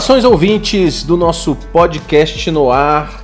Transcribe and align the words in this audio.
Saudações 0.00 0.24
ouvintes 0.24 1.02
do 1.02 1.14
nosso 1.14 1.54
podcast 1.54 2.50
no 2.50 2.70
ar. 2.70 3.22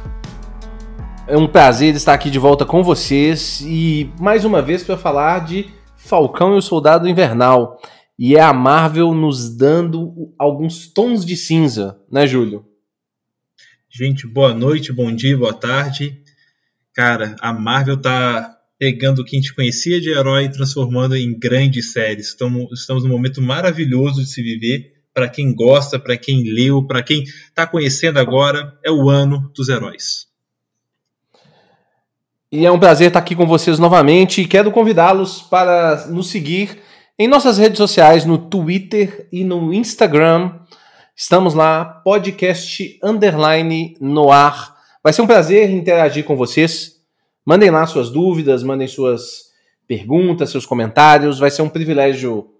É 1.26 1.34
um 1.34 1.48
prazer 1.48 1.94
estar 1.94 2.12
aqui 2.12 2.28
de 2.28 2.38
volta 2.38 2.66
com 2.66 2.82
vocês 2.82 3.62
e 3.62 4.10
mais 4.20 4.44
uma 4.44 4.60
vez 4.60 4.82
para 4.82 4.98
falar 4.98 5.46
de 5.46 5.70
Falcão 5.96 6.54
e 6.54 6.58
o 6.58 6.62
Soldado 6.62 7.08
Invernal. 7.08 7.80
E 8.18 8.36
é 8.36 8.42
a 8.42 8.52
Marvel 8.52 9.14
nos 9.14 9.56
dando 9.56 10.34
alguns 10.38 10.86
tons 10.86 11.24
de 11.24 11.34
cinza, 11.34 11.98
né, 12.12 12.26
Júlio? 12.26 12.66
Gente, 13.88 14.26
boa 14.26 14.52
noite, 14.52 14.92
bom 14.92 15.10
dia, 15.10 15.34
boa 15.34 15.54
tarde. 15.54 16.20
Cara, 16.92 17.36
a 17.40 17.54
Marvel 17.54 17.96
tá 17.96 18.54
pegando 18.78 19.22
o 19.22 19.24
que 19.24 19.34
a 19.34 19.40
gente 19.40 19.54
conhecia 19.54 19.98
de 19.98 20.10
herói 20.10 20.44
e 20.44 20.52
transformando 20.52 21.16
em 21.16 21.38
grandes 21.38 21.92
séries. 21.92 22.28
Estamos, 22.28 22.70
estamos 22.78 23.02
num 23.02 23.10
momento 23.10 23.40
maravilhoso 23.40 24.20
de 24.20 24.28
se 24.28 24.42
viver 24.42 24.95
para 25.16 25.30
quem 25.30 25.54
gosta, 25.54 25.98
para 25.98 26.14
quem 26.14 26.42
leu, 26.42 26.86
para 26.86 27.02
quem 27.02 27.22
está 27.22 27.66
conhecendo 27.66 28.18
agora, 28.18 28.78
é 28.84 28.90
o 28.90 29.08
ano 29.08 29.50
dos 29.56 29.70
heróis. 29.70 30.26
E 32.52 32.66
é 32.66 32.70
um 32.70 32.78
prazer 32.78 33.08
estar 33.08 33.20
aqui 33.20 33.34
com 33.34 33.46
vocês 33.46 33.78
novamente 33.78 34.42
e 34.42 34.46
quero 34.46 34.70
convidá-los 34.70 35.40
para 35.40 36.06
nos 36.08 36.28
seguir 36.28 36.82
em 37.18 37.26
nossas 37.26 37.56
redes 37.56 37.78
sociais, 37.78 38.26
no 38.26 38.36
Twitter 38.36 39.26
e 39.32 39.42
no 39.42 39.72
Instagram. 39.72 40.52
Estamos 41.16 41.54
lá, 41.54 41.82
podcast 42.04 43.00
underline 43.02 43.96
no 43.98 44.30
ar. 44.30 44.76
Vai 45.02 45.14
ser 45.14 45.22
um 45.22 45.26
prazer 45.26 45.70
interagir 45.70 46.24
com 46.24 46.36
vocês. 46.36 46.96
Mandem 47.42 47.70
lá 47.70 47.86
suas 47.86 48.10
dúvidas, 48.10 48.62
mandem 48.62 48.86
suas 48.86 49.46
perguntas, 49.88 50.50
seus 50.50 50.66
comentários. 50.66 51.38
Vai 51.38 51.50
ser 51.50 51.62
um 51.62 51.70
privilégio 51.70 52.50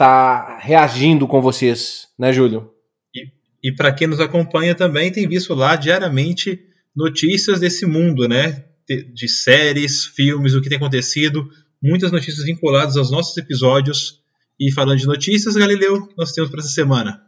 tá 0.00 0.56
reagindo 0.58 1.28
com 1.28 1.42
vocês, 1.42 2.08
né, 2.18 2.32
Júlio? 2.32 2.70
E, 3.14 3.68
e 3.68 3.70
para 3.70 3.92
quem 3.92 4.06
nos 4.06 4.18
acompanha 4.18 4.74
também, 4.74 5.12
tem 5.12 5.28
visto 5.28 5.52
lá 5.52 5.76
diariamente 5.76 6.58
notícias 6.96 7.60
desse 7.60 7.84
mundo, 7.84 8.26
né? 8.26 8.64
De, 8.88 9.02
de 9.12 9.28
séries, 9.28 10.06
filmes, 10.06 10.54
o 10.54 10.62
que 10.62 10.70
tem 10.70 10.78
acontecido, 10.78 11.46
muitas 11.82 12.10
notícias 12.10 12.46
vinculadas 12.46 12.96
aos 12.96 13.10
nossos 13.10 13.36
episódios. 13.36 14.22
E 14.58 14.72
falando 14.72 14.98
de 15.00 15.06
notícias, 15.06 15.54
Galileu, 15.54 16.08
nós 16.16 16.32
temos 16.32 16.50
para 16.50 16.60
essa 16.60 16.70
semana. 16.70 17.22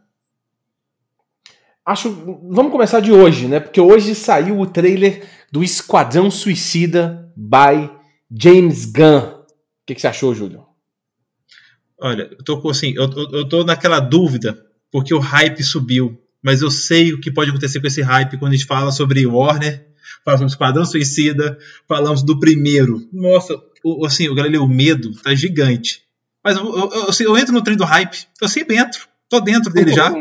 Acho. 1.85 2.09
Vamos 2.49 2.71
começar 2.71 3.01
de 3.01 3.11
hoje, 3.11 3.47
né? 3.47 3.59
Porque 3.59 3.79
hoje 3.79 4.15
saiu 4.15 4.59
o 4.59 4.65
trailer 4.65 5.27
do 5.51 5.63
Esquadrão 5.63 6.31
Suicida 6.31 7.31
by 7.37 7.87
James 8.31 8.85
Gunn. 8.85 9.19
O 9.19 9.45
que, 9.85 9.93
que 9.93 10.01
você 10.01 10.07
achou, 10.07 10.33
Júlio? 10.33 10.62
Olha, 12.03 12.29
eu 12.37 12.43
tô 12.43 12.69
assim, 12.69 12.93
eu, 12.97 13.09
eu 13.31 13.47
tô 13.47 13.63
naquela 13.63 14.01
dúvida, 14.01 14.61
porque 14.91 15.13
o 15.13 15.19
hype 15.19 15.63
subiu. 15.63 16.19
Mas 16.43 16.61
eu 16.61 16.69
sei 16.69 17.13
o 17.13 17.21
que 17.21 17.31
pode 17.31 17.49
acontecer 17.49 17.79
com 17.79 17.87
esse 17.87 18.01
hype 18.01 18.37
quando 18.37 18.51
a 18.51 18.55
gente 18.55 18.67
fala 18.67 18.91
sobre 18.91 19.25
Warner, 19.25 19.87
fala 20.25 20.37
sobre 20.37 20.51
Esquadrão 20.51 20.83
Suicida, 20.83 21.57
falamos 21.87 22.21
do 22.21 22.37
primeiro. 22.37 23.07
Nossa, 23.13 23.55
o, 23.81 24.05
assim, 24.05 24.27
o 24.27 24.35
Galileu, 24.35 24.63
o 24.63 24.67
medo 24.67 25.13
tá 25.21 25.33
gigante. 25.33 26.03
Mas 26.43 26.57
eu, 26.57 26.65
eu, 26.65 26.91
eu, 26.91 27.09
assim, 27.09 27.23
eu 27.23 27.37
entro 27.37 27.53
no 27.53 27.63
trem 27.63 27.77
do 27.77 27.85
hype, 27.85 28.27
eu 28.41 28.49
sempre 28.49 28.75
entro, 28.75 29.07
tô 29.29 29.39
dentro 29.39 29.71
dele 29.71 29.93
já. 29.93 30.11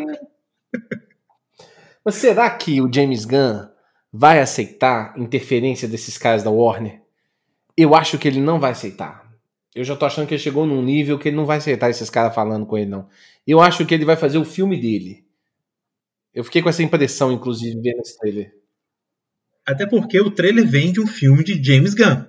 Mas 2.05 2.15
será 2.15 2.49
que 2.51 2.81
o 2.81 2.89
James 2.93 3.25
Gunn 3.25 3.67
vai 4.13 4.41
aceitar 4.41 5.15
interferência 5.19 5.89
desses 5.89 6.17
caras 6.17 6.45
da 6.45 6.51
Warner? 6.51 7.03
Eu 7.77 7.93
acho 7.97 8.19
que 8.19 8.29
ele 8.29 8.41
não 8.41 8.61
vai 8.61 8.71
aceitar. 8.71 9.22
Eu 9.75 9.85
já 9.85 9.97
tô 9.97 10.05
achando 10.05 10.27
que 10.27 10.35
ele 10.35 10.43
chegou 10.43 10.67
num 10.67 10.83
nível 10.83 11.19
que 11.19 11.29
ele 11.29 11.37
não 11.37 11.47
vai 11.47 11.59
aceitar 11.59 11.89
esses 11.89 12.11
caras 12.11 12.35
falando 12.35 12.67
com 12.67 12.77
ele, 12.77 12.91
não. 12.91 13.09
Eu 13.47 13.61
acho 13.61 13.87
que 13.87 13.95
ele 13.95 14.05
vai 14.05 14.17
fazer 14.17 14.39
o 14.39 14.45
filme 14.45 14.79
dele. 14.79 15.25
Eu 16.35 16.45
fiquei 16.45 16.63
com 16.63 16.69
essa 16.69 16.83
impressão, 16.83 17.33
inclusive, 17.33 17.81
vendo 17.81 18.01
esse 18.01 18.19
trailer. 18.19 18.55
Até 19.67 19.87
porque 19.87 20.21
o 20.21 20.31
trailer 20.31 20.67
vem 20.67 20.93
de 20.93 21.01
um 21.01 21.07
filme 21.07 21.43
de 21.45 21.63
James 21.63 21.95
Gunn. 21.95 22.25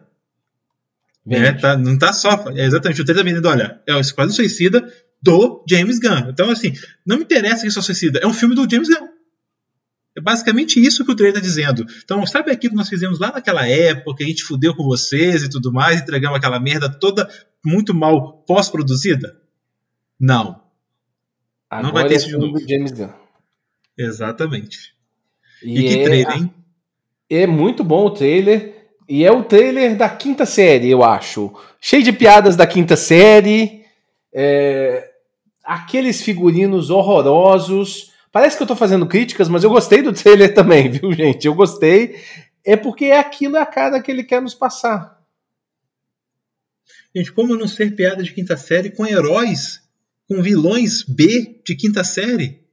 É, 1.29 1.53
tá, 1.53 1.77
não 1.77 1.97
tá 1.97 2.11
só. 2.13 2.49
É 2.55 2.65
exatamente, 2.65 3.01
o 3.01 3.05
trailer 3.05 3.23
tá 3.23 3.29
vendendo, 3.29 3.47
olha, 3.47 3.81
é 3.87 3.95
o 3.95 3.99
Esquadrão 3.99 4.33
Suicida 4.33 4.91
do 5.21 5.63
James 5.67 5.99
Gunn. 5.99 6.29
Então, 6.29 6.49
assim, 6.49 6.73
não 7.05 7.17
me 7.17 7.23
interessa 7.23 7.61
que 7.61 7.67
é 7.67 7.71
só 7.71 7.81
suicida, 7.81 8.19
é 8.19 8.27
um 8.27 8.33
filme 8.33 8.55
do 8.55 8.69
James 8.69 8.89
Gunn. 8.89 9.07
É 10.15 10.21
basicamente 10.21 10.79
isso 10.79 11.03
que 11.03 11.11
o 11.11 11.15
trailer 11.15 11.37
está 11.37 11.47
dizendo. 11.47 11.85
Então, 12.03 12.25
sabe 12.25 12.51
aquilo 12.51 12.71
que 12.71 12.77
nós 12.77 12.89
fizemos 12.89 13.19
lá 13.19 13.31
naquela 13.31 13.67
época, 13.67 14.23
a 14.23 14.27
gente 14.27 14.43
fudeu 14.43 14.75
com 14.75 14.83
vocês 14.83 15.43
e 15.43 15.49
tudo 15.49 15.73
mais, 15.73 16.01
entregamos 16.01 16.37
aquela 16.37 16.59
merda 16.59 16.87
toda 16.87 17.27
muito 17.65 17.93
mal 17.93 18.43
pós-produzida? 18.47 19.41
Não. 20.19 20.61
Agora 21.69 21.87
não 21.87 21.93
vai 21.93 22.07
ter 22.07 22.13
é 22.13 22.17
isso 22.17 22.27
de 22.27 22.37
novo. 22.37 22.59
James 22.59 22.91
Gunn. 22.91 23.09
Exatamente. 23.97 24.93
E, 25.63 25.79
e 25.79 25.87
que 25.89 25.99
é, 25.99 26.03
trailer, 26.03 26.37
hein? 26.37 26.53
É 27.29 27.47
muito 27.47 27.83
bom 27.83 28.05
o 28.05 28.11
trailer. 28.11 28.73
E 29.09 29.25
é 29.25 29.31
o 29.31 29.43
trailer 29.43 29.97
da 29.97 30.09
quinta 30.09 30.45
série, 30.45 30.89
eu 30.89 31.03
acho. 31.03 31.53
Cheio 31.81 32.03
de 32.03 32.13
piadas 32.13 32.55
da 32.55 32.67
quinta 32.67 32.95
série. 32.95 33.83
É... 34.31 35.09
Aqueles 35.63 36.21
figurinos 36.21 36.89
horrorosos 36.89 38.12
Parece 38.33 38.57
que 38.57 38.63
eu 38.63 38.67
tô 38.67 38.75
fazendo 38.75 39.05
críticas, 39.05 39.47
mas 39.47 39.63
eu 39.63 39.69
gostei 39.69 40.01
do 40.01 40.11
trailer 40.11 40.51
também, 40.55 40.89
viu, 40.89 41.13
gente? 41.13 41.45
Eu 41.45 41.53
gostei. 41.53 42.19
É 42.65 42.75
porque 42.75 43.05
é 43.05 43.19
aquilo 43.19 43.55
é 43.55 43.61
a 43.61 43.65
cara 43.65 44.01
que 44.01 44.11
ele 44.11 44.23
quer 44.23 44.41
nos 44.41 44.55
passar. 44.55 45.21
Gente, 47.15 47.31
como 47.31 47.55
não 47.55 47.67
ser 47.67 47.95
piada 47.95 48.23
de 48.23 48.33
quinta 48.33 48.57
série 48.57 48.89
com 48.89 49.05
heróis, 49.05 49.81
com 50.27 50.41
vilões 50.41 51.03
B 51.03 51.61
de 51.63 51.75
quinta 51.75 52.03
série? 52.03 52.63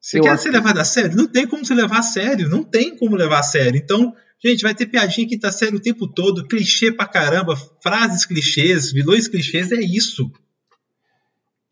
Você 0.00 0.20
eu 0.20 0.22
quer 0.22 0.38
ser 0.38 0.50
levado 0.50 0.78
a 0.78 0.84
sério? 0.84 1.14
Não 1.14 1.26
tem 1.26 1.46
como 1.46 1.64
se 1.64 1.74
levar 1.74 1.98
a 1.98 2.02
sério. 2.02 2.48
Não 2.48 2.64
tem 2.64 2.96
como 2.96 3.16
levar 3.16 3.40
a 3.40 3.42
sério. 3.42 3.76
Então, 3.76 4.16
gente, 4.42 4.62
vai 4.62 4.74
ter 4.74 4.86
piadinha 4.86 5.28
quinta 5.28 5.52
série 5.52 5.76
o 5.76 5.80
tempo 5.80 6.08
todo, 6.08 6.48
clichê 6.48 6.90
pra 6.90 7.06
caramba, 7.06 7.56
frases 7.82 8.24
clichês, 8.24 8.90
vilões 8.90 9.28
clichês, 9.28 9.70
é 9.70 9.80
isso. 9.82 10.32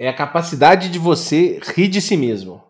É 0.02 0.08
a 0.08 0.12
capacidade 0.12 0.88
de 0.88 0.98
você 0.98 1.60
rir 1.76 1.86
de 1.86 2.00
si 2.00 2.16
mesmo. 2.16 2.60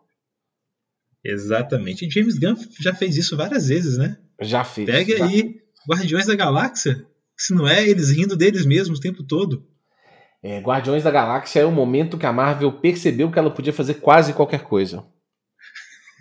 Exatamente. 1.25 2.04
E 2.04 2.10
James 2.10 2.38
Gunn 2.38 2.54
já 2.78 2.94
fez 2.94 3.16
isso 3.16 3.38
várias 3.38 3.69
vezes, 3.69 3.97
né? 3.97 4.19
Já 4.38 4.62
fez. 4.65 4.84
Pega 4.84 5.16
já. 5.16 5.25
aí 5.25 5.62
Guardiões 5.88 6.26
da 6.26 6.34
Galáxia. 6.34 7.06
Se 7.34 7.54
não 7.54 7.66
é, 7.66 7.88
eles 7.88 8.10
rindo 8.10 8.37
deles 8.37 8.66
mesmos 8.66 8.98
o 8.98 9.00
tempo 9.00 9.22
todo. 9.22 9.66
É, 10.42 10.60
Guardiões 10.60 11.04
da 11.04 11.10
Galáxia 11.10 11.60
é 11.60 11.65
o 11.65 11.72
momento 11.72 12.19
que 12.19 12.26
a 12.26 12.32
Marvel 12.34 12.71
percebeu 12.71 13.32
que 13.32 13.38
ela 13.38 13.50
podia 13.50 13.72
fazer 13.72 13.94
quase 13.94 14.34
qualquer 14.34 14.65
coisa. 14.65 15.03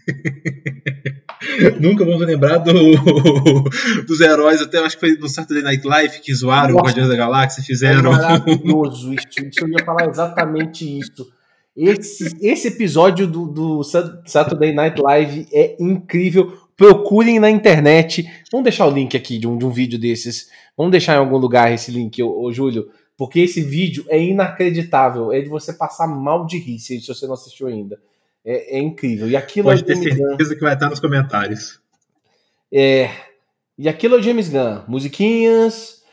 Nunca 1.79 2.05
vamos 2.05 2.25
lembrar 2.25 2.57
do, 2.57 2.73
dos 4.05 4.21
heróis, 4.21 4.61
até 4.61 4.79
acho 4.79 4.97
que 4.97 5.07
foi 5.07 5.17
no 5.17 5.27
Saturday 5.27 5.63
Night 5.63 5.85
Live 5.85 6.19
que 6.19 6.33
zoaram 6.33 6.73
Nossa, 6.73 6.81
o 6.81 6.85
Guardiões 6.85 7.09
da 7.09 7.15
Galáxia, 7.15 7.63
fizeram. 7.63 8.11
É 8.13 8.17
maravilhoso 8.17 9.13
isso, 9.13 9.27
isso, 9.39 9.59
eu 9.61 9.69
ia 9.69 9.85
falar 9.85 10.09
exatamente 10.09 10.99
isso. 10.99 11.31
Esse, 11.75 12.37
esse 12.41 12.67
episódio 12.67 13.25
do, 13.25 13.47
do 13.47 13.83
Saturday 14.25 14.73
Night 14.73 15.01
Live 15.01 15.47
é 15.53 15.77
incrível. 15.79 16.57
Procurem 16.75 17.39
na 17.39 17.49
internet. 17.49 18.29
Vamos 18.51 18.63
deixar 18.63 18.87
o 18.87 18.91
link 18.91 19.15
aqui 19.15 19.37
de 19.37 19.47
um, 19.47 19.57
de 19.57 19.65
um 19.65 19.69
vídeo 19.69 19.99
desses. 19.99 20.49
Vamos 20.75 20.91
deixar 20.91 21.13
em 21.15 21.19
algum 21.19 21.37
lugar 21.37 21.71
esse 21.71 21.91
link, 21.91 22.21
ô, 22.21 22.43
ô 22.43 22.51
Júlio. 22.51 22.89
Porque 23.17 23.39
esse 23.39 23.61
vídeo 23.61 24.03
é 24.09 24.21
inacreditável. 24.21 25.31
É 25.31 25.39
de 25.39 25.47
você 25.47 25.71
passar 25.71 26.07
mal 26.07 26.45
de 26.45 26.57
rir 26.57 26.79
se 26.79 26.99
você 27.05 27.25
não 27.25 27.35
assistiu 27.35 27.67
ainda. 27.67 27.99
É, 28.43 28.77
é 28.77 28.79
incrível. 28.79 29.29
E 29.29 29.35
aquilo 29.35 29.69
Pode 29.69 29.83
é 29.83 29.85
ter 29.85 29.95
certeza 29.95 30.49
Gunn. 30.49 30.55
que 30.55 30.63
vai 30.63 30.73
estar 30.73 30.89
nos 30.89 30.99
comentários. 30.99 31.79
É. 32.71 33.09
E 33.77 33.87
aquilo 33.87 34.15
é 34.15 34.19
o 34.19 34.21
James 34.21 34.49
Gunn. 34.49 34.83
Musiquinhas, 34.87 36.03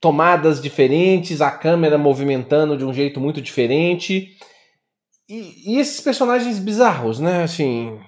tomadas 0.00 0.60
diferentes, 0.60 1.40
a 1.40 1.50
câmera 1.50 1.98
movimentando 1.98 2.76
de 2.76 2.84
um 2.84 2.92
jeito 2.92 3.20
muito 3.20 3.40
diferente. 3.40 4.36
E, 5.28 5.74
e 5.74 5.78
esses 5.78 6.00
personagens 6.00 6.58
bizarros, 6.58 7.20
né? 7.20 7.42
Assim. 7.42 7.98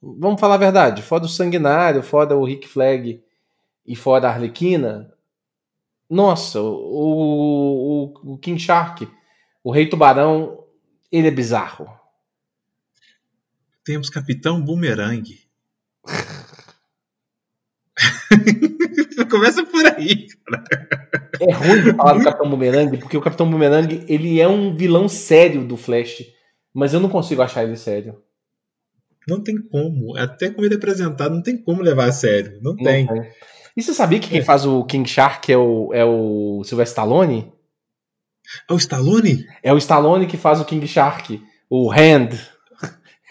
Vamos 0.00 0.40
falar 0.40 0.54
a 0.54 0.58
verdade. 0.58 1.02
Foda 1.02 1.26
o 1.26 1.28
Sanguinário, 1.28 2.02
foda 2.02 2.36
o 2.36 2.44
Rick 2.44 2.66
Flag 2.66 3.22
e 3.86 3.94
foda 3.94 4.28
a 4.28 4.32
Arlequina. 4.32 5.12
Nossa, 6.10 6.60
o, 6.60 8.12
o, 8.24 8.32
o 8.32 8.38
King 8.38 8.60
Shark, 8.60 9.08
o 9.64 9.70
Rei 9.70 9.88
Tubarão, 9.88 10.64
ele 11.10 11.28
é 11.28 11.30
bizarro 11.30 12.01
temos 13.84 14.10
Capitão 14.10 14.60
Boomerang. 14.60 15.38
Começa 19.30 19.64
por 19.64 19.86
aí, 19.86 20.26
cara. 20.44 20.64
É 21.40 21.52
ruim 21.52 21.94
falar 21.94 22.14
do 22.14 22.24
Capitão 22.24 22.50
Boomerang, 22.50 22.96
porque 22.98 23.16
o 23.16 23.20
Capitão 23.20 23.48
Boomerang 23.50 24.04
ele 24.08 24.40
é 24.40 24.48
um 24.48 24.74
vilão 24.74 25.08
sério 25.08 25.64
do 25.64 25.76
Flash, 25.76 26.24
mas 26.72 26.94
eu 26.94 27.00
não 27.00 27.08
consigo 27.08 27.42
achar 27.42 27.64
ele 27.64 27.76
sério. 27.76 28.22
Não 29.28 29.42
tem 29.42 29.60
como. 29.60 30.16
Até 30.16 30.50
como 30.50 30.66
ele 30.66 30.74
é 30.74 30.76
apresentado, 30.76 31.34
não 31.34 31.42
tem 31.42 31.56
como 31.56 31.82
levar 31.82 32.06
a 32.06 32.12
sério. 32.12 32.60
Não, 32.62 32.74
não 32.74 32.84
tem. 32.84 33.06
tem. 33.06 33.30
E 33.76 33.82
você 33.82 33.94
sabia 33.94 34.20
que 34.20 34.28
quem 34.28 34.40
é. 34.40 34.44
faz 34.44 34.66
o 34.66 34.84
King 34.84 35.08
Shark 35.08 35.50
é 35.50 35.56
o, 35.56 35.90
é 35.94 36.04
o 36.04 36.62
Sylvester 36.64 36.92
Stallone? 36.92 37.52
É 38.68 38.72
o 38.72 38.76
Stallone? 38.76 39.46
É 39.62 39.72
o 39.72 39.78
Stallone 39.78 40.26
que 40.26 40.36
faz 40.36 40.60
o 40.60 40.64
King 40.64 40.86
Shark. 40.86 41.42
O 41.70 41.90
Hand. 41.90 42.36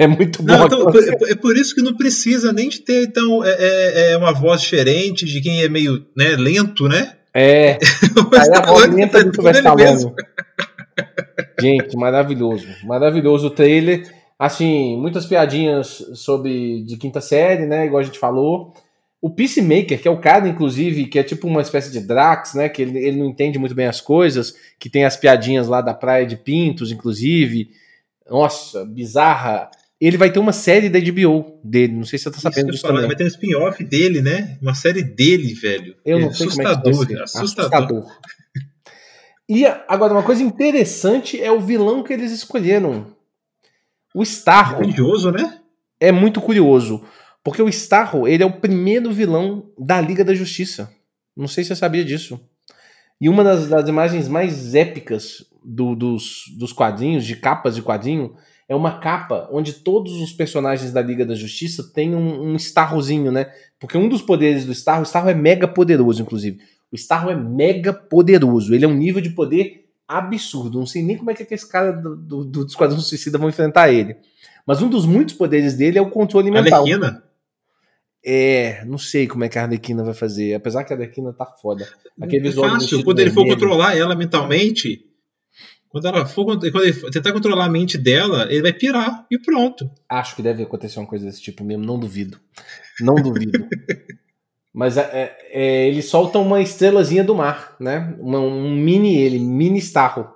É 0.01 0.07
muito 0.07 0.41
bom. 0.41 0.57
Não, 0.57 0.65
então, 0.65 0.89
é, 0.89 1.31
é, 1.31 1.35
por 1.35 1.55
isso 1.55 1.75
que 1.75 1.81
não 1.83 1.95
precisa 1.95 2.51
nem 2.51 2.69
de 2.69 2.79
ter 2.79 3.03
então, 3.03 3.45
é, 3.45 3.51
é, 3.51 4.11
é 4.13 4.17
uma 4.17 4.33
voz 4.33 4.59
diferente 4.61 5.27
de 5.27 5.39
quem 5.39 5.61
é 5.61 5.69
meio 5.69 6.03
né, 6.17 6.35
lento, 6.35 6.87
né? 6.87 7.17
É. 7.31 7.77
Aí 8.33 8.49
a 8.51 8.65
voz 8.65 8.91
lenta 8.91 9.23
do 9.23 9.31
Sylvester. 9.31 10.11
Gente, 11.61 11.95
maravilhoso. 11.95 12.67
Maravilhoso 12.83 13.45
o 13.45 13.51
trailer. 13.51 14.11
Assim, 14.39 14.97
muitas 14.97 15.27
piadinhas 15.27 16.03
sobre 16.15 16.81
de 16.81 16.97
quinta 16.97 17.21
série, 17.21 17.67
né? 17.67 17.85
Igual 17.85 17.99
a 18.01 18.05
gente 18.05 18.17
falou. 18.17 18.73
O 19.21 19.29
Peacemaker, 19.29 20.01
que 20.01 20.07
é 20.07 20.11
o 20.11 20.19
cara, 20.19 20.47
inclusive, 20.47 21.05
que 21.05 21.19
é 21.19 21.23
tipo 21.23 21.47
uma 21.47 21.61
espécie 21.61 21.91
de 21.91 21.99
Drax, 21.99 22.55
né? 22.55 22.69
Que 22.69 22.81
ele, 22.81 22.97
ele 22.97 23.19
não 23.19 23.27
entende 23.27 23.59
muito 23.59 23.75
bem 23.75 23.85
as 23.85 24.01
coisas, 24.01 24.55
que 24.79 24.89
tem 24.89 25.05
as 25.05 25.15
piadinhas 25.15 25.67
lá 25.67 25.79
da 25.79 25.93
Praia 25.93 26.25
de 26.25 26.37
Pintos, 26.37 26.91
inclusive. 26.91 27.69
Nossa, 28.27 28.83
bizarra. 28.83 29.69
Ele 30.01 30.17
vai 30.17 30.31
ter 30.31 30.39
uma 30.39 30.51
série 30.51 30.89
da 30.89 30.99
HBO 30.99 31.59
dele, 31.63 31.93
não 31.93 32.05
sei 32.05 32.17
se 32.17 32.23
você 32.23 32.31
tá 32.31 32.39
sabendo 32.39 32.71
disso 32.71 32.81
também. 32.81 33.05
Vai 33.05 33.15
ter 33.15 33.23
um 33.23 33.27
spin-off 33.27 33.83
dele, 33.83 34.19
né? 34.19 34.57
Uma 34.59 34.73
série 34.73 35.03
dele, 35.03 35.53
velho. 35.53 35.95
Eu 36.03 36.19
não 36.19 36.29
é 36.29 36.33
sei 36.33 36.47
assustador, 36.47 36.91
como 36.91 37.03
é 37.03 37.05
que 37.05 37.13
vai 37.13 37.27
ser. 37.27 37.37
Assustador. 37.37 37.77
assustador. 37.77 38.21
E 39.47 39.63
agora, 39.87 40.13
uma 40.13 40.23
coisa 40.23 40.41
interessante 40.41 41.39
é 41.39 41.51
o 41.51 41.59
vilão 41.59 42.01
que 42.01 42.13
eles 42.13 42.31
escolheram. 42.31 43.15
O 44.15 44.23
Starro. 44.23 44.81
É 44.81 44.85
curioso, 44.87 45.29
né? 45.29 45.59
É 45.99 46.11
muito 46.11 46.41
curioso. 46.41 47.03
Porque 47.43 47.61
o 47.61 47.69
Starro, 47.69 48.27
ele 48.27 48.41
é 48.41 48.45
o 48.45 48.59
primeiro 48.59 49.11
vilão 49.11 49.71
da 49.77 50.01
Liga 50.01 50.25
da 50.25 50.33
Justiça. 50.33 50.91
Não 51.37 51.47
sei 51.47 51.63
se 51.63 51.67
você 51.67 51.75
sabia 51.75 52.03
disso. 52.03 52.39
E 53.19 53.29
uma 53.29 53.43
das, 53.43 53.67
das 53.67 53.87
imagens 53.87 54.27
mais 54.27 54.73
épicas 54.73 55.45
do, 55.63 55.95
dos, 55.95 56.45
dos 56.57 56.73
quadrinhos, 56.73 57.23
de 57.23 57.35
capas 57.35 57.75
de 57.75 57.83
quadrinho, 57.83 58.35
é 58.71 58.75
uma 58.75 58.99
capa 58.99 59.49
onde 59.51 59.73
todos 59.73 60.13
os 60.21 60.31
personagens 60.31 60.93
da 60.93 61.01
Liga 61.01 61.25
da 61.25 61.35
Justiça 61.35 61.91
têm 61.93 62.15
um, 62.15 62.51
um 62.51 62.55
Starrozinho, 62.55 63.29
né? 63.29 63.51
Porque 63.77 63.97
um 63.97 64.07
dos 64.07 64.21
poderes 64.21 64.63
do 64.63 64.71
Starro, 64.71 65.01
o 65.01 65.03
Starro 65.03 65.29
é 65.29 65.33
mega 65.33 65.67
poderoso, 65.67 66.21
inclusive. 66.21 66.61
O 66.89 66.95
Starro 66.95 67.29
é 67.29 67.35
mega 67.35 67.91
poderoso. 67.91 68.73
Ele 68.73 68.85
é 68.85 68.87
um 68.87 68.93
nível 68.93 69.19
de 69.19 69.31
poder 69.31 69.89
absurdo. 70.07 70.79
Não 70.79 70.85
sei 70.85 71.03
nem 71.03 71.17
como 71.17 71.29
é 71.29 71.33
que 71.33 71.53
esse 71.53 71.69
cara 71.69 71.91
do, 71.91 72.15
do, 72.15 72.45
do 72.45 72.65
Esquadrão 72.65 72.97
Suicida 73.01 73.37
vão 73.37 73.49
enfrentar 73.49 73.91
ele. 73.91 74.15
Mas 74.65 74.81
um 74.81 74.87
dos 74.87 75.05
muitos 75.05 75.35
poderes 75.35 75.73
dele 75.73 75.97
é 75.97 76.01
o 76.01 76.09
controle 76.09 76.49
mental. 76.49 76.83
Arlequina? 76.83 77.21
É, 78.23 78.85
não 78.85 78.97
sei 78.97 79.27
como 79.27 79.43
é 79.43 79.49
que 79.49 79.59
a 79.59 79.63
Arlequina 79.63 80.01
vai 80.01 80.13
fazer. 80.13 80.53
Apesar 80.53 80.85
que 80.85 80.93
a 80.93 80.95
Arlequina 80.95 81.33
tá 81.33 81.45
foda. 81.45 81.85
Aquele 82.21 82.47
é 82.47 82.51
fácil. 82.53 83.03
Quando 83.03 83.19
ele 83.19 83.31
for 83.31 83.45
controlar 83.45 83.97
ela 83.97 84.15
mentalmente, 84.15 85.10
quando 85.91 86.07
ela 86.07 86.25
for 86.25 86.45
quando 86.45 86.65
ele 86.65 86.93
tentar 87.11 87.33
controlar 87.33 87.65
a 87.65 87.69
mente 87.69 87.97
dela, 87.97 88.47
ele 88.49 88.61
vai 88.61 88.73
pirar 88.73 89.25
e 89.29 89.37
pronto. 89.37 89.89
Acho 90.07 90.35
que 90.35 90.41
deve 90.41 90.63
acontecer 90.63 90.99
uma 90.99 91.07
coisa 91.07 91.25
desse 91.25 91.41
tipo 91.41 91.63
mesmo, 91.63 91.85
não 91.85 91.99
duvido. 91.99 92.39
Não 93.01 93.15
duvido. 93.15 93.67
Mas 94.73 94.95
é, 94.95 95.01
é, 95.01 95.37
é, 95.51 95.87
ele 95.89 96.01
solta 96.01 96.39
uma 96.39 96.61
estrelazinha 96.61 97.25
do 97.25 97.35
mar, 97.35 97.75
né? 97.77 98.15
Uma, 98.19 98.39
um 98.39 98.73
mini 98.73 99.17
ele, 99.17 99.37
mini 99.37 99.79
Starro. 99.79 100.29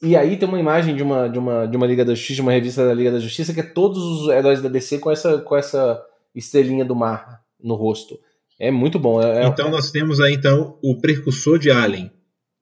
E 0.00 0.16
aí 0.16 0.36
tem 0.36 0.48
uma 0.48 0.60
imagem 0.60 0.94
de 0.94 1.02
uma, 1.02 1.28
de 1.28 1.38
uma, 1.38 1.66
de 1.66 1.76
uma 1.76 1.86
Liga 1.86 2.04
da 2.04 2.14
Justiça, 2.14 2.36
de 2.36 2.42
uma 2.42 2.52
revista 2.52 2.86
da 2.86 2.94
Liga 2.94 3.10
da 3.10 3.18
Justiça, 3.18 3.52
que 3.52 3.60
é 3.60 3.64
todos 3.64 3.98
os 3.98 4.28
heróis 4.28 4.62
da 4.62 4.68
DC 4.68 4.98
com 4.98 5.10
essa, 5.10 5.38
com 5.38 5.56
essa 5.56 6.00
estrelinha 6.32 6.84
do 6.84 6.94
mar 6.94 7.42
no 7.60 7.74
rosto. 7.74 8.18
É 8.56 8.70
muito 8.70 9.00
bom. 9.00 9.20
É, 9.20 9.42
é 9.42 9.46
então 9.46 9.68
nós 9.68 9.90
temos 9.90 10.20
aí 10.20 10.34
então 10.34 10.78
o 10.80 11.00
precursor 11.00 11.58
de 11.58 11.72
Alien. 11.72 12.10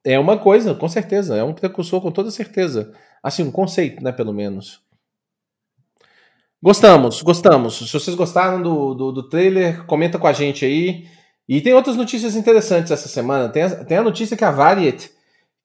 É 0.09 0.19
uma 0.19 0.39
coisa, 0.39 0.75
com 0.75 0.89
certeza. 0.89 1.37
É 1.37 1.45
um 1.45 1.53
precursor 1.53 2.01
com 2.01 2.11
toda 2.11 2.31
certeza. 2.31 2.95
Assim, 3.23 3.43
um 3.43 3.51
conceito, 3.51 4.03
né, 4.03 4.11
pelo 4.11 4.33
menos. 4.33 4.81
Gostamos, 6.63 7.21
gostamos. 7.21 7.77
Se 7.77 7.93
vocês 7.93 8.17
gostaram 8.17 8.63
do, 8.63 8.95
do, 8.95 9.13
do, 9.13 9.29
trailer, 9.29 9.85
comenta 9.85 10.19
com 10.19 10.27
a 10.27 10.33
gente 10.33 10.65
aí. 10.65 11.07
E 11.47 11.61
tem 11.61 11.75
outras 11.75 11.95
notícias 11.95 12.37
interessantes 12.37 12.91
essa 12.91 13.07
semana. 13.07 13.51
Tem 13.51 13.65
a, 13.65 13.85
tem 13.85 13.99
a 13.99 14.03
notícia 14.03 14.35
que 14.35 14.45
a 14.45 14.51
Variety, 14.51 15.11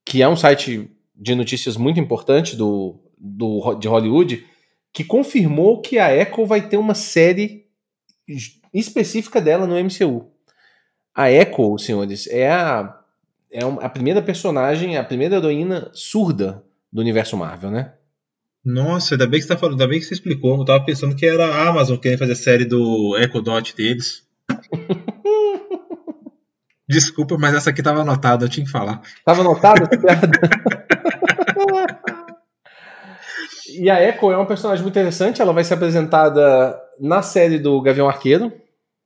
que 0.06 0.22
é 0.22 0.28
um 0.28 0.36
site 0.36 0.92
de 1.16 1.36
notícias 1.36 1.78
muito 1.78 2.02
importante 2.02 2.58
do, 2.58 3.00
do, 3.18 3.76
de 3.76 3.88
Hollywood, 3.88 4.46
que 4.92 5.06
confirmou 5.06 5.80
que 5.80 5.98
a 5.98 6.14
Echo 6.14 6.46
vai 6.46 6.68
ter 6.68 6.76
uma 6.76 6.96
série 6.96 7.68
específica 8.74 9.40
dela 9.40 9.66
no 9.66 9.82
MCU. 9.82 10.30
A 11.16 11.32
Echo, 11.32 11.78
senhores, 11.78 12.28
é 12.28 12.52
a, 12.52 13.03
é 13.54 13.64
a 13.64 13.90
primeira 13.90 14.20
personagem, 14.20 14.98
a 14.98 15.04
primeira 15.04 15.36
heroína 15.36 15.92
surda 15.94 16.64
do 16.92 17.02
universo 17.02 17.38
Marvel, 17.38 17.70
né? 17.70 17.94
Nossa, 18.66 19.14
ainda 19.14 19.28
bem 19.28 19.40
que 19.40 19.46
você 19.46 19.54
tá 19.54 19.60
falando, 19.60 19.74
ainda 19.74 19.88
bem 19.88 20.00
que 20.00 20.06
você 20.06 20.16
explicou. 20.16 20.58
Eu 20.58 20.66
tava 20.66 20.84
pensando 20.84 21.16
que 21.16 21.26
era 21.26 21.46
a 21.46 21.68
Amazon 21.68 21.98
querendo 21.98 22.20
fazer 22.20 22.32
a 22.32 22.36
série 22.36 22.66
do 22.66 23.16
Echo 23.18 23.42
Dot 23.42 23.76
deles. 23.76 24.24
Desculpa, 26.90 27.38
mas 27.38 27.54
essa 27.54 27.70
aqui 27.70 27.84
tava 27.84 28.02
anotada, 28.02 28.46
eu 28.46 28.50
tinha 28.50 28.66
que 28.66 28.72
falar. 28.72 29.02
Tava 29.24 29.42
anotada? 29.42 29.88
e 33.78 33.90
a 33.90 34.02
Echo 34.02 34.32
é 34.32 34.36
uma 34.36 34.48
personagem 34.48 34.82
muito 34.82 34.98
interessante, 34.98 35.42
ela 35.42 35.54
vai 35.54 35.64
ser 35.64 35.76
apresentada 35.76 36.76
na 37.00 37.22
série 37.22 37.60
do 37.60 37.82
Gavião 37.82 38.10
Arqueiro, 38.10 38.52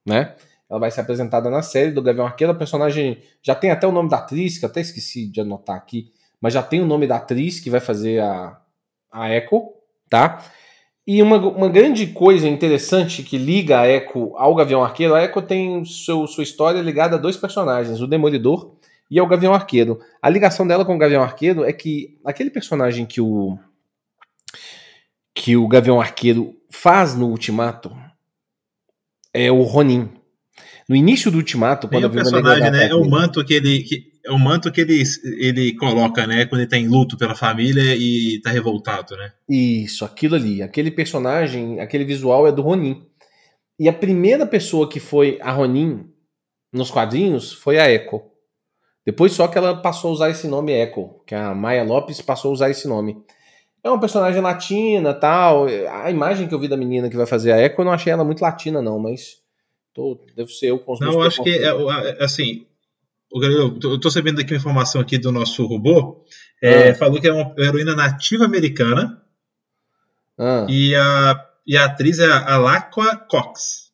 né? 0.06 0.36
Ela 0.70 0.80
vai 0.80 0.92
ser 0.92 1.02
apresentada 1.02 1.50
na 1.50 1.62
série 1.62 1.92
do 1.92 2.02
Gavião 2.02 2.26
Arqueiro. 2.26 2.52
A 2.52 2.56
personagem 2.56 3.22
já 3.42 3.56
tem 3.56 3.72
até 3.72 3.88
o 3.88 3.92
nome 3.92 4.10
da 4.10 4.18
atriz, 4.18 4.58
que 4.58 4.66
eu 4.66 4.70
até 4.70 4.82
esqueci 4.82 5.28
de 5.28 5.42
anotar 5.42 5.76
aqui, 5.76 6.12
mas 6.42 6.54
já 6.54 6.62
tem 6.62 6.82
o 6.82 6.86
nome 6.86 7.08
da 7.08 7.18
atriz 7.18 7.60
que 7.60 7.70
vai 7.70 7.80
fazer 7.80 8.22
a, 8.22 8.60
a 9.12 9.34
Echo, 9.34 9.74
tá? 10.10 10.44
E 11.06 11.22
uma, 11.22 11.38
uma 11.38 11.70
grande 11.70 12.08
coisa 12.08 12.48
interessante 12.48 13.24
que 13.24 13.38
liga 13.38 13.80
a 13.80 13.88
Echo 13.88 14.36
ao 14.36 14.54
Gavião 14.54 14.84
Arqueiro, 14.84 15.16
a 15.16 15.24
Echo 15.24 15.42
tem 15.42 15.86
seu, 15.86 16.28
sua 16.28 16.44
história 16.44 16.82
ligada 16.82 17.16
a 17.16 17.20
dois 17.20 17.38
personagens, 17.38 18.02
o 18.02 18.08
Demolidor 18.08 18.76
e 19.10 19.18
ao 19.18 19.26
Gavião 19.26 19.54
Arqueiro. 19.54 20.00
A 20.22 20.30
ligação 20.30 20.68
dela 20.68 20.84
com 20.84 20.96
o 20.96 20.98
Gavião 20.98 21.24
Arqueiro 21.24 21.64
é 21.64 21.72
que 21.72 22.20
aquele 22.26 22.50
personagem 22.50 23.06
que 23.06 23.22
o 23.22 23.58
que 25.34 25.56
o 25.56 25.68
Gavião 25.68 26.02
Arqueiro 26.02 26.56
faz 26.70 27.16
no 27.16 27.28
Ultimato 27.28 27.96
é 29.34 29.52
o 29.52 29.62
Ronin. 29.62 30.10
No 30.88 30.96
início 30.96 31.30
do 31.30 31.38
Ultimato, 31.38 31.88
quando 31.88 32.04
Tem 32.04 32.10
o 32.10 32.14
personagem, 32.14 32.72
né? 32.72 32.88
É 32.88 32.96
o 32.96 33.10
manto 33.10 33.44
que 33.44 33.54
ele, 33.54 33.84
que, 33.84 34.12
é 34.26 34.32
o 34.32 34.40
manto 34.40 34.72
que 34.72 34.82
ele, 34.82 35.04
ele 35.38 35.76
coloca, 35.76 36.26
né? 36.26 36.46
Quando 36.46 36.62
ele 36.62 36.70
tá 36.70 36.78
em 36.78 36.88
luto 36.88 37.18
pela 37.18 37.36
família 37.36 37.96
e 37.96 38.40
tá 38.42 38.52
revoltado, 38.52 39.16
né? 39.18 39.32
Isso, 39.50 40.06
aquilo 40.06 40.36
ali. 40.36 40.62
Aquele 40.62 40.90
personagem, 40.90 41.80
aquele 41.80 42.06
visual 42.06 42.48
é 42.48 42.52
do 42.52 42.62
Ronin. 42.62 43.06
E 43.80 43.88
a 43.88 43.94
primeira 43.94 44.46
pessoa 44.46 44.90
que 44.90 45.00
foi 45.00 45.38
a 45.42 45.52
Ronin 45.52 46.06
nos 46.72 46.90
quadrinhos 46.90 47.54
foi 47.54 47.78
a 47.78 47.90
Echo. 47.90 48.22
Depois 49.06 49.32
só 49.32 49.48
que 49.48 49.58
ela 49.58 49.82
passou 49.82 50.10
a 50.10 50.14
usar 50.14 50.30
esse 50.30 50.48
nome 50.48 50.74
Echo, 50.74 51.22
que 51.26 51.34
a 51.34 51.54
Maya 51.54 51.84
Lopes 51.84 52.22
passou 52.22 52.50
a 52.50 52.54
usar 52.54 52.70
esse 52.70 52.88
nome. 52.88 53.18
É 53.84 53.90
uma 53.90 54.00
personagem 54.00 54.42
latina 54.42 55.14
tal. 55.14 55.68
A 56.04 56.12
imagem 56.12 56.48
que 56.48 56.54
eu 56.54 56.60
vi 56.60 56.68
da 56.68 56.76
menina 56.76 57.10
que 57.10 57.16
vai 57.16 57.26
fazer 57.26 57.52
a 57.52 57.62
Echo, 57.62 57.80
eu 57.80 57.86
não 57.86 57.92
achei 57.92 58.12
ela 58.12 58.24
muito 58.24 58.42
latina, 58.42 58.82
não, 58.82 59.00
mas. 59.00 59.38
Tô, 59.98 60.16
devo 60.36 60.48
ser 60.52 60.68
eu 60.68 60.78
com 60.78 60.94
os 60.94 61.00
Não, 61.00 61.14
eu 61.14 61.24
acho 61.24 61.42
que, 61.42 61.50
é, 61.50 61.70
é, 61.70 62.24
assim, 62.24 62.68
eu 63.34 63.96
estou 63.96 64.12
sabendo 64.12 64.40
aqui 64.40 64.54
uma 64.54 64.60
informação 64.60 65.02
aqui 65.02 65.18
do 65.18 65.32
nosso 65.32 65.66
robô. 65.66 66.24
É, 66.62 66.92
ah. 66.92 66.96
Falou 66.96 67.20
que 67.20 67.28
é 67.28 67.34
uma 67.34 67.52
heroína 67.58 67.96
nativa 67.96 68.46
americana. 68.46 69.20
Ah. 70.38 70.68
E, 70.70 70.94
a, 70.94 71.44
e 71.66 71.76
a 71.76 71.86
atriz 71.86 72.20
é 72.20 72.32
a 72.32 72.54
Alacqua 72.54 73.16
Cox. 73.28 73.92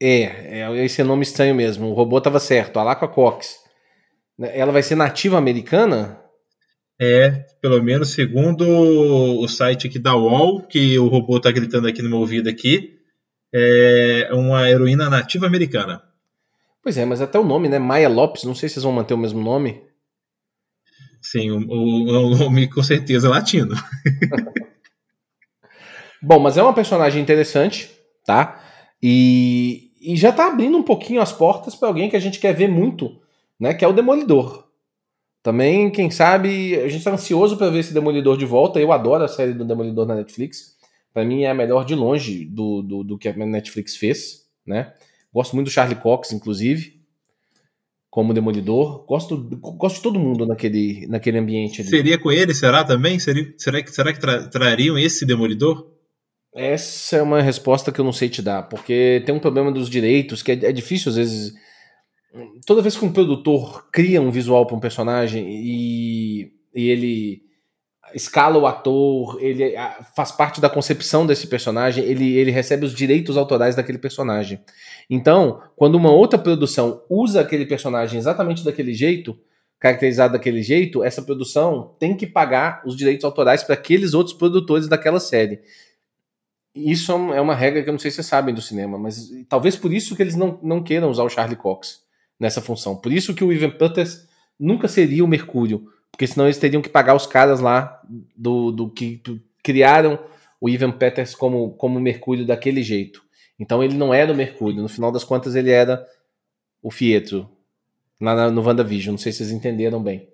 É, 0.00 0.62
é 0.62 0.84
esse 0.86 1.02
é 1.02 1.04
nome 1.04 1.24
estranho 1.24 1.54
mesmo. 1.54 1.88
O 1.88 1.92
robô 1.92 2.16
estava 2.16 2.40
certo, 2.40 2.78
Alacqua 2.78 3.06
Cox. 3.06 3.58
Ela 4.40 4.72
vai 4.72 4.82
ser 4.82 4.94
nativa 4.94 5.36
americana? 5.36 6.18
É, 6.98 7.44
pelo 7.60 7.82
menos 7.82 8.12
segundo 8.12 8.66
o 8.66 9.46
site 9.46 9.88
aqui 9.88 9.98
da 9.98 10.16
UOL, 10.16 10.62
que 10.62 10.98
o 10.98 11.06
robô 11.06 11.36
está 11.36 11.50
gritando 11.50 11.86
aqui 11.86 12.00
no 12.00 12.08
meu 12.08 12.20
ouvido 12.20 12.48
aqui, 12.48 12.97
é 13.52 14.28
uma 14.32 14.68
heroína 14.68 15.08
nativa 15.08 15.46
americana. 15.46 16.02
Pois 16.82 16.96
é, 16.96 17.04
mas 17.04 17.20
até 17.20 17.38
o 17.38 17.44
nome, 17.44 17.68
né? 17.68 17.78
Maia 17.78 18.08
Lopes, 18.08 18.44
não 18.44 18.54
sei 18.54 18.68
se 18.68 18.74
vocês 18.74 18.84
vão 18.84 18.92
manter 18.92 19.14
o 19.14 19.18
mesmo 19.18 19.42
nome. 19.42 19.82
Sim, 21.20 21.50
o, 21.50 21.58
o, 21.58 22.32
o 22.32 22.38
nome 22.38 22.68
com 22.68 22.82
certeza 22.82 23.26
é 23.26 23.30
latino. 23.30 23.74
Bom, 26.22 26.38
mas 26.38 26.56
é 26.56 26.62
uma 26.62 26.72
personagem 26.72 27.22
interessante, 27.22 27.90
tá? 28.24 28.60
E, 29.02 29.92
e 30.00 30.16
já 30.16 30.32
tá 30.32 30.48
abrindo 30.48 30.76
um 30.76 30.82
pouquinho 30.82 31.20
as 31.20 31.32
portas 31.32 31.74
para 31.74 31.88
alguém 31.88 32.08
que 32.08 32.16
a 32.16 32.20
gente 32.20 32.40
quer 32.40 32.54
ver 32.54 32.68
muito, 32.68 33.20
né? 33.58 33.74
Que 33.74 33.84
é 33.84 33.88
o 33.88 33.92
Demolidor. 33.92 34.66
Também, 35.42 35.90
quem 35.90 36.10
sabe, 36.10 36.78
a 36.80 36.88
gente 36.88 37.04
tá 37.04 37.12
ansioso 37.12 37.56
para 37.56 37.70
ver 37.70 37.80
esse 37.80 37.94
Demolidor 37.94 38.36
de 38.36 38.44
volta. 38.44 38.80
Eu 38.80 38.92
adoro 38.92 39.24
a 39.24 39.28
série 39.28 39.52
do 39.52 39.64
Demolidor 39.64 40.06
na 40.06 40.14
Netflix. 40.14 40.76
Para 41.18 41.24
mim 41.24 41.42
é 41.42 41.50
a 41.50 41.54
melhor 41.54 41.84
de 41.84 41.96
longe 41.96 42.44
do, 42.44 42.80
do, 42.80 43.02
do 43.02 43.18
que 43.18 43.28
a 43.28 43.34
Netflix 43.34 43.96
fez, 43.96 44.44
né? 44.64 44.94
Gosto 45.34 45.56
muito 45.56 45.66
do 45.66 45.72
Charlie 45.72 45.98
Cox, 45.98 46.30
inclusive. 46.30 47.02
como 48.08 48.32
Demolidor. 48.32 49.04
Gosto, 49.04 49.36
gosto 49.36 49.96
de 49.96 50.02
todo 50.02 50.16
mundo 50.16 50.46
naquele, 50.46 51.08
naquele 51.08 51.38
ambiente 51.38 51.80
ali. 51.80 51.90
Seria 51.90 52.18
com 52.18 52.30
ele, 52.30 52.54
será 52.54 52.84
também? 52.84 53.18
Seria, 53.18 53.52
será 53.58 53.82
que, 53.82 53.90
será 53.90 54.12
que 54.12 54.20
tra 54.20 54.46
trariam 54.46 54.96
esse 54.96 55.26
Demolidor? 55.26 55.90
Essa 56.54 57.16
é 57.16 57.22
uma 57.22 57.42
resposta 57.42 57.90
que 57.90 58.00
eu 58.00 58.04
não 58.04 58.12
sei 58.12 58.28
te 58.28 58.40
dar, 58.40 58.68
porque 58.68 59.20
tem 59.26 59.34
um 59.34 59.40
problema 59.40 59.72
dos 59.72 59.90
direitos 59.90 60.40
que 60.40 60.52
é, 60.52 60.66
é 60.66 60.72
difícil 60.72 61.10
às 61.10 61.16
vezes. 61.16 61.52
Toda 62.64 62.80
vez 62.80 62.96
que 62.96 63.04
um 63.04 63.12
produtor 63.12 63.90
cria 63.90 64.22
um 64.22 64.30
visual 64.30 64.64
para 64.64 64.76
um 64.76 64.80
personagem 64.80 65.48
e, 65.50 66.52
e 66.72 66.88
ele 66.88 67.47
escala 68.14 68.58
o 68.58 68.66
ator, 68.66 69.38
ele 69.40 69.74
faz 70.14 70.32
parte 70.32 70.60
da 70.60 70.68
concepção 70.68 71.26
desse 71.26 71.46
personagem, 71.46 72.04
ele, 72.04 72.36
ele 72.36 72.50
recebe 72.50 72.84
os 72.84 72.94
direitos 72.94 73.36
autorais 73.36 73.74
daquele 73.74 73.98
personagem. 73.98 74.60
Então, 75.08 75.60
quando 75.76 75.94
uma 75.94 76.10
outra 76.10 76.38
produção 76.38 77.02
usa 77.08 77.40
aquele 77.40 77.66
personagem 77.66 78.18
exatamente 78.18 78.64
daquele 78.64 78.92
jeito, 78.94 79.38
caracterizado 79.78 80.32
daquele 80.32 80.62
jeito, 80.62 81.04
essa 81.04 81.22
produção 81.22 81.94
tem 81.98 82.16
que 82.16 82.26
pagar 82.26 82.82
os 82.84 82.96
direitos 82.96 83.24
autorais 83.24 83.62
para 83.62 83.74
aqueles 83.74 84.12
outros 84.14 84.36
produtores 84.36 84.88
daquela 84.88 85.20
série. 85.20 85.60
Isso 86.74 87.12
é 87.12 87.40
uma 87.40 87.54
regra 87.54 87.82
que 87.82 87.88
eu 87.88 87.92
não 87.92 87.98
sei 87.98 88.10
se 88.10 88.16
vocês 88.16 88.26
sabem 88.26 88.54
do 88.54 88.62
cinema, 88.62 88.98
mas 88.98 89.30
talvez 89.48 89.76
por 89.76 89.92
isso 89.92 90.14
que 90.14 90.22
eles 90.22 90.36
não, 90.36 90.58
não 90.62 90.82
queiram 90.82 91.10
usar 91.10 91.24
o 91.24 91.28
Charlie 91.28 91.56
Cox 91.56 92.02
nessa 92.38 92.60
função. 92.60 92.96
Por 92.96 93.12
isso 93.12 93.34
que 93.34 93.42
o 93.42 93.52
Ivan 93.52 93.70
Peters 93.70 94.26
nunca 94.58 94.88
seria 94.88 95.24
o 95.24 95.28
Mercúrio, 95.28 95.86
porque 96.10 96.26
senão 96.26 96.46
eles 96.46 96.58
teriam 96.58 96.82
que 96.82 96.88
pagar 96.88 97.14
os 97.14 97.26
caras 97.26 97.60
lá 97.60 98.02
do, 98.36 98.70
do 98.70 98.90
que 98.90 99.22
criaram 99.62 100.18
o 100.60 100.68
Ivan 100.68 100.90
Peters 100.90 101.34
como, 101.34 101.72
como 101.72 102.00
Mercúrio 102.00 102.46
daquele 102.46 102.82
jeito. 102.82 103.22
Então 103.58 103.82
ele 103.82 103.94
não 103.94 104.12
era 104.14 104.32
o 104.32 104.36
Mercúrio, 104.36 104.82
no 104.82 104.88
final 104.88 105.10
das 105.12 105.24
contas 105.24 105.54
ele 105.54 105.70
era 105.70 106.06
o 106.82 106.90
Fietro, 106.90 107.48
lá 108.20 108.50
no 108.50 108.62
WandaVision. 108.62 109.12
Não 109.12 109.18
sei 109.18 109.32
se 109.32 109.38
vocês 109.38 109.50
entenderam 109.50 110.02
bem. 110.02 110.28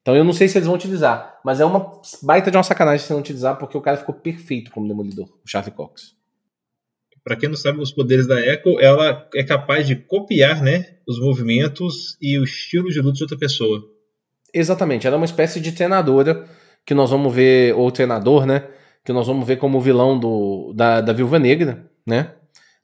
Então 0.00 0.16
eu 0.16 0.24
não 0.24 0.32
sei 0.32 0.48
se 0.48 0.56
eles 0.56 0.66
vão 0.66 0.76
utilizar, 0.76 1.38
mas 1.44 1.60
é 1.60 1.64
uma 1.64 2.00
baita 2.22 2.50
de 2.50 2.56
uma 2.56 2.62
sacanagem 2.62 3.04
se 3.04 3.12
não 3.12 3.20
utilizar, 3.20 3.58
porque 3.58 3.76
o 3.76 3.80
cara 3.80 3.96
ficou 3.96 4.14
perfeito 4.14 4.70
como 4.70 4.88
Demolidor, 4.88 5.26
o 5.26 5.48
Charlie 5.48 5.74
Cox. 5.74 6.16
Para 7.22 7.36
quem 7.36 7.48
não 7.48 7.56
sabe 7.56 7.80
os 7.80 7.92
poderes 7.92 8.26
da 8.26 8.40
Echo, 8.40 8.80
ela 8.80 9.28
é 9.34 9.44
capaz 9.44 9.86
de 9.86 9.96
copiar, 9.96 10.62
né, 10.62 10.96
os 11.06 11.20
movimentos 11.20 12.16
e 12.22 12.38
o 12.38 12.44
estilo 12.44 12.88
de 12.88 13.00
luta 13.00 13.18
de 13.18 13.24
outra 13.24 13.36
pessoa. 13.36 13.86
Exatamente, 14.58 15.06
ela 15.06 15.14
é 15.14 15.18
uma 15.18 15.24
espécie 15.24 15.60
de 15.60 15.70
treinadora 15.70 16.44
que 16.84 16.92
nós 16.92 17.10
vamos 17.10 17.32
ver, 17.32 17.76
ou 17.76 17.92
treinador, 17.92 18.44
né, 18.44 18.66
que 19.04 19.12
nós 19.12 19.24
vamos 19.24 19.46
ver 19.46 19.56
como 19.56 19.80
vilão 19.80 20.18
do, 20.18 20.72
da, 20.74 21.00
da 21.00 21.12
Viúva 21.12 21.38
Negra, 21.38 21.88
né, 22.04 22.34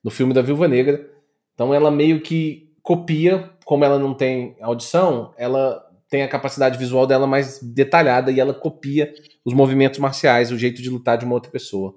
no 0.03 0.09
filme 0.09 0.33
da 0.33 0.41
Viúva 0.41 0.69
Negra. 0.69 1.05
Então 1.53 1.75
ela 1.75 1.91
meio 1.91 2.21
que 2.21 2.73
copia, 2.81 3.51
como 3.65 3.85
ela 3.85 3.99
não 3.99 4.15
tem 4.15 4.57
audição, 4.61 5.35
ela 5.37 5.85
tem 6.09 6.23
a 6.23 6.29
capacidade 6.29 6.79
visual 6.79 7.09
dela 7.09 7.27
mais 7.27 7.61
detalhada 7.61 8.31
e 8.31 8.39
ela 8.39 8.55
copia 8.55 9.13
os 9.45 9.53
movimentos 9.53 9.99
marciais, 9.99 10.53
o 10.53 10.59
jeito 10.59 10.81
de 10.81 10.91
lutar 10.91 11.19
de 11.19 11.25
uma 11.25 11.35
outra 11.35 11.51
pessoa. 11.51 11.97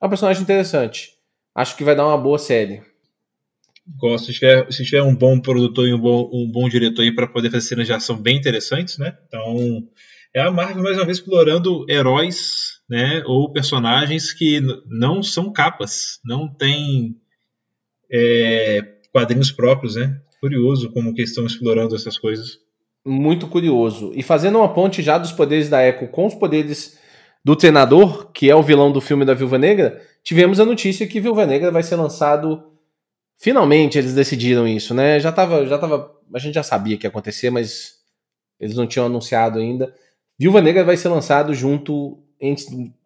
É 0.00 0.06
um 0.06 0.08
personagem 0.08 0.42
interessante. 0.42 1.18
Acho 1.54 1.76
que 1.76 1.84
vai 1.84 1.94
dar 1.94 2.06
uma 2.06 2.16
boa 2.16 2.38
série. 2.38 2.82
Gosto. 3.96 4.26
Se 4.26 4.34
tiver, 4.34 4.72
se 4.72 4.84
tiver 4.84 5.02
um 5.02 5.14
bom 5.14 5.40
produtor 5.40 5.88
e 5.88 5.94
um 5.94 5.98
bom, 5.98 6.30
um 6.32 6.50
bom 6.50 6.68
diretor 6.68 7.02
aí 7.02 7.14
para 7.14 7.26
poder 7.26 7.50
fazer 7.50 7.66
cenas 7.66 7.86
de 7.86 7.92
ação 7.92 8.16
bem 8.16 8.36
interessantes, 8.36 8.98
né? 8.98 9.16
Então, 9.26 9.82
é 10.34 10.40
a 10.40 10.50
Marvel 10.50 10.82
mais 10.82 10.96
uma 10.96 11.06
vez 11.06 11.18
explorando 11.18 11.86
heróis, 11.88 12.80
né? 12.88 13.22
Ou 13.26 13.52
personagens 13.52 14.32
que 14.32 14.60
não 14.86 15.22
são 15.22 15.52
capas, 15.52 16.18
não 16.24 16.48
tem 16.52 17.16
é, 18.12 18.82
quadrinhos 19.12 19.50
próprios, 19.50 19.96
né? 19.96 20.20
Curioso 20.40 20.92
como 20.92 21.14
que 21.14 21.22
estão 21.22 21.46
explorando 21.46 21.96
essas 21.96 22.18
coisas 22.18 22.58
muito 23.08 23.46
curioso. 23.46 24.12
E 24.14 24.22
fazendo 24.22 24.58
uma 24.58 24.72
ponte 24.72 25.02
já 25.02 25.18
dos 25.18 25.32
poderes 25.32 25.68
da 25.68 25.84
Echo 25.84 26.08
com 26.08 26.26
os 26.26 26.34
poderes 26.34 26.98
do 27.44 27.56
treinador, 27.56 28.30
que 28.32 28.50
é 28.50 28.54
o 28.54 28.62
vilão 28.62 28.92
do 28.92 29.00
filme 29.00 29.24
da 29.24 29.34
Viúva 29.34 29.58
Negra, 29.58 30.02
tivemos 30.22 30.60
a 30.60 30.64
notícia 30.64 31.06
que 31.06 31.20
Viúva 31.20 31.46
Negra 31.46 31.70
vai 31.70 31.82
ser 31.82 31.96
lançado. 31.96 32.62
Finalmente 33.38 33.96
eles 33.96 34.14
decidiram 34.14 34.66
isso, 34.66 34.92
né? 34.92 35.20
Já 35.20 35.30
tava, 35.30 35.64
já 35.66 35.78
tava, 35.78 36.12
a 36.34 36.38
gente 36.38 36.54
já 36.54 36.62
sabia 36.62 36.96
que 36.96 37.06
ia 37.06 37.10
acontecer, 37.10 37.50
mas 37.50 37.94
eles 38.58 38.74
não 38.74 38.86
tinham 38.86 39.06
anunciado 39.06 39.58
ainda. 39.58 39.94
Viúva 40.38 40.60
Negra 40.60 40.84
vai 40.84 40.96
ser 40.96 41.08
lançado 41.08 41.54
junto 41.54 42.22
em, 42.40 42.56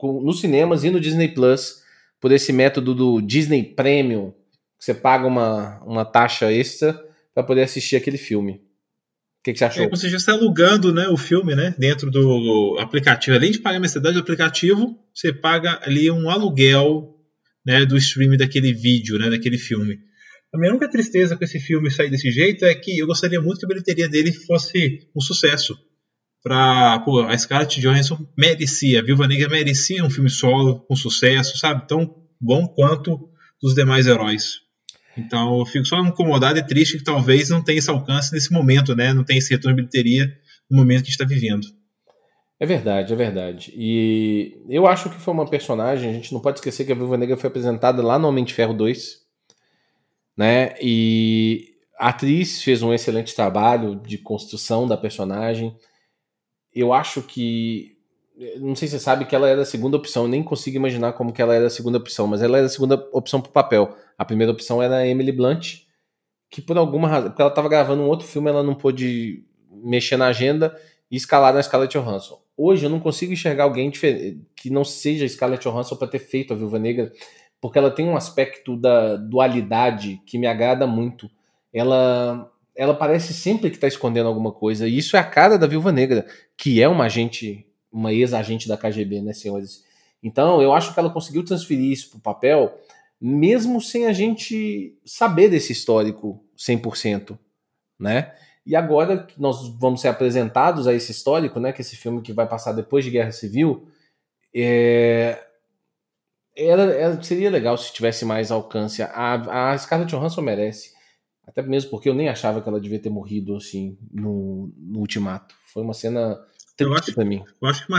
nos 0.02 0.40
cinemas 0.40 0.84
e 0.84 0.90
no 0.90 1.00
Disney 1.00 1.28
Plus 1.28 1.82
por 2.20 2.32
esse 2.32 2.52
método 2.52 2.94
do 2.94 3.20
Disney 3.20 3.62
Premium, 3.62 4.30
que 4.78 4.84
você 4.84 4.94
paga 4.94 5.26
uma, 5.26 5.82
uma 5.84 6.04
taxa 6.04 6.50
extra 6.52 6.98
para 7.34 7.42
poder 7.42 7.62
assistir 7.62 7.96
aquele 7.96 8.18
filme. 8.18 8.52
O 8.52 9.44
que, 9.44 9.52
que, 9.52 9.58
você 9.58 9.64
achou? 9.64 9.84
É, 9.84 9.88
você 9.88 10.08
já 10.08 10.16
está 10.16 10.32
alugando 10.32 10.94
né, 10.94 11.08
o 11.08 11.16
filme 11.16 11.54
né, 11.54 11.74
dentro 11.76 12.10
do 12.10 12.78
aplicativo. 12.78 13.36
Além 13.36 13.50
de 13.50 13.58
pagar 13.58 13.78
a 13.78 13.80
mensalidade 13.80 14.14
do 14.14 14.20
aplicativo, 14.20 14.96
você 15.12 15.32
paga 15.32 15.80
ali 15.82 16.10
um 16.10 16.30
aluguel 16.30 17.18
né, 17.66 17.84
do 17.84 17.96
streaming 17.96 18.36
daquele 18.36 18.72
vídeo, 18.72 19.18
né, 19.18 19.28
daquele 19.28 19.58
filme. 19.58 19.98
A 20.54 20.58
minha 20.58 20.70
única 20.70 20.90
tristeza 20.90 21.34
com 21.34 21.42
esse 21.44 21.58
filme 21.58 21.90
sair 21.90 22.10
desse 22.10 22.30
jeito 22.30 22.66
é 22.66 22.74
que 22.74 22.98
eu 22.98 23.06
gostaria 23.06 23.40
muito 23.40 23.60
que 23.60 23.64
a 23.64 23.68
bilheteria 23.68 24.06
dele 24.06 24.32
fosse 24.32 25.08
um 25.16 25.20
sucesso. 25.20 25.74
Pra, 26.42 26.98
pô, 27.00 27.20
a 27.20 27.38
Scarlett 27.38 27.80
Johansson 27.80 28.18
merecia, 28.36 29.00
a 29.00 29.02
Viúva 29.02 29.26
Negra 29.26 29.48
merecia 29.48 30.04
um 30.04 30.10
filme 30.10 30.28
solo 30.28 30.80
com 30.80 30.94
sucesso, 30.94 31.56
sabe? 31.56 31.86
Tão 31.88 32.14
bom 32.38 32.66
quanto 32.66 33.30
os 33.62 33.74
demais 33.74 34.06
heróis. 34.06 34.60
Então 35.16 35.58
eu 35.58 35.64
fico 35.64 35.86
só 35.86 35.98
incomodado 36.00 36.58
e 36.58 36.66
triste 36.66 36.98
que 36.98 37.04
talvez 37.04 37.48
não 37.48 37.62
tenha 37.62 37.78
esse 37.78 37.90
alcance 37.90 38.34
nesse 38.34 38.52
momento, 38.52 38.94
né? 38.94 39.14
Não 39.14 39.24
tenha 39.24 39.38
esse 39.38 39.50
retorno 39.50 39.76
de 39.76 39.82
bilheteria 39.82 40.30
no 40.70 40.76
momento 40.76 41.04
que 41.04 41.10
está 41.10 41.24
vivendo. 41.24 41.66
É 42.60 42.66
verdade, 42.66 43.12
é 43.12 43.16
verdade. 43.16 43.72
E 43.74 44.62
eu 44.68 44.86
acho 44.86 45.08
que 45.08 45.18
foi 45.18 45.32
uma 45.32 45.48
personagem, 45.48 46.10
a 46.10 46.12
gente 46.12 46.32
não 46.32 46.40
pode 46.40 46.58
esquecer 46.58 46.84
que 46.84 46.92
a 46.92 46.94
Viúva 46.94 47.16
Negra 47.16 47.38
foi 47.38 47.48
apresentada 47.48 48.02
lá 48.02 48.18
no 48.18 48.28
Homem 48.28 48.44
de 48.44 48.52
Ferro 48.52 48.74
2, 48.74 49.21
né? 50.36 50.74
E 50.80 51.70
a 51.98 52.08
atriz 52.08 52.62
fez 52.62 52.82
um 52.82 52.92
excelente 52.92 53.34
trabalho 53.34 53.96
de 53.96 54.18
construção 54.18 54.86
da 54.86 54.96
personagem. 54.96 55.76
Eu 56.74 56.92
acho 56.92 57.22
que 57.22 57.92
não 58.58 58.74
sei 58.74 58.88
se 58.88 58.98
você 58.98 59.04
sabe 59.04 59.26
que 59.26 59.34
ela 59.34 59.48
era 59.48 59.62
a 59.62 59.66
segunda 59.66 59.96
opção, 59.96 60.26
nem 60.26 60.42
consigo 60.42 60.76
imaginar 60.76 61.12
como 61.12 61.32
que 61.32 61.42
ela 61.42 61.54
era 61.54 61.66
a 61.66 61.70
segunda 61.70 61.98
opção, 61.98 62.26
mas 62.26 62.42
ela 62.42 62.56
era 62.56 62.66
a 62.66 62.70
segunda 62.70 62.94
opção 63.12 63.40
para 63.40 63.50
o 63.50 63.52
papel. 63.52 63.96
A 64.16 64.24
primeira 64.24 64.50
opção 64.50 64.82
era 64.82 64.96
a 64.96 65.06
Emily 65.06 65.30
Blunt, 65.30 65.82
que 66.50 66.62
por 66.62 66.76
alguma 66.78 67.08
razão, 67.08 67.30
porque 67.30 67.42
ela 67.42 67.50
estava 67.50 67.68
gravando 67.68 68.02
um 68.02 68.08
outro 68.08 68.26
filme, 68.26 68.48
ela 68.48 68.62
não 68.62 68.74
pôde 68.74 69.44
mexer 69.70 70.16
na 70.16 70.26
agenda 70.26 70.74
e 71.10 71.16
escalar 71.16 71.52
na 71.52 71.62
Scarlett 71.62 71.96
Johansson. 71.96 72.40
Hoje 72.56 72.86
eu 72.86 72.90
não 72.90 73.00
consigo 73.00 73.32
enxergar 73.32 73.64
alguém 73.64 73.90
que 73.90 74.70
não 74.70 74.84
seja 74.84 75.28
Scarlett 75.28 75.62
Johansson 75.62 75.96
para 75.96 76.08
ter 76.08 76.18
feito 76.18 76.52
a 76.52 76.56
Viúva 76.56 76.78
Negra, 76.78 77.12
porque 77.62 77.78
ela 77.78 77.92
tem 77.92 78.06
um 78.06 78.16
aspecto 78.16 78.76
da 78.76 79.14
dualidade 79.14 80.20
que 80.26 80.36
me 80.36 80.48
agrada 80.48 80.84
muito. 80.86 81.30
Ela 81.72 82.50
ela 82.74 82.94
parece 82.94 83.34
sempre 83.34 83.68
que 83.70 83.76
está 83.76 83.86
escondendo 83.86 84.26
alguma 84.26 84.50
coisa, 84.50 84.88
e 84.88 84.96
isso 84.96 85.14
é 85.14 85.20
a 85.20 85.24
cara 85.24 85.58
da 85.58 85.66
Viúva 85.66 85.92
Negra, 85.92 86.26
que 86.56 86.82
é 86.82 86.88
uma 86.88 87.04
agente 87.04 87.66
uma 87.92 88.12
ex-agente 88.12 88.66
da 88.66 88.76
KGB, 88.76 89.20
né, 89.20 89.34
senhores? 89.34 89.84
Então, 90.22 90.62
eu 90.62 90.72
acho 90.72 90.94
que 90.94 90.98
ela 90.98 91.10
conseguiu 91.10 91.44
transferir 91.44 91.92
isso 91.92 92.08
para 92.08 92.18
o 92.18 92.22
papel, 92.22 92.80
mesmo 93.20 93.80
sem 93.80 94.06
a 94.06 94.12
gente 94.12 94.98
saber 95.04 95.50
desse 95.50 95.72
histórico 95.72 96.42
100%, 96.56 97.38
né? 98.00 98.32
E 98.64 98.74
agora 98.74 99.24
que 99.24 99.40
nós 99.40 99.68
vamos 99.78 100.00
ser 100.00 100.08
apresentados 100.08 100.86
a 100.86 100.94
esse 100.94 101.12
histórico, 101.12 101.60
né, 101.60 101.72
que 101.72 101.82
esse 101.82 101.96
filme 101.96 102.22
que 102.22 102.32
vai 102.32 102.48
passar 102.48 102.72
depois 102.72 103.04
de 103.04 103.10
Guerra 103.10 103.32
Civil, 103.32 103.86
é... 104.54 105.38
Era, 106.56 106.82
era, 106.82 107.22
seria 107.22 107.50
legal 107.50 107.76
se 107.78 107.92
tivesse 107.92 108.24
mais 108.24 108.50
alcance. 108.50 109.02
A, 109.02 109.72
a 109.72 109.78
Scarlett 109.78 110.14
Johansson 110.14 110.42
merece. 110.42 110.90
Até 111.46 111.62
mesmo 111.62 111.90
porque 111.90 112.08
eu 112.08 112.14
nem 112.14 112.28
achava 112.28 112.60
que 112.60 112.68
ela 112.68 112.80
devia 112.80 113.00
ter 113.00 113.10
morrido 113.10 113.56
assim 113.56 113.98
no, 114.12 114.72
no 114.76 115.00
ultimato. 115.00 115.54
Foi 115.72 115.82
uma 115.82 115.94
cena 115.94 116.38
eu 116.78 116.94
acho, 116.94 117.24
mim. 117.24 117.42
Eu 117.60 117.68
acho 117.68 117.86
que 117.86 117.92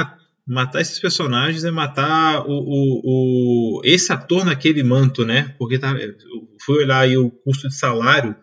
matar 0.45 0.81
esses 0.81 0.99
personagens 0.99 1.63
é 1.63 1.71
matar 1.71 2.45
o, 2.45 2.51
o, 2.51 3.01
o, 3.03 3.81
esse 3.83 4.11
ator 4.11 4.45
naquele 4.45 4.83
manto, 4.83 5.25
né? 5.25 5.55
Porque 5.57 5.79
tá, 5.79 5.93
fui 6.65 6.83
olhar 6.83 6.99
aí 6.99 7.17
o 7.17 7.29
custo 7.29 7.67
de 7.67 7.75
salário 7.75 8.35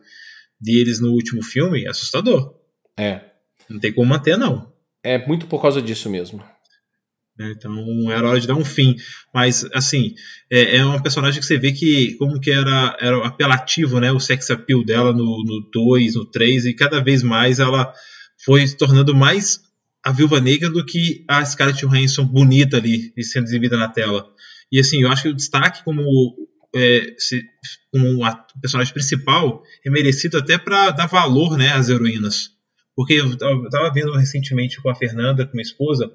deles 0.61 1.01
no 1.01 1.13
último 1.13 1.43
filme, 1.43 1.87
assustador. 1.87 2.55
É. 2.97 3.21
Não 3.69 3.79
tem 3.79 3.93
como 3.93 4.09
manter, 4.09 4.37
não. 4.37 4.73
É 5.03 5.25
muito 5.27 5.47
por 5.47 5.61
causa 5.63 5.81
disso 5.81 6.11
mesmo. 6.11 6.43
É, 7.41 7.53
então 7.53 8.13
era 8.13 8.29
hora 8.29 8.39
de 8.39 8.47
dar 8.47 8.55
um 8.55 8.65
fim. 8.65 8.97
Mas, 9.33 9.67
assim, 9.73 10.15
é, 10.51 10.77
é 10.77 10.85
uma 10.85 11.03
personagem 11.03 11.41
que 11.41 11.47
você 11.47 11.57
vê 11.57 11.73
que 11.73 12.15
como 12.17 12.39
que 12.39 12.51
era, 12.51 12.97
era 13.01 13.27
apelativo, 13.27 13.99
né? 13.99 14.13
O 14.13 14.21
sex 14.21 14.51
appeal 14.51 14.85
dela 14.85 15.11
no 15.13 15.69
2, 15.73 16.17
no 16.17 16.27
3, 16.27 16.67
e 16.67 16.75
cada 16.75 17.03
vez 17.03 17.23
mais 17.23 17.59
ela 17.59 17.95
foi 18.45 18.67
se 18.67 18.77
tornando 18.77 19.15
mais 19.15 19.61
a 20.05 20.13
Viúva 20.13 20.39
Negra 20.39 20.69
do 20.69 20.85
que 20.85 21.25
a 21.29 21.45
Scarlett 21.45 21.87
Johansson 21.87 22.27
bonita 22.27 22.77
ali 22.77 23.13
e 23.17 23.25
sendo 23.25 23.45
exibida 23.45 23.77
na 23.77 23.89
tela. 23.89 24.27
E 24.71 24.79
assim, 24.79 25.03
eu 25.03 25.11
acho 25.11 25.23
que 25.23 25.29
o 25.31 25.35
destaque 25.35 25.83
como 25.83 26.03
é, 26.75 27.15
se, 27.19 27.43
um, 27.95 28.23
o 28.23 28.61
personagem 28.61 28.93
principal 28.93 29.63
é 29.85 29.91
merecido 29.91 30.37
até 30.37 30.59
para 30.59 30.91
dar 30.91 31.07
valor 31.07 31.57
né, 31.57 31.73
às 31.73 31.89
heroínas. 31.89 32.51
Porque 32.95 33.15
eu 33.15 33.33
estava 33.33 33.93
vendo 33.93 34.13
recentemente 34.13 34.81
com 34.83 34.91
a 34.91 34.95
Fernanda, 34.95 35.47
com 35.47 35.53
minha 35.53 35.63
esposa, 35.63 36.11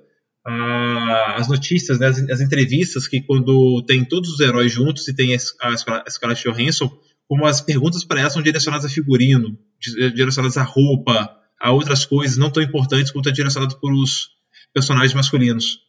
a, 0.46 1.36
as 1.38 1.48
notícias, 1.48 2.00
né, 2.00 2.08
as, 2.08 2.20
as, 2.30 2.42
entrevistas 2.42 3.08
que 3.08 3.22
quando 3.22 3.84
tem 3.88 4.06
todos 4.06 4.30
os 4.30 4.40
heróis 4.40 4.72
juntos 4.72 5.08
e 5.08 5.16
tem 5.16 5.34
a, 5.34 5.38
a 5.38 6.10
Scarlett 6.10 6.44
Johansson, 6.44 6.92
como 7.28 7.46
as 7.46 7.62
perguntas 7.62 8.04
para 8.04 8.20
ela 8.20 8.30
são 8.30 8.44
direcionadas 8.44 8.86
a 8.86 8.90
figurino, 8.90 9.58
direcionadas 9.80 10.58
a 10.58 10.64
roupa, 10.64 11.36
a 11.60 11.72
outras 11.72 12.06
coisas 12.06 12.38
não 12.38 12.52
tão 12.52 12.62
importantes 12.62 13.12
quanto 13.12 13.30
é 13.30 13.32
direcionado 13.32 13.80
para 13.80 13.94
os 13.94 14.30
personagens 14.72 15.14
masculinos. 15.14 15.80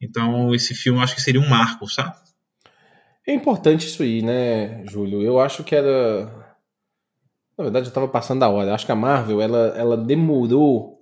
Então, 0.00 0.54
esse 0.54 0.74
filme 0.74 1.00
acho 1.00 1.14
que 1.14 1.20
seria 1.20 1.40
um 1.40 1.48
marco, 1.48 1.86
sabe? 1.86 2.16
É 3.26 3.34
importante 3.34 3.86
isso 3.86 4.02
aí, 4.02 4.22
né, 4.22 4.86
Júlio? 4.86 5.20
Eu 5.20 5.38
acho 5.38 5.62
que 5.62 5.74
era. 5.74 6.24
Na 7.58 7.64
verdade, 7.64 7.86
eu 7.86 7.90
estava 7.90 8.08
passando 8.08 8.40
da 8.40 8.48
hora. 8.48 8.70
Eu 8.70 8.74
acho 8.74 8.86
que 8.86 8.92
a 8.92 8.96
Marvel 8.96 9.42
ela, 9.42 9.74
ela 9.76 9.96
demorou 9.96 10.99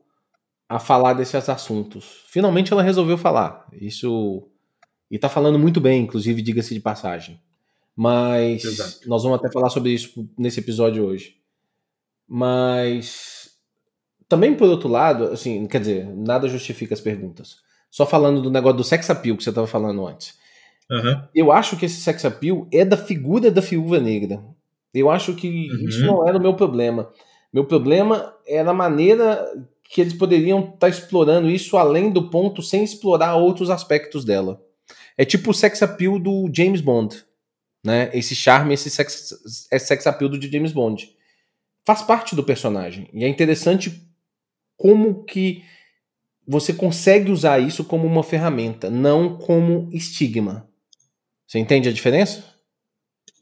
a 0.68 0.78
falar 0.78 1.14
desses 1.14 1.48
assuntos. 1.48 2.24
Finalmente 2.28 2.72
ela 2.72 2.82
resolveu 2.82 3.16
falar. 3.16 3.66
Isso. 3.72 4.48
E 5.10 5.18
tá 5.18 5.28
falando 5.28 5.58
muito 5.58 5.80
bem, 5.80 6.02
inclusive, 6.02 6.42
diga-se 6.42 6.74
de 6.74 6.80
passagem. 6.80 7.40
Mas 7.96 8.64
Exato. 8.64 9.08
nós 9.08 9.22
vamos 9.22 9.38
até 9.38 9.50
falar 9.50 9.70
sobre 9.70 9.90
isso 9.90 10.28
nesse 10.38 10.60
episódio 10.60 11.04
hoje. 11.04 11.36
Mas 12.28 13.50
também 14.28 14.54
por 14.54 14.68
outro 14.68 14.88
lado, 14.88 15.24
assim, 15.24 15.66
quer 15.66 15.80
dizer, 15.80 16.06
nada 16.14 16.46
justifica 16.46 16.92
as 16.92 17.00
perguntas. 17.00 17.56
Só 17.90 18.04
falando 18.04 18.42
do 18.42 18.50
negócio 18.50 18.76
do 18.76 18.84
sex 18.84 19.08
appeal 19.08 19.36
que 19.36 19.42
você 19.42 19.48
estava 19.48 19.66
falando 19.66 20.06
antes. 20.06 20.36
Uhum. 20.90 21.22
Eu 21.34 21.50
acho 21.50 21.76
que 21.76 21.86
esse 21.86 22.00
sex 22.00 22.24
appeal 22.24 22.66
é 22.70 22.84
da 22.84 22.96
figura 22.96 23.50
da 23.50 23.62
viúva 23.62 23.98
negra. 23.98 24.44
Eu 24.92 25.10
acho 25.10 25.34
que 25.34 25.68
uhum. 25.70 25.88
isso 25.88 26.04
não 26.04 26.28
era 26.28 26.36
o 26.36 26.40
meu 26.40 26.54
problema. 26.54 27.10
Meu 27.52 27.64
problema 27.64 28.34
era 28.46 28.70
a 28.70 28.74
maneira 28.74 29.44
que 29.88 30.00
eles 30.00 30.12
poderiam 30.12 30.60
estar 30.60 30.78
tá 30.78 30.88
explorando 30.88 31.50
isso 31.50 31.76
além 31.76 32.10
do 32.10 32.28
ponto 32.28 32.62
sem 32.62 32.84
explorar 32.84 33.36
outros 33.36 33.70
aspectos 33.70 34.24
dela. 34.24 34.62
É 35.16 35.24
tipo 35.24 35.50
o 35.50 35.54
sex 35.54 35.82
appeal 35.82 36.18
do 36.18 36.50
James 36.54 36.80
Bond, 36.80 37.24
né? 37.84 38.10
Esse 38.12 38.34
charme, 38.34 38.74
esse 38.74 38.90
sex, 38.90 39.34
esse 39.72 39.86
sex 39.86 40.06
appeal 40.06 40.28
do 40.28 40.40
James 40.40 40.72
Bond. 40.72 41.10
Faz 41.86 42.02
parte 42.02 42.36
do 42.36 42.44
personagem. 42.44 43.08
E 43.14 43.24
é 43.24 43.28
interessante 43.28 44.06
como 44.76 45.24
que 45.24 45.64
você 46.46 46.72
consegue 46.72 47.30
usar 47.30 47.58
isso 47.58 47.82
como 47.82 48.06
uma 48.06 48.22
ferramenta, 48.22 48.88
não 48.88 49.36
como 49.38 49.88
estigma. 49.92 50.68
Você 51.46 51.58
entende 51.58 51.88
a 51.88 51.92
diferença? 51.92 52.44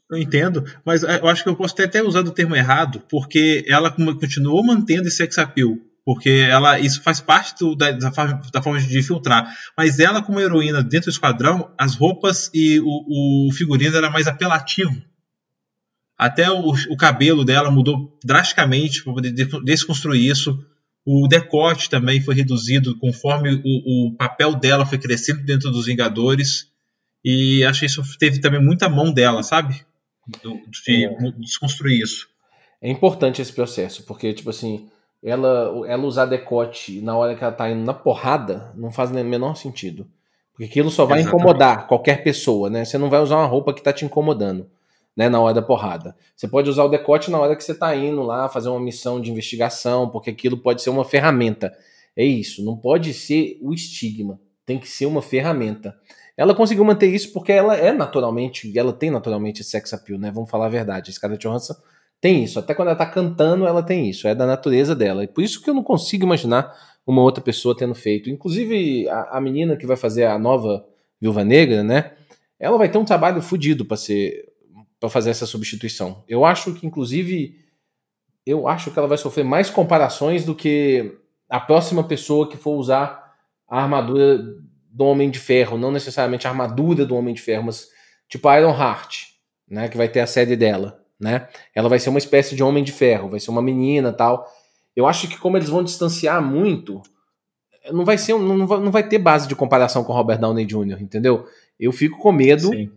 Eu 0.09 0.17
entendo, 0.17 0.63
mas 0.85 1.03
é, 1.03 1.19
eu 1.19 1.27
acho 1.27 1.43
que 1.43 1.49
eu 1.49 1.55
posso 1.55 1.81
até 1.81 2.01
usado 2.01 2.27
o 2.27 2.33
termo 2.33 2.55
errado, 2.55 3.03
porque 3.09 3.65
ela 3.67 3.91
continuou 3.91 4.63
mantendo 4.63 5.07
esse 5.07 5.17
sex 5.17 5.37
appeal, 5.37 5.77
porque 6.07 6.29
ela 6.29 6.79
isso 6.79 7.01
faz 7.03 7.19
parte 7.19 7.53
do, 7.59 7.75
da, 7.75 7.91
da, 7.91 8.09
da, 8.09 8.61
forma 8.61 8.79
de 8.79 9.03
filtrar. 9.03 9.53
Mas 9.75 9.99
ela, 9.99 10.21
como 10.21 10.39
heroína 10.39 10.81
dentro 10.81 11.07
do 11.07 11.13
esquadrão, 11.13 11.69
as 11.77 11.95
roupas 11.95 12.49
e 12.53 12.79
o, 12.79 13.47
o 13.49 13.51
figurino 13.51 13.97
era 13.97 14.09
mais 14.09 14.25
apelativo. 14.25 14.95
Até 16.17 16.49
o, 16.49 16.69
o 16.69 16.95
cabelo 16.95 17.43
dela 17.43 17.69
mudou 17.69 18.17
drasticamente 18.23 19.03
para 19.03 19.15
poder 19.15 19.33
desconstruir 19.65 20.31
isso. 20.31 20.57
O 21.05 21.27
decote 21.27 21.89
também 21.89 22.21
foi 22.21 22.35
reduzido 22.35 22.97
conforme 22.99 23.61
o, 23.65 24.07
o 24.07 24.15
papel 24.15 24.55
dela 24.55 24.85
foi 24.85 24.97
crescendo 24.97 25.43
dentro 25.43 25.69
dos 25.71 25.87
Vingadores. 25.87 26.71
E 27.21 27.65
acho 27.65 27.81
que 27.81 27.85
isso 27.85 28.01
teve 28.17 28.39
também 28.39 28.63
muita 28.63 28.87
mão 28.87 29.11
dela, 29.11 29.43
sabe? 29.43 29.85
De 30.25 31.03
é. 31.03 31.31
desconstruir 31.37 32.01
isso. 32.01 32.29
É 32.81 32.89
importante 32.89 33.41
esse 33.41 33.51
processo, 33.51 34.03
porque, 34.03 34.31
tipo 34.33 34.49
assim, 34.49 34.87
ela, 35.23 35.85
ela 35.87 36.05
usar 36.05 36.25
decote 36.25 37.01
na 37.01 37.17
hora 37.17 37.35
que 37.35 37.43
ela 37.43 37.53
tá 37.53 37.69
indo 37.69 37.83
na 37.83 37.93
porrada 37.93 38.71
não 38.75 38.91
faz 38.91 39.11
o 39.11 39.13
menor 39.13 39.55
sentido. 39.55 40.07
Porque 40.51 40.65
aquilo 40.65 40.89
só 40.89 41.05
vai 41.05 41.19
Exatamente. 41.19 41.43
incomodar 41.43 41.87
qualquer 41.87 42.23
pessoa, 42.23 42.69
né? 42.69 42.83
Você 42.83 42.97
não 42.97 43.09
vai 43.09 43.21
usar 43.21 43.37
uma 43.37 43.45
roupa 43.45 43.73
que 43.73 43.81
tá 43.81 43.93
te 43.93 44.05
incomodando, 44.05 44.67
né? 45.15 45.29
Na 45.29 45.39
hora 45.39 45.53
da 45.53 45.61
porrada. 45.61 46.15
Você 46.35 46.47
pode 46.47 46.69
usar 46.69 46.83
o 46.83 46.89
decote 46.89 47.29
na 47.29 47.39
hora 47.39 47.55
que 47.55 47.63
você 47.63 47.75
tá 47.75 47.95
indo 47.95 48.23
lá 48.23 48.49
fazer 48.49 48.69
uma 48.69 48.79
missão 48.79 49.21
de 49.21 49.29
investigação, 49.29 50.09
porque 50.09 50.31
aquilo 50.31 50.57
pode 50.57 50.81
ser 50.81 50.89
uma 50.89 51.05
ferramenta. 51.05 51.71
É 52.15 52.25
isso, 52.25 52.65
não 52.65 52.75
pode 52.75 53.13
ser 53.13 53.59
o 53.61 53.71
estigma, 53.71 54.39
tem 54.65 54.79
que 54.79 54.89
ser 54.89 55.05
uma 55.05 55.21
ferramenta. 55.21 55.95
Ela 56.35 56.55
conseguiu 56.55 56.83
manter 56.83 57.07
isso 57.07 57.31
porque 57.31 57.51
ela 57.51 57.75
é 57.75 57.91
naturalmente, 57.91 58.75
ela 58.77 58.93
tem 58.93 59.11
naturalmente 59.11 59.63
sex 59.63 59.93
appeal, 59.93 60.17
né? 60.17 60.31
Vamos 60.31 60.49
falar 60.49 60.65
a 60.65 60.69
verdade. 60.69 61.11
A 61.11 61.13
Scarlett 61.13 61.47
Johansson 61.47 61.75
tem 62.19 62.43
isso. 62.43 62.59
Até 62.59 62.73
quando 62.73 62.89
ela 62.89 62.97
tá 62.97 63.05
cantando, 63.05 63.65
ela 63.65 63.83
tem 63.83 64.09
isso. 64.09 64.27
É 64.27 64.35
da 64.35 64.45
natureza 64.45 64.95
dela. 64.95 65.23
E 65.23 65.27
por 65.27 65.43
isso 65.43 65.61
que 65.61 65.69
eu 65.69 65.73
não 65.73 65.83
consigo 65.83 66.25
imaginar 66.25 66.73
uma 67.05 67.21
outra 67.21 67.43
pessoa 67.43 67.75
tendo 67.75 67.95
feito. 67.95 68.29
Inclusive, 68.29 69.07
a, 69.09 69.37
a 69.37 69.41
menina 69.41 69.77
que 69.77 69.85
vai 69.85 69.95
fazer 69.95 70.25
a 70.25 70.37
nova 70.37 70.85
Viúva 71.21 71.43
Negra, 71.43 71.83
né? 71.83 72.13
Ela 72.59 72.77
vai 72.77 72.89
ter 72.89 72.97
um 72.97 73.05
trabalho 73.05 73.41
fodido 73.41 73.85
para 73.85 73.97
ser 73.97 74.45
para 74.99 75.09
fazer 75.09 75.29
essa 75.29 75.45
substituição. 75.45 76.23
Eu 76.27 76.43
acho 76.43 76.73
que, 76.73 76.87
inclusive, 76.87 77.55
eu 78.45 78.67
acho 78.67 78.91
que 78.91 78.97
ela 78.97 79.07
vai 79.07 79.17
sofrer 79.17 79.43
mais 79.43 79.69
comparações 79.69 80.43
do 80.43 80.55
que 80.55 81.15
a 81.49 81.59
próxima 81.59 82.03
pessoa 82.03 82.49
que 82.49 82.57
for 82.57 82.75
usar 82.77 83.35
a 83.67 83.81
armadura 83.81 84.39
do 84.89 85.05
Homem 85.05 85.29
de 85.29 85.39
Ferro, 85.39 85.77
não 85.77 85.91
necessariamente 85.91 86.47
a 86.47 86.49
armadura 86.49 87.05
do 87.05 87.15
Homem 87.15 87.33
de 87.33 87.41
Ferro, 87.41 87.65
mas 87.65 87.87
tipo 88.27 88.51
Iron 88.53 88.71
Heart, 88.71 89.25
né, 89.69 89.87
que 89.87 89.97
vai 89.97 90.09
ter 90.09 90.21
a 90.21 90.27
série 90.27 90.55
dela, 90.55 90.99
né? 91.19 91.47
Ela 91.73 91.89
vai 91.89 91.99
ser 91.99 92.09
uma 92.09 92.19
espécie 92.19 92.55
de 92.55 92.63
Homem 92.63 92.83
de 92.83 92.91
Ferro, 92.91 93.29
vai 93.29 93.39
ser 93.39 93.49
uma 93.49 93.61
menina, 93.61 94.13
tal. 94.13 94.47
Eu 94.95 95.07
acho 95.07 95.27
que 95.27 95.37
como 95.37 95.57
eles 95.57 95.69
vão 95.69 95.83
distanciar 95.83 96.41
muito, 96.41 97.01
não 97.91 98.05
vai 98.05 98.17
ser 98.17 98.33
não 98.33 98.67
vai, 98.67 98.79
não 98.79 98.91
vai 98.91 99.07
ter 99.07 99.17
base 99.17 99.47
de 99.47 99.55
comparação 99.55 100.03
com 100.03 100.13
Robert 100.13 100.39
Downey 100.39 100.65
Jr., 100.65 101.01
entendeu? 101.01 101.47
Eu 101.79 101.91
fico 101.91 102.17
com 102.19 102.31
medo 102.31 102.69
Sim. 102.69 102.91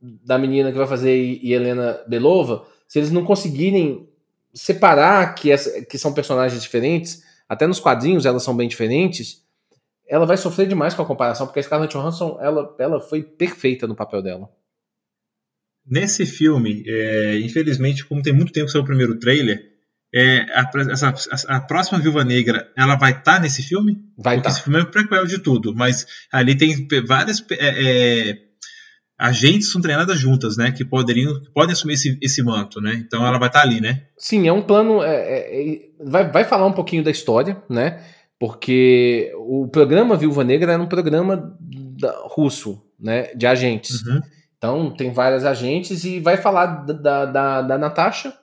da 0.00 0.38
menina 0.38 0.70
que 0.70 0.78
vai 0.78 0.86
fazer 0.86 1.16
e 1.16 1.52
Helena 1.52 2.00
Belova, 2.06 2.66
se 2.86 2.98
eles 2.98 3.10
não 3.10 3.24
conseguirem 3.24 4.08
separar 4.52 5.34
que, 5.34 5.50
essa, 5.50 5.84
que 5.84 5.98
são 5.98 6.12
personagens 6.12 6.62
diferentes, 6.62 7.24
até 7.48 7.66
nos 7.66 7.80
quadrinhos 7.80 8.24
elas 8.24 8.42
são 8.42 8.56
bem 8.56 8.68
diferentes, 8.68 9.42
ela 10.06 10.26
vai 10.26 10.36
sofrer 10.36 10.68
demais 10.68 10.94
com 10.94 11.02
a 11.02 11.06
comparação, 11.06 11.46
porque 11.46 11.58
a 11.58 11.62
Scarlett 11.62 11.92
Johansson, 11.92 12.38
ela, 12.40 12.74
ela 12.78 13.00
foi 13.00 13.22
perfeita 13.22 13.86
no 13.86 13.96
papel 13.96 14.22
dela. 14.22 14.50
Nesse 15.86 16.24
filme, 16.24 16.82
é, 16.86 17.38
infelizmente, 17.40 18.04
como 18.04 18.22
tem 18.22 18.32
muito 18.32 18.52
tempo 18.52 18.66
que 18.66 18.72
saiu 18.72 18.82
o 18.82 18.86
primeiro 18.86 19.18
trailer, 19.18 19.60
é, 20.14 20.46
a, 20.54 20.70
essa, 20.90 21.08
a, 21.08 21.56
a, 21.56 21.60
próxima 21.60 21.98
Viúva 21.98 22.24
Negra, 22.24 22.70
ela 22.76 22.96
vai 22.96 23.10
estar 23.10 23.34
tá 23.34 23.40
nesse 23.40 23.62
filme? 23.62 23.98
Vai 24.16 24.36
estar. 24.36 24.50
Tá. 24.50 24.54
Esse 24.54 24.62
filme 24.64 24.78
é 24.78 24.82
o 24.82 24.90
prequel 24.90 25.26
de 25.26 25.38
tudo, 25.38 25.74
mas 25.74 26.06
ali 26.32 26.56
tem 26.56 26.86
várias 27.06 27.44
é, 27.50 28.30
é, 28.30 28.38
agentes 29.18 29.70
são 29.70 29.80
treinadas 29.80 30.18
juntas, 30.18 30.56
né? 30.56 30.70
Que 30.70 30.84
poderiam, 30.84 31.40
que 31.42 31.50
podem 31.52 31.72
assumir 31.72 31.94
esse, 31.94 32.18
esse 32.22 32.42
manto, 32.42 32.80
né? 32.80 32.94
Então 33.04 33.26
ela 33.26 33.38
vai 33.38 33.48
estar 33.48 33.60
tá 33.60 33.66
ali, 33.66 33.80
né? 33.80 34.04
Sim, 34.16 34.46
é 34.46 34.52
um 34.52 34.62
plano. 34.62 35.02
É, 35.02 35.14
é, 35.14 35.78
vai, 36.00 36.30
vai 36.30 36.44
falar 36.44 36.66
um 36.66 36.72
pouquinho 36.72 37.02
da 37.02 37.10
história, 37.10 37.60
né? 37.68 38.00
porque 38.38 39.32
o 39.36 39.68
programa 39.68 40.16
Viúva 40.16 40.44
Negra 40.44 40.72
era 40.72 40.82
um 40.82 40.88
programa 40.88 41.56
da, 41.60 42.14
russo, 42.26 42.82
né, 43.00 43.34
de 43.34 43.46
agentes. 43.46 44.02
Uhum. 44.02 44.20
Então 44.64 44.90
tem 44.90 45.12
várias 45.12 45.44
agentes 45.44 46.04
e 46.04 46.18
vai 46.18 46.38
falar 46.38 46.86
da, 46.86 47.26
da, 47.26 47.60
da 47.60 47.76
Natasha 47.76 48.34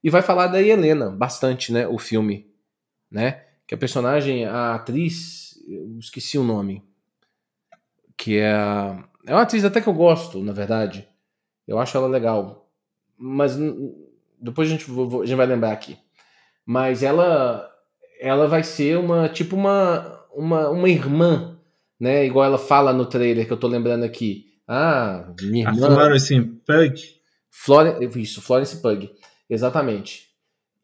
e 0.00 0.08
vai 0.08 0.22
falar 0.22 0.46
da 0.46 0.62
Helena 0.62 1.10
bastante, 1.10 1.72
né, 1.72 1.88
o 1.88 1.98
filme, 1.98 2.46
né, 3.10 3.42
que 3.66 3.74
a 3.74 3.78
personagem, 3.78 4.44
a 4.44 4.76
atriz, 4.76 5.60
eu 5.66 5.98
esqueci 5.98 6.38
o 6.38 6.44
nome, 6.44 6.84
que 8.16 8.38
é 8.38 8.54
é 9.26 9.32
uma 9.32 9.42
atriz 9.42 9.64
até 9.64 9.80
que 9.80 9.88
eu 9.88 9.92
gosto, 9.92 10.40
na 10.40 10.52
verdade. 10.52 11.08
Eu 11.66 11.80
acho 11.80 11.96
ela 11.96 12.06
legal, 12.06 12.70
mas 13.18 13.58
depois 14.40 14.68
a 14.68 14.70
gente, 14.70 14.88
a 14.88 15.26
gente 15.26 15.34
vai 15.34 15.46
lembrar 15.46 15.72
aqui. 15.72 15.98
Mas 16.64 17.02
ela 17.02 17.68
ela 18.20 18.46
vai 18.46 18.62
ser 18.62 18.98
uma 18.98 19.28
tipo 19.28 19.56
uma, 19.56 20.24
uma, 20.32 20.68
uma 20.70 20.88
irmã, 20.88 21.58
né? 21.98 22.24
Igual 22.24 22.44
ela 22.44 22.58
fala 22.58 22.92
no 22.92 23.04
trailer 23.04 23.48
que 23.48 23.52
eu 23.52 23.58
tô 23.58 23.66
lembrando 23.66 24.04
aqui. 24.04 24.46
Ah, 24.66 25.32
minha 25.40 25.68
irmã. 25.68 25.86
A 25.86 25.90
Florence 25.94 26.40
Pug. 26.66 27.02
Florence, 27.50 28.20
isso, 28.20 28.42
Florence 28.42 28.76
Pug, 28.80 29.10
exatamente. 29.48 30.26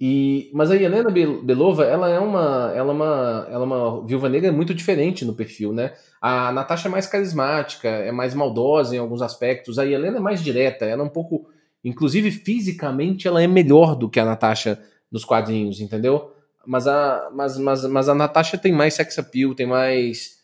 E, 0.04 0.50
mas 0.52 0.68
a 0.68 0.74
Helena 0.74 1.10
Belova, 1.10 1.84
ela 1.84 2.08
é 2.08 2.18
uma, 2.18 2.72
ela 2.74 2.90
é 2.90 2.94
uma, 2.94 3.46
ela 3.48 3.62
é 3.62 3.66
uma 3.66 4.04
viúva 4.04 4.28
negra 4.28 4.50
muito 4.50 4.74
diferente 4.74 5.24
no 5.24 5.32
perfil, 5.32 5.72
né? 5.72 5.92
A 6.20 6.50
Natasha 6.50 6.88
é 6.88 6.90
mais 6.90 7.06
carismática, 7.06 7.88
é 7.88 8.10
mais 8.10 8.34
maldosa 8.34 8.96
em 8.96 8.98
alguns 8.98 9.22
aspectos. 9.22 9.78
A 9.78 9.86
Helena 9.86 10.16
é 10.16 10.20
mais 10.20 10.42
direta, 10.42 10.84
ela 10.84 11.02
é 11.02 11.04
um 11.04 11.08
pouco, 11.08 11.48
inclusive 11.84 12.32
fisicamente, 12.32 13.28
ela 13.28 13.40
é 13.40 13.46
melhor 13.46 13.94
do 13.94 14.10
que 14.10 14.18
a 14.18 14.24
Natasha 14.24 14.82
nos 15.08 15.24
quadrinhos, 15.24 15.80
entendeu? 15.80 16.32
Mas 16.66 16.88
a, 16.88 17.30
mas, 17.32 17.56
mas, 17.58 17.84
mas 17.84 18.08
a 18.08 18.14
Natasha 18.14 18.58
tem 18.58 18.72
mais 18.72 18.94
sex 18.94 19.16
appeal, 19.18 19.54
tem 19.54 19.66
mais. 19.66 20.41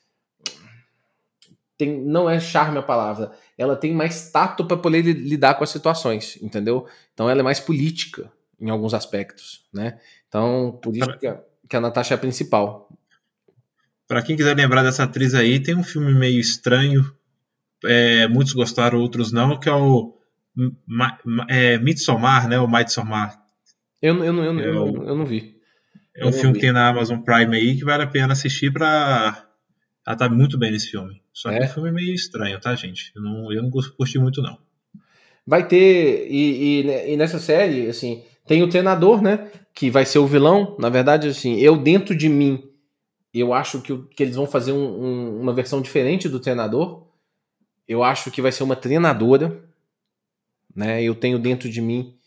Tem, 1.78 1.96
não 2.02 2.28
é 2.28 2.40
charme 2.40 2.76
a 2.76 2.82
palavra. 2.82 3.30
ela 3.56 3.76
tem 3.76 3.94
mais 3.94 4.32
tato 4.32 4.66
para 4.66 4.76
poder 4.76 5.02
lidar 5.02 5.54
com 5.54 5.62
as 5.62 5.70
situações, 5.70 6.36
entendeu? 6.42 6.86
Então 7.14 7.30
ela 7.30 7.40
é 7.40 7.42
mais 7.42 7.60
política 7.60 8.30
em 8.60 8.68
alguns 8.68 8.92
aspectos, 8.92 9.64
né? 9.72 10.00
Então, 10.26 10.76
por 10.82 10.96
isso 10.96 11.16
que 11.18 11.26
a, 11.26 11.40
que 11.68 11.76
a 11.76 11.80
Natasha 11.80 12.14
é 12.14 12.16
a 12.16 12.18
principal. 12.18 12.88
Para 14.08 14.22
quem 14.22 14.36
quiser 14.36 14.56
lembrar 14.56 14.82
dessa 14.82 15.04
atriz 15.04 15.34
aí, 15.34 15.60
tem 15.60 15.76
um 15.76 15.84
filme 15.84 16.12
meio 16.12 16.40
estranho, 16.40 17.14
é, 17.84 18.26
muitos 18.26 18.52
gostaram, 18.52 18.98
outros 18.98 19.30
não, 19.30 19.58
que 19.58 19.68
é 19.68 19.72
o 19.72 20.18
Ma, 20.84 21.16
Ma, 21.24 21.46
é, 21.48 21.78
Midsommar, 21.78 22.48
né? 22.48 22.58
O 22.58 22.66
Midsommar. 22.66 23.40
Eu, 24.02 24.24
eu, 24.24 24.34
eu, 24.34 24.58
eu, 24.58 24.60
eu, 24.60 25.04
eu 25.06 25.14
não 25.14 25.24
vi. 25.24 25.60
É 26.16 26.26
um 26.26 26.32
filme 26.32 26.54
vi. 26.54 26.54
que 26.54 26.60
tem 26.60 26.72
na 26.72 26.88
Amazon 26.88 27.20
Prime 27.20 27.56
aí 27.56 27.76
que 27.76 27.84
vale 27.84 28.02
a 28.02 28.06
pena 28.08 28.32
assistir 28.32 28.72
pra. 28.72 29.46
Ela 30.04 30.16
tá 30.16 30.28
muito 30.28 30.58
bem 30.58 30.72
nesse 30.72 30.90
filme. 30.90 31.22
Só 31.38 31.50
que 31.50 31.54
é 31.54 31.66
um 31.66 31.68
filme 31.68 31.92
meio 31.92 32.12
estranho, 32.12 32.58
tá, 32.58 32.74
gente? 32.74 33.12
Eu 33.14 33.22
não, 33.22 33.52
eu 33.52 33.62
não 33.62 33.70
curti 33.70 34.18
muito, 34.18 34.42
não. 34.42 34.58
Vai 35.46 35.68
ter. 35.68 36.26
E, 36.28 36.80
e, 36.80 37.12
e, 37.12 37.16
nessa 37.16 37.38
série, 37.38 37.86
assim, 37.86 38.24
tem 38.44 38.60
o 38.64 38.68
treinador, 38.68 39.22
né? 39.22 39.48
Que 39.72 39.88
vai 39.88 40.04
ser 40.04 40.18
o 40.18 40.26
vilão. 40.26 40.74
Na 40.80 40.88
verdade, 40.88 41.28
assim, 41.28 41.60
eu 41.60 41.76
dentro 41.76 42.16
de 42.16 42.28
mim, 42.28 42.68
eu 43.32 43.54
acho 43.54 43.80
que, 43.80 43.96
que 44.16 44.24
eles 44.24 44.34
vão 44.34 44.48
fazer 44.48 44.72
um, 44.72 45.04
um, 45.04 45.40
uma 45.40 45.52
versão 45.52 45.80
diferente 45.80 46.28
do 46.28 46.40
treinador. 46.40 47.06
Eu 47.86 48.02
acho 48.02 48.32
que 48.32 48.42
vai 48.42 48.50
ser 48.50 48.64
uma 48.64 48.74
treinadora. 48.74 49.62
Né? 50.74 51.04
Eu 51.04 51.14
tenho 51.14 51.38
dentro 51.38 51.70
de 51.70 51.80
mim 51.80 52.18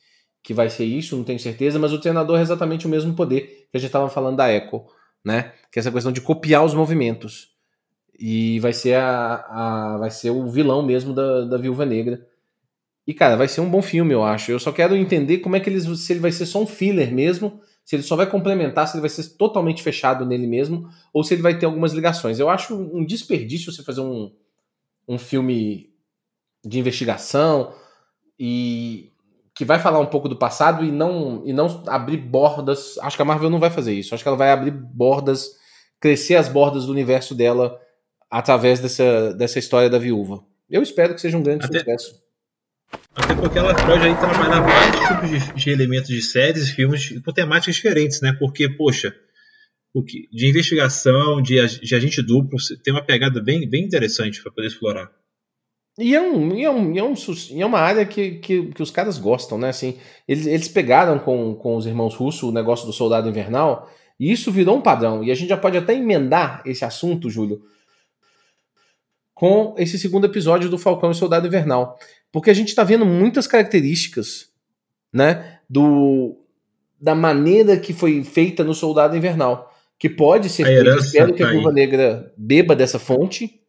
que 0.41 0.53
vai 0.53 0.69
ser 0.69 0.85
isso, 0.85 1.17
não 1.17 1.25
tenho 1.25 1.37
certeza, 1.37 1.77
mas 1.77 1.91
o 1.91 1.99
treinador 1.99 2.39
é 2.39 2.41
exatamente 2.41 2.87
o 2.87 2.89
mesmo 2.89 3.13
poder 3.13 3.67
que 3.69 3.75
a 3.75 3.77
gente 3.77 3.89
estava 3.89 4.09
falando 4.09 4.37
da 4.37 4.49
Echo, 4.49 4.85
né? 5.23 5.51
Que 5.69 5.79
é 5.79 5.81
essa 5.81 5.91
questão 5.91 6.13
de 6.13 6.21
copiar 6.21 6.63
os 6.63 6.73
movimentos. 6.73 7.51
E 8.23 8.59
vai 8.59 8.71
ser 8.71 8.93
a, 8.97 9.45
a 9.49 9.97
vai 9.97 10.11
ser 10.11 10.29
o 10.29 10.47
vilão 10.47 10.83
mesmo 10.83 11.11
da, 11.11 11.41
da 11.45 11.57
Viúva 11.57 11.87
Negra. 11.87 12.23
E 13.07 13.15
cara, 13.15 13.35
vai 13.35 13.47
ser 13.47 13.61
um 13.61 13.69
bom 13.69 13.81
filme, 13.81 14.13
eu 14.13 14.23
acho. 14.23 14.51
Eu 14.51 14.59
só 14.59 14.71
quero 14.71 14.95
entender 14.95 15.39
como 15.39 15.55
é 15.55 15.59
que 15.59 15.67
eles 15.67 15.85
se 15.99 16.13
ele 16.13 16.19
vai 16.19 16.31
ser 16.31 16.45
só 16.45 16.61
um 16.61 16.67
filler 16.67 17.11
mesmo, 17.11 17.59
se 17.83 17.95
ele 17.95 18.03
só 18.03 18.15
vai 18.15 18.27
complementar, 18.29 18.87
se 18.87 18.93
ele 18.93 19.01
vai 19.01 19.09
ser 19.09 19.27
totalmente 19.37 19.81
fechado 19.81 20.23
nele 20.23 20.45
mesmo, 20.45 20.87
ou 21.11 21.23
se 21.23 21.33
ele 21.33 21.41
vai 21.41 21.57
ter 21.57 21.65
algumas 21.65 21.93
ligações. 21.93 22.39
Eu 22.39 22.47
acho 22.47 22.75
um 22.75 23.03
desperdício 23.03 23.71
você 23.71 23.81
fazer 23.81 24.01
um, 24.01 24.31
um 25.07 25.17
filme 25.17 25.89
de 26.63 26.77
investigação 26.77 27.73
e 28.39 29.11
que 29.55 29.65
vai 29.65 29.79
falar 29.79 29.99
um 29.99 30.05
pouco 30.05 30.29
do 30.29 30.35
passado 30.35 30.85
e 30.85 30.91
não, 30.91 31.41
e 31.43 31.51
não 31.51 31.83
abrir 31.87 32.17
bordas. 32.17 32.99
Acho 32.99 33.15
que 33.15 33.23
a 33.23 33.25
Marvel 33.25 33.49
não 33.49 33.59
vai 33.59 33.71
fazer 33.71 33.93
isso. 33.93 34.13
Acho 34.13 34.23
que 34.23 34.27
ela 34.27 34.37
vai 34.37 34.51
abrir 34.51 34.69
bordas, 34.69 35.49
crescer 35.99 36.35
as 36.35 36.47
bordas 36.47 36.85
do 36.85 36.91
universo 36.91 37.33
dela 37.33 37.81
através 38.31 38.79
dessa, 38.79 39.33
dessa 39.33 39.59
história 39.59 39.89
da 39.89 39.99
viúva. 39.99 40.41
Eu 40.69 40.81
espero 40.81 41.13
que 41.13 41.19
seja 41.19 41.37
um 41.37 41.43
grande 41.43 41.65
até, 41.65 41.79
sucesso. 41.79 42.15
Até 43.13 43.35
porque 43.35 43.59
ela 43.59 43.75
pode 43.75 44.05
aí 44.05 44.15
trabalhar 44.15 44.61
vários 44.61 45.07
tipos 45.07 45.29
de, 45.29 45.53
de 45.53 45.69
elementos 45.69 46.07
de 46.07 46.21
séries 46.21 46.69
e 46.69 46.73
filmes 46.73 47.19
com 47.19 47.33
temáticas 47.33 47.75
diferentes, 47.75 48.21
né? 48.21 48.31
Porque, 48.39 48.69
poxa, 48.69 49.13
de 50.31 50.47
investigação, 50.47 51.41
de, 51.41 51.55
de 51.81 51.93
agente 51.93 52.21
duplo, 52.21 52.57
tem 52.81 52.93
uma 52.93 53.03
pegada 53.03 53.41
bem, 53.41 53.69
bem 53.69 53.83
interessante 53.83 54.41
para 54.41 54.51
poder 54.51 54.67
explorar. 54.67 55.11
E 55.99 56.15
é, 56.15 56.21
um, 56.21 56.55
e, 56.55 56.63
é 56.63 56.71
um, 56.71 56.93
e, 56.93 56.99
é 56.99 57.03
um, 57.03 57.13
e 57.51 57.61
é 57.61 57.65
uma 57.65 57.79
área 57.79 58.05
que, 58.05 58.35
que, 58.35 58.67
que, 58.67 58.81
os 58.81 58.89
caras 58.89 59.17
gostam, 59.17 59.57
né? 59.57 59.69
Assim, 59.69 59.97
eles, 60.25 60.45
eles 60.45 60.69
pegaram 60.69 61.19
com, 61.19 61.53
com 61.55 61.75
os 61.75 61.85
irmãos 61.85 62.15
russos 62.15 62.43
o 62.43 62.53
negócio 62.53 62.85
do 62.85 62.93
soldado 62.93 63.27
invernal 63.27 63.91
e 64.17 64.31
isso 64.31 64.51
virou 64.51 64.77
um 64.77 64.81
padrão. 64.81 65.21
E 65.21 65.31
a 65.31 65.35
gente 65.35 65.49
já 65.49 65.57
pode 65.57 65.77
até 65.77 65.93
emendar 65.93 66.63
esse 66.65 66.85
assunto, 66.85 67.29
Júlio, 67.29 67.61
com 69.41 69.73
esse 69.75 69.97
segundo 69.97 70.27
episódio 70.27 70.69
do 70.69 70.77
Falcão 70.77 71.09
e 71.09 71.15
Soldado 71.15 71.47
Invernal. 71.47 71.97
Porque 72.31 72.51
a 72.51 72.53
gente 72.53 72.67
está 72.67 72.83
vendo 72.83 73.03
muitas 73.07 73.47
características 73.47 74.51
né, 75.11 75.57
do, 75.67 76.37
da 77.01 77.15
maneira 77.15 77.75
que 77.75 77.91
foi 77.91 78.23
feita 78.23 78.63
no 78.63 78.75
Soldado 78.75 79.17
Invernal. 79.17 79.73
Que 79.97 80.07
pode 80.07 80.47
ser 80.47 80.67
espero 80.99 81.33
que 81.33 81.41
a 81.41 81.49
Viúva 81.49 81.71
Negra 81.71 82.31
beba 82.37 82.75
dessa 82.75 82.99
fonte, 82.99 83.59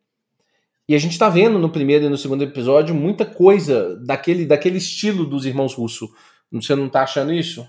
e 0.87 0.95
a 0.95 0.99
gente 0.99 1.19
tá 1.19 1.31
vendo 1.31 1.59
no 1.59 1.71
primeiro 1.71 2.05
e 2.05 2.09
no 2.11 2.19
segundo 2.19 2.45
episódio 2.45 2.95
muita 2.95 3.25
coisa 3.25 3.97
daquele, 3.97 4.45
daquele 4.45 4.77
estilo 4.77 5.25
dos 5.25 5.47
irmãos 5.47 5.73
Russo. 5.73 6.13
Você 6.53 6.75
não 6.75 6.87
tá 6.87 7.05
achando 7.05 7.33
isso? 7.33 7.67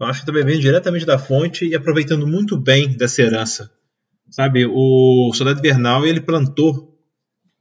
Eu 0.00 0.06
acho 0.06 0.20
que 0.20 0.26
tá 0.26 0.32
bebendo 0.32 0.60
diretamente 0.60 1.04
da 1.04 1.18
fonte 1.18 1.66
e 1.66 1.74
aproveitando 1.74 2.26
muito 2.26 2.56
bem 2.56 2.96
dessa 2.96 3.20
herança. 3.20 3.70
Sabe, 4.34 4.66
o 4.66 5.32
Soldado 5.32 5.60
Invernal 5.60 6.04
ele 6.04 6.20
plantou 6.20 6.92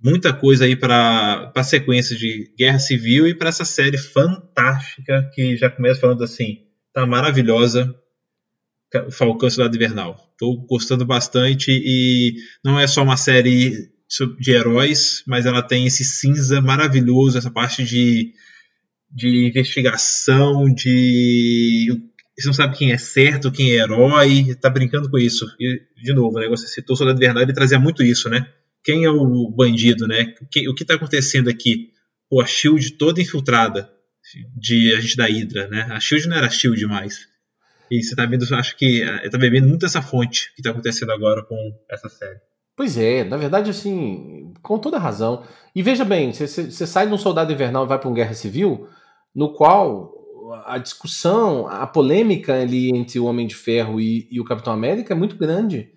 muita 0.04 0.34
coisa 0.34 0.66
aí 0.66 0.76
para 0.76 1.52
a 1.56 1.64
sequência 1.64 2.18
de 2.18 2.52
Guerra 2.58 2.80
Civil 2.80 3.28
e 3.28 3.36
para 3.36 3.50
essa 3.50 3.64
série 3.64 3.96
fantástica 3.96 5.30
que 5.36 5.56
já 5.56 5.70
começa 5.70 6.02
falando 6.02 6.24
assim, 6.24 6.64
tá 6.92 7.06
maravilhosa, 7.06 7.94
Falcão 9.12 9.52
Soldado 9.52 9.76
Invernal. 9.76 10.18
Tô 10.36 10.66
gostando 10.68 11.06
bastante 11.06 11.70
e 11.72 12.38
não 12.66 12.80
é 12.80 12.88
só 12.88 13.04
uma 13.04 13.18
série 13.18 13.92
de 14.40 14.52
heróis, 14.52 15.24
mas 15.28 15.46
ela 15.46 15.62
tem 15.62 15.86
esse 15.86 16.04
cinza 16.04 16.60
maravilhoso, 16.60 17.38
essa 17.38 17.52
parte 17.52 17.84
de, 17.84 18.34
de 19.12 19.48
investigação, 19.48 20.66
de. 20.74 22.02
Você 22.38 22.48
não 22.48 22.54
sabe 22.54 22.78
quem 22.78 22.92
é 22.92 22.98
certo, 22.98 23.52
quem 23.52 23.72
é 23.72 23.82
herói, 23.82 24.56
tá 24.60 24.70
brincando 24.70 25.10
com 25.10 25.18
isso. 25.18 25.46
E, 25.60 25.82
de 26.02 26.14
novo, 26.14 26.40
né, 26.40 26.48
você 26.48 26.68
citou 26.68 26.96
o 26.96 26.98
Soldado 26.98 27.20
Verdade, 27.20 27.46
ele 27.46 27.54
trazia 27.54 27.80
muito 27.80 28.02
isso, 28.04 28.30
né? 28.30 28.48
Quem 28.84 29.06
é 29.06 29.10
o 29.10 29.50
bandido, 29.50 30.08
né? 30.08 30.34
o 30.68 30.74
que 30.74 30.86
tá 30.86 30.96
acontecendo 30.96 31.50
aqui? 31.50 31.92
Pô, 32.30 32.42
a 32.42 32.46
Shield 32.46 32.98
toda 32.98 33.22
infiltrada 33.22 33.90
de 34.58 34.94
agente 34.96 35.16
da 35.16 35.26
Hydra, 35.26 35.68
né? 35.68 35.88
A 35.92 36.00
Shield 36.00 36.28
não 36.28 36.38
era 36.38 36.50
Shield 36.50 36.86
mais. 36.88 37.28
E 37.92 38.02
você 38.02 38.16
tá 38.16 38.26
vendo, 38.26 38.44
acho 38.56 38.76
que 38.76 39.06
tá 39.30 39.38
bebendo 39.38 39.68
muito 39.68 39.86
essa 39.86 40.02
fonte 40.02 40.52
que 40.56 40.62
tá 40.62 40.72
acontecendo 40.72 41.12
agora 41.12 41.44
com 41.44 41.56
essa 41.90 42.10
série. 42.10 42.40
Pois 42.76 42.98
é, 42.98 43.24
na 43.24 43.38
verdade, 43.38 43.70
assim, 43.70 44.52
com 44.62 44.80
toda 44.80 44.98
razão. 44.98 45.44
E 45.76 45.84
veja 45.84 46.04
bem, 46.04 46.34
você, 46.34 46.48
você 46.48 46.88
sai 46.88 47.08
de 47.08 47.14
um 47.14 47.18
soldado 47.18 47.54
invernal 47.54 47.86
e 47.86 47.88
vai 47.88 48.00
para 48.00 48.10
uma 48.10 48.16
guerra 48.16 48.34
civil, 48.34 48.90
no 49.36 49.54
qual 49.54 50.12
a 50.66 50.78
discussão, 50.78 51.68
a 51.68 51.86
polêmica 51.88 52.54
ali 52.62 52.90
entre 52.90 53.20
o 53.20 53.26
Homem 53.26 53.48
de 53.48 53.56
Ferro 53.56 54.00
e, 54.00 54.28
e 54.32 54.40
o 54.40 54.46
Capitão 54.46 54.74
América 54.74 55.14
é 55.14 55.18
muito 55.18 55.38
grande. 55.38 55.92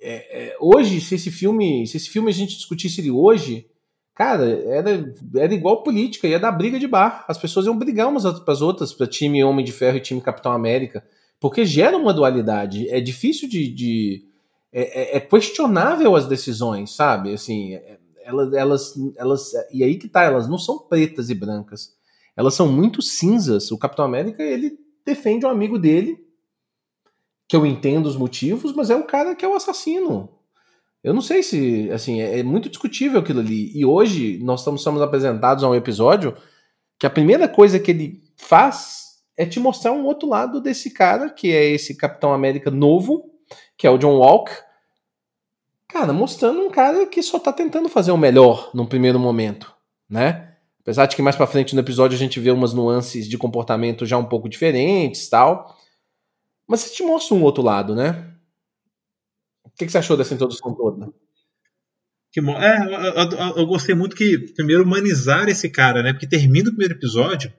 É, 0.00 0.48
é, 0.48 0.56
hoje, 0.60 1.00
se 1.00 1.14
esse 1.14 1.30
filme, 1.30 1.86
se 1.86 1.96
esse 1.96 2.08
filme 2.08 2.30
a 2.30 2.34
gente 2.34 2.56
discutisse 2.56 3.00
ele 3.00 3.10
hoje, 3.10 3.66
cara, 4.14 4.44
era, 4.66 5.14
era 5.36 5.54
igual 5.54 5.82
política, 5.82 6.28
ia 6.28 6.38
dar 6.38 6.52
briga 6.52 6.78
de 6.78 6.86
bar. 6.86 7.24
As 7.26 7.38
pessoas 7.38 7.66
iam 7.66 7.78
brigar 7.78 8.08
umas 8.08 8.24
para 8.40 8.52
as 8.52 8.60
outras, 8.60 8.92
para 8.92 9.06
time 9.06 9.42
Homem 9.42 9.64
de 9.64 9.72
Ferro 9.72 9.96
e 9.96 10.00
time 10.00 10.20
Capitão 10.20 10.52
América, 10.52 11.04
porque 11.40 11.64
gera 11.64 11.96
uma 11.96 12.12
dualidade. 12.12 12.88
É 12.88 13.00
difícil 13.00 13.48
de, 13.48 13.68
de 13.68 14.24
é, 14.72 15.16
é, 15.16 15.16
é, 15.16 15.20
questionável 15.20 16.16
as 16.16 16.26
decisões, 16.26 16.94
sabe? 16.94 17.32
Assim, 17.32 17.74
é, 17.74 17.98
elas, 18.24 18.52
elas, 18.52 18.94
elas, 19.16 19.52
e 19.72 19.84
aí 19.84 19.96
que 19.96 20.08
tá, 20.08 20.22
elas 20.22 20.48
não 20.48 20.58
são 20.58 20.78
pretas 20.78 21.30
e 21.30 21.34
brancas. 21.34 21.94
Elas 22.36 22.54
são 22.54 22.68
muito 22.68 23.00
cinzas. 23.02 23.70
O 23.70 23.78
Capitão 23.78 24.04
América, 24.04 24.42
ele 24.42 24.78
defende 25.04 25.46
um 25.46 25.50
amigo 25.50 25.78
dele, 25.78 26.18
que 27.48 27.56
eu 27.56 27.66
entendo 27.66 28.06
os 28.06 28.16
motivos, 28.16 28.72
mas 28.74 28.90
é 28.90 28.96
o 28.96 29.04
cara 29.04 29.34
que 29.34 29.44
é 29.44 29.48
o 29.48 29.54
assassino. 29.54 30.30
Eu 31.02 31.12
não 31.12 31.20
sei 31.20 31.42
se, 31.42 31.90
assim, 31.90 32.22
é, 32.22 32.40
é 32.40 32.42
muito 32.42 32.68
discutível 32.70 33.20
aquilo 33.20 33.40
ali. 33.40 33.70
E 33.78 33.84
hoje 33.84 34.38
nós 34.42 34.60
estamos, 34.60 34.82
somos 34.82 35.02
apresentados 35.02 35.62
a 35.62 35.68
um 35.68 35.74
episódio 35.74 36.34
que 36.98 37.06
a 37.06 37.10
primeira 37.10 37.46
coisa 37.46 37.78
que 37.78 37.90
ele 37.90 38.22
faz 38.36 39.04
é 39.36 39.44
te 39.44 39.60
mostrar 39.60 39.92
um 39.92 40.04
outro 40.04 40.28
lado 40.28 40.60
desse 40.60 40.90
cara, 40.90 41.28
que 41.28 41.52
é 41.52 41.70
esse 41.70 41.96
Capitão 41.96 42.32
América 42.32 42.70
novo, 42.70 43.30
que 43.76 43.86
é 43.86 43.90
o 43.90 43.98
John 43.98 44.16
Walk, 44.16 44.50
cara, 45.88 46.12
mostrando 46.12 46.60
um 46.60 46.70
cara 46.70 47.06
que 47.06 47.22
só 47.22 47.38
tá 47.38 47.52
tentando 47.52 47.88
fazer 47.88 48.12
o 48.12 48.16
melhor 48.16 48.70
num 48.72 48.86
primeiro 48.86 49.18
momento, 49.18 49.74
né? 50.08 50.53
Apesar 50.84 51.06
de 51.06 51.16
que 51.16 51.22
mais 51.22 51.34
para 51.34 51.46
frente 51.46 51.74
no 51.74 51.80
episódio 51.80 52.14
a 52.14 52.18
gente 52.18 52.38
vê 52.38 52.50
umas 52.50 52.74
nuances 52.74 53.26
de 53.26 53.38
comportamento 53.38 54.04
já 54.04 54.18
um 54.18 54.26
pouco 54.26 54.50
diferentes, 54.50 55.28
tal. 55.30 55.74
Mas 56.68 56.80
você 56.80 56.94
te 56.94 57.02
mostra 57.02 57.34
um 57.34 57.42
outro 57.42 57.62
lado, 57.62 57.94
né? 57.94 58.30
O 59.64 59.70
que, 59.70 59.86
que 59.86 59.90
você 59.90 59.96
achou 59.96 60.14
dessa 60.14 60.34
introdução 60.34 60.74
toda? 60.74 61.08
Que, 62.30 62.40
é, 62.40 62.78
eu, 62.82 63.38
eu, 63.38 63.56
eu, 63.56 63.66
gostei 63.66 63.94
muito 63.94 64.14
que, 64.14 64.38
primeiro, 64.54 64.82
humanizar 64.82 65.48
esse 65.48 65.70
cara, 65.70 66.02
né? 66.02 66.12
Porque 66.12 66.28
termina 66.28 66.68
o 66.68 66.72
primeiro 66.72 66.94
episódio, 66.94 67.50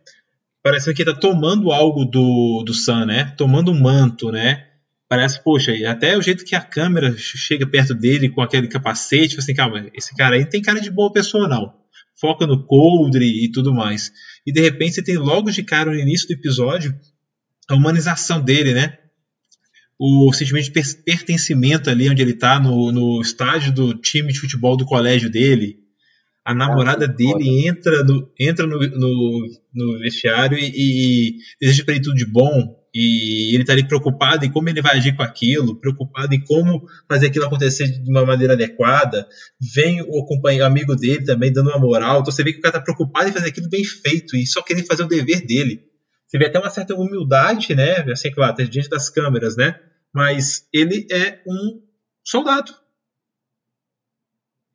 parece 0.61 0.93
que 0.93 1.01
ele 1.01 1.11
tá 1.11 1.19
tomando 1.19 1.71
algo 1.71 2.05
do, 2.05 2.63
do 2.63 2.73
Sam, 2.75 3.07
né? 3.07 3.33
Tomando 3.35 3.71
um 3.71 3.81
manto, 3.81 4.31
né? 4.31 4.69
parece, 5.07 5.43
poxa, 5.43 5.71
até 5.89 6.17
o 6.17 6.21
jeito 6.21 6.43
que 6.43 6.55
a 6.55 6.61
câmera 6.61 7.15
chega 7.17 7.65
perto 7.65 7.93
dele 7.93 8.29
com 8.29 8.41
aquele 8.41 8.67
capacete, 8.67 9.29
tipo 9.29 9.41
assim, 9.41 9.53
calma, 9.53 9.89
esse 9.93 10.15
cara 10.15 10.35
aí 10.35 10.45
tem 10.45 10.61
cara 10.61 10.81
de 10.81 10.89
boa 10.89 11.11
pessoa, 11.11 11.47
não. 11.47 11.73
Foca 12.19 12.47
no 12.47 12.65
coldre 12.65 13.25
e 13.25 13.51
tudo 13.51 13.73
mais. 13.73 14.11
E 14.45 14.51
de 14.51 14.61
repente 14.61 14.95
você 14.95 15.03
tem 15.03 15.17
logo 15.17 15.51
de 15.51 15.63
cara 15.63 15.91
no 15.91 15.99
início 15.99 16.27
do 16.27 16.33
episódio 16.33 16.95
a 17.67 17.75
humanização 17.75 18.41
dele, 18.41 18.73
né? 18.73 18.97
O 19.97 20.31
sentimento 20.33 20.71
de 20.71 21.03
pertencimento 21.03 21.89
ali 21.89 22.09
onde 22.09 22.21
ele 22.21 22.33
tá, 22.33 22.59
no, 22.59 22.91
no 22.91 23.21
estádio 23.21 23.71
do 23.73 23.93
time 23.93 24.31
de 24.31 24.39
futebol 24.39 24.75
do 24.75 24.85
colégio 24.85 25.29
dele. 25.29 25.79
A 26.43 26.53
namorada 26.53 27.07
dele 27.07 27.67
entra 27.67 28.03
no, 28.03 28.31
entra 28.39 28.67
no, 28.67 28.77
no, 28.77 29.47
no 29.73 29.99
vestiário 29.99 30.57
e, 30.57 30.71
e 30.75 31.37
deseja 31.59 31.83
para 31.83 31.95
ele 31.95 32.03
tudo 32.03 32.15
de 32.15 32.25
bom. 32.25 32.75
E 32.97 33.53
ele 33.53 33.65
tá 33.65 33.73
ali 33.73 33.85
preocupado 33.85 34.45
em 34.45 34.49
como 34.49 34.69
ele 34.69 34.81
vai 34.81 34.95
agir 34.95 35.13
com 35.17 35.21
aquilo, 35.21 35.75
preocupado 35.75 36.33
em 36.33 36.41
como 36.41 36.87
fazer 37.09 37.27
aquilo 37.27 37.45
acontecer 37.45 37.87
de 37.89 38.09
uma 38.09 38.25
maneira 38.25 38.53
adequada. 38.53 39.27
Vem 39.75 40.01
o 40.01 40.25
companheiro, 40.25 40.65
amigo 40.65 40.95
dele 40.95 41.25
também 41.25 41.51
dando 41.51 41.71
uma 41.71 41.77
moral. 41.77 42.21
Então 42.21 42.31
você 42.31 42.41
vê 42.41 42.53
que 42.53 42.59
o 42.59 42.61
cara 42.61 42.75
tá 42.75 42.81
preocupado 42.81 43.27
em 43.27 43.33
fazer 43.33 43.49
aquilo 43.49 43.67
bem 43.67 43.83
feito 43.83 44.37
e 44.37 44.47
só 44.47 44.61
querer 44.61 44.85
fazer 44.85 45.03
o 45.03 45.09
dever 45.09 45.45
dele. 45.45 45.81
Você 46.25 46.37
vê 46.37 46.45
até 46.45 46.57
uma 46.57 46.69
certa 46.69 46.95
humildade, 46.95 47.75
né? 47.75 47.99
Assim, 48.09 48.31
claro, 48.31 48.55
diante 48.55 48.87
das 48.87 49.09
câmeras, 49.09 49.57
né? 49.57 49.77
Mas 50.13 50.65
ele 50.73 51.05
é 51.11 51.41
um 51.45 51.81
soldado 52.23 52.73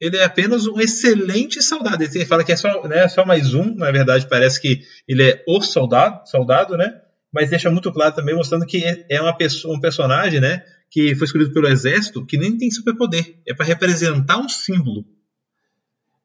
ele 0.00 0.16
é 0.16 0.24
apenas 0.24 0.66
um 0.66 0.80
excelente 0.80 1.60
soldado. 1.60 2.02
Ele 2.02 2.24
fala 2.24 2.42
que 2.42 2.52
é 2.52 2.56
só, 2.56 2.88
né, 2.88 3.06
só 3.06 3.24
mais 3.26 3.52
um, 3.52 3.74
na 3.74 3.90
verdade, 3.90 4.26
parece 4.26 4.60
que 4.60 4.80
ele 5.06 5.22
é 5.22 5.44
o 5.46 5.60
soldado, 5.60 6.26
soldado, 6.26 6.76
né? 6.76 6.90
Mas 7.32 7.50
deixa 7.50 7.70
muito 7.70 7.92
claro 7.92 8.14
também, 8.14 8.34
mostrando 8.34 8.66
que 8.66 8.84
é, 8.84 9.06
é 9.08 9.20
uma 9.20 9.36
pessoa, 9.36 9.76
um 9.76 9.80
personagem, 9.80 10.40
né? 10.40 10.64
Que 10.90 11.14
foi 11.14 11.26
escolhido 11.26 11.52
pelo 11.52 11.68
exército, 11.68 12.24
que 12.26 12.36
nem 12.36 12.56
tem 12.56 12.70
superpoder. 12.70 13.38
É 13.46 13.54
para 13.54 13.66
representar 13.66 14.38
um 14.38 14.48
símbolo. 14.48 15.04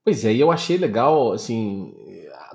Pois 0.03 0.25
é, 0.25 0.33
e 0.33 0.39
eu 0.39 0.51
achei 0.51 0.77
legal, 0.77 1.33
assim. 1.33 1.93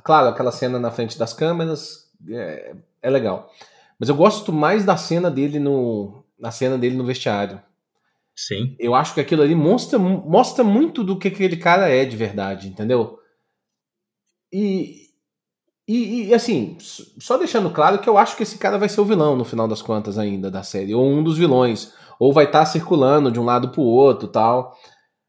Claro, 0.05 0.29
aquela 0.29 0.51
cena 0.51 0.79
na 0.79 0.91
frente 0.91 1.19
das 1.19 1.33
câmeras 1.33 2.09
é, 2.29 2.75
é 3.03 3.11
legal. 3.11 3.53
Mas 3.99 4.09
eu 4.09 4.15
gosto 4.15 4.53
mais 4.53 4.85
da 4.85 4.97
cena 4.97 5.31
dele 5.31 5.59
no. 5.59 6.25
Na 6.39 6.51
cena 6.51 6.79
dele 6.79 6.97
no 6.97 7.05
vestiário 7.05 7.61
Sim. 8.41 8.75
Eu 8.79 8.95
acho 8.95 9.13
que 9.13 9.21
aquilo 9.21 9.43
ali 9.43 9.55
mostra, 9.55 9.99
mostra 9.99 10.65
muito 10.65 11.05
do 11.05 11.19
que 11.19 11.29
aquele 11.29 11.59
cara 11.59 11.91
é 11.91 12.07
de 12.07 12.17
verdade, 12.17 12.69
entendeu? 12.69 13.19
E, 14.51 15.10
e, 15.97 16.29
e, 16.29 16.35
assim, 16.35 16.77
só 16.79 17.37
deixando 17.37 17.71
claro 17.71 17.99
que 17.99 18.09
eu 18.09 18.17
acho 18.17 18.37
que 18.37 18.43
esse 18.43 18.59
cara 18.59 18.79
vai 18.79 18.89
ser 18.89 19.01
o 19.01 19.05
vilão 19.05 19.35
no 19.35 19.45
final 19.45 19.67
das 19.67 19.83
contas 19.83 20.19
ainda 20.19 20.51
da 20.51 20.63
série, 20.63 20.95
ou 20.95 21.05
um 21.05 21.23
dos 21.23 21.39
vilões, 21.39 21.93
ou 22.19 22.33
vai 22.33 22.45
estar 22.45 22.61
tá 22.61 22.67
circulando 22.67 23.33
de 23.33 23.41
um 23.41 23.45
lado 23.45 23.71
pro 23.71 23.83
outro 23.83 24.29
tal. 24.29 24.77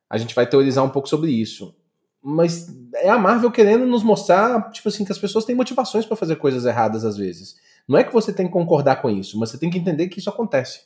A 0.09 0.17
gente 0.17 0.35
vai 0.35 0.45
teorizar 0.45 0.83
um 0.83 0.89
pouco 0.89 1.07
sobre 1.07 1.31
isso. 1.31 1.73
Mas 2.21 2.67
é 2.95 3.09
a 3.09 3.17
Marvel 3.17 3.49
querendo 3.49 3.87
nos 3.87 4.03
mostrar, 4.03 4.69
tipo 4.71 4.89
assim, 4.89 5.03
que 5.03 5.11
as 5.11 5.17
pessoas 5.17 5.45
têm 5.45 5.55
motivações 5.55 6.05
para 6.05 6.17
fazer 6.17 6.35
coisas 6.35 6.65
erradas 6.65 7.03
às 7.03 7.17
vezes. 7.17 7.55
Não 7.87 7.97
é 7.97 8.03
que 8.03 8.13
você 8.13 8.31
tem 8.31 8.45
que 8.45 8.53
concordar 8.53 9.01
com 9.01 9.09
isso, 9.09 9.39
mas 9.39 9.49
você 9.49 9.57
tem 9.57 9.69
que 9.69 9.79
entender 9.79 10.09
que 10.09 10.19
isso 10.19 10.29
acontece. 10.29 10.81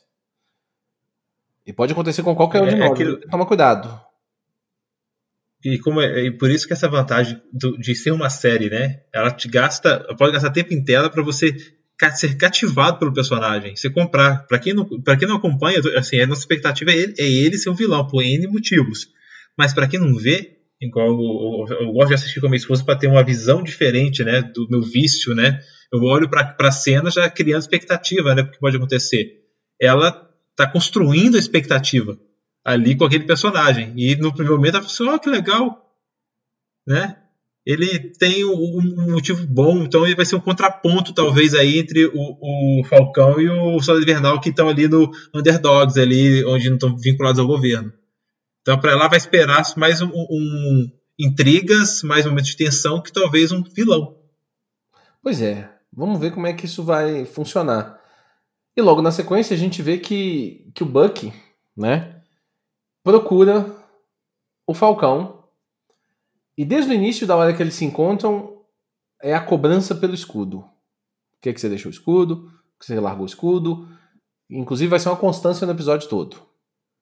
E 1.66 1.72
pode 1.72 1.92
acontecer 1.92 2.22
com 2.22 2.34
qualquer 2.34 2.62
um 2.62 2.68
de 2.68 2.74
é, 2.74 2.78
nós. 2.78 2.92
Aquilo... 2.92 3.20
Toma 3.28 3.44
cuidado. 3.44 4.05
E, 5.64 5.78
como 5.78 6.00
é, 6.00 6.26
e 6.26 6.30
por 6.30 6.50
isso 6.50 6.66
que 6.66 6.72
essa 6.72 6.88
vantagem 6.88 7.40
do, 7.52 7.76
de 7.78 7.94
ser 7.94 8.12
uma 8.12 8.30
série, 8.30 8.70
né? 8.70 9.00
Ela 9.12 9.30
te 9.30 9.48
gasta, 9.48 10.00
pode 10.18 10.32
gastar 10.32 10.50
tempo 10.50 10.72
em 10.72 10.84
tela 10.84 11.10
para 11.10 11.22
você 11.22 11.56
ser 12.14 12.36
cativado 12.36 12.98
pelo 12.98 13.12
personagem, 13.12 13.74
você 13.74 13.90
comprar. 13.90 14.46
Para 14.46 14.58
quem 14.58 14.74
não, 14.74 14.84
para 15.02 15.16
quem 15.16 15.26
não 15.26 15.36
acompanha, 15.36 15.80
assim, 15.96 16.20
a 16.20 16.26
nossa 16.26 16.42
expectativa 16.42 16.90
é 16.90 16.96
ele, 16.96 17.14
é 17.18 17.24
ele 17.24 17.58
ser 17.58 17.70
um 17.70 17.74
vilão 17.74 18.06
por 18.06 18.22
N 18.22 18.46
motivos. 18.48 19.08
Mas 19.58 19.72
para 19.72 19.88
quem 19.88 19.98
não 19.98 20.14
vê, 20.14 20.58
igual 20.80 21.08
eu, 21.08 21.66
eu, 21.68 21.86
eu, 21.86 21.92
gosto 21.92 22.08
de 22.08 22.14
assistir 22.14 22.40
com 22.40 22.46
a 22.46 22.50
minha 22.50 22.58
esposa 22.58 22.84
para 22.84 22.98
ter 22.98 23.06
uma 23.06 23.24
visão 23.24 23.62
diferente, 23.62 24.22
né, 24.22 24.42
do 24.42 24.68
meu 24.68 24.82
vício, 24.82 25.34
né? 25.34 25.58
Eu 25.92 26.00
olho 26.02 26.28
para 26.28 26.54
a 26.60 26.72
cena 26.72 27.10
já 27.10 27.30
criando 27.30 27.62
expectativa, 27.62 28.34
né, 28.34 28.42
porque 28.42 28.58
pode 28.58 28.76
acontecer. 28.76 29.40
Ela 29.80 30.28
tá 30.54 30.66
construindo 30.66 31.36
a 31.36 31.38
expectativa 31.38 32.18
ali 32.66 32.96
com 32.96 33.04
aquele 33.04 33.24
personagem. 33.24 33.92
E 33.96 34.16
no 34.16 34.32
primeiro 34.32 34.56
momento 34.56 34.74
ela 34.74 34.82
fala 34.82 34.92
assim, 34.92 35.14
oh, 35.14 35.20
que 35.20 35.30
legal, 35.30 35.88
né? 36.84 37.16
Ele 37.64 37.98
tem 38.10 38.44
um, 38.44 39.10
motivo 39.10 39.46
bom, 39.46 39.82
então 39.82 40.04
ele 40.04 40.14
vai 40.14 40.24
ser 40.24 40.36
um 40.36 40.40
contraponto, 40.40 41.12
talvez, 41.12 41.54
aí 41.54 41.78
entre 41.78 42.06
o, 42.06 42.12
o 42.14 42.84
Falcão 42.84 43.40
e 43.40 43.48
o 43.48 43.80
Soldado 43.80 44.04
Invernal, 44.04 44.40
que 44.40 44.50
estão 44.50 44.68
ali 44.68 44.86
no 44.86 45.10
Underdogs, 45.34 45.98
ali, 45.98 46.44
onde 46.44 46.68
não 46.68 46.76
estão 46.76 46.96
vinculados 46.96 47.40
ao 47.40 47.46
governo. 47.46 47.92
Então, 48.62 48.78
para 48.80 48.94
lá 48.94 49.08
vai 49.08 49.16
esperar 49.18 49.62
mais 49.76 50.00
um, 50.00 50.10
um, 50.12 50.90
intrigas, 51.18 52.02
mais 52.02 52.24
momentos 52.24 52.50
de 52.50 52.56
tensão, 52.56 53.02
que 53.02 53.12
talvez 53.12 53.50
um 53.50 53.62
vilão. 53.62 54.16
Pois 55.20 55.42
é, 55.42 55.68
vamos 55.92 56.20
ver 56.20 56.32
como 56.32 56.46
é 56.46 56.52
que 56.52 56.66
isso 56.66 56.84
vai 56.84 57.24
funcionar. 57.24 57.98
E 58.76 58.82
logo 58.82 59.02
na 59.02 59.10
sequência 59.10 59.54
a 59.54 59.58
gente 59.58 59.82
vê 59.82 59.98
que, 59.98 60.70
que 60.72 60.84
o 60.84 60.86
Buck, 60.86 61.32
né, 61.76 62.15
procura 63.06 63.72
o 64.66 64.74
Falcão. 64.74 65.44
E 66.58 66.64
desde 66.64 66.90
o 66.90 66.94
início, 66.94 67.24
da 67.24 67.36
hora 67.36 67.54
que 67.54 67.62
eles 67.62 67.74
se 67.74 67.84
encontram, 67.84 68.64
é 69.22 69.32
a 69.32 69.40
cobrança 69.40 69.94
pelo 69.94 70.12
escudo. 70.12 70.62
Por 70.62 71.40
que, 71.42 71.52
que 71.52 71.60
você 71.60 71.68
deixou 71.68 71.88
o 71.88 71.94
escudo? 71.94 72.50
Por 72.72 72.80
que 72.80 72.86
você 72.86 72.98
largou 72.98 73.22
o 73.22 73.28
escudo? 73.28 73.88
Inclusive 74.50 74.90
vai 74.90 74.98
ser 74.98 75.08
uma 75.08 75.16
constância 75.16 75.64
no 75.64 75.72
episódio 75.72 76.08
todo, 76.08 76.36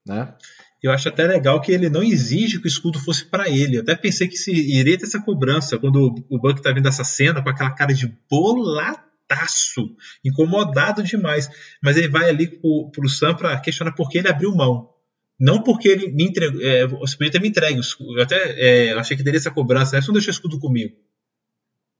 né? 0.07 0.35
Eu 0.83 0.93
acho 0.93 1.09
até 1.09 1.27
legal 1.27 1.59
que 1.63 1.73
ele 1.73 1.89
não 1.89 2.03
exige 2.03 2.59
que 2.59 2.67
o 2.67 2.69
escudo 2.69 2.99
fosse 2.99 3.25
para 3.25 3.49
ele. 3.49 3.79
Eu 3.79 3.81
até 3.81 3.95
pensei 3.95 4.29
que 4.29 4.37
se 4.37 4.53
iria 4.53 4.99
ter 4.99 5.07
essa 5.07 5.23
cobrança 5.23 5.79
quando 5.79 6.15
o 6.29 6.39
Buck 6.39 6.61
tá 6.61 6.71
vendo 6.71 6.89
essa 6.89 7.05
cena 7.05 7.43
com 7.43 7.49
aquela 7.49 7.71
cara 7.71 7.95
de 7.95 8.15
bolado 8.31 9.05
putaço, 9.27 9.97
incomodado 10.25 11.03
demais. 11.03 11.49
Mas 11.83 11.97
ele 11.97 12.09
vai 12.09 12.29
ali 12.29 12.47
pro, 12.47 12.91
pro 12.91 13.09
Sam 13.09 13.35
para 13.35 13.59
questionar 13.61 13.93
por 13.93 14.09
que 14.09 14.19
ele 14.19 14.29
abriu 14.29 14.55
mão. 14.55 14.94
Não 15.39 15.63
porque 15.63 15.89
ele 15.89 16.13
me 16.13 16.25
entregou. 16.25 16.61
É, 16.63 16.87
você 16.87 17.17
podia 17.17 17.33
ter 17.33 17.41
me 17.41 17.49
entregue. 17.49 17.81
Eu 18.17 18.23
até 18.23 18.37
é, 18.61 18.93
achei 18.93 19.17
que 19.17 19.25
teria 19.25 19.39
essa 19.39 19.51
cobrança. 19.51 19.97
Né? 19.97 20.03
Você 20.03 20.09
não 20.09 20.15
deixou 20.15 20.31
escudo 20.31 20.59
comigo. 20.59 20.97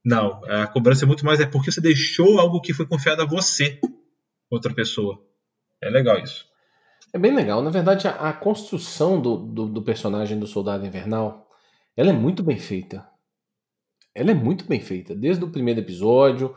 Não, 0.05 0.39
a 0.45 0.67
cobrança 0.67 1.03
é 1.03 1.07
muito 1.07 1.25
mais 1.25 1.39
é 1.39 1.47
porque 1.47 1.71
você 1.71 1.81
deixou 1.81 2.39
algo 2.39 2.61
que 2.61 2.73
foi 2.73 2.85
confiado 2.85 3.23
a 3.23 3.25
você, 3.25 3.79
outra 4.51 4.71
pessoa. 4.71 5.19
É 5.81 5.89
legal 5.89 6.19
isso. 6.19 6.45
É 7.11 7.17
bem 7.17 7.33
legal. 7.33 7.61
Na 7.63 7.71
verdade, 7.71 8.07
a, 8.07 8.11
a 8.11 8.33
construção 8.33 9.19
do, 9.19 9.37
do, 9.37 9.67
do, 9.67 9.81
personagem 9.81 10.37
do 10.37 10.45
Soldado 10.45 10.85
Invernal, 10.85 11.49
ela 11.97 12.11
é 12.11 12.13
muito 12.13 12.43
bem 12.43 12.59
feita. 12.59 13.07
Ela 14.13 14.31
é 14.31 14.35
muito 14.35 14.65
bem 14.67 14.79
feita. 14.79 15.15
Desde 15.15 15.43
o 15.43 15.49
primeiro 15.49 15.79
episódio, 15.79 16.55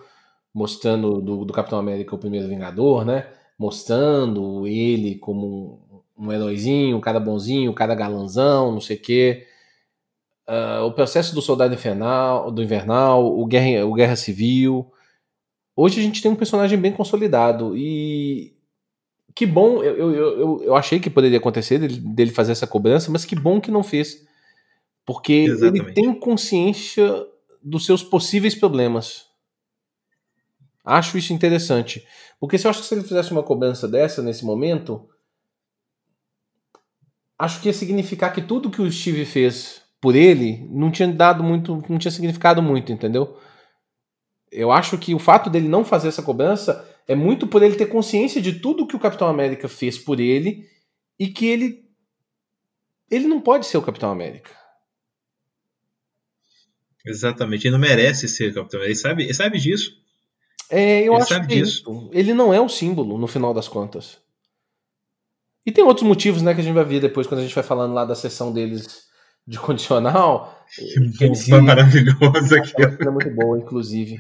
mostrando 0.55 1.23
do, 1.23 1.45
do, 1.45 1.53
Capitão 1.53 1.79
América 1.79 2.15
o 2.15 2.19
primeiro 2.19 2.49
Vingador, 2.49 3.05
né? 3.05 3.33
Mostrando 3.59 4.67
ele 4.67 5.17
como 5.17 5.88
um, 6.19 6.33
heróizinho, 6.33 6.97
um 6.97 7.01
cara 7.01 7.21
bonzinho, 7.21 7.73
cara 7.73 7.95
galanzão, 7.95 8.73
não 8.73 8.81
sei 8.81 8.97
o 8.97 9.01
quê. 9.01 9.47
Uh, 10.49 10.85
o 10.85 10.93
processo 10.93 11.35
do 11.35 11.43
Soldado 11.43 11.75
Infernal, 11.75 12.51
do 12.51 12.63
Invernal, 12.63 13.39
o 13.39 13.45
Guerra, 13.47 13.85
o 13.87 13.93
Guerra 13.93 14.17
Civil. 14.17 14.91
Hoje 15.77 16.01
a 16.01 16.03
gente 16.03 16.23
tem 16.23 16.31
um 16.31 16.37
personagem 16.37 16.79
bem 16.79 16.93
consolidado 16.93 17.77
e 17.77 18.57
que 19.35 19.47
bom, 19.47 19.83
eu, 19.85 20.13
eu, 20.13 20.15
eu, 20.15 20.63
eu 20.65 20.75
achei 20.75 20.99
que 20.99 21.09
poderia 21.09 21.39
acontecer 21.39 21.79
dele, 21.79 22.01
dele, 22.01 22.31
fazer 22.33 22.53
essa 22.53 22.67
cobrança, 22.67 23.11
mas 23.11 23.25
que 23.25 23.37
bom 23.37 23.61
que 23.61 23.71
não 23.71 23.85
fez. 23.85 24.27
Porque 25.07 25.47
Exatamente. 25.49 25.85
ele 25.85 25.93
tem 25.93 26.13
consciência 26.13 27.25
dos 27.63 27.87
seus 27.87 28.03
possíveis 28.03 28.55
problemas. 28.55 29.27
Acho 30.85 31.17
isso 31.17 31.33
interessante. 31.33 32.05
Porque 32.41 32.59
se 32.59 32.67
eu 32.67 32.71
acho 32.71 32.81
que 32.81 32.87
se 32.87 32.95
ele 32.95 33.05
fizesse 33.05 33.31
uma 33.31 33.43
cobrança 33.43 33.87
dessa 33.87 34.23
nesse 34.23 34.45
momento, 34.45 35.09
acho 37.39 37.61
que 37.61 37.69
ia 37.69 37.73
significar 37.73 38.33
que 38.33 38.43
tudo 38.43 38.71
que 38.71 38.83
o 38.83 38.91
Steve 38.91 39.25
fez 39.25 39.83
por 40.01 40.15
ele 40.15 40.67
não 40.71 40.91
tinha 40.91 41.09
dado 41.09 41.43
muito, 41.45 41.83
não 41.89 41.99
tinha 41.99 42.11
significado 42.11 42.63
muito, 42.63 42.93
entendeu? 42.93 43.39
Eu 44.51 44.73
acho 44.73 44.99
que 44.99 45.15
o 45.15 45.19
fato 45.19 45.49
dele 45.49 45.69
não 45.69 45.85
fazer 45.85 46.09
essa 46.09 46.23
cobrança 46.23 46.87
é 47.07 47.15
muito 47.15 47.47
por 47.47 47.63
ele 47.63 47.77
ter 47.77 47.87
consciência 47.87 48.41
de 48.41 48.61
tudo 48.61 48.87
que 48.87 48.97
o 48.97 49.01
Capitão 49.01 49.29
América 49.29 49.69
fez 49.69 49.99
por 49.99 50.19
ele 50.21 50.67
e 51.19 51.29
que 51.29 51.47
ele 51.47 51.89
ele 53.11 53.27
não 53.27 53.41
pode 53.41 53.67
ser 53.67 53.79
o 53.79 53.83
Capitão 53.83 54.11
América. 54.11 54.51
Exatamente, 57.07 57.67
ele 57.67 57.73
não 57.73 57.79
merece 57.79 58.29
ser 58.29 58.53
Capitão 58.53 58.81
América. 58.81 58.87
Ele 58.87 58.95
sabe, 58.95 59.23
ele 59.25 59.35
sabe 59.35 59.59
disso. 59.59 59.97
É, 60.71 61.01
eu 61.01 61.15
ele 61.15 61.23
acho 61.23 61.47
que 61.47 61.55
é 61.55 61.57
isso. 61.57 62.11
Ele 62.13 62.35
não 62.35 62.53
é 62.53 62.61
um 62.61 62.69
símbolo, 62.69 63.17
no 63.17 63.27
final 63.27 63.55
das 63.55 63.67
contas. 63.67 64.19
E 65.69 65.71
tem 65.71 65.85
outros 65.85 66.07
motivos, 66.07 66.41
né, 66.41 66.55
que 66.55 66.63
a 66.63 66.65
gente 66.65 66.73
vai 66.73 66.83
ver 66.83 66.99
depois 66.99 67.27
quando 67.27 67.41
a 67.41 67.43
gente 67.43 67.55
vai 67.55 67.63
falando 67.63 67.93
lá 67.93 68.03
da 68.03 68.15
sessão 68.15 68.51
deles 68.51 69.03
de 69.47 69.59
condicional. 69.59 70.65
Que 70.75 71.29
bomba 71.29 71.61
maravilhosa 71.61 72.57
aqui. 72.57 72.73
É 72.81 73.11
muito 73.11 73.29
boa, 73.35 73.59
inclusive. 73.59 74.19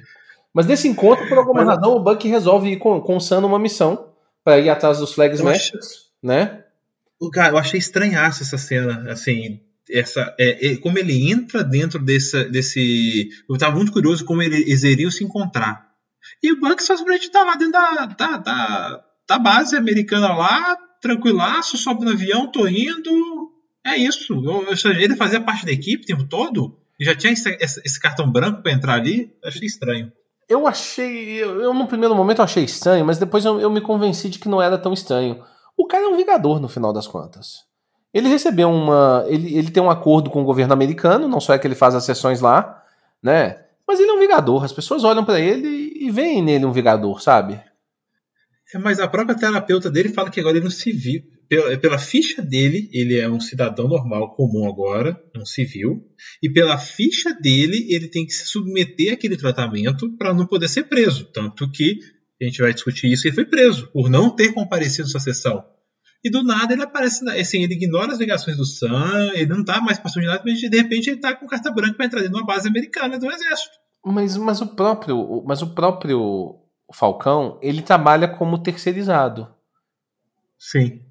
Mas 0.52 0.66
nesse 0.66 0.86
encontro, 0.88 1.26
por 1.26 1.38
alguma 1.38 1.64
Mas... 1.64 1.76
razão, 1.76 1.96
o 1.96 2.00
Buck 2.00 2.28
resolve 2.28 2.72
ir 2.72 2.76
com, 2.76 3.00
com 3.00 3.16
o 3.16 3.20
Sam 3.20 3.40
numa 3.40 3.58
missão 3.58 4.10
para 4.44 4.58
ir 4.58 4.68
atrás 4.68 4.98
dos 4.98 5.14
Flag 5.14 5.34
Smashers, 5.36 6.10
né? 6.22 6.64
Cara, 7.32 7.54
eu 7.54 7.58
achei 7.58 7.78
estranhaço 7.78 8.42
essa 8.42 8.58
cena, 8.58 9.10
assim, 9.10 9.58
essa, 9.90 10.34
é, 10.38 10.72
é, 10.72 10.76
como 10.76 10.98
ele 10.98 11.32
entra 11.32 11.64
dentro 11.64 11.98
desse, 11.98 12.44
desse. 12.50 13.30
Eu 13.48 13.54
estava 13.54 13.74
muito 13.74 13.90
curioso 13.90 14.22
como 14.22 14.42
eles 14.42 14.82
iriam 14.82 15.10
se 15.10 15.24
encontrar. 15.24 15.88
E 16.42 16.52
o 16.52 16.60
Bucks 16.60 16.84
simplesmente 16.84 17.30
tá 17.30 17.42
lá 17.42 17.54
dentro 17.54 17.72
da, 17.72 18.04
da, 18.04 18.36
da, 18.36 19.04
da 19.26 19.38
base 19.38 19.74
americana 19.76 20.34
lá, 20.34 20.76
tranquilaço, 21.00 21.76
sobe 21.76 22.04
no 22.04 22.12
avião, 22.12 22.50
tô 22.50 22.66
indo. 22.66 23.52
É 23.84 23.96
isso. 23.96 24.42
Ele 24.98 25.16
fazia 25.16 25.40
parte 25.40 25.64
da 25.64 25.72
equipe 25.72 26.04
o 26.04 26.06
tempo 26.06 26.28
todo. 26.28 26.78
Já 27.00 27.14
tinha 27.14 27.32
esse, 27.32 27.56
esse 27.60 28.00
cartão 28.00 28.30
branco 28.30 28.62
para 28.62 28.72
entrar 28.72 28.94
ali? 28.94 29.32
Achei 29.44 29.66
estranho. 29.66 30.12
Eu 30.48 30.66
achei. 30.66 31.42
Eu, 31.42 31.60
eu, 31.60 31.74
no 31.74 31.86
primeiro 31.86 32.14
momento 32.14 32.38
eu 32.38 32.44
achei 32.44 32.64
estranho, 32.64 33.04
mas 33.04 33.18
depois 33.18 33.44
eu, 33.44 33.60
eu 33.60 33.70
me 33.70 33.80
convenci 33.80 34.28
de 34.28 34.38
que 34.38 34.48
não 34.48 34.60
era 34.60 34.78
tão 34.78 34.92
estranho. 34.92 35.42
O 35.76 35.86
cara 35.86 36.04
é 36.04 36.08
um 36.08 36.16
vingador 36.16 36.58
no 36.58 36.68
final 36.68 36.92
das 36.92 37.06
contas. 37.06 37.66
Ele 38.12 38.28
recebeu 38.28 38.70
uma. 38.70 39.24
Ele, 39.28 39.56
ele 39.56 39.70
tem 39.70 39.82
um 39.82 39.90
acordo 39.90 40.30
com 40.30 40.40
o 40.40 40.44
governo 40.44 40.72
americano, 40.72 41.28
não 41.28 41.40
só 41.40 41.54
é 41.54 41.58
que 41.58 41.66
ele 41.66 41.74
faz 41.74 41.94
as 41.94 42.04
sessões 42.04 42.40
lá, 42.40 42.82
né? 43.22 43.62
Mas 43.86 44.00
ele 44.00 44.10
é 44.10 44.14
um 44.14 44.18
vingador. 44.18 44.64
As 44.64 44.72
pessoas 44.72 45.04
olham 45.04 45.24
para 45.24 45.38
ele 45.38 45.92
e 45.94 46.10
veem 46.10 46.42
nele 46.42 46.64
um 46.64 46.72
vingador, 46.72 47.22
sabe? 47.22 47.60
É, 48.74 48.78
mas 48.78 49.00
a 49.00 49.08
própria 49.08 49.36
terapeuta 49.36 49.90
dele 49.90 50.10
fala 50.10 50.30
que 50.30 50.40
agora 50.40 50.56
ele 50.56 50.64
não 50.64 50.70
se 50.70 50.92
viu. 50.92 51.22
Pela, 51.48 51.78
pela, 51.78 51.98
ficha 51.98 52.42
dele, 52.42 52.90
ele 52.92 53.16
é 53.16 53.28
um 53.28 53.40
cidadão 53.40 53.88
normal, 53.88 54.34
comum 54.34 54.68
agora, 54.68 55.18
um 55.34 55.46
civil. 55.46 56.04
E 56.42 56.50
pela 56.50 56.76
ficha 56.76 57.32
dele, 57.32 57.86
ele 57.88 58.08
tem 58.08 58.26
que 58.26 58.32
se 58.32 58.46
submeter 58.46 59.14
àquele 59.14 59.36
tratamento 59.36 60.14
para 60.18 60.34
não 60.34 60.46
poder 60.46 60.68
ser 60.68 60.84
preso. 60.84 61.24
Tanto 61.32 61.70
que 61.70 61.98
a 62.40 62.44
gente 62.44 62.60
vai 62.60 62.74
discutir 62.74 63.10
isso, 63.10 63.26
ele 63.26 63.34
foi 63.34 63.46
preso 63.46 63.90
por 63.92 64.10
não 64.10 64.34
ter 64.34 64.52
comparecido 64.52 65.08
à 65.08 65.10
sua 65.10 65.20
sessão. 65.20 65.64
E 66.22 66.28
do 66.28 66.42
nada 66.42 66.74
ele 66.74 66.82
aparece, 66.82 67.26
assim, 67.30 67.62
ele 67.62 67.74
ignora 67.74 68.12
as 68.12 68.18
ligações 68.18 68.56
do 68.56 68.66
Sam, 68.66 69.32
ele 69.34 69.46
não 69.46 69.64
tá 69.64 69.80
mais 69.80 69.98
passando 69.98 70.22
de 70.22 70.28
nada, 70.28 70.42
mas 70.44 70.58
de 70.58 70.76
repente 70.76 71.08
ele 71.08 71.20
tá 71.20 71.34
com 71.34 71.46
carta 71.46 71.70
branca 71.70 71.94
para 71.94 72.06
entrar 72.06 72.22
numa 72.28 72.44
base 72.44 72.68
americana 72.68 73.18
do 73.18 73.30
exército. 73.30 73.78
Mas, 74.04 74.36
mas 74.36 74.60
o 74.60 74.66
próprio, 74.66 75.42
mas 75.46 75.62
o 75.62 75.74
próprio 75.74 76.67
Falcão, 76.92 77.58
ele 77.60 77.82
trabalha 77.82 78.26
como 78.28 78.58
terceirizado. 78.58 79.48
Sim. 80.58 81.02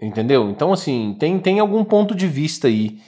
Entendeu? 0.00 0.50
Então, 0.50 0.72
assim, 0.72 1.16
tem, 1.18 1.38
tem 1.38 1.60
algum 1.60 1.84
ponto 1.84 2.14
de 2.14 2.26
vista 2.26 2.68
aí. 2.68 3.00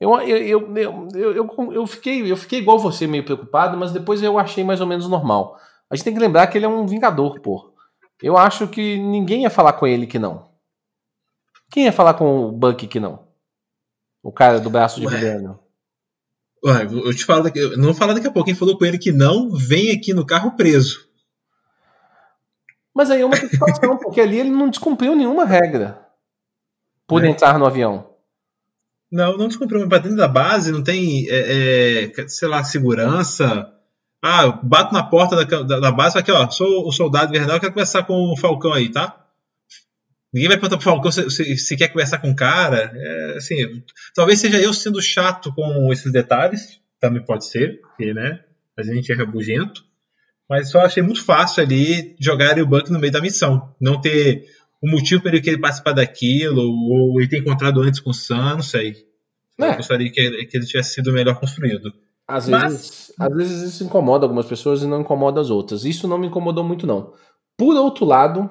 Eu, 0.00 0.20
eu, 0.20 0.76
eu, 0.76 1.08
eu, 1.14 1.72
eu, 1.72 1.86
fiquei, 1.86 2.30
eu 2.30 2.36
fiquei 2.36 2.58
igual 2.58 2.78
você, 2.78 3.06
meio 3.06 3.24
preocupado, 3.24 3.76
mas 3.76 3.92
depois 3.92 4.22
eu 4.22 4.38
achei 4.38 4.62
mais 4.62 4.80
ou 4.80 4.86
menos 4.86 5.08
normal. 5.08 5.58
A 5.88 5.96
gente 5.96 6.04
tem 6.04 6.14
que 6.14 6.20
lembrar 6.20 6.46
que 6.48 6.58
ele 6.58 6.66
é 6.66 6.68
um 6.68 6.86
vingador, 6.86 7.40
pô. 7.40 7.72
Eu 8.22 8.36
acho 8.36 8.68
que 8.68 8.98
ninguém 8.98 9.42
ia 9.42 9.50
falar 9.50 9.74
com 9.74 9.86
ele 9.86 10.06
que 10.06 10.18
não. 10.18 10.50
Quem 11.70 11.84
ia 11.84 11.92
falar 11.92 12.14
com 12.14 12.46
o 12.46 12.52
Buck 12.52 12.86
que 12.86 13.00
não? 13.00 13.26
O 14.22 14.32
cara 14.32 14.60
do 14.60 14.70
braço 14.70 15.00
de 15.00 15.06
governo. 15.06 15.58
Ué, 16.64 16.84
eu 16.84 17.14
te 17.14 17.24
falo 17.24 17.42
daqui, 17.42 17.76
não 17.76 17.86
vou 17.86 17.94
falar 17.94 18.14
daqui 18.14 18.26
a 18.26 18.30
pouco. 18.30 18.46
Quem 18.46 18.54
falou 18.54 18.78
com 18.78 18.84
ele 18.84 18.98
que 18.98 19.12
não, 19.12 19.50
vem 19.50 19.90
aqui 19.90 20.14
no 20.14 20.24
carro 20.24 20.56
preso. 20.56 21.06
Mas 22.94 23.10
aí 23.10 23.22
é 23.22 23.26
uma 23.26 23.36
situação, 23.36 23.96
porque 23.98 24.20
ali 24.20 24.38
ele 24.38 24.50
não 24.50 24.68
descumpriu 24.68 25.16
nenhuma 25.16 25.44
regra 25.44 26.00
por 27.06 27.24
é. 27.24 27.28
entrar 27.28 27.58
no 27.58 27.66
avião. 27.66 28.14
Não, 29.10 29.36
não 29.36 29.48
descumpriu. 29.48 29.86
Mas 29.88 30.02
dentro 30.02 30.16
da 30.16 30.28
base 30.28 30.72
não 30.72 30.82
tem, 30.82 31.28
é, 31.28 32.04
é, 32.04 32.28
sei 32.28 32.48
lá, 32.48 32.64
segurança. 32.64 33.70
Ah, 34.22 34.48
bato 34.62 34.94
na 34.94 35.02
porta 35.02 35.36
da, 35.36 35.62
da, 35.62 35.80
da 35.80 35.92
base 35.92 36.18
aqui, 36.18 36.32
ó, 36.32 36.48
sou 36.48 36.88
o 36.88 36.92
soldado 36.92 37.30
invernal, 37.30 37.60
quero 37.60 37.72
conversar 37.72 38.04
com 38.04 38.32
o 38.32 38.36
Falcão 38.36 38.72
aí, 38.72 38.90
tá? 38.90 39.24
Ninguém 40.32 40.48
vai 40.48 40.56
perguntar 40.56 40.78
pro 40.78 40.84
Falcão 40.84 41.12
se, 41.12 41.30
se, 41.30 41.56
se, 41.56 41.76
quer 41.76 41.88
conversar 41.88 42.18
com 42.18 42.30
o 42.30 42.34
cara. 42.34 42.90
É, 42.92 43.36
assim, 43.36 43.84
talvez 44.14 44.40
seja 44.40 44.60
eu 44.60 44.72
sendo 44.72 45.00
chato 45.00 45.54
com 45.54 45.92
esses 45.92 46.10
detalhes, 46.10 46.80
também 46.98 47.24
pode 47.24 47.46
ser, 47.46 47.80
porque, 47.82 48.12
né? 48.12 48.42
A 48.76 48.82
gente 48.82 49.12
é 49.12 49.14
rabugento. 49.14 49.84
Mas 50.48 50.70
só 50.70 50.80
achei 50.80 51.02
muito 51.02 51.24
fácil 51.24 51.62
ali 51.62 52.14
jogar 52.20 52.58
o 52.58 52.66
Buck 52.66 52.90
no 52.90 52.98
meio 52.98 53.12
da 53.12 53.20
missão. 53.20 53.74
Não 53.80 54.00
ter 54.00 54.46
o 54.82 54.90
motivo 54.90 55.22
para 55.22 55.32
ele 55.32 55.40
querer 55.40 55.58
participar 55.58 55.92
daquilo, 55.92 56.62
ou 56.62 57.18
ele 57.18 57.28
ter 57.28 57.38
encontrado 57.38 57.80
antes 57.80 58.00
com 58.00 58.10
o 58.10 58.14
Sam, 58.14 58.56
não 58.56 58.62
sei. 58.62 59.06
É. 59.58 59.70
Eu 59.70 59.76
gostaria 59.76 60.10
que 60.10 60.20
ele, 60.20 60.44
que 60.46 60.56
ele 60.56 60.66
tivesse 60.66 60.94
sido 60.94 61.12
melhor 61.12 61.38
construído. 61.40 61.92
Às, 62.26 62.48
Mas... 62.48 62.72
vezes, 62.72 63.12
às 63.18 63.34
vezes 63.34 63.62
isso 63.62 63.84
incomoda 63.84 64.24
algumas 64.24 64.46
pessoas 64.46 64.82
e 64.82 64.86
não 64.86 65.00
incomoda 65.00 65.40
as 65.40 65.50
outras. 65.50 65.84
Isso 65.84 66.08
não 66.08 66.18
me 66.18 66.26
incomodou 66.26 66.64
muito, 66.64 66.86
não. 66.86 67.12
Por 67.56 67.76
outro 67.76 68.04
lado, 68.04 68.48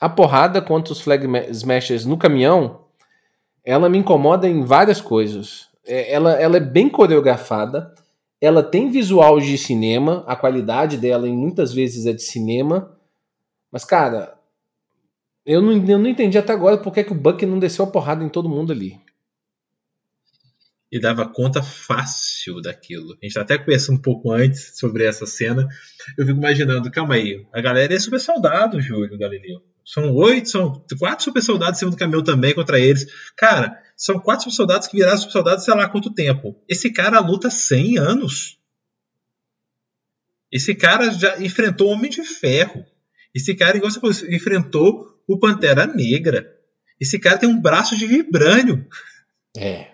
a 0.00 0.08
porrada 0.08 0.62
contra 0.62 0.92
os 0.92 1.00
Flag 1.00 1.26
Smashers 1.50 2.06
no 2.06 2.16
caminhão, 2.16 2.86
ela 3.64 3.88
me 3.88 3.98
incomoda 3.98 4.48
em 4.48 4.64
várias 4.64 5.00
coisas. 5.00 5.68
É, 5.86 6.12
ela, 6.12 6.32
ela 6.32 6.56
é 6.56 6.60
bem 6.60 6.88
coreografada, 6.88 7.94
ela 8.40 8.62
tem 8.62 8.90
visual 8.90 9.38
de 9.38 9.56
cinema, 9.58 10.24
a 10.26 10.34
qualidade 10.34 10.96
dela 10.96 11.28
em 11.28 11.36
muitas 11.36 11.72
vezes 11.72 12.06
é 12.06 12.12
de 12.12 12.22
cinema, 12.22 12.96
mas 13.70 13.84
cara, 13.84 14.38
eu 15.44 15.60
não, 15.60 15.72
eu 15.72 15.98
não 15.98 16.08
entendi 16.08 16.38
até 16.38 16.52
agora 16.52 16.78
por 16.78 16.92
que, 16.92 17.04
que 17.04 17.12
o 17.12 17.16
Buck 17.16 17.44
não 17.44 17.58
desceu 17.58 17.84
a 17.84 17.90
porrada 17.90 18.24
em 18.24 18.28
todo 18.28 18.48
mundo 18.48 18.72
ali 18.72 19.00
e 20.90 20.98
dava 20.98 21.28
conta 21.28 21.62
fácil 21.62 22.60
daquilo. 22.60 23.12
A 23.12 23.24
gente 23.24 23.34
tá 23.34 23.42
até 23.42 23.56
conversando 23.56 23.98
um 23.98 24.02
pouco 24.02 24.32
antes 24.32 24.76
sobre 24.76 25.04
essa 25.04 25.24
cena. 25.24 25.68
Eu 26.18 26.26
fico 26.26 26.38
imaginando, 26.38 26.90
calma 26.90 27.14
aí, 27.14 27.46
a 27.52 27.60
galera 27.60 27.94
é 27.94 27.98
super 27.98 28.18
soldado, 28.18 28.80
Júlio 28.80 29.16
Galileu. 29.16 29.62
São 29.92 30.14
oito, 30.14 30.48
são 30.48 30.84
quatro 31.00 31.24
super 31.24 31.42
soldados 31.42 31.76
em 31.76 31.80
cima 31.80 31.90
do 31.90 31.96
caminhão 31.96 32.22
também 32.22 32.54
contra 32.54 32.78
eles. 32.78 33.06
Cara, 33.36 33.76
são 33.96 34.20
quatro 34.20 34.44
super 34.44 34.54
soldados 34.54 34.86
que 34.86 34.96
viraram 34.96 35.18
super 35.18 35.32
soldados 35.32 35.64
sei 35.64 35.74
lá 35.74 35.88
quanto 35.88 36.14
tempo. 36.14 36.56
Esse 36.68 36.92
cara 36.92 37.18
luta 37.18 37.50
100 37.50 37.98
anos. 37.98 38.56
Esse 40.52 40.76
cara 40.76 41.10
já 41.10 41.42
enfrentou 41.42 41.88
o 41.88 41.90
Homem 41.90 42.08
de 42.08 42.22
Ferro. 42.22 42.86
Esse 43.34 43.52
cara, 43.52 43.78
igual 43.78 43.90
você 43.90 43.98
falou, 43.98 44.14
enfrentou 44.32 45.20
o 45.26 45.40
Pantera 45.40 45.88
Negra. 45.88 46.56
Esse 47.00 47.18
cara 47.18 47.38
tem 47.38 47.48
um 47.48 47.60
braço 47.60 47.96
de 47.96 48.06
vibrânio. 48.06 48.86
É. 49.56 49.88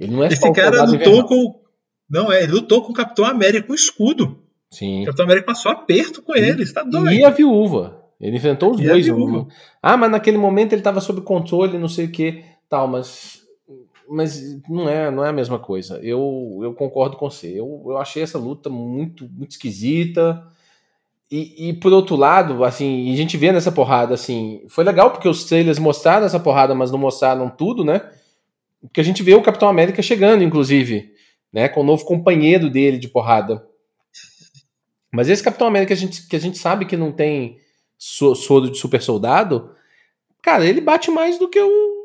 Ele 0.00 0.12
não 0.12 0.24
é 0.24 0.32
Esse 0.32 0.52
cara 0.52 0.82
lutou 0.82 1.28
com. 1.28 1.62
Não, 2.10 2.32
é, 2.32 2.42
ele 2.42 2.54
lutou 2.54 2.82
com 2.82 2.90
o 2.90 2.94
Capitão 2.94 3.24
América 3.24 3.68
com 3.68 3.74
escudo. 3.74 4.42
Sim. 4.68 5.02
O 5.02 5.04
Capitão 5.06 5.26
América 5.26 5.46
passou 5.46 5.70
aperto 5.70 6.22
com 6.22 6.34
ele, 6.34 6.64
está 6.64 6.82
doido. 6.82 7.12
E 7.12 7.24
a 7.24 7.30
viúva. 7.30 7.97
Ele 8.20 8.36
enfrentou 8.36 8.72
os 8.72 8.80
e 8.80 8.84
dois. 8.84 9.06
Ah, 9.82 9.96
mas 9.96 10.10
naquele 10.10 10.38
momento 10.38 10.72
ele 10.72 10.80
estava 10.80 11.00
sob 11.00 11.20
controle, 11.20 11.78
não 11.78 11.88
sei 11.88 12.06
o 12.06 12.10
que, 12.10 12.44
tal, 12.68 12.88
mas 12.88 13.38
mas 14.08 14.58
não 14.68 14.88
é, 14.88 15.10
não 15.10 15.24
é 15.24 15.28
a 15.28 15.32
mesma 15.32 15.58
coisa. 15.58 16.00
Eu, 16.02 16.60
eu 16.62 16.72
concordo 16.72 17.16
com 17.16 17.28
você. 17.28 17.48
Eu, 17.48 17.82
eu 17.86 17.98
achei 17.98 18.22
essa 18.22 18.38
luta 18.38 18.70
muito, 18.70 19.28
muito 19.28 19.50
esquisita. 19.50 20.42
E, 21.30 21.68
e 21.68 21.72
por 21.74 21.92
outro 21.92 22.16
lado, 22.16 22.64
assim, 22.64 23.12
a 23.12 23.16
gente 23.16 23.36
vê 23.36 23.52
nessa 23.52 23.70
porrada, 23.70 24.14
assim, 24.14 24.62
foi 24.66 24.82
legal 24.82 25.10
porque 25.10 25.28
os 25.28 25.44
trailers 25.44 25.78
mostraram 25.78 26.24
essa 26.24 26.40
porrada, 26.40 26.74
mas 26.74 26.90
não 26.90 26.98
mostraram 26.98 27.50
tudo, 27.50 27.84
né? 27.84 28.00
Porque 28.80 29.00
a 29.00 29.04
gente 29.04 29.22
vê 29.22 29.34
o 29.34 29.42
Capitão 29.42 29.68
América 29.68 30.00
chegando, 30.00 30.42
inclusive, 30.42 31.12
né? 31.52 31.68
Com 31.68 31.82
o 31.82 31.84
novo 31.84 32.02
companheiro 32.06 32.70
dele 32.70 32.96
de 32.96 33.08
porrada. 33.08 33.62
Mas 35.12 35.28
esse 35.28 35.42
Capitão 35.42 35.66
América 35.66 35.92
a 35.92 35.96
gente, 35.96 36.26
que 36.26 36.36
a 36.36 36.40
gente 36.40 36.56
sabe 36.56 36.86
que 36.86 36.96
não 36.96 37.12
tem 37.12 37.58
soro 37.98 38.70
de 38.70 38.78
super 38.78 39.02
soldado, 39.02 39.70
cara, 40.42 40.64
ele 40.64 40.80
bate 40.80 41.10
mais 41.10 41.38
do 41.38 41.48
que 41.48 41.60
o. 41.60 42.04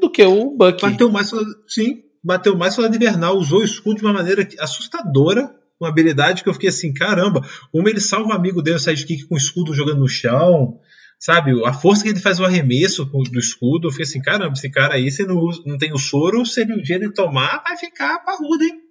do 0.00 0.10
que 0.10 0.24
o 0.24 0.50
Bucky. 0.50 0.82
Bateu 0.82 1.10
mais, 1.10 1.30
sim, 1.68 2.02
bateu 2.22 2.56
mais 2.56 2.74
soldado 2.74 2.96
invernal, 2.96 3.36
usou 3.36 3.60
o 3.60 3.64
escudo 3.64 3.96
de 3.96 4.04
uma 4.04 4.12
maneira 4.12 4.46
assustadora, 4.58 5.54
uma 5.80 5.88
habilidade 5.88 6.42
que 6.42 6.48
eu 6.48 6.54
fiquei 6.54 6.68
assim, 6.68 6.92
caramba, 6.92 7.40
como 7.70 7.88
ele 7.88 8.00
salva 8.00 8.30
o 8.30 8.32
amigo 8.32 8.60
dele, 8.60 8.76
o 8.76 8.80
sidekick 8.80 9.26
com 9.26 9.34
o 9.34 9.38
escudo 9.38 9.74
jogando 9.74 10.00
no 10.00 10.08
chão 10.08 10.80
sabe, 11.24 11.52
a 11.64 11.72
força 11.72 12.02
que 12.02 12.10
ele 12.10 12.20
faz 12.20 12.38
o 12.38 12.44
arremesso 12.44 13.06
do 13.06 13.38
escudo, 13.38 13.88
eu 13.88 13.90
fiquei 13.90 14.04
assim, 14.04 14.20
caramba, 14.20 14.52
esse 14.52 14.70
cara 14.70 14.94
aí, 14.94 15.10
se 15.10 15.24
não, 15.24 15.48
não 15.64 15.78
tem 15.78 15.90
o 15.90 15.98
soro, 15.98 16.44
se 16.44 16.60
ele, 16.60 16.74
um 16.74 16.82
dia 16.82 16.96
ele 16.96 17.10
tomar, 17.12 17.62
vai 17.62 17.78
ficar 17.78 18.18
parrudo, 18.18 18.62
hein? 18.62 18.83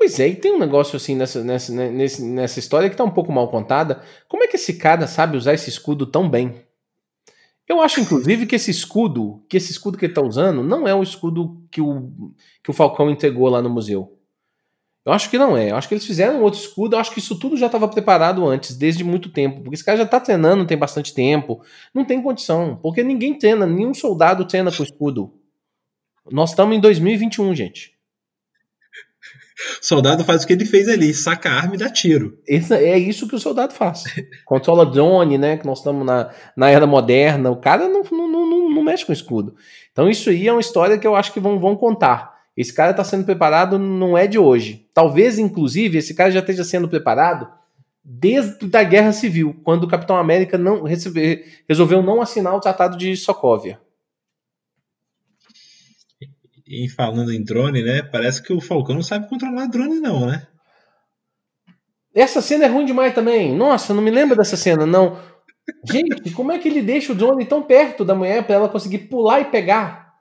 Pois 0.00 0.18
é, 0.18 0.28
e 0.28 0.34
tem 0.34 0.54
um 0.54 0.58
negócio 0.58 0.96
assim 0.96 1.14
nessa, 1.14 1.44
nessa, 1.44 1.70
né, 1.74 1.90
nessa, 1.90 2.24
nessa 2.24 2.58
história 2.58 2.88
que 2.88 2.96
tá 2.96 3.04
um 3.04 3.10
pouco 3.10 3.30
mal 3.30 3.48
contada. 3.50 4.02
Como 4.26 4.42
é 4.42 4.46
que 4.46 4.56
esse 4.56 4.78
cara 4.78 5.06
sabe 5.06 5.36
usar 5.36 5.52
esse 5.52 5.68
escudo 5.68 6.06
tão 6.06 6.26
bem? 6.26 6.64
Eu 7.68 7.82
acho, 7.82 8.00
inclusive, 8.00 8.46
que 8.46 8.56
esse 8.56 8.70
escudo, 8.70 9.44
que 9.46 9.58
esse 9.58 9.70
escudo 9.70 9.98
que 9.98 10.06
ele 10.06 10.14
tá 10.14 10.22
usando, 10.22 10.62
não 10.62 10.88
é 10.88 10.94
o 10.94 11.02
escudo 11.02 11.62
que 11.70 11.82
o, 11.82 12.32
que 12.64 12.70
o 12.70 12.72
Falcão 12.72 13.10
entregou 13.10 13.46
lá 13.50 13.60
no 13.60 13.68
museu. 13.68 14.18
Eu 15.04 15.12
acho 15.12 15.28
que 15.28 15.36
não 15.36 15.54
é. 15.54 15.70
Eu 15.70 15.76
acho 15.76 15.86
que 15.86 15.92
eles 15.92 16.06
fizeram 16.06 16.42
outro 16.42 16.58
escudo. 16.58 16.96
Eu 16.96 17.00
acho 17.00 17.12
que 17.12 17.18
isso 17.18 17.38
tudo 17.38 17.54
já 17.58 17.66
estava 17.66 17.86
preparado 17.86 18.46
antes, 18.46 18.78
desde 18.78 19.04
muito 19.04 19.28
tempo. 19.28 19.60
Porque 19.60 19.74
esse 19.74 19.84
cara 19.84 19.98
já 19.98 20.04
está 20.04 20.18
treinando 20.18 20.64
tem 20.64 20.78
bastante 20.78 21.12
tempo. 21.12 21.62
Não 21.92 22.06
tem 22.06 22.22
condição. 22.22 22.80
Porque 22.82 23.04
ninguém 23.04 23.36
treina, 23.36 23.66
nenhum 23.66 23.92
soldado 23.92 24.46
treina 24.46 24.72
com 24.72 24.82
escudo. 24.82 25.34
Nós 26.32 26.50
estamos 26.50 26.74
em 26.74 26.80
2021, 26.80 27.54
gente. 27.54 27.99
Soldado 29.80 30.24
faz 30.24 30.42
o 30.42 30.46
que 30.46 30.52
ele 30.52 30.64
fez 30.64 30.88
ali, 30.88 31.12
saca 31.12 31.50
a 31.50 31.54
arma 31.54 31.74
e 31.74 31.78
dá 31.78 31.88
tiro. 31.88 32.38
Esse, 32.46 32.74
é 32.74 32.98
isso 32.98 33.28
que 33.28 33.34
o 33.34 33.38
soldado 33.38 33.72
faz. 33.72 34.04
Controla 34.44 34.86
drone, 34.86 35.38
né? 35.38 35.56
Que 35.56 35.66
nós 35.66 35.78
estamos 35.78 36.04
na, 36.04 36.30
na 36.56 36.70
era 36.70 36.86
moderna. 36.86 37.50
O 37.50 37.56
cara 37.56 37.88
não, 37.88 38.02
não, 38.02 38.28
não, 38.28 38.70
não 38.70 38.82
mexe 38.82 39.04
com 39.04 39.12
escudo. 39.12 39.54
Então 39.92 40.08
isso 40.08 40.30
aí 40.30 40.48
é 40.48 40.52
uma 40.52 40.60
história 40.60 40.98
que 40.98 41.06
eu 41.06 41.16
acho 41.16 41.32
que 41.32 41.40
vão, 41.40 41.58
vão 41.58 41.76
contar. 41.76 42.40
Esse 42.56 42.72
cara 42.72 42.90
está 42.90 43.04
sendo 43.04 43.24
preparado 43.24 43.78
não 43.78 44.18
é 44.18 44.26
de 44.26 44.38
hoje. 44.38 44.86
Talvez, 44.92 45.38
inclusive, 45.38 45.98
esse 45.98 46.14
cara 46.14 46.30
já 46.30 46.40
esteja 46.40 46.64
sendo 46.64 46.88
preparado 46.88 47.48
desde 48.04 48.76
a 48.76 48.82
Guerra 48.82 49.12
Civil, 49.12 49.56
quando 49.62 49.84
o 49.84 49.88
Capitão 49.88 50.16
América 50.16 50.58
não 50.58 50.82
recebe, 50.82 51.44
resolveu 51.68 52.02
não 52.02 52.20
assinar 52.20 52.54
o 52.54 52.60
Tratado 52.60 52.96
de 52.96 53.16
Sokovia. 53.16 53.78
E 56.70 56.88
falando 56.88 57.32
em 57.32 57.42
drone, 57.42 57.82
né? 57.82 58.00
Parece 58.00 58.40
que 58.40 58.52
o 58.52 58.60
Falcão 58.60 58.94
não 58.94 59.02
sabe 59.02 59.28
controlar 59.28 59.66
drone, 59.66 59.98
não, 59.98 60.26
né? 60.26 60.46
Essa 62.14 62.40
cena 62.40 62.64
é 62.64 62.68
ruim 62.68 62.84
demais 62.84 63.12
também. 63.12 63.52
Nossa, 63.52 63.92
não 63.92 64.00
me 64.00 64.10
lembro 64.10 64.36
dessa 64.36 64.56
cena, 64.56 64.86
não. 64.86 65.18
Gente, 65.84 66.30
como 66.30 66.52
é 66.52 66.58
que 66.60 66.68
ele 66.68 66.80
deixa 66.80 67.12
o 67.12 67.14
drone 67.16 67.44
tão 67.44 67.60
perto 67.60 68.04
da 68.04 68.14
mulher 68.14 68.44
para 68.44 68.54
ela 68.54 68.68
conseguir 68.68 68.98
pular 68.98 69.40
e 69.40 69.46
pegar? 69.46 70.14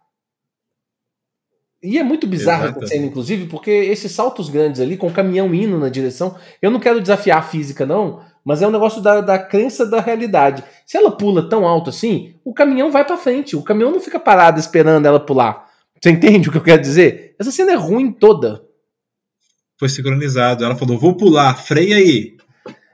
E 1.83 1.99
é 1.99 2.03
muito 2.03 2.25
bizarro 2.25 2.69
essa 2.69 2.87
cena, 2.87 3.05
inclusive, 3.05 3.45
porque 3.45 3.69
esses 3.69 4.11
saltos 4.11 4.49
grandes 4.49 4.81
ali, 4.81 4.97
com 4.97 5.07
o 5.07 5.13
caminhão 5.13 5.53
indo 5.53 5.77
na 5.77 5.87
direção, 5.87 6.35
eu 6.61 6.71
não 6.71 6.79
quero 6.79 6.99
desafiar 6.99 7.37
a 7.37 7.43
física, 7.43 7.85
não, 7.85 8.21
mas 8.43 8.63
é 8.63 8.67
um 8.67 8.71
negócio 8.71 9.01
da, 9.03 9.21
da 9.21 9.37
crença 9.37 9.85
da 9.85 10.01
realidade. 10.01 10.63
Se 10.83 10.97
ela 10.97 11.11
pula 11.11 11.47
tão 11.47 11.67
alto 11.67 11.91
assim, 11.91 12.35
o 12.43 12.55
caminhão 12.55 12.91
vai 12.91 13.05
para 13.05 13.17
frente, 13.17 13.55
o 13.55 13.61
caminhão 13.61 13.91
não 13.91 14.01
fica 14.01 14.19
parado 14.19 14.59
esperando 14.59 15.05
ela 15.05 15.19
pular. 15.19 15.68
Você 16.01 16.11
entende 16.11 16.49
o 16.49 16.51
que 16.51 16.57
eu 16.57 16.63
quero 16.63 16.81
dizer? 16.81 17.35
Essa 17.39 17.51
cena 17.51 17.71
é 17.71 17.75
ruim 17.75 18.11
toda. 18.11 18.61
Foi 19.77 19.89
sincronizado. 19.89 20.63
Ela 20.63 20.75
falou: 20.75 20.97
vou 20.97 21.15
pular, 21.15 21.53
freia 21.55 21.97
aí. 21.97 22.37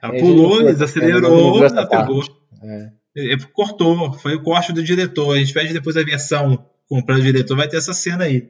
Ela 0.01 0.15
é, 0.15 0.19
pulou, 0.19 0.63
desacelerou, 0.63 1.59
pegou. 1.89 2.23
É. 2.63 3.33
é. 3.33 3.37
Cortou, 3.53 4.13
foi 4.13 4.35
o 4.35 4.43
corte 4.43 4.73
do 4.73 4.83
diretor. 4.83 5.35
A 5.35 5.39
gente 5.39 5.53
pede 5.53 5.73
depois 5.73 5.97
a 5.97 6.03
versão 6.03 6.65
com 6.87 6.99
o 6.99 7.21
diretor, 7.21 7.57
vai 7.57 7.67
ter 7.67 7.77
essa 7.77 7.93
cena 7.93 8.25
aí. 8.25 8.49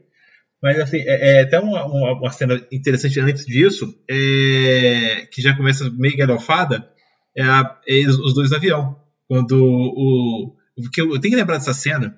Mas 0.62 0.80
assim, 0.80 0.98
é, 1.00 1.38
é 1.38 1.42
até 1.42 1.60
uma, 1.60 1.86
uma, 1.86 2.14
uma, 2.14 2.32
cena 2.32 2.60
interessante 2.72 3.20
antes 3.20 3.46
disso, 3.46 3.94
é, 4.10 5.28
que 5.32 5.42
já 5.42 5.56
começa 5.56 5.90
meio 5.92 6.18
galhofada, 6.18 6.90
é, 7.38 7.44
a, 7.44 7.80
é 7.88 8.08
os 8.08 8.34
dois 8.34 8.50
no 8.50 8.58
avião. 8.58 9.00
Quando 9.28 9.54
o. 9.54 10.56
Porque 10.76 11.02
eu, 11.02 11.14
eu 11.14 11.20
tenho 11.20 11.34
que 11.34 11.40
lembrar 11.40 11.58
dessa 11.58 11.74
cena, 11.74 12.18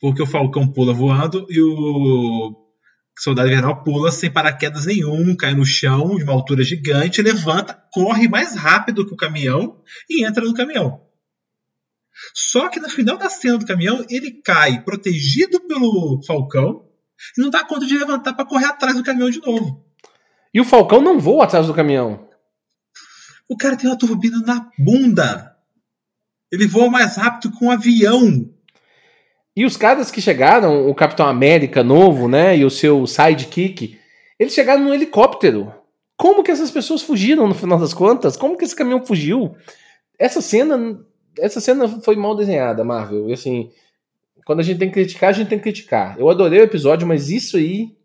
porque 0.00 0.22
o 0.22 0.26
Falcão 0.26 0.66
pula 0.66 0.94
voando 0.94 1.46
e 1.50 1.60
o 1.60 2.56
Soldado 3.18 3.48
Invernal 3.48 3.84
pula 3.84 4.10
sem 4.10 4.32
paraquedas 4.32 4.86
nenhum, 4.86 5.36
cai 5.36 5.54
no 5.54 5.64
chão 5.64 6.16
de 6.16 6.24
uma 6.24 6.32
altura 6.32 6.64
gigante, 6.64 7.20
levanta, 7.20 7.74
corre 7.92 8.28
mais 8.28 8.56
rápido 8.56 9.06
que 9.06 9.12
o 9.12 9.16
caminhão 9.16 9.82
e 10.08 10.24
entra 10.24 10.44
no 10.44 10.54
caminhão. 10.54 11.02
Só 12.34 12.68
que 12.68 12.80
no 12.80 12.88
final 12.88 13.16
da 13.16 13.28
cena 13.28 13.58
do 13.58 13.66
caminhão, 13.66 14.04
ele 14.08 14.30
cai 14.42 14.82
protegido 14.82 15.60
pelo 15.60 16.22
Falcão 16.26 16.86
e 17.36 17.40
não 17.42 17.50
dá 17.50 17.64
conta 17.64 17.86
de 17.86 17.98
levantar 17.98 18.34
para 18.34 18.46
correr 18.46 18.66
atrás 18.66 18.96
do 18.96 19.04
caminhão 19.04 19.30
de 19.30 19.40
novo. 19.40 19.84
E 20.52 20.60
o 20.60 20.64
Falcão 20.64 21.00
não 21.00 21.20
voa 21.20 21.44
atrás 21.44 21.66
do 21.66 21.74
caminhão. 21.74 22.28
O 23.48 23.56
cara 23.56 23.76
tem 23.76 23.88
uma 23.90 23.98
turbina 23.98 24.40
na 24.40 24.70
bunda. 24.78 25.56
Ele 26.52 26.66
voa 26.66 26.90
mais 26.90 27.16
rápido 27.16 27.56
que 27.56 27.64
um 27.64 27.70
avião. 27.70 28.52
E 29.56 29.64
os 29.64 29.76
caras 29.76 30.10
que 30.10 30.20
chegaram, 30.20 30.88
o 30.88 30.94
Capitão 30.94 31.26
América 31.26 31.82
novo, 31.82 32.28
né, 32.28 32.56
e 32.56 32.64
o 32.64 32.70
seu 32.70 33.06
sidekick, 33.06 33.98
eles 34.38 34.54
chegaram 34.54 34.84
no 34.84 34.94
helicóptero. 34.94 35.72
Como 36.16 36.42
que 36.42 36.50
essas 36.50 36.70
pessoas 36.70 37.02
fugiram 37.02 37.48
no 37.48 37.54
final 37.54 37.78
das 37.78 37.94
contas? 37.94 38.36
Como 38.36 38.56
que 38.56 38.64
esse 38.64 38.76
caminhão 38.76 39.04
fugiu? 39.04 39.56
Essa 40.18 40.40
cena, 40.40 41.00
essa 41.38 41.60
cena 41.60 41.88
foi 42.02 42.14
mal 42.14 42.36
desenhada, 42.36 42.84
Marvel. 42.84 43.28
E 43.28 43.32
assim, 43.32 43.70
quando 44.44 44.60
a 44.60 44.62
gente 44.62 44.78
tem 44.78 44.88
que 44.88 44.94
criticar, 44.94 45.30
a 45.30 45.32
gente 45.32 45.48
tem 45.48 45.58
que 45.58 45.64
criticar. 45.64 46.18
Eu 46.18 46.28
adorei 46.28 46.60
o 46.60 46.64
episódio, 46.64 47.06
mas 47.06 47.30
isso 47.30 47.56
aí, 47.56 47.96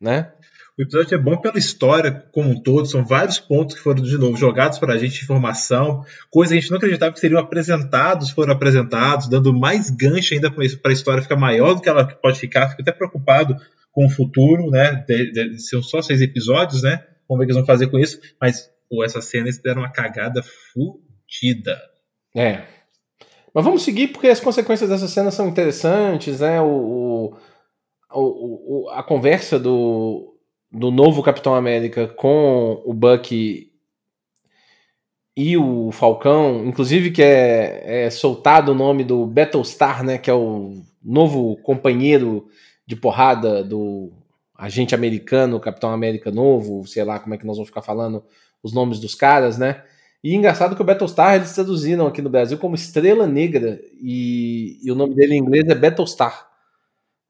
né? 0.00 0.32
O 0.78 0.82
episódio 0.82 1.14
é 1.14 1.18
bom 1.18 1.36
pela 1.36 1.58
história 1.58 2.24
como 2.32 2.48
um 2.48 2.62
todo, 2.62 2.86
são 2.86 3.04
vários 3.04 3.38
pontos 3.38 3.74
que 3.74 3.82
foram, 3.82 4.02
de 4.02 4.16
novo, 4.16 4.38
jogados 4.38 4.78
para 4.78 4.94
a 4.94 4.98
gente 4.98 5.22
informação, 5.22 6.02
coisas 6.30 6.52
que 6.52 6.58
a 6.58 6.60
gente 6.60 6.70
não 6.70 6.78
acreditava 6.78 7.12
que 7.12 7.20
seriam 7.20 7.38
apresentados, 7.38 8.30
foram 8.30 8.54
apresentados, 8.54 9.28
dando 9.28 9.52
mais 9.52 9.90
gancho 9.90 10.32
ainda 10.32 10.50
para 10.50 10.90
a 10.90 10.92
história 10.92 11.22
ficar 11.22 11.36
maior 11.36 11.74
do 11.74 11.82
que 11.82 11.90
ela 11.90 12.06
pode 12.06 12.38
ficar. 12.38 12.70
Fico 12.70 12.80
até 12.80 12.90
preocupado 12.90 13.54
com 13.92 14.06
o 14.06 14.10
futuro, 14.10 14.70
né? 14.70 15.04
De, 15.06 15.32
de, 15.32 15.58
são 15.58 15.82
só 15.82 16.00
seis 16.00 16.22
episódios, 16.22 16.82
né? 16.82 17.04
Vamos 17.28 17.40
ver 17.40 17.44
o 17.44 17.46
que 17.46 17.52
eles 17.52 17.56
vão 17.56 17.66
fazer 17.66 17.88
com 17.88 17.98
isso, 17.98 18.18
mas 18.40 18.70
pô, 18.88 19.04
essa 19.04 19.20
cena 19.20 19.44
eles 19.44 19.58
deram 19.58 19.82
uma 19.82 19.92
cagada 19.92 20.42
fudida. 20.72 21.78
É, 22.34 22.62
mas 23.54 23.64
vamos 23.64 23.82
seguir 23.82 24.08
porque 24.08 24.28
as 24.28 24.40
consequências 24.40 24.88
dessa 24.88 25.06
cena 25.06 25.30
são 25.30 25.48
interessantes, 25.48 26.40
né? 26.40 26.62
O, 26.62 27.36
o, 28.10 28.86
o, 28.86 28.90
a 28.90 29.02
conversa 29.02 29.58
do, 29.58 30.31
do 30.72 30.90
novo 30.90 31.22
Capitão 31.22 31.54
América 31.54 32.08
com 32.08 32.82
o 32.84 32.94
Bucky 32.94 33.70
e 35.36 35.56
o 35.56 35.90
Falcão, 35.92 36.64
inclusive 36.66 37.10
que 37.10 37.22
é, 37.22 38.04
é 38.06 38.10
soltado 38.10 38.72
o 38.72 38.74
nome 38.74 39.04
do 39.04 39.26
Battlestar, 39.26 40.04
né? 40.04 40.18
Que 40.18 40.30
é 40.30 40.34
o 40.34 40.82
novo 41.02 41.56
companheiro 41.58 42.46
de 42.86 42.96
porrada 42.96 43.62
do 43.64 44.12
agente 44.54 44.94
americano, 44.94 45.60
Capitão 45.60 45.90
América 45.90 46.30
novo, 46.30 46.86
sei 46.86 47.04
lá 47.04 47.18
como 47.18 47.34
é 47.34 47.38
que 47.38 47.46
nós 47.46 47.56
vamos 47.56 47.68
ficar 47.68 47.82
falando 47.82 48.22
os 48.62 48.72
nomes 48.72 49.00
dos 49.00 49.14
caras, 49.14 49.58
né? 49.58 49.82
E 50.22 50.34
engraçado 50.36 50.76
que 50.76 50.82
o 50.82 50.84
Battlestar 50.84 51.34
eles 51.34 51.52
traduziram 51.52 52.06
aqui 52.06 52.22
no 52.22 52.30
Brasil 52.30 52.56
como 52.56 52.76
Estrela 52.76 53.26
Negra 53.26 53.80
e, 54.00 54.78
e 54.82 54.92
o 54.92 54.94
nome 54.94 55.14
dele 55.14 55.34
em 55.34 55.38
inglês 55.38 55.66
é 55.66 55.74
Battlestar, 55.74 56.51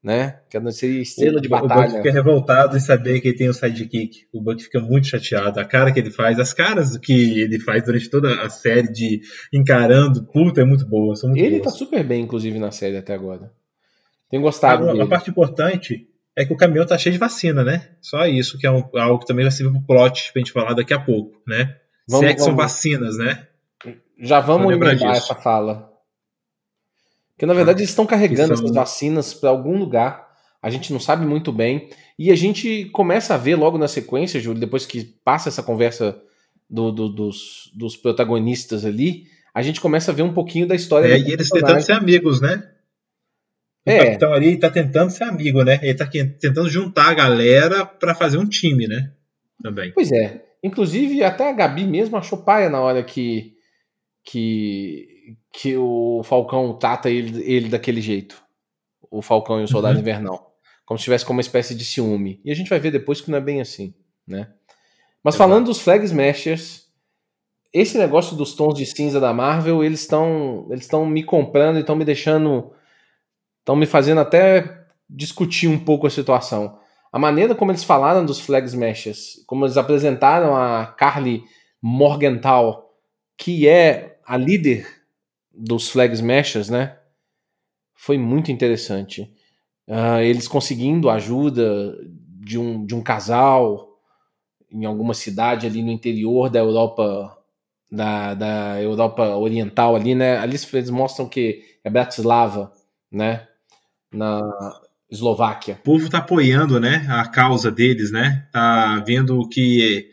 né? 0.03 0.39
Que 0.49 0.71
seria 0.71 1.01
Estrela 1.01 1.37
o, 1.37 1.41
de 1.41 1.47
Batalha. 1.47 1.81
O 1.81 1.83
Buck 1.83 1.97
fica 1.97 2.11
revoltado 2.11 2.75
em 2.75 2.79
saber 2.79 3.21
que 3.21 3.29
ele 3.29 3.37
tem 3.37 3.47
o 3.47 3.53
sidekick. 3.53 4.27
O 4.33 4.41
Buck 4.41 4.61
fica 4.61 4.81
muito 4.81 5.07
chateado. 5.07 5.59
A 5.59 5.65
cara 5.65 5.93
que 5.93 5.99
ele 5.99 6.11
faz, 6.11 6.39
as 6.39 6.53
caras 6.53 6.97
que 6.97 7.41
ele 7.41 7.57
faz 7.59 7.83
durante 7.85 8.09
toda 8.09 8.41
a 8.41 8.49
série 8.49 8.91
de 8.91 9.21
encarando, 9.53 10.25
puta, 10.25 10.61
é 10.61 10.65
muito 10.65 10.85
boa. 10.85 11.13
Muito 11.23 11.39
ele 11.39 11.59
boas. 11.59 11.63
tá 11.63 11.69
super 11.69 12.03
bem, 12.03 12.23
inclusive, 12.23 12.59
na 12.59 12.71
série 12.71 12.97
até 12.97 13.13
agora. 13.13 13.49
Tenho 14.29 14.43
gostado. 14.43 15.01
A, 15.01 15.07
parte 15.07 15.29
importante 15.29 16.07
é 16.35 16.43
que 16.43 16.51
o 16.51 16.57
caminhão 16.57 16.85
tá 16.85 16.97
cheio 16.97 17.13
de 17.13 17.19
vacina, 17.19 17.63
né? 17.63 17.91
Só 18.01 18.25
isso, 18.25 18.57
que 18.57 18.67
é 18.67 18.71
um, 18.71 18.83
algo 18.95 19.19
que 19.19 19.25
também 19.25 19.45
vai 19.45 19.51
servir 19.51 19.71
pro 19.71 19.85
plot 19.85 20.33
pra 20.33 20.39
gente 20.39 20.51
falar 20.51 20.73
daqui 20.73 20.93
a 20.93 20.99
pouco, 20.99 21.41
né? 21.47 21.77
Vamos, 22.09 22.25
Se 22.25 22.31
é 22.31 22.35
que 22.35 22.41
são 22.41 22.55
vacinas, 22.55 23.17
né? 23.17 23.47
Já 24.19 24.41
vamos 24.41 24.67
lembrar 24.67 24.93
essa 25.15 25.35
fala. 25.35 25.92
Porque 27.33 27.45
na 27.45 27.53
verdade 27.53 27.79
eles 27.79 27.89
estão 27.89 28.05
carregando 28.05 28.55
são... 28.55 28.65
essas 28.65 28.75
vacinas 28.75 29.33
para 29.33 29.49
algum 29.49 29.77
lugar. 29.77 30.27
A 30.61 30.69
gente 30.69 30.93
não 30.93 30.99
sabe 30.99 31.25
muito 31.25 31.51
bem. 31.51 31.89
E 32.17 32.31
a 32.31 32.35
gente 32.35 32.85
começa 32.85 33.33
a 33.33 33.37
ver 33.37 33.55
logo 33.55 33.77
na 33.77 33.87
sequência, 33.87 34.39
Júlio, 34.39 34.59
depois 34.59 34.85
que 34.85 35.03
passa 35.03 35.49
essa 35.49 35.63
conversa 35.63 36.21
do, 36.69 36.91
do, 36.91 37.09
dos, 37.09 37.71
dos, 37.75 37.97
protagonistas 37.97 38.85
ali, 38.85 39.25
a 39.53 39.61
gente 39.61 39.81
começa 39.81 40.11
a 40.11 40.13
ver 40.13 40.23
um 40.23 40.33
pouquinho 40.33 40.67
da 40.67 40.75
história. 40.75 41.07
É, 41.07 41.19
e 41.19 41.31
eles 41.31 41.49
tentando 41.49 41.81
ser 41.81 41.93
amigos, 41.93 42.39
né? 42.39 42.69
O 43.85 43.89
é. 43.89 44.05
capitão 44.05 44.33
ali 44.33 44.57
tá 44.57 44.69
tentando 44.69 45.11
ser 45.11 45.25
amigo, 45.25 45.63
né? 45.63 45.79
Ele 45.83 45.93
tá 45.93 46.05
tentando 46.05 46.69
juntar 46.69 47.09
a 47.09 47.13
galera 47.13 47.85
para 47.85 48.15
fazer 48.15 48.37
um 48.37 48.47
time, 48.47 48.87
né? 48.87 49.11
Também. 49.61 49.91
Pois 49.91 50.11
é. 50.11 50.43
Inclusive, 50.63 51.23
até 51.23 51.49
a 51.49 51.53
Gabi 51.53 51.85
mesmo 51.85 52.15
achou 52.15 52.37
paia 52.37 52.69
na 52.69 52.79
hora 52.79 53.03
que, 53.03 53.53
que, 54.23 55.12
que 55.51 55.77
o 55.77 56.21
Falcão 56.23 56.73
trata 56.77 57.09
ele, 57.09 57.41
ele 57.43 57.69
daquele 57.69 58.01
jeito. 58.01 58.41
O 59.09 59.21
Falcão 59.21 59.61
e 59.61 59.63
o 59.63 59.67
Soldado 59.67 59.95
uhum. 59.95 60.01
Invernal. 60.01 60.55
Como 60.85 60.97
se 60.97 61.03
tivesse 61.05 61.25
como 61.25 61.37
uma 61.37 61.41
espécie 61.41 61.75
de 61.75 61.85
ciúme. 61.85 62.41
E 62.43 62.51
a 62.51 62.55
gente 62.55 62.69
vai 62.69 62.79
ver 62.79 62.91
depois 62.91 63.21
que 63.21 63.31
não 63.31 63.37
é 63.37 63.41
bem 63.41 63.61
assim, 63.61 63.93
né? 64.27 64.49
Mas 65.23 65.35
Exato. 65.35 65.49
falando 65.49 65.65
dos 65.67 65.79
Flag 65.79 66.03
Smashers, 66.03 66.87
esse 67.71 67.97
negócio 67.97 68.35
dos 68.35 68.53
tons 68.53 68.75
de 68.75 68.85
cinza 68.85 69.19
da 69.19 69.33
Marvel, 69.33 69.83
eles 69.83 70.01
estão 70.01 70.67
eles 70.69 70.83
estão 70.83 71.05
me 71.05 71.23
comprando 71.23 71.77
e 71.77 71.79
estão 71.79 71.95
me 71.95 72.03
deixando 72.03 72.73
estão 73.59 73.75
me 73.75 73.85
fazendo 73.85 74.19
até 74.19 74.85
discutir 75.09 75.67
um 75.67 75.79
pouco 75.79 76.05
a 76.05 76.09
situação 76.09 76.77
a 77.13 77.19
maneira 77.19 77.53
como 77.53 77.69
eles 77.69 77.83
falaram 77.83 78.25
dos 78.25 78.39
Flag 78.39 78.65
Smashers, 78.65 79.43
como 79.45 79.65
eles 79.65 79.77
apresentaram 79.77 80.55
a 80.55 80.87
Carly 80.87 81.43
Morgenthau, 81.79 82.91
que 83.37 83.67
é 83.67 84.17
a 84.25 84.35
líder 84.35 84.87
dos 85.53 85.89
Flag 85.89 86.13
Smashers, 86.13 86.69
né? 86.69 86.97
Foi 87.93 88.17
muito 88.17 88.51
interessante. 88.51 89.31
Uh, 89.87 90.19
eles 90.21 90.47
conseguindo 90.47 91.09
ajuda 91.09 91.97
de 92.39 92.57
um, 92.57 92.85
de 92.85 92.95
um 92.95 93.01
casal 93.01 93.99
em 94.71 94.85
alguma 94.85 95.13
cidade 95.13 95.67
ali 95.67 95.83
no 95.83 95.91
interior 95.91 96.49
da 96.49 96.59
Europa 96.59 97.37
da, 97.91 98.33
da 98.33 98.81
Europa 98.81 99.35
Oriental 99.35 99.95
ali, 99.95 100.15
né? 100.15 100.37
Ali 100.37 100.57
eles 100.73 100.89
mostram 100.89 101.29
que 101.29 101.63
é 101.83 101.89
Bratislava, 101.89 102.73
né? 103.11 103.47
Na, 104.11 104.41
Eslováquia. 105.13 105.75
O 105.75 105.83
povo 105.83 106.05
está 106.05 106.17
apoiando, 106.17 106.79
né, 106.79 107.05
a 107.07 107.27
causa 107.27 107.71
deles, 107.71 108.11
né? 108.11 108.47
Tá 108.51 108.99
vendo 109.05 109.47
que 109.47 110.09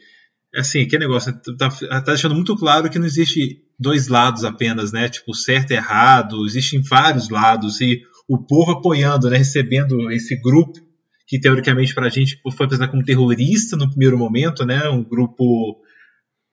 assim, 0.54 0.86
que 0.86 0.98
negócio 0.98 1.32
tá, 1.56 1.70
tá 1.70 2.00
deixando 2.00 2.34
muito 2.34 2.54
claro 2.56 2.90
que 2.90 2.98
não 2.98 3.06
existe 3.06 3.64
dois 3.80 4.08
lados 4.08 4.44
apenas, 4.44 4.92
né? 4.92 5.08
Tipo, 5.08 5.34
certo 5.34 5.70
e 5.70 5.74
errado, 5.74 6.44
existem 6.44 6.82
vários 6.82 7.30
lados 7.30 7.80
e 7.80 8.02
o 8.28 8.38
povo 8.38 8.72
apoiando, 8.72 9.28
né, 9.28 9.38
recebendo 9.38 10.10
esse 10.12 10.36
grupo 10.40 10.78
que 11.26 11.40
teoricamente 11.40 11.94
para 11.94 12.06
a 12.06 12.10
gente 12.10 12.40
foi 12.42 12.64
apresentado 12.64 12.90
como 12.90 13.04
terrorista 13.04 13.76
no 13.76 13.88
primeiro 13.88 14.18
momento, 14.18 14.66
né? 14.66 14.88
Um 14.88 15.02
grupo, 15.02 15.80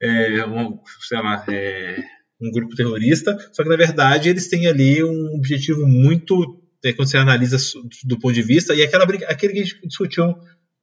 é, 0.00 0.44
um, 0.46 0.78
sei 1.00 1.18
lá, 1.18 1.44
é, 1.48 2.02
um 2.40 2.50
grupo 2.50 2.74
terrorista, 2.74 3.36
só 3.52 3.62
que 3.62 3.68
na 3.68 3.76
verdade 3.76 4.28
eles 4.28 4.48
têm 4.48 4.66
ali 4.66 5.02
um 5.02 5.34
objetivo 5.36 5.84
muito 5.86 6.62
é, 6.84 6.92
quando 6.92 7.08
você 7.08 7.18
analisa 7.18 7.56
do 8.04 8.18
ponto 8.18 8.34
de 8.34 8.42
vista, 8.42 8.74
e 8.74 8.82
aquela, 8.82 9.04
aquele 9.04 9.52
que 9.52 9.60
a 9.60 9.64
gente 9.64 9.80
discutiu 9.86 10.34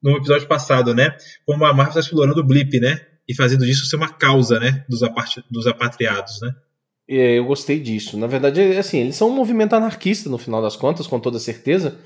no 0.04 0.18
episódio 0.18 0.48
passado, 0.48 0.93
né? 0.93 1.16
Como 1.46 1.64
a 1.66 1.74
Marvel 1.74 1.88
está 1.89 2.00
explorando 2.02 2.41
o 2.41 2.46
blip, 2.46 2.80
né? 2.80 3.00
E 3.28 3.36
fazendo 3.36 3.65
disso 3.65 3.86
ser 3.86 3.95
uma 3.95 4.09
causa, 4.11 4.59
né? 4.59 4.86
Dos, 4.88 5.01
apart, 5.01 5.39
dos 5.49 5.67
apatriados, 5.67 6.41
né? 6.41 6.53
É, 7.07 7.38
eu 7.38 7.45
gostei 7.45 7.80
disso. 7.80 8.17
Na 8.17 8.28
verdade, 8.28 8.61
assim, 8.78 8.99
eles 8.99 9.15
são 9.15 9.30
um 9.30 9.36
movimento 9.36 9.73
anarquista 9.73 10.30
no 10.30 10.38
final 10.38 10.61
das 10.61 10.76
contas, 10.76 11.07
com 11.07 11.19
toda 11.19 11.39
certeza. 11.39 11.97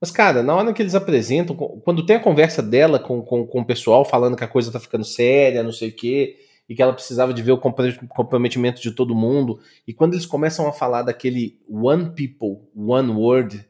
Mas, 0.00 0.10
cara, 0.10 0.42
na 0.42 0.54
hora 0.54 0.72
que 0.72 0.82
eles 0.82 0.94
apresentam, 0.94 1.56
quando 1.56 2.04
tem 2.04 2.16
a 2.16 2.20
conversa 2.20 2.62
dela 2.62 2.98
com, 2.98 3.22
com, 3.22 3.46
com 3.46 3.60
o 3.60 3.64
pessoal 3.64 4.04
falando 4.04 4.36
que 4.36 4.44
a 4.44 4.48
coisa 4.48 4.70
tá 4.70 4.78
ficando 4.78 5.04
séria, 5.04 5.62
não 5.62 5.72
sei 5.72 5.88
o 5.88 5.96
quê, 5.96 6.36
e 6.68 6.74
que 6.74 6.82
ela 6.82 6.92
precisava 6.92 7.32
de 7.32 7.42
ver 7.42 7.52
o 7.52 7.58
comprometimento 7.58 8.80
de 8.80 8.90
todo 8.90 9.14
mundo, 9.14 9.60
e 9.86 9.92
quando 9.92 10.14
eles 10.14 10.26
começam 10.26 10.66
a 10.66 10.72
falar 10.72 11.02
daquele 11.02 11.58
one 11.68 12.10
people, 12.10 12.68
one 12.74 13.10
word, 13.10 13.66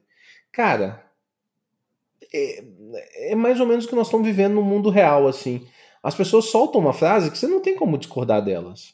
cara, 0.52 1.04
é, 2.32 2.64
é 3.30 3.34
mais 3.34 3.60
ou 3.60 3.66
menos 3.66 3.84
o 3.84 3.88
que 3.88 3.94
nós 3.94 4.06
estamos 4.06 4.26
vivendo 4.26 4.54
no 4.54 4.62
mundo 4.62 4.90
real, 4.90 5.26
assim. 5.26 5.66
As 6.04 6.14
pessoas 6.14 6.50
soltam 6.50 6.82
uma 6.82 6.92
frase 6.92 7.30
que 7.30 7.38
você 7.38 7.46
não 7.46 7.62
tem 7.62 7.74
como 7.74 7.96
discordar 7.96 8.44
delas. 8.44 8.92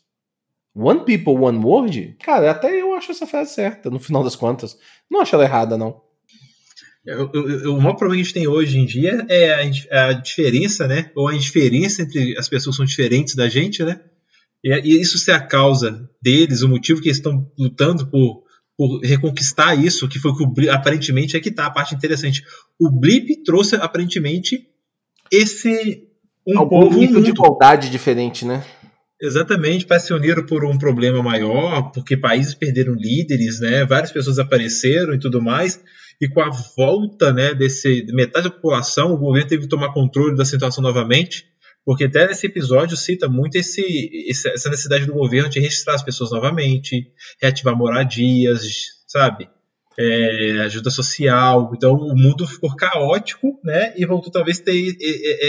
One 0.73 1.05
people, 1.05 1.35
one 1.35 1.59
word? 1.59 2.17
Cara, 2.23 2.53
até 2.53 2.81
eu 2.81 2.95
acho 2.95 3.11
essa 3.11 3.27
frase 3.27 3.53
certa, 3.53 3.91
no 3.91 3.99
final 3.99 4.23
das 4.23 4.37
contas. 4.37 4.79
Não 5.11 5.21
acho 5.21 5.35
ela 5.35 5.43
errada, 5.43 5.77
não. 5.77 6.01
O 7.67 7.81
maior 7.81 7.95
problema 7.95 8.15
que 8.15 8.21
a 8.21 8.25
gente 8.25 8.35
tem 8.35 8.47
hoje 8.47 8.79
em 8.79 8.87
dia 8.87 9.27
é 9.29 9.71
a, 9.91 10.07
a, 10.07 10.13
diferença, 10.13 10.87
né? 10.87 11.11
Ou 11.17 11.27
a 11.27 11.35
indiferença 11.35 12.03
entre 12.03 12.39
as 12.39 12.49
pessoas 12.49 12.77
são 12.77 12.85
diferentes 12.85 13.35
da 13.35 13.49
gente, 13.49 13.83
né? 13.83 14.01
E, 14.63 14.71
e 14.71 15.01
isso 15.01 15.19
ser 15.19 15.33
a 15.33 15.45
causa 15.45 16.09
deles, 16.23 16.63
o 16.63 16.69
motivo 16.69 17.01
que 17.01 17.09
eles 17.09 17.17
estão 17.17 17.51
lutando 17.59 18.07
por, 18.07 18.45
por 18.77 19.01
reconquistar 19.01 19.75
isso, 19.75 20.09
que 20.09 20.21
foi 20.21 20.33
que 20.37 20.45
o, 20.45 20.71
aparentemente 20.71 21.37
é 21.37 21.41
que 21.41 21.51
tá 21.51 21.67
a 21.67 21.71
parte 21.71 21.93
interessante. 21.93 22.45
O 22.79 22.89
Blip 22.89 23.43
trouxe 23.43 23.75
aparentemente 23.75 24.69
esse 25.33 26.10
um 26.55 26.59
Algum 26.59 26.81
povo 26.81 26.99
nível 26.99 27.23
de 27.23 27.31
igualdade 27.31 27.91
diferente, 27.91 28.45
né? 28.45 28.65
Exatamente, 29.23 29.85
passioneiro 29.85 30.47
por 30.47 30.65
um 30.65 30.79
problema 30.79 31.23
maior, 31.23 31.91
porque 31.93 32.17
países 32.17 32.55
perderam 32.55 32.95
líderes, 32.95 33.61
né? 33.61 33.85
Várias 33.85 34.11
pessoas 34.11 34.39
apareceram 34.39 35.15
e 35.15 35.19
tudo 35.19 35.43
mais. 35.43 35.81
E 36.21 36.29
com 36.29 36.41
a 36.41 36.51
volta, 36.77 37.33
né, 37.33 37.55
desse 37.55 38.05
metade 38.13 38.49
da 38.49 38.55
população, 38.55 39.13
o 39.13 39.19
governo 39.19 39.49
teve 39.49 39.63
que 39.63 39.69
tomar 39.69 39.93
controle 39.93 40.37
da 40.37 40.45
situação 40.45 40.83
novamente, 40.83 41.47
porque 41.85 42.05
até 42.05 42.27
nesse 42.27 42.47
episódio 42.47 42.97
cita 42.97 43.27
muito 43.29 43.57
esse, 43.57 43.83
essa 44.29 44.69
necessidade 44.69 45.07
do 45.07 45.15
governo 45.15 45.49
de 45.49 45.61
registrar 45.61 45.95
as 45.95 46.03
pessoas 46.03 46.31
novamente, 46.31 47.09
reativar 47.41 47.77
moradias, 47.77 48.63
sabe? 49.07 49.49
É, 50.03 50.63
ajuda 50.63 50.91
social. 50.91 51.71
Então 51.75 51.95
o 51.95 52.17
mundo 52.17 52.47
ficou 52.47 52.75
caótico, 52.75 53.61
né? 53.63 53.93
E 53.97 54.07
voltou 54.07 54.33
talvez 54.33 54.59
ter 54.59 54.97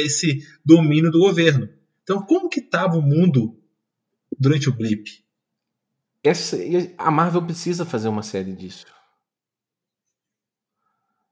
esse 0.06 0.46
domínio 0.66 1.10
do 1.10 1.20
governo. 1.20 1.70
Então, 2.04 2.22
como 2.26 2.50
que 2.50 2.60
estava 2.60 2.98
o 2.98 3.02
mundo 3.02 3.56
durante 4.42 4.70
o 4.70 4.74
blip. 4.74 5.24
Essa, 6.24 6.58
a 6.98 7.12
Marvel 7.12 7.44
precisa 7.44 7.86
fazer 7.86 8.10
uma 8.10 8.24
série 8.24 8.54
disso. 8.54 8.86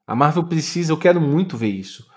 A 0.05 0.15
Marvel 0.15 0.43
precisa, 0.45 0.91
eu 0.91 0.97
quero 0.97 1.21
muito 1.21 1.57
ver 1.57 1.69
isso. 1.69 2.07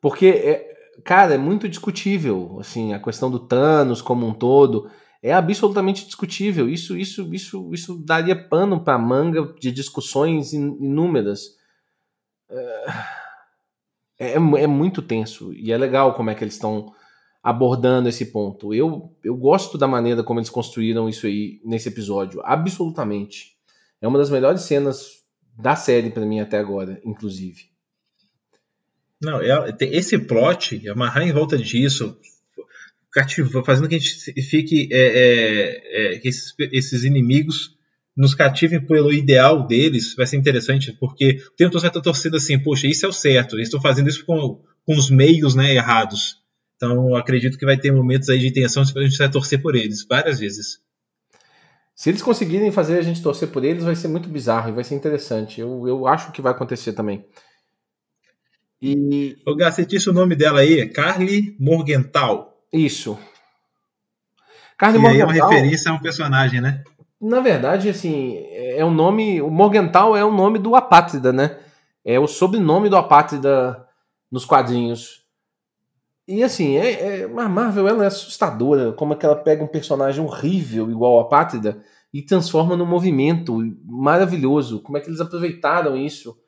Porque, 0.00 0.26
é, 0.26 0.74
cara, 1.04 1.34
é 1.34 1.38
muito 1.38 1.68
discutível, 1.68 2.58
assim, 2.60 2.94
a 2.94 3.00
questão 3.00 3.30
do 3.30 3.40
Thanos 3.40 4.00
como 4.00 4.26
um 4.26 4.34
todo 4.34 4.90
é 5.22 5.32
absolutamente 5.32 6.06
discutível. 6.06 6.68
Isso, 6.68 6.96
isso, 6.96 7.32
isso, 7.34 7.70
isso 7.72 7.96
daria 7.96 8.36
pano 8.36 8.82
para 8.82 8.98
manga 8.98 9.54
de 9.58 9.70
discussões 9.70 10.52
inúmeras. 10.52 11.56
É, 12.48 12.84
é, 14.18 14.32
é, 14.34 14.66
muito 14.66 15.00
tenso 15.00 15.52
e 15.54 15.72
é 15.72 15.78
legal 15.78 16.14
como 16.14 16.28
é 16.28 16.34
que 16.34 16.44
eles 16.44 16.54
estão 16.54 16.92
abordando 17.42 18.08
esse 18.08 18.26
ponto. 18.26 18.74
Eu, 18.74 19.16
eu 19.24 19.36
gosto 19.36 19.78
da 19.78 19.88
maneira 19.88 20.22
como 20.22 20.40
eles 20.40 20.50
construíram 20.50 21.08
isso 21.08 21.26
aí 21.26 21.60
nesse 21.64 21.88
episódio, 21.88 22.40
absolutamente. 22.44 23.56
É 24.00 24.08
uma 24.08 24.18
das 24.18 24.30
melhores 24.30 24.62
cenas 24.62 25.22
da 25.56 25.76
série 25.76 26.10
para 26.10 26.26
mim 26.26 26.40
até 26.40 26.58
agora, 26.58 27.00
inclusive. 27.04 27.70
Não, 29.20 29.40
é, 29.40 29.76
esse 29.80 30.18
plot, 30.18 30.88
amarrar 30.88 31.22
em 31.22 31.32
volta 31.32 31.56
disso, 31.56 32.18
cativa, 33.12 33.64
fazendo 33.64 33.88
que 33.88 33.96
a 33.96 33.98
gente 33.98 34.42
fique 34.42 34.88
é, 34.92 34.98
é, 34.98 36.14
é, 36.14 36.18
que 36.18 36.28
esses, 36.28 36.54
esses, 36.58 37.04
inimigos 37.04 37.76
nos 38.16 38.34
cativem 38.34 38.84
pelo 38.84 39.12
ideal 39.12 39.66
deles, 39.66 40.14
vai 40.14 40.26
ser 40.26 40.36
interessante, 40.36 40.92
porque 40.92 41.42
o 41.52 41.56
todo 41.56 41.80
vai 41.80 41.90
estar 41.90 42.00
torcendo 42.00 42.36
assim, 42.36 42.58
poxa, 42.58 42.86
isso 42.86 43.06
é 43.06 43.08
o 43.08 43.12
certo, 43.12 43.56
eles 43.56 43.68
estão 43.68 43.80
fazendo 43.80 44.08
isso 44.08 44.24
com, 44.24 44.62
com 44.84 44.96
os 44.96 45.10
meios 45.10 45.54
né, 45.54 45.74
errados. 45.74 46.36
Então, 46.76 47.14
acredito 47.14 47.58
que 47.58 47.66
vai 47.66 47.76
ter 47.76 47.92
momentos 47.92 48.28
aí 48.28 48.38
de 48.38 48.52
tensão 48.52 48.82
a 48.82 49.02
gente 49.02 49.18
vai 49.18 49.30
torcer 49.30 49.60
por 49.60 49.74
eles, 49.74 50.06
várias 50.08 50.38
vezes. 50.38 50.78
Se 51.94 52.08
eles 52.08 52.22
conseguirem 52.22 52.72
fazer 52.72 52.98
a 52.98 53.02
gente 53.02 53.22
torcer 53.22 53.48
por 53.48 53.62
eles, 53.62 53.84
vai 53.84 53.94
ser 53.94 54.08
muito 54.08 54.28
bizarro 54.28 54.70
e 54.70 54.72
vai 54.72 54.82
ser 54.82 54.94
interessante. 54.94 55.60
Eu, 55.60 55.86
eu 55.86 56.06
acho 56.06 56.32
que 56.32 56.40
vai 56.40 56.52
acontecer 56.52 56.94
também. 56.94 57.26
E. 58.80 59.36
Você 59.44 59.84
disse 59.84 60.08
o 60.08 60.12
nome 60.14 60.34
dela 60.34 60.60
aí? 60.60 60.88
Carly 60.88 61.54
Morgenthau. 61.60 62.49
Isso. 62.72 63.18
Carly 64.78 64.98
e. 64.98 65.06
Aí 65.06 65.20
é 65.20 65.24
uma 65.24 65.32
referência 65.32 65.90
a 65.90 65.94
um 65.94 65.98
personagem, 65.98 66.60
né? 66.60 66.82
Na 67.20 67.40
verdade, 67.40 67.88
assim, 67.88 68.42
é 68.50 68.84
o 68.84 68.90
nome. 68.90 69.42
O 69.42 69.50
Morgenthau 69.50 70.16
é 70.16 70.24
o 70.24 70.32
nome 70.32 70.58
do 70.58 70.74
Apátrida, 70.74 71.32
né? 71.32 71.58
É 72.04 72.18
o 72.18 72.26
sobrenome 72.26 72.88
do 72.88 72.96
Apátrida 72.96 73.86
nos 74.30 74.44
quadrinhos. 74.44 75.20
E 76.26 76.42
assim, 76.44 76.76
é, 76.76 77.22
é, 77.22 77.24
a 77.24 77.48
Marvel 77.48 77.88
ela 77.88 78.04
é 78.04 78.06
assustadora, 78.06 78.92
como 78.92 79.12
é 79.12 79.16
que 79.16 79.26
ela 79.26 79.34
pega 79.34 79.64
um 79.64 79.66
personagem 79.66 80.24
horrível 80.24 80.88
igual 80.88 81.18
a 81.18 81.28
Pátrida 81.28 81.82
e 82.14 82.22
transforma 82.22 82.76
num 82.76 82.86
movimento 82.86 83.58
maravilhoso. 83.84 84.80
Como 84.80 84.96
é 84.96 85.00
que 85.00 85.08
eles 85.08 85.20
aproveitaram 85.20 85.96
isso? 85.96 86.38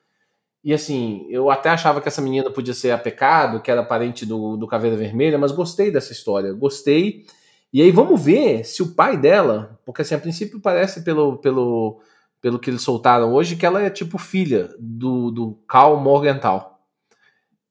E 0.64 0.72
assim, 0.72 1.26
eu 1.28 1.50
até 1.50 1.70
achava 1.70 2.00
que 2.00 2.08
essa 2.08 2.22
menina 2.22 2.50
podia 2.50 2.72
ser 2.72 2.92
a 2.92 2.98
Pecado, 2.98 3.60
que 3.60 3.70
era 3.70 3.82
parente 3.82 4.24
do, 4.24 4.56
do 4.56 4.66
Caveira 4.68 4.96
Vermelha, 4.96 5.38
mas 5.38 5.50
gostei 5.50 5.90
dessa 5.90 6.12
história, 6.12 6.52
gostei. 6.52 7.26
E 7.72 7.82
aí 7.82 7.90
vamos 7.90 8.22
ver 8.22 8.64
se 8.64 8.82
o 8.82 8.94
pai 8.94 9.16
dela, 9.16 9.80
porque 9.84 10.02
assim, 10.02 10.14
a 10.14 10.18
princípio 10.18 10.60
parece 10.60 11.02
pelo, 11.02 11.38
pelo, 11.38 12.00
pelo 12.40 12.58
que 12.60 12.70
eles 12.70 12.82
soltaram 12.82 13.32
hoje, 13.32 13.56
que 13.56 13.66
ela 13.66 13.82
é 13.82 13.90
tipo 13.90 14.18
filha 14.18 14.70
do, 14.78 15.30
do 15.32 15.58
Cal 15.68 15.98
Morgenthau. 15.98 16.80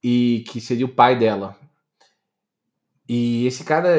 E 0.03 0.43
que 0.49 0.59
seria 0.59 0.85
o 0.85 0.89
pai 0.89 1.17
dela. 1.17 1.55
E 3.07 3.45
esse 3.45 3.63
cara, 3.63 3.97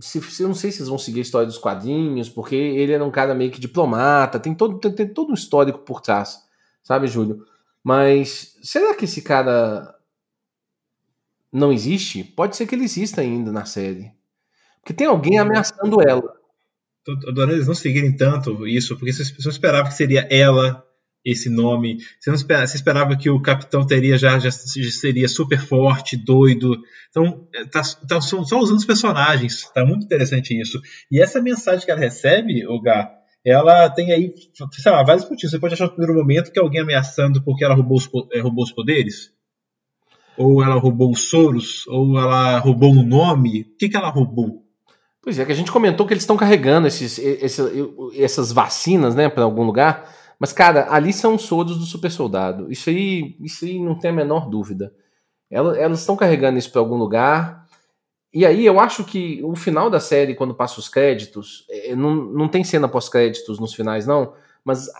se, 0.00 0.20
se, 0.20 0.42
eu 0.42 0.48
não 0.48 0.54
sei 0.54 0.70
se 0.70 0.78
vocês 0.78 0.88
vão 0.88 0.98
seguir 0.98 1.20
a 1.20 1.22
história 1.22 1.46
dos 1.46 1.56
quadrinhos, 1.56 2.28
porque 2.28 2.54
ele 2.54 2.92
era 2.92 3.04
um 3.04 3.10
cara 3.10 3.34
meio 3.34 3.50
que 3.50 3.60
diplomata, 3.60 4.40
tem 4.40 4.54
todo, 4.54 4.78
tem, 4.78 4.92
tem 4.92 5.08
todo 5.08 5.30
um 5.30 5.34
histórico 5.34 5.78
por 5.78 6.00
trás, 6.00 6.42
sabe, 6.82 7.06
Júlio? 7.06 7.46
Mas 7.84 8.56
será 8.62 8.94
que 8.94 9.04
esse 9.04 9.20
cara 9.20 9.94
não 11.52 11.70
existe? 11.70 12.24
Pode 12.24 12.56
ser 12.56 12.66
que 12.66 12.74
ele 12.74 12.84
exista 12.84 13.20
ainda 13.20 13.52
na 13.52 13.66
série. 13.66 14.10
Porque 14.80 14.94
tem 14.94 15.06
alguém 15.06 15.38
ameaçando 15.38 16.00
ela. 16.00 16.32
Tô 17.04 17.12
adorando 17.28 17.52
eles 17.52 17.66
não 17.66 17.74
seguirem 17.74 18.16
tanto 18.16 18.66
isso, 18.66 18.96
porque 18.96 19.12
você 19.12 19.48
esperava 19.48 19.88
que 19.88 19.94
seria 19.94 20.26
ela 20.30 20.82
esse 21.24 21.50
nome. 21.50 21.98
Você 22.18 22.30
não 22.30 22.36
esperava, 22.36 22.66
você 22.66 22.76
esperava 22.76 23.16
que 23.16 23.28
o 23.28 23.40
capitão 23.40 23.86
teria 23.86 24.16
já, 24.16 24.38
já, 24.38 24.50
seria 24.50 25.28
super 25.28 25.60
forte, 25.60 26.16
doido. 26.16 26.82
Então, 27.10 27.46
é, 27.54 27.64
tá, 27.64 27.82
tá 28.08 28.20
só, 28.20 28.42
só, 28.44 28.58
usando 28.58 28.78
os 28.78 28.84
personagens. 28.84 29.70
Tá 29.74 29.84
muito 29.84 30.04
interessante 30.04 30.58
isso. 30.58 30.80
E 31.10 31.20
essa 31.20 31.40
mensagem 31.40 31.84
que 31.84 31.90
ela 31.90 32.00
recebe, 32.00 32.66
o 32.66 32.80
Gá, 32.80 33.10
ela 33.44 33.90
tem 33.90 34.12
aí, 34.12 34.34
sei 34.72 34.92
lá, 34.92 35.02
vários 35.02 35.28
motivos. 35.28 35.50
Você 35.50 35.58
pode 35.58 35.74
achar 35.74 35.84
no 35.84 35.90
primeiro 35.90 36.14
momento 36.14 36.50
que 36.50 36.58
é 36.58 36.62
alguém 36.62 36.80
ameaçando 36.80 37.42
porque 37.42 37.64
ela 37.64 37.74
roubou 37.74 37.98
os, 37.98 38.08
é, 38.32 38.40
roubou 38.40 38.64
os 38.64 38.72
poderes. 38.72 39.32
Ou 40.36 40.62
ela 40.62 40.74
roubou 40.76 41.12
os 41.12 41.28
Soros, 41.28 41.86
ou 41.86 42.18
ela 42.18 42.58
roubou 42.58 42.90
um 42.90 43.06
nome. 43.06 43.62
O 43.62 43.76
que, 43.76 43.88
que 43.88 43.96
ela 43.96 44.08
roubou? 44.08 44.64
Pois 45.22 45.38
é, 45.38 45.44
que 45.44 45.52
a 45.52 45.54
gente 45.54 45.70
comentou 45.70 46.06
que 46.06 46.12
eles 46.12 46.22
estão 46.22 46.36
carregando 46.36 46.86
esses, 46.86 47.20
essas 48.18 48.52
vacinas, 48.52 49.14
né, 49.14 49.28
para 49.28 49.44
algum 49.44 49.62
lugar. 49.62 50.10
Mas, 50.38 50.52
cara, 50.52 50.86
ali 50.90 51.12
são 51.12 51.38
soros 51.38 51.78
do 51.78 51.84
super 51.84 52.10
soldado. 52.10 52.70
Isso 52.70 52.90
aí, 52.90 53.36
isso 53.40 53.64
aí 53.64 53.80
não 53.80 53.98
tem 53.98 54.10
a 54.10 54.14
menor 54.14 54.50
dúvida. 54.50 54.92
Elas 55.50 56.00
estão 56.00 56.16
carregando 56.16 56.58
isso 56.58 56.70
para 56.70 56.80
algum 56.80 56.96
lugar. 56.96 57.63
E 58.34 58.44
aí 58.44 58.66
eu 58.66 58.80
acho 58.80 59.04
que 59.04 59.40
o 59.44 59.54
final 59.54 59.88
da 59.88 60.00
série, 60.00 60.34
quando 60.34 60.56
passa 60.56 60.80
os 60.80 60.88
créditos, 60.88 61.64
é, 61.70 61.94
não, 61.94 62.16
não 62.16 62.48
tem 62.48 62.64
cena 62.64 62.88
pós-créditos 62.88 63.60
nos 63.60 63.72
finais, 63.72 64.08
não. 64.08 64.34
Mas 64.64 64.90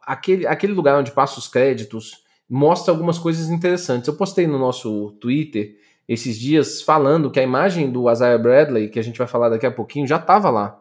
aquele, 0.00 0.46
aquele 0.46 0.72
lugar 0.72 0.96
onde 0.96 1.10
passa 1.10 1.40
os 1.40 1.48
créditos 1.48 2.22
mostra 2.48 2.94
algumas 2.94 3.18
coisas 3.18 3.50
interessantes. 3.50 4.06
Eu 4.06 4.14
postei 4.14 4.46
no 4.46 4.56
nosso 4.56 5.10
Twitter 5.20 5.76
esses 6.06 6.38
dias 6.38 6.80
falando 6.80 7.28
que 7.28 7.40
a 7.40 7.42
imagem 7.42 7.90
do 7.90 8.08
Isaiah 8.08 8.38
Bradley, 8.38 8.88
que 8.88 9.00
a 9.00 9.02
gente 9.02 9.18
vai 9.18 9.26
falar 9.26 9.48
daqui 9.48 9.66
a 9.66 9.72
pouquinho, 9.72 10.06
já 10.06 10.16
estava 10.16 10.48
lá. 10.48 10.80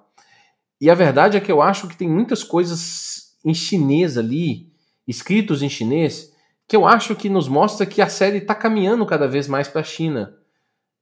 E 0.79 0.91
a 0.91 0.95
verdade 0.95 1.37
é 1.37 1.39
que 1.39 1.51
eu 1.51 1.59
acho 1.59 1.87
que 1.87 1.97
tem 1.97 2.07
muitas 2.07 2.43
coisas 2.43 3.35
em 3.43 3.53
chinês 3.53 4.15
ali 4.15 4.71
escritos 5.07 5.63
em 5.63 5.69
chinês, 5.69 6.31
que 6.67 6.75
eu 6.75 6.85
acho 6.85 7.15
que 7.15 7.29
nos 7.29 7.47
mostra 7.47 7.85
que 7.85 7.99
a 7.99 8.07
série 8.07 8.37
está 8.37 8.53
caminhando 8.53 9.05
cada 9.07 9.27
vez 9.27 9.47
mais 9.47 9.67
para 9.67 9.81
a 9.81 9.83
China 9.83 10.42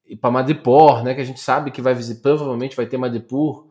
e 0.06 0.16
para 0.16 0.32
Madripoor, 0.32 1.04
né, 1.04 1.14
que 1.14 1.22
a 1.22 1.26
gente 1.26 1.39
sabe 1.39 1.72
que 1.72 1.82
vai 1.82 1.93
visitar, 1.93 2.22
provavelmente 2.22 2.76
vai 2.76 2.86
ter 2.86 2.97
Madripoor 2.97 3.68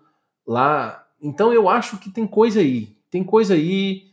lá. 0.47 1.07
Então 1.21 1.53
eu 1.53 1.69
acho 1.69 1.99
que 1.99 2.11
tem 2.11 2.27
coisa 2.27 2.61
aí, 2.61 2.97
tem 3.11 3.23
coisa 3.23 3.55
aí. 3.55 4.11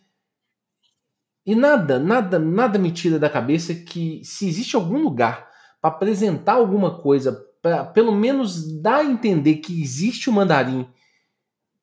E 1.45 1.55
nada, 1.55 1.97
nada, 1.97 2.37
nada 2.37 2.77
me 2.77 2.91
tira 2.91 3.17
da 3.17 3.29
cabeça 3.29 3.73
que 3.73 4.21
se 4.23 4.47
existe 4.47 4.75
algum 4.75 5.01
lugar 5.01 5.47
para 5.81 5.89
apresentar 5.89 6.53
alguma 6.53 6.99
coisa, 6.99 7.31
para 7.61 7.85
pelo 7.85 8.11
menos 8.11 8.81
dar 8.81 8.97
a 8.97 9.05
entender 9.05 9.57
que 9.57 9.81
existe 9.81 10.29
o 10.29 10.33
mandarim, 10.33 10.85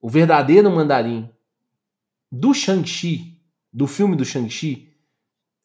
o 0.01 0.09
verdadeiro 0.09 0.71
mandarim 0.71 1.31
do 2.31 2.53
Shang-Chi, 2.53 3.41
do 3.73 3.87
filme 3.87 4.15
do 4.15 4.25
Shang-Chi, 4.25 4.94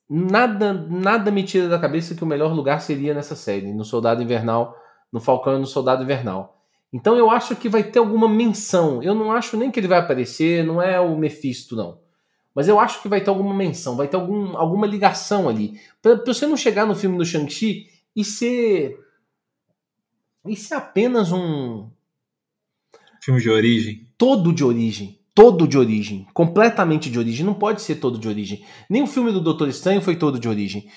nada, 0.09 0.73
nada 0.73 1.29
me 1.29 1.43
tira 1.43 1.67
da 1.67 1.77
cabeça 1.77 2.15
que 2.15 2.23
o 2.23 2.27
melhor 2.27 2.53
lugar 2.53 2.81
seria 2.81 3.13
nessa 3.13 3.35
série, 3.35 3.71
no 3.71 3.85
Soldado 3.85 4.23
Invernal, 4.23 4.75
no 5.11 5.19
Falcão 5.19 5.55
e 5.55 5.59
no 5.59 5.67
Soldado 5.67 6.03
Invernal. 6.03 6.57
Então 6.91 7.15
eu 7.15 7.29
acho 7.29 7.55
que 7.55 7.69
vai 7.69 7.83
ter 7.83 7.99
alguma 7.99 8.27
menção. 8.27 9.03
Eu 9.03 9.13
não 9.13 9.31
acho 9.31 9.55
nem 9.55 9.69
que 9.69 9.79
ele 9.79 9.87
vai 9.87 9.99
aparecer, 9.99 10.65
não 10.65 10.81
é 10.81 10.99
o 10.99 11.15
Mephisto, 11.15 11.75
não. 11.75 11.99
Mas 12.55 12.67
eu 12.67 12.79
acho 12.79 13.01
que 13.01 13.07
vai 13.07 13.21
ter 13.21 13.29
alguma 13.29 13.53
menção, 13.53 13.95
vai 13.95 14.07
ter 14.07 14.15
algum, 14.15 14.57
alguma 14.57 14.87
ligação 14.87 15.47
ali. 15.47 15.79
Pra, 16.01 16.17
pra 16.17 16.33
você 16.33 16.47
não 16.47 16.57
chegar 16.57 16.87
no 16.87 16.95
filme 16.95 17.15
do 17.15 17.25
Shang-Chi 17.25 17.87
e 18.15 18.25
ser. 18.25 18.99
E 20.47 20.55
ser 20.55 20.73
apenas 20.73 21.31
um. 21.31 21.89
Filme 23.21 23.39
de 23.39 23.49
origem. 23.51 24.07
Todo 24.17 24.51
de 24.51 24.63
origem 24.63 25.18
todo 25.39 25.65
de 25.65 25.77
origem, 25.77 26.27
completamente 26.33 27.09
de 27.09 27.17
origem. 27.17 27.45
Não 27.45 27.53
pode 27.53 27.81
ser 27.81 27.95
todo 27.95 28.19
de 28.19 28.27
origem. 28.27 28.65
Nem 28.89 29.03
o 29.03 29.07
filme 29.07 29.31
do 29.31 29.39
Doutor 29.39 29.69
Estranho 29.69 30.01
foi 30.01 30.17
todo 30.17 30.37
de 30.37 30.49
origem. 30.49 30.89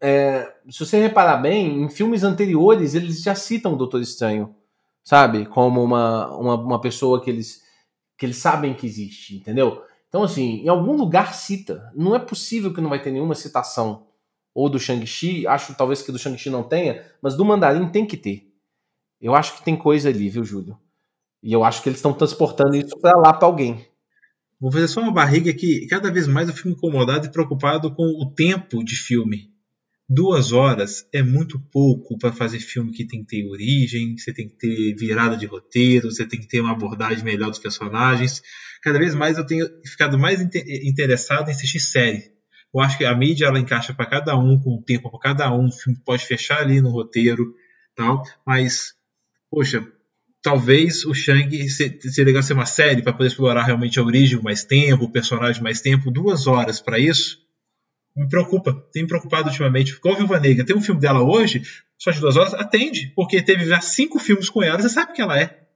É, 0.00 0.54
se 0.70 0.78
você 0.78 1.00
reparar 1.00 1.38
bem, 1.38 1.82
em 1.82 1.90
filmes 1.90 2.22
anteriores 2.22 2.94
eles 2.94 3.20
já 3.20 3.34
citam 3.34 3.72
o 3.72 3.76
Doutor 3.76 4.00
Estranho, 4.00 4.54
sabe? 5.02 5.46
Como 5.46 5.82
uma, 5.82 6.32
uma, 6.36 6.54
uma 6.54 6.80
pessoa 6.80 7.20
que 7.20 7.28
eles, 7.28 7.60
que 8.16 8.24
eles 8.24 8.36
sabem 8.36 8.72
que 8.72 8.86
existe, 8.86 9.34
entendeu? 9.34 9.82
Então, 10.08 10.22
assim, 10.22 10.62
em 10.62 10.68
algum 10.68 10.96
lugar 10.96 11.34
cita. 11.34 11.90
Não 11.92 12.14
é 12.14 12.20
possível 12.20 12.72
que 12.72 12.80
não 12.80 12.90
vai 12.90 13.02
ter 13.02 13.10
nenhuma 13.10 13.34
citação. 13.34 14.06
Ou 14.54 14.68
do 14.68 14.78
Shang-Chi, 14.78 15.44
acho 15.44 15.74
talvez 15.74 16.02
que 16.02 16.12
do 16.12 16.20
Shang-Chi 16.20 16.50
não 16.50 16.62
tenha, 16.62 17.04
mas 17.20 17.36
do 17.36 17.44
Mandarim 17.44 17.88
tem 17.88 18.06
que 18.06 18.16
ter. 18.16 18.48
Eu 19.20 19.34
acho 19.34 19.56
que 19.56 19.64
tem 19.64 19.74
coisa 19.74 20.08
ali, 20.08 20.28
viu, 20.28 20.44
Júlio? 20.44 20.78
E 21.42 21.52
eu 21.52 21.64
acho 21.64 21.82
que 21.82 21.88
eles 21.88 21.98
estão 21.98 22.12
transportando 22.12 22.76
isso 22.76 22.98
para 23.00 23.18
lá 23.18 23.32
para 23.32 23.46
alguém. 23.46 23.86
Vou 24.60 24.72
fazer 24.72 24.88
só 24.88 25.00
uma 25.00 25.12
barriga 25.12 25.52
que 25.54 25.86
cada 25.86 26.10
vez 26.10 26.26
mais 26.26 26.48
eu 26.48 26.54
fico 26.54 26.68
incomodado 26.68 27.26
e 27.26 27.30
preocupado 27.30 27.94
com 27.94 28.04
o 28.04 28.32
tempo 28.34 28.82
de 28.82 28.96
filme. 28.96 29.52
Duas 30.10 30.52
horas 30.52 31.06
é 31.12 31.22
muito 31.22 31.60
pouco 31.70 32.18
para 32.18 32.32
fazer 32.32 32.58
filme 32.60 32.92
que 32.92 33.06
tem 33.06 33.20
que 33.20 33.26
ter 33.26 33.46
origem, 33.46 34.16
você 34.16 34.32
tem 34.32 34.48
que 34.48 34.56
ter 34.56 34.94
virada 34.96 35.36
de 35.36 35.46
roteiro, 35.46 36.10
você 36.10 36.26
tem 36.26 36.40
que 36.40 36.48
ter 36.48 36.60
uma 36.60 36.72
abordagem 36.72 37.22
melhor 37.22 37.50
dos 37.50 37.58
personagens. 37.58 38.42
Cada 38.82 38.98
vez 38.98 39.14
mais 39.14 39.36
eu 39.36 39.46
tenho 39.46 39.66
ficado 39.84 40.18
mais 40.18 40.40
interessado 40.40 41.48
em 41.48 41.52
assistir 41.52 41.78
série. 41.78 42.32
Eu 42.74 42.80
acho 42.80 42.98
que 42.98 43.04
a 43.04 43.14
mídia 43.14 43.46
ela 43.46 43.60
encaixa 43.60 43.94
para 43.94 44.06
cada 44.06 44.36
um, 44.36 44.58
com 44.58 44.76
o 44.76 44.82
tempo 44.82 45.10
para 45.10 45.20
cada 45.20 45.54
um, 45.54 45.66
o 45.66 45.72
filme 45.72 45.98
pode 46.04 46.24
fechar 46.24 46.60
ali 46.60 46.80
no 46.80 46.90
roteiro, 46.90 47.54
tal. 47.94 48.22
Mas, 48.46 48.94
poxa, 49.50 49.86
talvez 50.42 51.04
o 51.04 51.14
Shang 51.14 51.68
seria 51.68 52.24
legal 52.24 52.42
ser 52.42 52.54
uma 52.54 52.66
série 52.66 53.02
para 53.02 53.12
poder 53.12 53.28
explorar 53.28 53.64
realmente 53.64 53.98
a 53.98 54.02
origem 54.02 54.40
mais 54.42 54.64
tempo, 54.64 55.04
o 55.04 55.12
personagem 55.12 55.62
mais 55.62 55.80
tempo, 55.80 56.10
duas 56.10 56.46
horas 56.46 56.80
para 56.80 56.98
isso. 56.98 57.38
Me 58.16 58.28
preocupa, 58.28 58.74
tem 58.92 59.02
me 59.02 59.08
preocupado 59.08 59.48
ultimamente. 59.48 59.92
Igual 59.92 60.14
a 60.14 60.18
Viúva 60.18 60.40
Negra, 60.40 60.64
tem 60.64 60.76
um 60.76 60.80
filme 60.80 61.00
dela 61.00 61.22
hoje, 61.22 61.62
só 61.96 62.10
de 62.10 62.20
duas 62.20 62.36
horas, 62.36 62.54
atende, 62.54 63.12
porque 63.14 63.42
teve 63.42 63.64
já 63.64 63.80
cinco 63.80 64.18
filmes 64.18 64.48
com 64.50 64.62
ela, 64.62 64.80
você 64.80 64.88
sabe 64.88 65.12
quem 65.12 65.24
ela 65.24 65.40
é. 65.40 65.68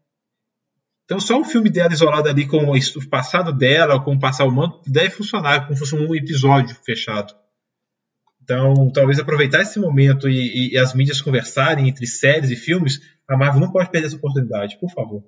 Então 1.04 1.20
só 1.20 1.38
um 1.38 1.44
filme 1.44 1.68
dela 1.68 1.92
isolado 1.92 2.28
ali 2.28 2.46
com 2.46 2.72
o 2.72 3.08
passado 3.08 3.52
dela, 3.52 4.02
com 4.02 4.14
o 4.14 4.18
passar 4.18 4.44
o 4.44 4.52
manto, 4.52 4.80
deve 4.86 5.10
funcionar 5.10 5.66
como 5.66 5.74
se 5.74 5.80
fosse 5.80 5.94
um 5.94 6.14
episódio 6.14 6.74
fechado. 6.84 7.34
Então, 8.43 8.90
talvez 8.93 9.20
aproveitar 9.20 9.61
esse 9.61 9.78
momento 9.78 10.28
e, 10.28 10.72
e, 10.72 10.78
as 10.78 10.95
mídias 10.95 11.20
conversarem 11.20 11.88
entre 11.88 12.07
séries 12.07 12.51
e 12.51 12.57
filmes, 12.57 13.01
a 13.28 13.36
Marvel 13.36 13.61
não 13.61 13.70
pode 13.70 13.90
perder 13.90 14.09
essa 14.09 14.16
oportunidade, 14.16 14.78
por 14.80 14.90
favor. 14.90 15.22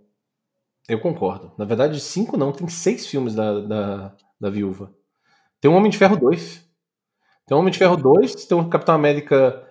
Eu 0.88 0.98
concordo. 0.98 1.52
Na 1.56 1.64
verdade, 1.64 2.00
cinco 2.00 2.36
não, 2.36 2.52
tem 2.52 2.68
seis 2.68 3.06
filmes 3.06 3.34
da, 3.34 3.60
da, 3.60 4.16
da 4.40 4.50
Viúva. 4.50 4.92
Tem 5.60 5.70
um 5.70 5.74
Homem 5.74 5.90
de 5.90 5.96
Ferro 5.96 6.16
2. 6.16 6.64
Tem 7.46 7.56
um 7.56 7.60
Homem 7.60 7.70
de 7.70 7.78
Ferro 7.78 7.96
2, 7.96 8.46
tem 8.46 8.58
um 8.58 8.68
Capitão 8.68 8.94
América 8.94 9.62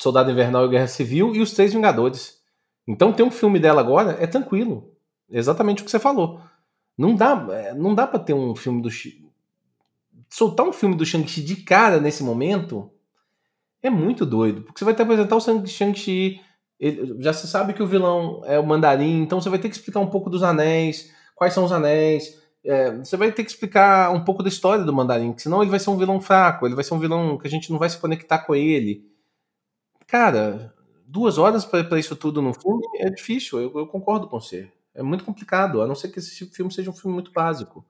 Soldado 0.00 0.30
Invernal 0.30 0.66
e 0.66 0.70
Guerra 0.70 0.88
Civil 0.88 1.34
e 1.34 1.40
os 1.40 1.52
Três 1.52 1.72
Vingadores. 1.72 2.40
Então, 2.86 3.12
ter 3.12 3.22
um 3.22 3.30
filme 3.30 3.60
dela 3.60 3.80
agora 3.80 4.16
é 4.20 4.26
tranquilo. 4.26 4.92
Exatamente 5.30 5.82
o 5.82 5.84
que 5.84 5.90
você 5.90 6.00
falou. 6.00 6.40
Não 6.98 7.14
dá, 7.14 7.46
é, 7.52 7.74
não 7.74 7.94
dá 7.94 8.06
para 8.06 8.18
ter 8.18 8.34
um 8.34 8.54
filme 8.56 8.82
do 8.82 8.90
soltar 10.32 10.66
um 10.66 10.72
filme 10.72 10.96
do 10.96 11.04
Shang-Chi 11.04 11.42
de 11.42 11.56
cara 11.56 12.00
nesse 12.00 12.24
momento 12.24 12.90
é 13.82 13.90
muito 13.90 14.24
doido. 14.24 14.62
Porque 14.62 14.78
você 14.78 14.84
vai 14.84 14.94
ter 14.94 15.04
que 15.04 15.12
apresentar 15.12 15.36
o 15.36 15.66
Shang-Chi. 15.66 16.40
Já 17.20 17.34
se 17.34 17.46
sabe 17.46 17.74
que 17.74 17.82
o 17.82 17.86
vilão 17.86 18.42
é 18.46 18.58
o 18.58 18.66
mandarim, 18.66 19.20
então 19.20 19.40
você 19.40 19.50
vai 19.50 19.58
ter 19.58 19.68
que 19.68 19.76
explicar 19.76 20.00
um 20.00 20.08
pouco 20.08 20.30
dos 20.30 20.42
anéis, 20.42 21.12
quais 21.36 21.52
são 21.52 21.64
os 21.64 21.70
anéis. 21.70 22.40
É, 22.64 22.96
você 22.96 23.16
vai 23.16 23.30
ter 23.30 23.44
que 23.44 23.50
explicar 23.50 24.10
um 24.10 24.24
pouco 24.24 24.42
da 24.42 24.48
história 24.48 24.84
do 24.84 24.92
mandarim, 24.92 25.34
senão 25.36 25.62
ele 25.62 25.70
vai 25.70 25.78
ser 25.78 25.90
um 25.90 25.98
vilão 25.98 26.20
fraco, 26.20 26.66
ele 26.66 26.74
vai 26.74 26.82
ser 26.82 26.94
um 26.94 26.98
vilão 26.98 27.36
que 27.36 27.46
a 27.46 27.50
gente 27.50 27.70
não 27.70 27.78
vai 27.78 27.90
se 27.90 27.98
conectar 27.98 28.38
com 28.38 28.54
ele. 28.54 29.04
Cara, 30.06 30.74
duas 31.06 31.38
horas 31.38 31.64
para 31.64 31.98
isso 31.98 32.16
tudo 32.16 32.40
no 32.40 32.54
filme 32.54 32.82
é 32.96 33.10
difícil, 33.10 33.60
eu, 33.60 33.72
eu 33.78 33.86
concordo 33.86 34.28
com 34.28 34.40
você. 34.40 34.70
É 34.94 35.02
muito 35.02 35.24
complicado, 35.24 35.82
a 35.82 35.86
não 35.86 35.94
ser 35.94 36.08
que 36.08 36.18
esse 36.18 36.46
filme 36.46 36.72
seja 36.72 36.90
um 36.90 36.94
filme 36.94 37.14
muito 37.14 37.32
básico. 37.32 37.84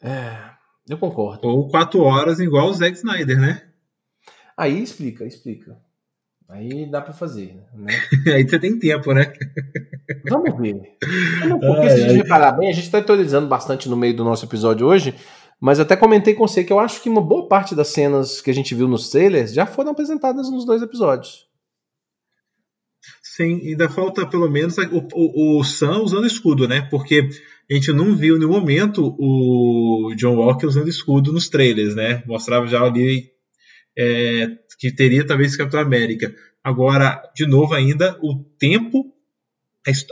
É. 0.00 0.61
Eu 0.92 0.98
concordo. 0.98 1.48
Ou 1.48 1.68
quatro 1.68 2.02
horas 2.02 2.38
igual 2.38 2.68
o 2.68 2.74
Zack 2.74 2.94
Snyder, 2.98 3.40
né? 3.40 3.62
Aí 4.54 4.82
explica, 4.82 5.24
explica. 5.24 5.80
Aí 6.46 6.84
dá 6.84 7.00
para 7.00 7.14
fazer, 7.14 7.56
né? 7.72 7.94
Aí 8.34 8.46
você 8.46 8.58
tem 8.58 8.78
tempo, 8.78 9.14
né? 9.14 9.32
Vamos 10.28 10.54
ver. 10.60 10.98
Porque 11.48 11.88
se 11.88 11.94
a 11.94 11.96
gente 11.96 12.12
reparar 12.18 12.52
bem, 12.52 12.68
a 12.68 12.74
gente 12.74 12.84
está 12.84 12.98
atualizando 12.98 13.48
bastante 13.48 13.88
no 13.88 13.96
meio 13.96 14.14
do 14.14 14.22
nosso 14.22 14.44
episódio 14.44 14.86
hoje, 14.86 15.14
mas 15.58 15.80
até 15.80 15.96
comentei 15.96 16.34
com 16.34 16.46
você 16.46 16.62
que 16.62 16.70
eu 16.70 16.78
acho 16.78 17.00
que 17.00 17.08
uma 17.08 17.22
boa 17.22 17.48
parte 17.48 17.74
das 17.74 17.88
cenas 17.88 18.42
que 18.42 18.50
a 18.50 18.54
gente 18.54 18.74
viu 18.74 18.86
nos 18.86 19.08
trailers 19.08 19.54
já 19.54 19.64
foram 19.64 19.92
apresentadas 19.92 20.50
nos 20.50 20.66
dois 20.66 20.82
episódios. 20.82 21.46
Sim, 23.22 23.66
ainda 23.66 23.88
falta 23.88 24.26
pelo 24.26 24.50
menos 24.50 24.76
o, 24.76 25.08
o, 25.14 25.58
o 25.58 25.64
Sam 25.64 26.02
usando 26.02 26.26
escudo, 26.26 26.68
né? 26.68 26.82
Porque 26.90 27.30
a 27.72 27.76
gente 27.76 27.92
não 27.92 28.14
viu 28.14 28.38
no 28.38 28.48
momento 28.48 29.16
o 29.18 30.14
John 30.16 30.36
Walker 30.36 30.66
usando 30.66 30.88
escudo 30.88 31.32
nos 31.32 31.48
trailers, 31.48 31.94
né? 31.94 32.22
Mostrava 32.26 32.66
já 32.66 32.82
ali 32.82 33.30
é, 33.96 34.48
que 34.78 34.90
teria 34.92 35.26
talvez 35.26 35.56
Capitão 35.56 35.80
América. 35.80 36.34
Agora, 36.62 37.22
de 37.34 37.46
novo 37.46 37.74
ainda, 37.74 38.18
o 38.22 38.44
tempo, 38.58 39.12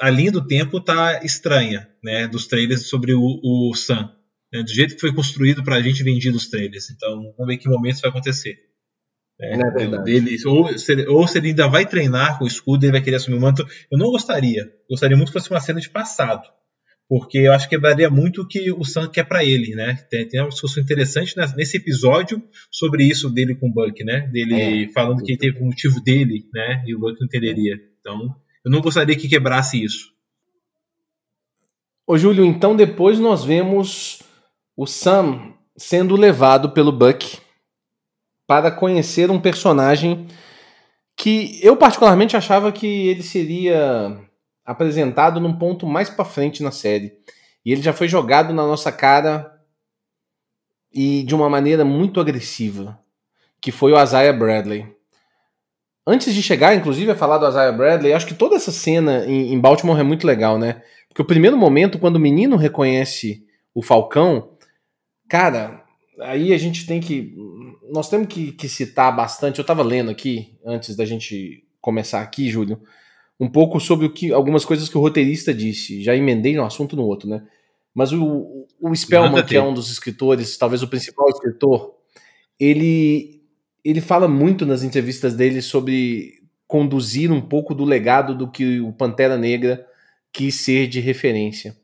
a 0.01 0.11
linha 0.11 0.33
do 0.33 0.47
tempo 0.47 0.81
tá 0.81 1.21
estranha, 1.25 1.89
né? 2.03 2.27
Dos 2.27 2.47
trailers 2.47 2.87
sobre 2.87 3.15
o, 3.15 3.41
o 3.43 3.75
Sam. 3.75 4.11
Né? 4.53 4.63
Do 4.63 4.71
jeito 4.71 4.95
que 4.95 5.01
foi 5.01 5.15
construído 5.15 5.63
para 5.63 5.77
a 5.77 5.83
gente 5.83 6.03
vendido 6.03 6.37
os 6.37 6.49
trailers. 6.49 6.91
Então, 6.91 7.35
vamos 7.37 7.47
ver 7.47 7.57
que 7.57 7.69
momento 7.69 7.95
isso 7.95 8.03
vai 8.03 8.11
acontecer. 8.11 8.59
É, 9.41 9.55
é 9.55 10.03
dele, 10.03 10.37
ou, 10.47 10.77
se, 10.79 11.07
ou 11.09 11.27
se 11.27 11.39
ele 11.39 11.49
ainda 11.49 11.67
vai 11.67 11.87
treinar 11.87 12.39
com 12.39 12.45
o 12.45 12.49
escudo, 12.49 12.85
ele 12.85 12.93
vai 12.93 13.01
querer 13.01 13.17
assumir 13.17 13.39
o 13.39 13.41
manto. 13.41 13.67
Eu 13.91 13.99
não 13.99 14.11
gostaria. 14.11 14.71
Gostaria 14.89 15.17
muito 15.17 15.33
que 15.33 15.39
fosse 15.39 15.51
uma 15.51 15.61
cena 15.61 15.81
de 15.81 15.89
passado. 15.89 16.47
Porque 17.11 17.39
eu 17.39 17.53
acho 17.53 17.69
que 17.69 17.75
quebraria 17.75 18.09
muito 18.09 18.43
o 18.43 18.47
que 18.47 18.71
o 18.71 18.85
Sam 18.85 19.09
quer 19.09 19.25
para 19.25 19.45
ele, 19.45 19.75
né? 19.75 19.95
Tem, 20.09 20.29
tem, 20.29 20.41
uma 20.41 20.49
discussão 20.49 20.81
interessante 20.81 21.35
nesse 21.57 21.77
episódio 21.77 22.41
sobre 22.71 23.03
isso 23.03 23.29
dele 23.29 23.57
com 23.57 23.69
o 23.69 23.73
Buck, 23.73 24.05
né? 24.05 24.29
Dele 24.33 24.85
é, 24.85 24.89
falando 24.93 25.21
que 25.25 25.37
teve 25.37 25.59
o 25.59 25.65
motivo 25.65 26.01
dele, 26.01 26.47
né? 26.55 26.85
E 26.87 26.95
o 26.95 27.01
Buck 27.01 27.19
não 27.19 27.27
entenderia. 27.27 27.81
Então, 27.99 28.33
eu 28.65 28.71
não 28.71 28.81
gostaria 28.81 29.17
que 29.17 29.29
quebrasse 29.29 29.83
isso. 29.83 30.13
Ô, 32.07 32.17
Júlio, 32.17 32.45
então 32.45 32.77
depois 32.77 33.19
nós 33.19 33.45
vemos 33.45 34.23
o 34.77 34.87
Sam 34.87 35.53
sendo 35.77 36.15
levado 36.15 36.71
pelo 36.71 36.93
Buck 36.93 37.39
para 38.47 38.71
conhecer 38.71 39.33
um 39.33 39.41
personagem 39.41 40.29
que 41.17 41.59
eu 41.61 41.77
particularmente 41.77 42.37
achava 42.37 42.71
que 42.71 42.87
ele 43.09 43.25
seria 43.25 44.17
apresentado 44.71 45.41
num 45.41 45.53
ponto 45.53 45.85
mais 45.85 46.09
para 46.09 46.25
frente 46.25 46.63
na 46.63 46.71
série. 46.71 47.13
E 47.65 47.73
ele 47.73 47.83
já 47.83 47.93
foi 47.93 48.07
jogado 48.07 48.55
na 48.55 48.65
nossa 48.65 48.93
cara 48.93 49.53
e 50.93 51.25
de 51.25 51.35
uma 51.35 51.51
maneira 51.51 51.85
muito 51.85 52.21
agressiva, 52.21 52.99
que 53.61 53.73
foi 53.73 53.93
o 53.93 54.01
Isaiah 54.01 54.33
Bradley. 54.33 54.87
Antes 56.07 56.33
de 56.33 56.41
chegar, 56.41 56.75
inclusive, 56.75 57.11
a 57.11 57.17
falar 57.17 57.39
do 57.39 57.49
Isaiah 57.49 57.73
Bradley, 57.73 58.13
acho 58.13 58.27
que 58.27 58.35
toda 58.35 58.55
essa 58.55 58.71
cena 58.71 59.27
em, 59.27 59.59
Baltimore 59.59 59.99
é 59.99 60.05
muito 60.05 60.25
legal, 60.25 60.57
né? 60.57 60.83
Porque 61.09 61.23
o 61.23 61.27
primeiro 61.27 61.57
momento, 61.57 61.99
quando 61.99 62.17
o 62.17 62.21
menino 62.21 62.57
reconhece 62.57 63.45
o 63.75 63.83
Falcão, 63.83 64.53
cara, 65.29 65.85
aí 66.21 66.53
a 66.53 66.59
gente 66.59 66.87
tem 66.87 67.01
que. 67.01 67.35
Nós 67.93 68.09
temos 68.09 68.29
que, 68.29 68.53
que 68.53 68.69
citar 68.69 69.15
bastante. 69.15 69.59
Eu 69.59 69.63
estava 69.63 69.83
lendo 69.83 70.13
aqui, 70.13 70.57
antes 70.65 70.95
da 70.95 71.05
gente 71.05 71.65
começar 71.81 72.21
aqui, 72.21 72.49
Júlio, 72.49 72.81
um 73.41 73.49
pouco 73.49 73.81
sobre 73.81 74.05
o 74.05 74.13
que 74.13 74.33
algumas 74.33 74.67
coisas 74.67 74.89
que 74.89 74.99
o 74.99 75.01
roteirista 75.01 75.55
disse. 75.55 76.03
Já 76.03 76.15
emendei 76.15 76.59
um 76.59 76.65
assunto 76.65 76.95
no 76.95 77.05
outro, 77.05 77.27
né? 77.27 77.43
Mas 77.95 78.13
o, 78.13 78.67
o 78.79 78.95
Spellman, 78.95 79.43
que 79.45 79.57
é 79.57 79.63
um 79.63 79.73
dos 79.73 79.91
escritores, 79.91 80.57
talvez 80.59 80.83
o 80.83 80.89
principal 80.89 81.29
escritor, 81.31 81.95
ele, 82.59 83.43
ele 83.83 84.01
fala 84.03 84.29
muito 84.29 84.67
nas 84.67 84.83
entrevistas 84.83 85.35
dele 85.35 85.63
sobre 85.63 86.35
conduzir 86.69 87.33
um 87.33 87.41
pouco 87.41 87.75
do 87.75 87.85
legado 87.85 88.35
do 88.37 88.49
que 88.49 88.79
o 88.79 88.93
Pantera 88.93 89.37
Negra 89.37 89.85
quis 90.31 90.57
ser 90.57 90.87
de 90.87 91.01
referência. 91.01 91.77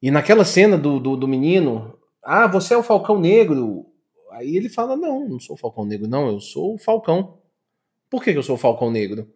E 0.00 0.10
naquela 0.10 0.44
cena 0.44 0.76
do, 0.76 1.00
do, 1.00 1.16
do 1.16 1.26
menino, 1.26 1.98
ah, 2.22 2.46
você 2.46 2.74
é 2.74 2.76
o 2.76 2.82
Falcão 2.82 3.18
Negro. 3.18 3.86
Aí 4.32 4.56
ele 4.56 4.68
fala: 4.68 4.96
Não, 4.96 5.28
não 5.28 5.40
sou 5.40 5.56
o 5.56 5.58
Falcão 5.58 5.84
Negro, 5.84 6.06
não, 6.06 6.28
eu 6.28 6.40
sou 6.40 6.74
o 6.74 6.78
Falcão. 6.78 7.38
Por 8.08 8.22
que, 8.22 8.32
que 8.32 8.38
eu 8.38 8.42
sou 8.42 8.54
o 8.54 8.58
Falcão 8.58 8.90
Negro? 8.90 9.26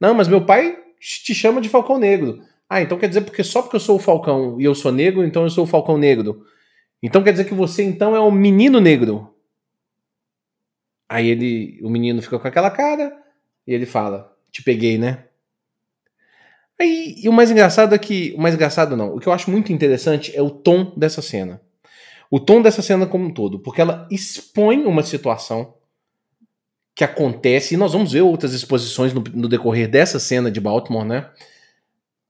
Não, 0.00 0.14
mas 0.14 0.28
meu 0.28 0.44
pai 0.44 0.78
te 1.00 1.34
chama 1.34 1.60
de 1.60 1.68
Falcão 1.68 1.98
Negro. 1.98 2.42
Ah, 2.68 2.82
então 2.82 2.98
quer 2.98 3.08
dizer 3.08 3.22
porque 3.22 3.44
só 3.44 3.62
porque 3.62 3.76
eu 3.76 3.80
sou 3.80 3.96
o 3.96 4.00
Falcão 4.00 4.60
e 4.60 4.64
eu 4.64 4.74
sou 4.74 4.92
negro, 4.92 5.24
então 5.24 5.44
eu 5.44 5.50
sou 5.50 5.64
o 5.64 5.66
Falcão 5.66 5.96
Negro. 5.96 6.44
Então 7.02 7.22
quer 7.22 7.32
dizer 7.32 7.44
que 7.44 7.54
você 7.54 7.82
então 7.82 8.16
é 8.16 8.20
o 8.20 8.30
menino 8.30 8.80
negro. 8.80 9.32
Aí 11.08 11.28
ele, 11.28 11.80
o 11.82 11.88
menino 11.88 12.20
fica 12.20 12.38
com 12.38 12.48
aquela 12.48 12.70
cara 12.70 13.16
e 13.66 13.72
ele 13.72 13.86
fala: 13.86 14.36
"Te 14.50 14.62
peguei, 14.62 14.98
né?" 14.98 15.24
Aí, 16.78 17.14
e 17.22 17.28
o 17.28 17.32
mais 17.32 17.50
engraçado 17.50 17.94
é 17.94 17.98
que, 17.98 18.34
o 18.36 18.40
mais 18.40 18.54
engraçado 18.54 18.96
não, 18.96 19.14
o 19.14 19.18
que 19.18 19.26
eu 19.26 19.32
acho 19.32 19.50
muito 19.50 19.72
interessante 19.72 20.36
é 20.36 20.42
o 20.42 20.50
tom 20.50 20.92
dessa 20.96 21.22
cena. 21.22 21.60
O 22.30 22.38
tom 22.38 22.60
dessa 22.60 22.82
cena 22.82 23.06
como 23.06 23.24
um 23.24 23.32
todo, 23.32 23.60
porque 23.60 23.80
ela 23.80 24.06
expõe 24.10 24.84
uma 24.84 25.02
situação 25.02 25.74
que 26.96 27.04
acontece, 27.04 27.74
e 27.74 27.76
nós 27.76 27.92
vamos 27.92 28.12
ver 28.12 28.22
outras 28.22 28.54
exposições 28.54 29.12
no, 29.12 29.22
no 29.34 29.48
decorrer 29.48 29.88
dessa 29.88 30.18
cena 30.18 30.50
de 30.50 30.60
Baltimore, 30.60 31.04
né? 31.04 31.30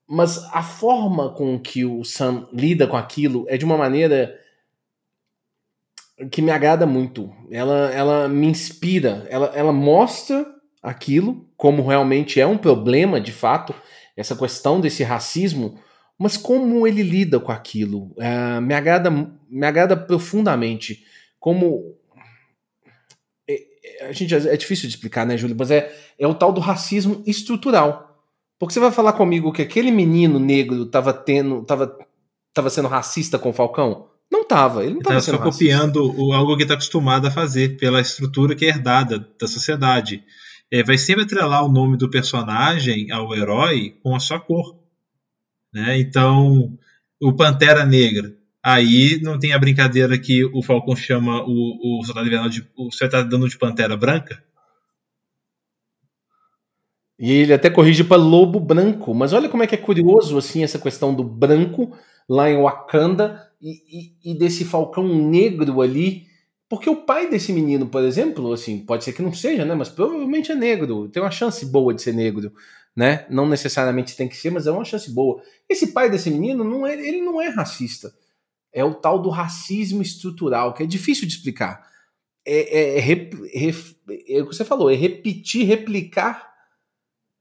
Mas 0.09 0.39
a 0.53 0.63
forma 0.63 1.31
com 1.31 1.59
que 1.59 1.85
o 1.85 2.05
Sam 2.05 2.49
lida 2.53 2.87
com 2.87 2.97
aquilo 2.97 3.47
é 3.49 3.57
de 3.57 3.65
uma 3.65 3.79
maneira 3.79 4.39
que 6.31 6.43
me 6.43 6.51
agrada 6.51 6.85
muito. 6.85 7.33
Ela, 7.51 7.91
ela 7.93 8.29
me 8.29 8.47
inspira, 8.47 9.27
ela, 9.31 9.53
ela 9.55 9.73
mostra 9.73 10.47
aquilo 10.83 11.47
como 11.57 11.87
realmente 11.87 12.41
é 12.41 12.47
um 12.47 12.59
problema 12.59 13.21
de 13.21 13.33
fato, 13.33 13.75
essa 14.17 14.37
questão 14.37 14.81
desse 14.81 15.03
racismo, 15.03 15.79
mas 16.19 16.37
como 16.37 16.87
ele 16.87 17.03
lida 17.03 17.39
com 17.39 17.53
aquilo. 17.53 18.15
É, 18.19 18.61
me, 18.61 18.75
agrada, 18.75 19.11
me 19.11 19.67
agrada 19.67 19.97
profundamente. 19.97 21.05
Como. 21.39 21.97
É, 23.87 24.05
é, 24.05 24.09
a 24.09 24.13
gente, 24.13 24.35
é 24.35 24.57
difícil 24.57 24.89
de 24.89 24.95
explicar, 24.95 25.25
né, 25.25 25.37
Júlio? 25.37 25.57
Mas 25.57 25.71
é, 25.71 25.95
é 26.19 26.27
o 26.27 26.35
tal 26.35 26.53
do 26.53 26.61
racismo 26.61 27.23
estrutural. 27.27 28.25
Porque 28.59 28.75
você 28.75 28.81
vai 28.81 28.91
falar 28.91 29.13
comigo 29.13 29.53
que 29.53 29.63
aquele 29.63 29.91
menino 29.91 30.39
negro 30.39 30.83
estava 30.83 31.13
tendo, 31.13 31.63
tava, 31.63 31.97
tava 32.53 32.71
sendo 32.71 32.89
racista 32.89 33.39
com 33.39 33.51
o 33.51 33.53
Falcão? 33.53 34.09
Não 34.31 34.41
estava, 34.41 34.83
ele 34.83 34.95
não 34.95 35.01
estava 35.01 35.21
sendo 35.21 35.37
só 35.37 35.43
copiando 35.43 36.13
o, 36.19 36.33
algo 36.33 36.57
que 36.57 36.63
está 36.63 36.75
acostumado 36.75 37.27
a 37.27 37.31
fazer 37.31 37.77
pela 37.77 38.01
estrutura 38.01 38.57
que 38.57 38.65
é 38.65 38.69
herdada 38.69 39.19
da 39.39 39.47
sociedade. 39.47 40.25
É, 40.73 40.83
vai 40.83 40.99
sempre 40.99 41.25
atrelar 41.25 41.65
o 41.65 41.73
nome 41.73 41.97
do 41.97 42.11
personagem 42.11 43.11
ao 43.13 43.33
herói 43.35 43.97
com 44.03 44.17
a 44.17 44.21
sua 44.21 44.41
cor. 44.41 44.81
Né? 45.73 46.01
Então, 46.01 46.77
o 47.21 47.33
Pantera 47.35 47.85
Negra. 47.85 48.36
Aí 48.69 49.21
não 49.23 49.39
tem 49.39 49.53
a 49.53 49.59
brincadeira 49.61 50.19
que 50.19 50.45
o 50.47 50.61
Falcão 50.61 50.97
chama 50.97 51.41
o, 51.47 52.01
o 52.01 52.05
Soldado 52.05 52.27
Invernal 52.27 52.49
de. 52.49 52.69
O, 52.77 52.89
está 52.89 53.23
dando 53.23 53.49
de 53.49 53.57
Pantera 53.57 53.97
Branca? 53.97 54.43
E 57.17 57.31
ele 57.33 57.53
até 57.53 57.71
corrige 57.71 58.03
para 58.03 58.21
lobo 58.21 58.59
branco. 58.59 59.15
Mas 59.15 59.33
olha 59.33 59.49
como 59.49 59.63
é 59.63 59.69
que 59.69 59.77
é 59.77 59.79
curioso 59.79 60.37
assim 60.37 60.65
essa 60.65 60.81
questão 60.81 61.15
do 61.15 61.23
branco 61.23 61.97
lá 62.29 62.51
em 62.51 62.61
Wakanda 62.61 63.49
e, 63.63 63.71
e, 63.71 64.33
e, 64.33 64.35
desse 64.37 64.65
falcão 64.65 65.07
negro 65.07 65.81
ali. 65.81 66.27
Porque 66.69 66.91
o 66.91 66.97
pai 66.97 67.31
desse 67.31 67.53
menino, 67.53 67.87
por 67.87 68.03
exemplo, 68.03 68.53
assim, 68.53 68.81
pode 68.81 69.05
ser 69.05 69.13
que 69.13 69.23
não 69.23 69.33
seja, 69.33 69.65
né? 69.65 69.77
Mas 69.77 69.91
provavelmente 69.91 70.51
é 70.51 70.57
negro. 70.57 71.09
Tem 71.09 71.23
uma 71.23 71.31
chance 71.31 71.65
boa 71.65 71.95
de 71.95 72.03
ser 72.03 72.15
negro, 72.15 72.53
né? 72.97 73.27
Não 73.31 73.49
necessariamente 73.49 74.17
tem 74.17 74.29
que 74.29 74.37
ser, 74.37 74.51
mas 74.51 74.67
é 74.67 74.73
uma 74.73 74.85
chance 74.85 75.09
boa. 75.09 75.41
Esse 75.69 75.93
pai 75.93 76.11
desse 76.11 76.33
menino, 76.33 76.65
não 76.65 76.85
é, 76.85 76.95
ele 76.95 77.21
não 77.21 77.41
é 77.41 77.49
racista. 77.49 78.13
É 78.73 78.85
o 78.85 78.95
tal 78.95 79.21
do 79.21 79.31
racismo 79.31 80.03
estrutural, 80.03 80.75
que 80.75 80.83
é 80.83 80.87
difícil 80.87 81.27
de 81.27 81.35
explicar. 81.35 81.87
É, 82.47 83.01
é, 83.01 83.13
é, 83.13 83.69
é 84.29 84.43
o 84.43 84.49
que 84.49 84.55
você 84.55 84.65
falou, 84.65 84.91
é 84.91 84.95
repetir, 84.95 85.67
replicar 85.67 86.53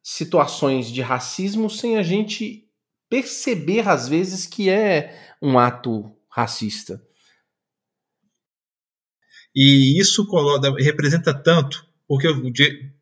situações 0.02 0.88
de 0.88 1.02
racismo 1.02 1.70
sem 1.70 1.98
a 1.98 2.04
gente 2.04 2.68
perceber, 3.10 3.88
às 3.88 4.08
vezes, 4.08 4.46
que 4.46 4.70
é 4.70 5.36
um 5.42 5.58
ato 5.60 6.12
racista. 6.30 7.02
E 9.56 10.00
isso 10.00 10.28
representa 10.80 11.34
tanto, 11.34 11.88
porque 12.08 12.28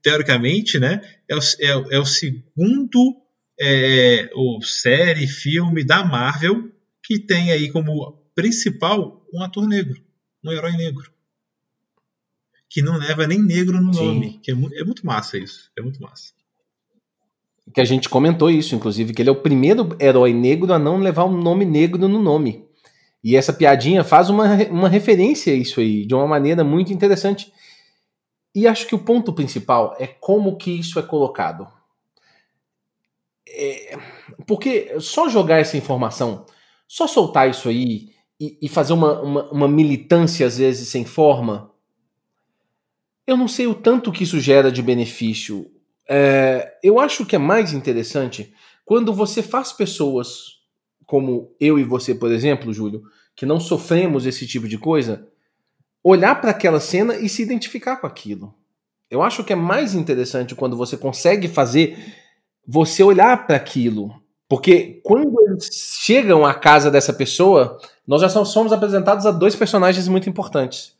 teoricamente 0.01 0.79
né, 0.79 1.01
é, 1.27 1.35
o, 1.35 1.39
é, 1.39 1.95
é 1.95 1.99
o 1.99 2.05
segundo 2.05 3.23
é, 3.59 4.29
o 4.35 4.61
série, 4.61 5.27
filme 5.27 5.83
da 5.83 6.03
Marvel 6.05 6.71
que 7.03 7.19
tem 7.19 7.51
aí 7.51 7.71
como 7.71 8.13
principal 8.33 9.25
um 9.33 9.43
ator 9.43 9.67
negro, 9.67 10.01
um 10.43 10.51
herói 10.51 10.73
negro. 10.73 11.11
Que 12.69 12.81
não 12.81 12.97
leva 12.97 13.27
nem 13.27 13.39
negro 13.39 13.79
no 13.79 13.93
Sim. 13.93 14.05
nome. 14.05 14.39
Que 14.41 14.51
é, 14.51 14.53
é 14.53 14.83
muito 14.83 15.05
massa 15.05 15.37
isso. 15.37 15.71
É 15.77 15.81
muito 15.81 16.01
massa 16.01 16.33
que 17.71 17.79
a 17.79 17.85
gente 17.85 18.09
comentou 18.09 18.49
isso, 18.49 18.75
inclusive, 18.75 19.13
que 19.13 19.21
ele 19.21 19.29
é 19.29 19.31
o 19.31 19.41
primeiro 19.41 19.95
herói 19.99 20.33
negro 20.33 20.73
a 20.73 20.79
não 20.79 20.97
levar 20.97 21.25
um 21.25 21.37
nome 21.37 21.65
negro 21.65 22.07
no 22.07 22.21
nome. 22.21 22.67
E 23.23 23.35
essa 23.35 23.53
piadinha 23.53 24.03
faz 24.03 24.29
uma, 24.29 24.55
uma 24.69 24.89
referência 24.89 25.53
a 25.53 25.55
isso 25.55 25.79
aí, 25.79 26.05
de 26.05 26.13
uma 26.13 26.27
maneira 26.27 26.63
muito 26.63 26.91
interessante. 26.91 27.51
E 28.53 28.67
acho 28.67 28.85
que 28.85 28.95
o 28.95 28.99
ponto 28.99 29.31
principal 29.33 29.95
é 29.97 30.07
como 30.07 30.57
que 30.57 30.71
isso 30.71 30.99
é 30.99 31.01
colocado. 31.01 31.67
É, 33.47 33.97
porque 34.45 34.99
só 34.99 35.29
jogar 35.29 35.59
essa 35.59 35.77
informação, 35.77 36.45
só 36.87 37.07
soltar 37.07 37.49
isso 37.49 37.69
aí 37.69 38.09
e, 38.39 38.57
e 38.61 38.69
fazer 38.69 38.93
uma, 38.93 39.21
uma, 39.21 39.51
uma 39.51 39.67
militância, 39.67 40.45
às 40.45 40.57
vezes, 40.57 40.89
sem 40.89 41.05
forma, 41.05 41.71
eu 43.25 43.37
não 43.37 43.47
sei 43.47 43.67
o 43.67 43.75
tanto 43.75 44.11
que 44.11 44.23
isso 44.23 44.39
gera 44.39 44.71
de 44.71 44.81
benefício 44.81 45.69
é, 46.09 46.77
eu 46.83 46.99
acho 46.99 47.25
que 47.25 47.35
é 47.35 47.39
mais 47.39 47.73
interessante 47.73 48.53
quando 48.85 49.13
você 49.13 49.41
faz 49.41 49.71
pessoas 49.71 50.61
como 51.05 51.55
eu 51.59 51.77
e 51.77 51.83
você, 51.83 52.15
por 52.15 52.31
exemplo, 52.31 52.73
Júlio, 52.73 53.03
que 53.35 53.45
não 53.45 53.59
sofremos 53.59 54.25
esse 54.25 54.47
tipo 54.47 54.67
de 54.67 54.77
coisa, 54.77 55.27
olhar 56.03 56.39
para 56.39 56.51
aquela 56.51 56.79
cena 56.79 57.15
e 57.15 57.29
se 57.29 57.41
identificar 57.41 57.97
com 57.97 58.07
aquilo. 58.07 58.53
Eu 59.09 59.21
acho 59.21 59.43
que 59.43 59.53
é 59.53 59.55
mais 59.55 59.93
interessante 59.93 60.55
quando 60.55 60.77
você 60.77 60.97
consegue 60.97 61.47
fazer 61.47 61.97
você 62.65 63.03
olhar 63.03 63.45
para 63.45 63.55
aquilo. 63.55 64.22
Porque 64.53 65.01
quando 65.03 65.35
eles 65.41 65.67
chegam 65.99 66.45
à 66.45 66.53
casa 66.53 66.91
dessa 66.91 67.11
pessoa, 67.11 67.79
nós 68.05 68.21
já 68.21 68.29
somos 68.29 68.71
apresentados 68.71 69.25
a 69.25 69.31
dois 69.31 69.55
personagens 69.55 70.07
muito 70.07 70.29
importantes. 70.29 70.95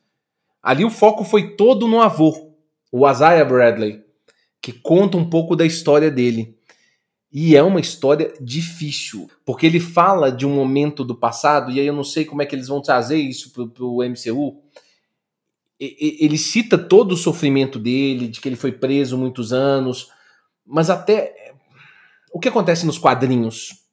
Ali 0.60 0.84
o 0.84 0.89
foco 0.89 1.24
foi 1.24 1.56
todo 1.56 1.88
no 1.88 2.01
avô, 2.01 2.51
o 2.91 3.08
Isaiah 3.08 3.45
Bradley 3.45 4.01
que 4.60 4.72
conta 4.72 5.18
um 5.18 5.30
pouco 5.30 5.56
da 5.56 5.68
história 5.68 6.10
dele. 6.10 6.58
E 7.32 7.56
é 7.56 7.62
uma 7.62 7.80
história 7.80 8.34
difícil, 8.41 9.30
porque 9.45 9.68
ele 9.68 9.80
fala 9.80 10.32
de 10.32 10.47
um 10.47 10.56
momento 10.56 11.06
do 11.06 11.14
passado, 11.14 11.72
e 11.72 11.80
aí 11.80 11.86
eu 11.86 11.93
não 11.93 12.04
sei 12.04 12.26
como 12.26 12.41
é 12.41 12.47
que 12.47 12.56
eles 12.56 12.70
vão 12.70 12.82
trazer 12.82 13.18
isso 13.18 13.54
pro, 13.54 13.70
pro 13.70 13.97
MCU. 13.97 14.64
Ele 15.80 16.39
cita 16.39 16.76
todo 16.76 17.12
o 17.12 17.18
sofrimento 17.18 17.78
dele, 17.78 18.30
de 18.30 18.41
que 18.41 18.49
ele 18.49 18.56
foi 18.56 18.72
preso 18.72 19.16
muitos 19.16 19.54
anos, 19.54 20.10
mas 20.66 20.89
até 20.89 21.43
o 22.34 22.40
que 22.40 22.50
acontece 22.50 22.86
nos 22.86 22.98
quadrinhos. 22.98 23.84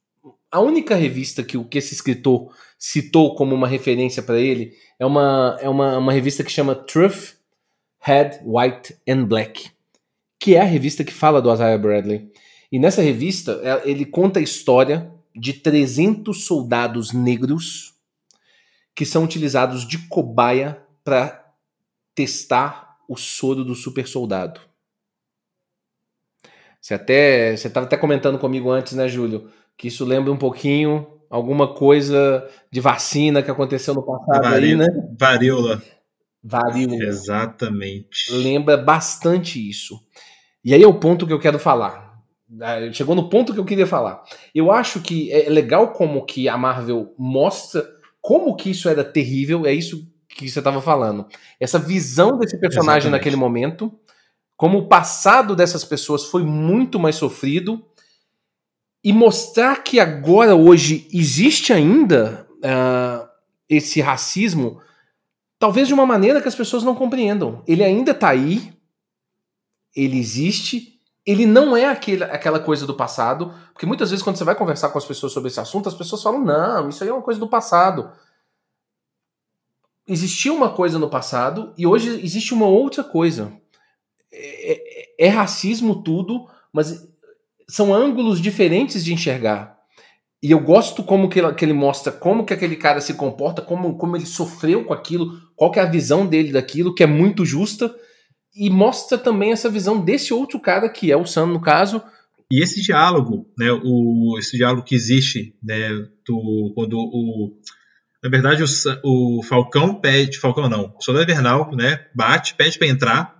A 0.50 0.58
única 0.58 0.96
revista 0.96 1.44
que, 1.44 1.62
que 1.64 1.78
esse 1.78 1.94
escritor 1.94 2.52
citou 2.76 3.36
como 3.36 3.54
uma 3.54 3.68
referência 3.68 4.22
para 4.22 4.40
ele 4.40 4.72
é 4.98 5.06
uma, 5.06 5.58
é 5.60 5.68
uma, 5.68 5.98
uma 5.98 6.12
revista 6.12 6.42
que 6.42 6.50
chama 6.50 6.74
Truth, 6.74 7.36
Head, 8.00 8.40
White 8.44 8.96
and 9.06 9.26
Black 9.26 9.70
que 10.40 10.54
é 10.54 10.60
a 10.62 10.64
revista 10.64 11.04
que 11.04 11.12
fala 11.12 11.42
do 11.42 11.52
Isaiah 11.52 11.76
Bradley. 11.76 12.32
E 12.72 12.78
nessa 12.78 13.02
revista, 13.02 13.60
é, 13.62 13.88
ele 13.88 14.06
conta 14.06 14.40
a 14.40 14.42
história 14.42 15.12
de 15.36 15.52
300 15.52 16.44
soldados 16.46 17.12
negros 17.12 17.94
que 18.94 19.04
são 19.04 19.22
utilizados 19.22 19.86
de 19.86 19.98
cobaia 20.08 20.82
para 21.04 21.54
testar 22.14 22.96
o 23.06 23.16
soro 23.16 23.64
do 23.64 23.74
super 23.74 24.08
soldado. 24.08 24.60
Você 26.80 26.94
até 26.94 27.56
você 27.56 27.68
estava 27.68 27.86
até 27.86 27.96
comentando 27.96 28.38
comigo 28.38 28.70
antes, 28.70 28.94
né, 28.94 29.06
Júlio, 29.06 29.50
que 29.76 29.88
isso 29.88 30.04
lembra 30.04 30.32
um 30.32 30.36
pouquinho 30.36 31.06
alguma 31.28 31.74
coisa 31.74 32.46
de 32.70 32.80
vacina 32.80 33.42
que 33.42 33.50
aconteceu 33.50 33.94
no 33.94 34.02
passado 34.02 34.46
aí, 34.46 34.74
né? 34.74 34.86
Varíola. 35.18 35.80
Varíola. 36.42 37.04
Exatamente. 37.04 38.32
Lembra 38.32 38.76
bastante 38.76 39.68
isso. 39.68 40.00
E 40.64 40.74
aí 40.74 40.82
é 40.82 40.88
o 40.88 40.94
ponto 40.98 41.26
que 41.26 41.32
eu 41.32 41.38
quero 41.38 41.58
falar. 41.58 42.10
Ah, 42.60 42.92
chegou 42.92 43.14
no 43.14 43.28
ponto 43.28 43.54
que 43.54 43.60
eu 43.60 43.64
queria 43.64 43.86
falar. 43.86 44.22
Eu 44.52 44.72
acho 44.72 45.00
que 45.00 45.30
é 45.32 45.48
legal 45.48 45.92
como 45.92 46.26
que 46.26 46.48
a 46.48 46.58
Marvel 46.58 47.14
mostra 47.16 47.86
como 48.20 48.54
que 48.56 48.70
isso 48.70 48.88
era 48.88 49.04
terrível, 49.04 49.64
é 49.66 49.72
isso 49.72 50.06
que 50.28 50.48
você 50.48 50.58
estava 50.58 50.80
falando. 50.82 51.26
Essa 51.58 51.78
visão 51.78 52.38
desse 52.38 52.58
personagem 52.58 53.08
Exatamente. 53.08 53.12
naquele 53.12 53.36
momento, 53.36 53.92
como 54.60 54.76
o 54.76 54.86
passado 54.88 55.56
dessas 55.56 55.86
pessoas 55.86 56.26
foi 56.26 56.42
muito 56.42 57.00
mais 57.00 57.16
sofrido, 57.16 57.82
e 59.02 59.10
mostrar 59.10 59.82
que 59.82 59.98
agora, 59.98 60.54
hoje, 60.54 61.08
existe 61.14 61.72
ainda 61.72 62.46
uh, 62.56 63.26
esse 63.70 64.02
racismo, 64.02 64.78
talvez 65.58 65.88
de 65.88 65.94
uma 65.94 66.04
maneira 66.04 66.42
que 66.42 66.48
as 66.48 66.54
pessoas 66.54 66.82
não 66.82 66.94
compreendam. 66.94 67.64
Ele 67.66 67.82
ainda 67.82 68.10
está 68.10 68.28
aí, 68.28 68.70
ele 69.96 70.18
existe, 70.18 71.00
ele 71.24 71.46
não 71.46 71.74
é 71.74 71.86
aquele, 71.86 72.24
aquela 72.24 72.60
coisa 72.60 72.86
do 72.86 72.92
passado, 72.92 73.54
porque 73.72 73.86
muitas 73.86 74.10
vezes 74.10 74.22
quando 74.22 74.36
você 74.36 74.44
vai 74.44 74.54
conversar 74.54 74.90
com 74.90 74.98
as 74.98 75.06
pessoas 75.06 75.32
sobre 75.32 75.48
esse 75.48 75.58
assunto, 75.58 75.88
as 75.88 75.94
pessoas 75.94 76.22
falam: 76.22 76.44
não, 76.44 76.90
isso 76.90 77.02
aí 77.02 77.08
é 77.08 77.14
uma 77.14 77.22
coisa 77.22 77.40
do 77.40 77.48
passado. 77.48 78.12
Existia 80.06 80.52
uma 80.52 80.68
coisa 80.68 80.98
no 80.98 81.08
passado 81.08 81.72
e 81.78 81.86
hoje 81.86 82.22
existe 82.22 82.52
uma 82.52 82.66
outra 82.66 83.02
coisa. 83.02 83.58
É, 84.32 84.72
é, 84.72 85.26
é 85.26 85.28
racismo 85.28 86.02
tudo, 86.02 86.46
mas 86.72 87.06
são 87.68 87.94
ângulos 87.94 88.40
diferentes 88.40 89.04
de 89.04 89.12
enxergar. 89.12 89.78
E 90.42 90.50
eu 90.50 90.60
gosto 90.60 91.02
como 91.02 91.28
que 91.28 91.38
ele, 91.38 91.52
que 91.52 91.64
ele, 91.64 91.72
mostra 91.72 92.10
como 92.10 92.44
que 92.46 92.54
aquele 92.54 92.76
cara 92.76 93.00
se 93.00 93.14
comporta, 93.14 93.60
como, 93.60 93.96
como 93.98 94.16
ele 94.16 94.24
sofreu 94.24 94.84
com 94.84 94.94
aquilo, 94.94 95.38
qual 95.54 95.70
que 95.70 95.78
é 95.78 95.82
a 95.82 95.90
visão 95.90 96.26
dele 96.26 96.50
daquilo, 96.50 96.94
que 96.94 97.02
é 97.02 97.06
muito 97.06 97.44
justa, 97.44 97.94
e 98.54 98.70
mostra 98.70 99.18
também 99.18 99.52
essa 99.52 99.68
visão 99.68 100.02
desse 100.02 100.32
outro 100.32 100.58
cara, 100.58 100.88
que 100.88 101.12
é 101.12 101.16
o 101.16 101.26
Sam, 101.26 101.46
no 101.46 101.60
caso. 101.60 102.02
E 102.50 102.62
esse 102.62 102.80
diálogo, 102.80 103.46
né, 103.56 103.70
o, 103.84 104.36
esse 104.38 104.56
diálogo 104.56 104.82
que 104.82 104.94
existe, 104.94 105.54
né, 105.62 105.90
do, 106.26 106.72
quando 106.74 106.94
o... 106.94 107.52
Na 108.22 108.28
verdade, 108.28 108.62
o, 108.62 109.38
o 109.38 109.42
Falcão 109.42 109.94
pede... 109.94 110.38
Falcão 110.38 110.68
não, 110.68 110.94
o 110.98 111.02
Soldado 111.02 111.30
Invernal, 111.30 111.70
né, 111.76 112.06
bate, 112.14 112.54
pede 112.54 112.78
para 112.78 112.88
entrar, 112.88 113.39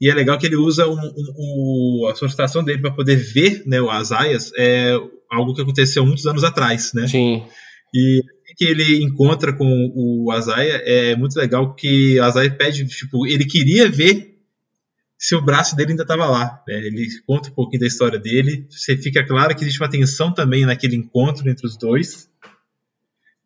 e 0.00 0.08
é 0.08 0.14
legal 0.14 0.38
que 0.38 0.46
ele 0.46 0.56
usa 0.56 0.86
um, 0.86 0.96
um, 0.96 2.06
a 2.10 2.14
solicitação 2.14 2.62
dele 2.62 2.80
para 2.80 2.92
poder 2.92 3.16
ver 3.16 3.62
né, 3.66 3.78
as 3.90 4.12
aias, 4.12 4.52
é 4.56 4.94
algo 5.30 5.54
que 5.54 5.62
aconteceu 5.62 6.06
muitos 6.06 6.26
anos 6.26 6.44
atrás, 6.44 6.92
né? 6.94 7.06
Sim. 7.06 7.44
E 7.94 8.22
que 8.58 8.64
ele 8.64 9.04
encontra 9.04 9.52
com 9.52 9.92
o 9.94 10.32
Azaia 10.32 10.82
é 10.84 11.14
muito 11.14 11.36
legal 11.36 11.74
que 11.76 12.18
o 12.18 12.24
Azaia 12.24 12.50
pede, 12.50 12.84
tipo, 12.86 13.24
ele 13.24 13.44
queria 13.44 13.88
ver 13.88 14.36
se 15.16 15.36
o 15.36 15.40
braço 15.40 15.76
dele 15.76 15.92
ainda 15.92 16.02
estava 16.02 16.26
lá. 16.26 16.60
Né? 16.66 16.74
Ele 16.86 17.06
conta 17.24 17.50
um 17.50 17.54
pouquinho 17.54 17.80
da 17.80 17.86
história 17.86 18.18
dele. 18.18 18.66
Você 18.68 18.96
fica 18.96 19.24
claro 19.24 19.54
que 19.54 19.62
existe 19.62 19.80
uma 19.80 19.88
tensão 19.88 20.34
também 20.34 20.66
naquele 20.66 20.96
encontro 20.96 21.48
entre 21.48 21.66
os 21.66 21.76
dois. 21.76 22.28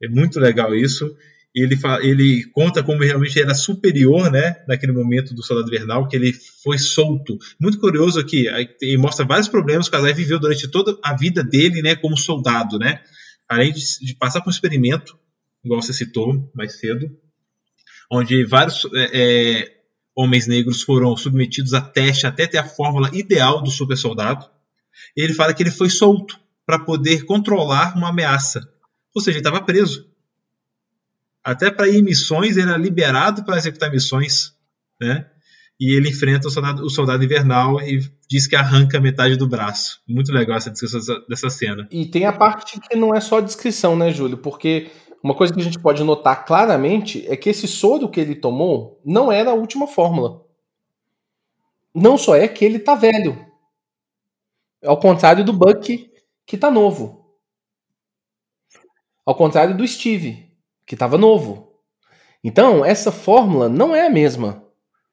É 0.03 0.09
muito 0.09 0.40
legal 0.40 0.74
isso 0.74 1.14
ele, 1.55 1.78
ele 2.03 2.44
conta 2.53 2.82
como 2.82 3.03
realmente 3.03 3.40
era 3.40 3.55
superior, 3.55 4.30
né, 4.30 4.64
naquele 4.66 4.92
momento 4.92 5.34
do 5.34 5.42
Soldado 5.42 5.68
Invernal, 5.68 6.09
que 6.09 6.16
ele 6.16 6.32
foi 6.62 6.78
solto. 6.78 7.38
Muito 7.61 7.78
curioso 7.78 8.18
aqui, 8.18 8.46
ele 8.80 8.96
mostra 8.96 9.26
vários 9.26 9.48
problemas 9.48 9.88
que 9.88 9.94
o 9.94 9.98
Kazai 9.98 10.14
viveu 10.14 10.38
durante 10.40 10.68
toda 10.68 10.98
a 11.05 11.14
vida 11.14 11.44
dele, 11.44 11.82
né, 11.82 11.94
como 11.94 12.16
soldado, 12.16 12.78
né, 12.78 13.03
além 13.48 13.72
de, 13.72 13.80
de 14.00 14.14
passar 14.14 14.40
por 14.40 14.48
um 14.48 14.53
experimento, 14.53 15.18
igual 15.62 15.82
você 15.82 15.92
citou 15.92 16.50
mais 16.55 16.78
cedo, 16.78 17.11
onde 18.11 18.44
vários 18.44 18.86
é, 18.94 19.11
é, 19.12 19.72
homens 20.16 20.46
negros 20.46 20.82
foram 20.82 21.14
submetidos 21.16 21.74
a 21.74 21.80
teste 21.80 22.26
até 22.26 22.46
ter 22.46 22.59
a 22.59 22.64
fórmula 22.64 23.11
ideal 23.12 23.62
do 23.62 23.70
super 23.70 23.96
soldado. 23.96 24.46
Ele 25.16 25.32
fala 25.32 25.55
que 25.55 25.62
ele 25.62 25.70
foi 25.70 25.88
solto 25.88 26.38
para 26.66 26.78
poder 26.78 27.24
controlar 27.24 27.96
uma 27.96 28.09
ameaça, 28.09 28.61
ou 29.14 29.20
seja, 29.20 29.38
ele 29.38 29.46
estava 29.46 29.64
preso 29.64 30.11
até 31.45 31.70
para 31.70 31.88
ir 31.88 31.99
em 31.99 32.03
missões, 32.03 32.57
ele 32.57 32.68
era 32.68 32.78
liberado 32.78 33.45
para 33.45 33.57
executar 33.57 33.90
missões, 33.90 34.55
né? 35.01 35.26
E 35.80 35.97
ele 35.97 36.11
enfrenta 36.11 36.47
o 36.47 36.51
soldado, 36.51 36.84
o 36.84 36.90
soldado, 36.90 37.24
invernal 37.24 37.80
e 37.80 38.01
diz 38.28 38.47
que 38.47 38.55
arranca 38.55 39.01
metade 39.01 39.36
do 39.36 39.49
braço. 39.49 40.01
Muito 40.07 40.32
legal 40.32 40.57
essa 40.57 40.70
descrição 40.70 41.01
dessa 41.28 41.51
cena. 41.51 41.88
E 41.90 42.07
tem 42.07 42.24
a 42.24 42.32
parte 42.32 42.78
que 42.78 42.95
não 42.95 43.12
é 43.12 43.20
só 43.20 43.40
descrição, 43.40 43.97
né, 43.97 44.12
Júlio? 44.12 44.38
Porque 44.38 44.93
uma 45.22 45.34
coisa 45.34 45.53
que 45.53 45.61
a 45.61 45.64
gente 45.64 45.80
pode 45.80 46.05
notar 46.05 46.45
claramente 46.45 47.26
é 47.28 47.36
que 47.36 47.51
esse 47.51 47.66
soro 47.66 48.09
que 48.09 48.20
ele 48.20 48.36
tomou 48.36 49.01
não 49.05 49.32
era 49.32 49.51
a 49.51 49.55
última 49.55 49.88
fórmula. 49.88 50.45
Não 51.93 52.16
só 52.16 52.36
é 52.36 52.47
que 52.47 52.64
ele 52.64 52.78
tá 52.78 52.95
velho. 52.95 53.45
Ao 54.84 54.99
contrário 54.99 55.45
do 55.45 55.53
Buck, 55.53 56.11
que 56.47 56.57
tá 56.57 56.70
novo. 56.70 57.24
Ao 59.24 59.34
contrário 59.34 59.76
do 59.76 59.86
Steve, 59.86 60.51
que 60.93 60.95
estava 60.95 61.16
novo. 61.16 61.72
Então, 62.45 62.84
essa 62.84 63.11
fórmula 63.11 63.66
não 63.66 63.97
é 63.97 64.07
a 64.07 64.11
mesma. 64.11 64.62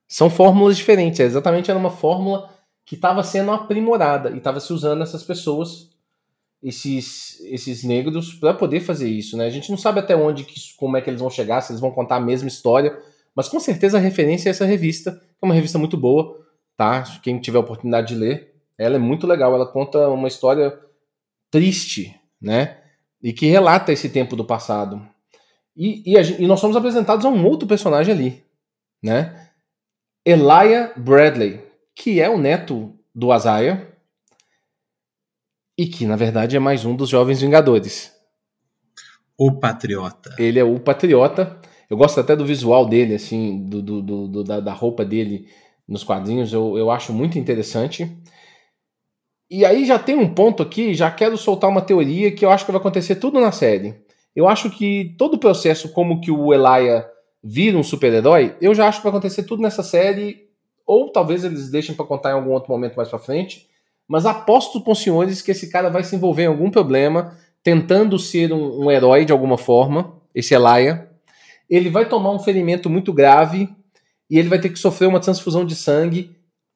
São 0.05 0.29
fórmulas 0.29 0.75
diferentes. 0.75 1.21
É 1.21 1.23
exatamente 1.23 1.71
era 1.71 1.79
uma 1.79 1.89
fórmula 1.89 2.53
que 2.85 2.95
estava 2.95 3.23
sendo 3.23 3.51
aprimorada 3.51 4.29
e 4.31 4.39
estava 4.39 4.59
se 4.59 4.73
usando 4.73 5.03
essas 5.03 5.23
pessoas, 5.23 5.89
esses, 6.61 7.39
esses 7.45 7.85
negros, 7.85 8.33
para 8.33 8.53
poder 8.53 8.81
fazer 8.81 9.07
isso. 9.07 9.37
Né? 9.37 9.45
A 9.45 9.49
gente 9.49 9.69
não 9.69 9.77
sabe 9.77 10.01
até 10.01 10.17
onde, 10.17 10.43
que, 10.43 10.59
como 10.75 10.97
é 10.97 11.01
que 11.01 11.09
eles 11.09 11.21
vão 11.21 11.29
chegar, 11.29 11.61
se 11.61 11.71
eles 11.71 11.79
vão 11.79 11.91
contar 11.91 12.17
a 12.17 12.19
mesma 12.19 12.49
história, 12.49 13.01
mas 13.33 13.47
com 13.47 13.57
certeza 13.57 13.95
a 13.95 14.01
referência 14.01 14.49
é 14.49 14.51
essa 14.51 14.65
revista, 14.65 15.21
é 15.41 15.45
uma 15.45 15.55
revista 15.55 15.79
muito 15.79 15.95
boa, 15.95 16.45
tá? 16.75 17.03
Quem 17.23 17.39
tiver 17.39 17.57
a 17.57 17.61
oportunidade 17.61 18.09
de 18.09 18.15
ler, 18.15 18.53
ela 18.77 18.97
é 18.97 18.99
muito 18.99 19.25
legal. 19.25 19.55
Ela 19.55 19.65
conta 19.65 20.09
uma 20.09 20.27
história 20.27 20.77
triste, 21.49 22.19
né? 22.41 22.79
E 23.23 23.31
que 23.31 23.45
relata 23.45 23.93
esse 23.93 24.09
tempo 24.09 24.35
do 24.35 24.43
passado. 24.43 25.07
E, 25.75 26.03
e, 26.05 26.43
e, 26.43 26.47
nós 26.47 26.59
somos 26.59 26.75
apresentados 26.75 27.25
a 27.25 27.29
um 27.29 27.45
outro 27.45 27.67
personagem 27.67 28.13
ali, 28.13 28.43
né? 29.01 29.49
Elijah 30.25 30.93
Bradley, 30.97 31.61
que 31.95 32.19
é 32.19 32.29
o 32.29 32.37
neto 32.37 32.93
do 33.15 33.31
Azaia 33.31 33.89
e 35.77 35.87
que, 35.87 36.05
na 36.05 36.15
verdade, 36.15 36.57
é 36.57 36.59
mais 36.59 36.83
um 36.83 36.95
dos 36.95 37.09
Jovens 37.09 37.41
Vingadores. 37.41 38.13
O 39.37 39.53
Patriota. 39.53 40.35
Ele 40.37 40.59
é 40.59 40.63
o 40.63 40.77
Patriota. 40.77 41.57
Eu 41.89 41.95
gosto 41.95 42.19
até 42.19 42.35
do 42.35 42.45
visual 42.45 42.85
dele, 42.85 43.15
assim, 43.15 43.65
do, 43.65 43.81
do, 43.81 44.01
do 44.27 44.43
da, 44.43 44.59
da, 44.59 44.73
roupa 44.73 45.05
dele 45.05 45.47
nos 45.87 46.03
quadrinhos. 46.03 46.51
Eu, 46.51 46.77
eu 46.77 46.91
acho 46.91 47.13
muito 47.13 47.39
interessante. 47.39 48.13
E 49.49 49.65
aí 49.65 49.85
já 49.85 49.97
tem 49.97 50.17
um 50.17 50.33
ponto 50.33 50.61
aqui, 50.61 50.93
já 50.93 51.09
quero 51.09 51.37
soltar 51.37 51.69
uma 51.69 51.81
teoria 51.81 52.31
que 52.31 52.45
eu 52.45 52.51
acho 52.51 52.65
que 52.65 52.71
vai 52.71 52.79
acontecer 52.81 53.15
tudo 53.15 53.39
na 53.39 53.51
série. 53.51 54.03
Eu 54.39 54.47
acho 54.47 54.69
que 54.69 55.13
todo 55.17 55.33
o 55.33 55.37
processo, 55.37 55.89
como 55.89 56.21
que 56.21 56.31
o 56.31 56.53
Elijah 56.53 57.05
vira 57.43 57.77
um 57.77 57.83
super-herói, 57.83 58.55
eu 58.61 58.73
já 58.73 58.87
acho 58.87 58.99
que 58.99 59.03
vai 59.03 59.09
acontecer 59.09 59.43
tudo 59.43 59.61
nessa 59.61 59.83
série, 59.83 60.47
ou 60.87 61.11
talvez 61.11 61.43
eles 61.43 61.69
deixem 61.69 61.93
para 61.93 62.05
contar 62.05 62.29
em 62.29 62.35
algum 62.35 62.51
outro 62.51 62.71
momento 62.71 62.95
mais 62.95 63.09
para 63.09 63.19
frente. 63.19 63.67
Mas 64.07 64.25
aposto 64.25 64.79
com 64.79 64.93
os 64.93 64.99
senhores 64.99 65.41
que 65.41 65.51
esse 65.51 65.69
cara 65.69 65.89
vai 65.89 66.05
se 66.05 66.15
envolver 66.15 66.43
em 66.43 66.47
algum 66.47 66.71
problema, 66.71 67.37
tentando 67.61 68.17
ser 68.17 68.53
um, 68.53 68.85
um 68.85 68.89
herói 68.89 69.25
de 69.25 69.33
alguma 69.33 69.57
forma, 69.57 70.15
esse 70.33 70.53
Elijah. 70.53 71.05
Ele 71.69 71.89
vai 71.89 72.07
tomar 72.07 72.31
um 72.31 72.39
ferimento 72.39 72.89
muito 72.89 73.11
grave 73.11 73.67
e 74.29 74.39
ele 74.39 74.47
vai 74.47 74.61
ter 74.61 74.69
que 74.69 74.79
sofrer 74.79 75.07
uma 75.07 75.19
transfusão 75.19 75.65
de 75.65 75.75
sangue. 75.75 76.33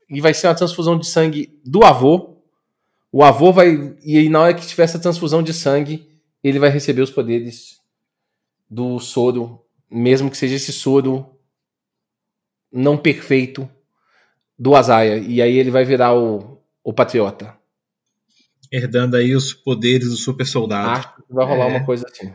E 0.10 0.20
vai 0.20 0.34
ser 0.34 0.48
uma 0.48 0.56
transfusão 0.56 1.00
de 1.00 1.08
sangue 1.08 1.62
do 1.66 1.86
avô. 1.86 2.40
O 3.10 3.24
avô 3.24 3.54
vai. 3.54 3.96
E 4.04 4.28
na 4.28 4.42
hora 4.42 4.54
que 4.54 4.68
tiver 4.68 4.84
essa 4.84 5.00
transfusão 5.00 5.42
de 5.42 5.54
sangue, 5.54 6.12
ele 6.44 6.60
vai 6.60 6.70
receber 6.70 7.02
os 7.02 7.12
poderes 7.12 7.80
do 8.70 9.00
soro, 9.00 9.64
mesmo 9.90 10.30
que 10.30 10.38
seja 10.38 10.56
esse 10.56 10.74
soro 10.74 11.30
não 12.72 12.98
perfeito 12.98 13.70
do 14.58 14.76
Azaia. 14.76 15.18
E 15.18 15.42
aí 15.42 15.58
ele 15.58 15.72
vai 15.72 15.86
virar 15.86 16.14
o, 16.16 16.62
o 16.84 16.92
patriota. 16.92 17.56
Herdando 18.72 19.16
aí 19.16 19.36
os 19.36 19.54
poderes 19.54 20.10
do 20.10 20.18
super 20.18 20.46
soldado. 20.46 20.90
Acho 20.90 21.16
que 21.16 21.34
vai 21.34 21.46
rolar 21.46 21.66
é. 21.66 21.70
uma 21.70 21.86
coisa 21.86 22.06
assim. 22.10 22.34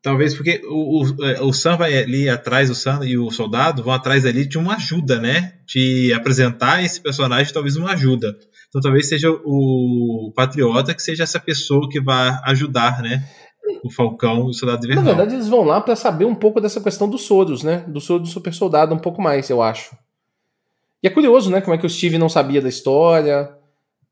Talvez 0.00 0.34
porque 0.34 0.62
o, 0.64 1.02
o, 1.02 1.24
é, 1.24 1.42
o 1.42 1.52
Sam 1.52 1.76
vai 1.76 1.98
ali 1.98 2.28
atrás, 2.28 2.70
o 2.70 2.74
Sam 2.74 3.04
e 3.04 3.18
o 3.18 3.30
soldado 3.32 3.82
vão 3.82 3.92
atrás 3.92 4.24
ali 4.24 4.46
de 4.46 4.56
uma 4.56 4.76
ajuda, 4.76 5.20
né? 5.20 5.58
De 5.66 6.12
apresentar 6.12 6.84
esse 6.84 7.00
personagem, 7.00 7.52
talvez 7.52 7.76
uma 7.76 7.92
ajuda. 7.92 8.38
Então 8.68 8.80
talvez 8.80 9.08
seja 9.08 9.30
o 9.30 10.32
Patriota 10.34 10.94
que 10.94 11.02
seja 11.02 11.22
essa 11.22 11.40
pessoa 11.40 11.88
que 11.88 12.00
vai 12.00 12.38
ajudar, 12.44 13.02
né? 13.02 13.24
O 13.82 13.90
Falcão 13.90 14.46
e 14.46 14.50
o 14.50 14.52
Soldado 14.52 14.84
Invernal. 14.84 15.04
Na 15.04 15.12
verdade, 15.12 15.34
eles 15.34 15.48
vão 15.48 15.64
lá 15.64 15.80
para 15.80 15.96
saber 15.96 16.24
um 16.24 16.34
pouco 16.34 16.60
dessa 16.60 16.80
questão 16.80 17.08
dos 17.08 17.22
soros, 17.22 17.62
né? 17.62 17.84
Do 17.88 18.00
soro 18.00 18.22
do 18.22 18.28
super 18.28 18.52
soldado, 18.52 18.94
um 18.94 18.98
pouco 18.98 19.20
mais, 19.20 19.48
eu 19.50 19.62
acho. 19.62 19.96
E 21.02 21.06
é 21.06 21.10
curioso, 21.10 21.50
né? 21.50 21.60
Como 21.60 21.74
é 21.74 21.78
que 21.78 21.86
o 21.86 21.90
Steve 21.90 22.18
não 22.18 22.28
sabia 22.28 22.60
da 22.60 22.68
história. 22.68 23.50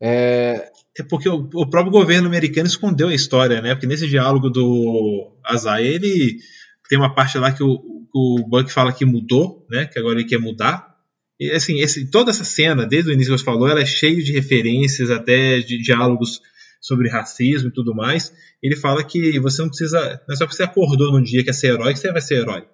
É... 0.01 0.71
é 0.99 1.03
porque 1.03 1.29
o, 1.29 1.49
o, 1.55 1.69
próprio 1.69 1.91
governo 1.93 2.29
americano 2.29 2.67
escondeu 2.67 3.09
a 3.09 3.15
história, 3.15 3.61
né? 3.61 3.75
Porque 3.75 3.87
nesse 3.87 4.07
diálogo 4.07 4.51
do 4.51 5.33
Azai, 5.45 5.87
ele 5.87 6.37
tem 6.89 6.99
uma 6.99 7.15
parte 7.15 7.39
lá 7.39 7.51
que 7.51 7.63
o, 7.63 7.81
o 8.15 8.45
Buck 8.47 8.71
fala 8.71 8.93
que 8.93 9.05
mudou, 9.05 9.67
né? 9.71 9.87
Que 9.87 9.99
agora 9.99 10.19
ele 10.19 10.29
quer 10.29 10.39
mudar. 10.39 10.96
E 11.39 11.51
assim, 11.51 11.80
esse, 11.80 12.11
toda 12.11 12.30
essa 12.30 12.45
cena, 12.45 12.87
desde 12.87 13.11
o 13.11 13.12
início 13.12 13.32
que 13.32 13.39
você 13.39 13.45
falou, 13.45 13.68
ela 13.68 13.80
é 13.80 13.87
cheia 13.87 14.22
de 14.22 14.32
referências, 14.32 15.11
até 15.11 15.59
de 15.61 15.78
diálogos 15.82 16.41
sobre 16.80 17.09
racismo 17.09 17.68
e 17.68 17.72
tudo 17.72 17.95
mais. 17.95 18.32
Ele 18.62 18.76
fala 18.76 19.05
que 19.05 19.39
você 19.39 19.62
não 19.62 19.68
precisa. 19.68 20.22
Não 20.26 20.34
é 20.34 20.37
só 20.37 20.45
porque 20.45 20.57
você 20.57 20.62
acordou 20.62 21.12
num 21.12 21.22
dia 21.22 21.45
que 21.45 21.51
é 21.51 21.53
ser 21.53 21.68
herói 21.68 21.93
que 21.93 21.99
você 21.99 22.11
vai 22.11 22.22
ser 22.22 22.37
herói. 22.37 22.66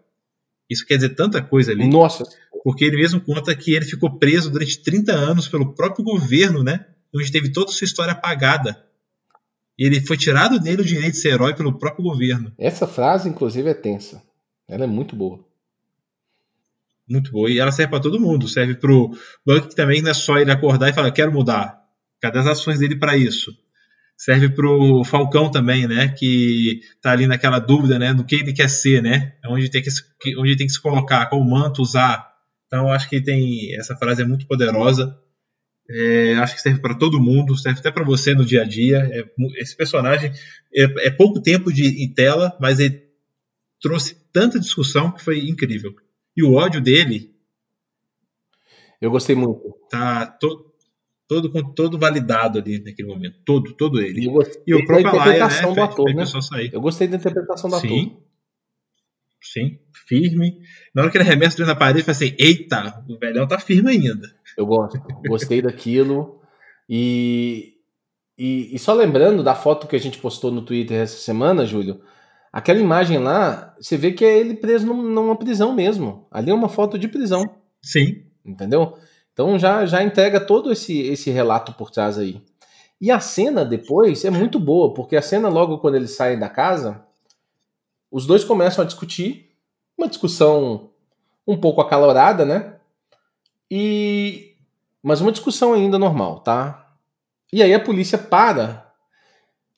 Isso 0.70 0.86
quer 0.86 0.96
dizer 0.96 1.10
tanta 1.10 1.42
coisa 1.42 1.72
ali. 1.72 1.88
Nossa! 1.88 2.24
Porque 2.64 2.84
ele 2.84 2.96
mesmo 2.96 3.20
conta 3.20 3.54
que 3.54 3.74
ele 3.74 3.84
ficou 3.84 4.18
preso 4.18 4.50
durante 4.50 4.80
30 4.82 5.12
anos 5.12 5.48
pelo 5.48 5.74
próprio 5.74 6.04
governo, 6.04 6.62
né? 6.62 6.86
Onde 7.14 7.32
teve 7.32 7.50
toda 7.50 7.70
a 7.70 7.74
sua 7.74 7.84
história 7.84 8.12
apagada. 8.12 8.82
E 9.78 9.84
ele 9.84 10.00
foi 10.00 10.16
tirado 10.16 10.60
dele 10.60 10.82
o 10.82 10.84
direito 10.84 11.12
de 11.12 11.18
ser 11.18 11.30
herói 11.30 11.54
pelo 11.54 11.78
próprio 11.78 12.04
governo. 12.04 12.52
Essa 12.56 12.86
frase, 12.86 13.28
inclusive, 13.28 13.68
é 13.68 13.74
tensa. 13.74 14.22
Ela 14.68 14.84
é 14.84 14.86
muito 14.86 15.16
boa. 15.16 15.44
Muito 17.12 17.30
boa. 17.30 17.50
E 17.50 17.58
ela 17.58 17.70
serve 17.70 17.90
para 17.90 18.02
todo 18.02 18.20
mundo. 18.20 18.48
Serve 18.48 18.74
para 18.74 18.92
o 18.92 19.10
Buck 19.46 19.74
também 19.76 20.00
não 20.00 20.10
é 20.10 20.14
só 20.14 20.38
ele 20.38 20.50
acordar 20.50 20.88
e 20.88 20.92
falar, 20.92 21.10
quero 21.12 21.32
mudar. 21.32 21.78
Cadê 22.20 22.38
as 22.38 22.46
ações 22.46 22.78
dele 22.78 22.96
para 22.96 23.16
isso? 23.16 23.52
serve 24.22 24.50
para 24.50 24.68
o 24.70 25.04
Falcão 25.04 25.50
também, 25.50 25.88
né? 25.88 26.14
Que 26.16 26.80
está 26.94 27.10
ali 27.10 27.26
naquela 27.26 27.58
dúvida, 27.58 27.98
né? 27.98 28.14
Do 28.14 28.24
que 28.24 28.36
ele 28.36 28.52
quer 28.52 28.70
ser, 28.70 29.02
né? 29.02 29.34
Onde 29.44 29.68
tem 29.68 29.82
que 29.82 29.90
se, 29.90 30.02
onde 30.38 30.56
tem 30.56 30.66
que 30.66 30.72
se 30.72 30.80
colocar, 30.80 31.26
qual 31.26 31.42
manto 31.42 31.82
usar. 31.82 32.30
Então, 32.66 32.88
acho 32.88 33.08
que 33.08 33.20
tem 33.20 33.74
essa 33.76 33.96
frase 33.96 34.22
é 34.22 34.24
muito 34.24 34.46
poderosa. 34.46 35.18
É, 35.90 36.34
acho 36.34 36.54
que 36.54 36.60
serve 36.60 36.80
para 36.80 36.94
todo 36.94 37.20
mundo, 37.20 37.58
serve 37.58 37.80
até 37.80 37.90
para 37.90 38.04
você 38.04 38.32
no 38.32 38.44
dia 38.44 38.62
a 38.62 38.64
dia. 38.64 38.98
É, 39.12 39.24
esse 39.60 39.76
personagem 39.76 40.32
é, 40.72 41.08
é, 41.08 41.10
pouco 41.10 41.42
tempo 41.42 41.72
de 41.72 42.04
em 42.04 42.14
tela, 42.14 42.56
mas 42.60 42.78
ele 42.78 43.02
trouxe 43.80 44.16
tanta 44.32 44.60
discussão 44.60 45.10
que 45.10 45.22
foi 45.22 45.40
incrível. 45.48 45.92
E 46.36 46.42
o 46.42 46.54
ódio 46.54 46.80
dele. 46.80 47.34
Eu 49.00 49.10
gostei 49.10 49.34
muito. 49.34 49.76
Tá 49.90 50.26
todo 50.26 50.72
todo, 51.40 51.74
todo 51.74 51.98
validado 51.98 52.58
ali 52.58 52.82
naquele 52.82 53.08
momento. 53.08 53.38
Todo, 53.44 53.72
todo 53.74 54.00
ele. 54.00 54.26
E, 54.66 54.74
o 54.74 54.86
próprio 54.86 55.16
Laia, 55.16 55.46
né, 55.48 55.62
do 55.62 55.82
ator, 55.82 56.14
né? 56.14 56.24
Eu 56.72 56.80
gostei 56.80 57.08
da 57.08 57.16
interpretação 57.16 57.70
do 57.70 57.76
Sim. 57.76 58.06
ator. 58.06 58.22
Sim, 59.42 59.78
firme. 60.06 60.60
Na 60.94 61.02
hora 61.02 61.10
que 61.10 61.16
ele 61.16 61.24
arremessa 61.24 61.64
na 61.64 61.74
parede, 61.74 62.04
fala 62.04 62.12
assim: 62.12 62.34
eita, 62.38 63.04
o 63.08 63.18
velhão 63.18 63.46
tá 63.46 63.58
firme 63.58 63.90
ainda. 63.90 64.28
Eu 64.56 64.66
gosto, 64.66 65.00
gostei 65.26 65.60
daquilo. 65.60 66.40
E, 66.88 67.74
e, 68.38 68.74
e, 68.74 68.78
só 68.78 68.92
lembrando 68.92 69.42
da 69.42 69.54
foto 69.54 69.88
que 69.88 69.96
a 69.96 70.00
gente 70.00 70.18
postou 70.18 70.52
no 70.52 70.62
Twitter 70.62 71.00
essa 71.00 71.16
semana, 71.16 71.66
Júlio, 71.66 72.02
aquela 72.52 72.78
imagem 72.78 73.18
lá, 73.18 73.74
você 73.80 73.96
vê 73.96 74.12
que 74.12 74.24
é 74.24 74.38
ele 74.38 74.54
preso 74.54 74.86
numa 74.86 75.36
prisão 75.36 75.72
mesmo. 75.72 76.26
Ali 76.30 76.50
é 76.50 76.54
uma 76.54 76.68
foto 76.68 76.98
de 76.98 77.08
prisão. 77.08 77.48
Sim. 77.80 78.22
Entendeu? 78.44 78.98
Então 79.32 79.58
já, 79.58 79.86
já 79.86 80.02
entrega 80.02 80.38
todo 80.38 80.70
esse, 80.70 81.00
esse 81.00 81.30
relato 81.30 81.72
por 81.72 81.90
trás 81.90 82.18
aí. 82.18 82.42
E 83.00 83.10
a 83.10 83.18
cena 83.18 83.64
depois 83.64 84.24
é 84.24 84.30
muito 84.30 84.60
boa, 84.60 84.92
porque 84.94 85.16
a 85.16 85.22
cena 85.22 85.48
logo 85.48 85.78
quando 85.78 85.96
eles 85.96 86.14
saem 86.14 86.38
da 86.38 86.48
casa, 86.48 87.04
os 88.10 88.26
dois 88.26 88.44
começam 88.44 88.84
a 88.84 88.86
discutir, 88.86 89.50
uma 89.96 90.06
discussão 90.06 90.90
um 91.46 91.56
pouco 91.56 91.80
acalorada, 91.80 92.44
né? 92.44 92.76
E 93.70 94.54
mas 95.02 95.20
uma 95.20 95.32
discussão 95.32 95.72
ainda 95.72 95.98
normal, 95.98 96.40
tá? 96.40 96.94
E 97.52 97.62
aí 97.62 97.74
a 97.74 97.80
polícia 97.80 98.16
para. 98.16 98.81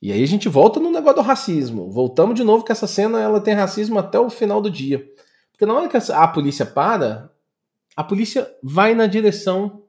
E 0.04 0.12
aí 0.12 0.22
a 0.22 0.26
gente 0.26 0.50
volta 0.50 0.78
no 0.78 0.90
negócio 0.90 1.16
do 1.16 1.22
racismo. 1.22 1.90
Voltamos 1.90 2.34
de 2.34 2.44
novo 2.44 2.62
que 2.62 2.70
essa 2.70 2.86
cena 2.86 3.18
ela 3.22 3.40
tem 3.40 3.54
racismo 3.54 3.98
até 3.98 4.20
o 4.20 4.28
final 4.28 4.60
do 4.60 4.70
dia. 4.70 5.02
Porque 5.50 5.64
na 5.64 5.72
hora 5.72 5.88
que 5.88 5.96
a 5.96 6.28
polícia 6.28 6.66
para, 6.66 7.32
a 7.96 8.04
polícia 8.04 8.46
vai 8.62 8.94
na 8.94 9.06
direção 9.06 9.82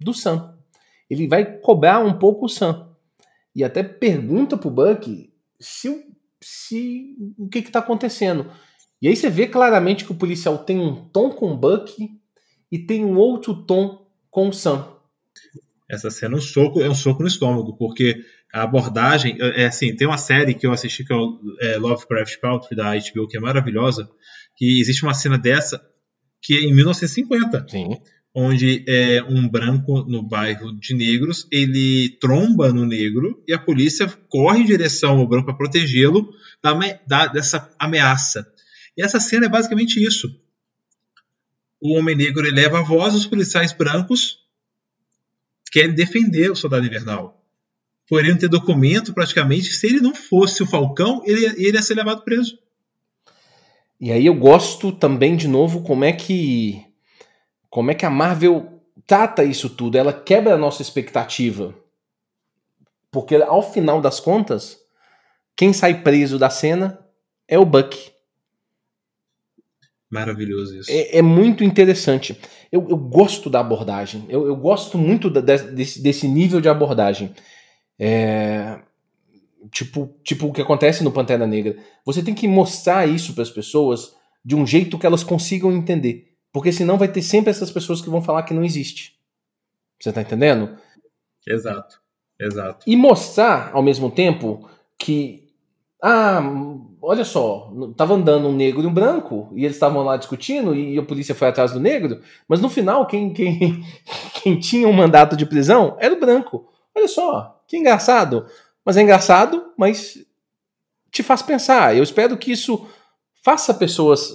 do 0.00 0.14
Sam. 0.14 0.56
Ele 1.10 1.28
vai 1.28 1.58
cobrar 1.58 1.98
um 1.98 2.18
pouco 2.18 2.46
o 2.46 2.48
Sam. 2.48 2.88
E 3.54 3.62
até 3.62 3.82
pergunta 3.82 4.56
pro 4.56 4.70
Buck 4.70 5.30
se, 5.60 6.06
se 6.40 7.14
o 7.36 7.46
que 7.46 7.58
está 7.58 7.80
acontecendo. 7.80 8.50
E 9.02 9.08
aí 9.08 9.14
você 9.14 9.28
vê 9.28 9.46
claramente 9.46 10.06
que 10.06 10.12
o 10.12 10.16
policial 10.16 10.56
tem 10.56 10.80
um 10.80 11.04
tom 11.10 11.32
com 11.32 11.52
o 11.52 11.56
Buck 11.58 12.10
e 12.72 12.78
tem 12.78 13.04
um 13.04 13.18
outro 13.18 13.54
tom 13.66 14.06
com 14.30 14.48
o 14.48 14.54
Sam. 14.54 14.88
Essa 15.86 16.10
cena 16.10 16.36
é 16.36 16.38
um 16.38 16.40
soco, 16.40 16.80
é 16.80 16.88
um 16.88 16.94
soco 16.94 17.20
no 17.20 17.28
estômago, 17.28 17.76
porque 17.76 18.24
a 18.52 18.62
abordagem 18.62 19.36
é, 19.40 19.62
é 19.62 19.66
assim, 19.66 19.94
tem 19.94 20.06
uma 20.06 20.18
série 20.18 20.54
que 20.54 20.66
eu 20.66 20.72
assisti 20.72 21.04
que 21.04 21.12
é 21.12 21.16
o 21.16 21.38
é, 21.60 21.76
Lovecraft 21.76 22.38
Country 22.40 22.76
da 22.76 22.92
HBO 22.94 23.28
que 23.28 23.36
é 23.36 23.40
maravilhosa, 23.40 24.08
que 24.56 24.80
existe 24.80 25.02
uma 25.02 25.14
cena 25.14 25.38
dessa 25.38 25.80
que 26.42 26.54
é 26.54 26.60
em 26.60 26.74
1950. 26.74 27.66
Sim. 27.68 28.00
Onde 28.32 28.84
é 28.88 29.22
um 29.24 29.48
branco 29.48 30.04
no 30.04 30.22
bairro 30.22 30.72
de 30.78 30.94
negros, 30.94 31.48
ele 31.50 32.16
tromba 32.20 32.72
no 32.72 32.86
negro 32.86 33.42
e 33.46 33.52
a 33.52 33.58
polícia 33.58 34.06
corre 34.28 34.60
em 34.60 34.64
direção 34.64 35.18
ao 35.18 35.26
branco 35.26 35.46
para 35.46 35.56
protegê-lo 35.56 36.32
da, 36.62 36.72
da, 37.06 37.26
dessa 37.26 37.74
ameaça. 37.78 38.46
E 38.96 39.02
essa 39.02 39.18
cena 39.18 39.46
é 39.46 39.48
basicamente 39.48 40.02
isso. 40.02 40.28
O 41.80 41.94
homem 41.94 42.14
negro 42.14 42.46
eleva 42.46 42.78
a 42.78 42.82
voz, 42.82 43.14
os 43.14 43.26
policiais 43.26 43.72
brancos 43.72 44.38
querem 45.72 45.94
defender 45.94 46.50
o 46.50 46.56
soldado 46.56 46.86
invernal. 46.86 47.39
Por 48.10 48.18
ele 48.18 48.32
não 48.32 48.38
ter 48.38 48.48
documento, 48.48 49.14
praticamente, 49.14 49.72
se 49.72 49.86
ele 49.86 50.00
não 50.00 50.14
fosse 50.14 50.62
o 50.62 50.66
Falcão, 50.66 51.22
ele, 51.24 51.46
ele 51.46 51.76
ia 51.76 51.82
ser 51.82 51.94
levado 51.94 52.22
preso. 52.22 52.58
E 54.00 54.10
aí 54.10 54.26
eu 54.26 54.34
gosto 54.34 54.90
também 54.90 55.36
de 55.36 55.46
novo 55.46 55.82
como 55.82 56.04
é 56.04 56.12
que 56.12 56.84
como 57.70 57.92
é 57.92 57.94
que 57.94 58.04
a 58.04 58.10
Marvel 58.10 58.82
trata 59.06 59.44
isso 59.44 59.70
tudo. 59.70 59.96
Ela 59.96 60.12
quebra 60.12 60.54
a 60.54 60.58
nossa 60.58 60.82
expectativa. 60.82 61.74
Porque 63.12 63.36
ao 63.36 63.62
final 63.62 64.00
das 64.00 64.18
contas, 64.18 64.78
quem 65.56 65.72
sai 65.72 66.02
preso 66.02 66.38
da 66.38 66.50
cena 66.50 66.98
é 67.46 67.58
o 67.58 67.64
Buck. 67.64 67.96
Maravilhoso 70.10 70.76
isso. 70.76 70.90
É, 70.90 71.18
é 71.18 71.22
muito 71.22 71.62
interessante. 71.62 72.36
Eu, 72.72 72.88
eu, 72.88 72.96
gosto 72.96 73.48
da 73.48 73.60
abordagem. 73.60 74.24
Eu, 74.28 74.46
eu 74.48 74.56
gosto 74.56 74.98
muito 74.98 75.30
da, 75.30 75.40
desse, 75.40 76.02
desse, 76.02 76.26
nível 76.26 76.60
de 76.60 76.68
abordagem. 76.68 77.32
É, 78.02 78.80
tipo, 79.70 80.10
tipo 80.24 80.46
o 80.46 80.52
que 80.52 80.62
acontece 80.62 81.04
no 81.04 81.12
Pantera 81.12 81.46
Negra. 81.46 81.76
Você 82.06 82.22
tem 82.22 82.34
que 82.34 82.48
mostrar 82.48 83.06
isso 83.06 83.34
para 83.34 83.42
as 83.42 83.50
pessoas 83.50 84.16
de 84.42 84.56
um 84.56 84.66
jeito 84.66 84.98
que 84.98 85.04
elas 85.04 85.22
consigam 85.22 85.70
entender. 85.70 86.32
Porque 86.50 86.72
senão 86.72 86.96
vai 86.96 87.08
ter 87.08 87.20
sempre 87.20 87.50
essas 87.50 87.70
pessoas 87.70 88.00
que 88.00 88.08
vão 88.08 88.22
falar 88.22 88.42
que 88.44 88.54
não 88.54 88.64
existe. 88.64 89.20
Você 90.00 90.10
tá 90.10 90.22
entendendo? 90.22 90.78
Exato. 91.46 92.00
Exato. 92.40 92.84
E 92.88 92.96
mostrar 92.96 93.70
ao 93.74 93.82
mesmo 93.82 94.10
tempo 94.10 94.66
que 94.98 95.50
ah, 96.02 96.40
olha 97.02 97.24
só, 97.24 97.70
tava 97.94 98.14
andando 98.14 98.48
um 98.48 98.56
negro 98.56 98.82
e 98.82 98.86
um 98.86 98.94
branco 98.94 99.50
e 99.54 99.64
eles 99.64 99.76
estavam 99.76 100.02
lá 100.02 100.16
discutindo 100.16 100.74
e 100.74 100.98
a 100.98 101.02
polícia 101.02 101.34
foi 101.34 101.48
atrás 101.48 101.72
do 101.72 101.80
negro, 101.80 102.22
mas 102.48 102.60
no 102.62 102.70
final 102.70 103.06
quem, 103.06 103.34
quem, 103.34 103.84
quem 104.42 104.58
tinha 104.58 104.88
um 104.88 104.92
mandato 104.94 105.36
de 105.36 105.44
prisão 105.44 105.98
era 106.00 106.14
o 106.14 106.20
branco. 106.20 106.66
Olha 106.96 107.06
só, 107.06 107.59
que 107.70 107.76
engraçado. 107.76 108.46
Mas 108.84 108.96
é 108.96 109.02
engraçado, 109.02 109.72
mas 109.78 110.18
te 111.12 111.22
faz 111.22 111.40
pensar. 111.40 111.96
Eu 111.96 112.02
espero 112.02 112.36
que 112.36 112.50
isso 112.50 112.88
faça 113.44 113.72
pessoas 113.72 114.32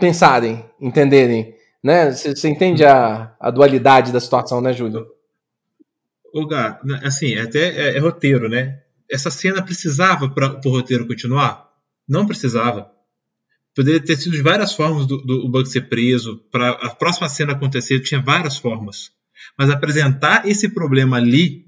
pensarem, 0.00 0.68
entenderem. 0.80 1.54
Né? 1.80 2.10
Você 2.10 2.48
entende 2.48 2.84
a, 2.84 3.32
a 3.38 3.50
dualidade 3.52 4.10
da 4.10 4.18
situação, 4.18 4.60
né, 4.60 4.72
Júlio? 4.72 5.06
O 6.34 6.48
Gá, 6.48 6.80
assim, 7.04 7.36
até 7.36 7.68
é, 7.68 7.96
é, 7.96 7.98
roteiro, 8.00 8.48
né? 8.48 8.80
Essa 9.08 9.30
cena 9.30 9.62
precisava 9.62 10.28
para 10.28 10.60
o 10.64 10.70
roteiro 10.70 11.06
continuar? 11.06 11.70
Não 12.08 12.26
precisava. 12.26 12.90
Poderia 13.72 14.00
ter 14.00 14.16
sido 14.16 14.32
de 14.32 14.42
várias 14.42 14.72
formas 14.72 15.06
do, 15.06 15.18
do, 15.18 15.48
Bug 15.48 15.68
ser 15.68 15.82
preso, 15.82 16.38
para 16.50 16.70
a 16.70 16.92
próxima 16.92 17.28
cena 17.28 17.52
acontecer, 17.52 18.00
tinha 18.00 18.20
várias 18.20 18.58
formas. 18.58 19.12
Mas 19.56 19.70
apresentar 19.70 20.48
esse 20.48 20.68
problema 20.68 21.18
ali 21.18 21.63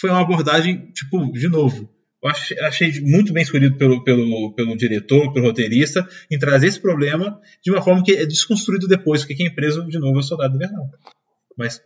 foi 0.00 0.10
uma 0.10 0.20
abordagem, 0.20 0.90
tipo, 0.92 1.32
de 1.32 1.48
novo, 1.48 1.88
eu 2.22 2.66
achei, 2.66 3.00
muito 3.02 3.32
bem 3.32 3.42
escolhido 3.42 3.76
pelo, 3.76 4.02
pelo, 4.02 4.52
pelo 4.54 4.76
diretor, 4.76 5.32
pelo 5.32 5.46
roteirista, 5.46 6.08
em 6.30 6.38
trazer 6.38 6.66
esse 6.66 6.80
problema 6.80 7.40
de 7.62 7.70
uma 7.70 7.82
forma 7.82 8.02
que 8.02 8.12
é 8.12 8.26
desconstruído 8.26 8.88
depois, 8.88 9.20
porque 9.20 9.34
quem 9.34 9.46
é 9.46 9.50
preso, 9.50 9.86
de 9.86 9.98
novo, 9.98 10.16
é 10.16 10.20
o 10.20 10.22
soldado 10.22 10.56
invernal. 10.56 10.88
Mas 11.56 11.82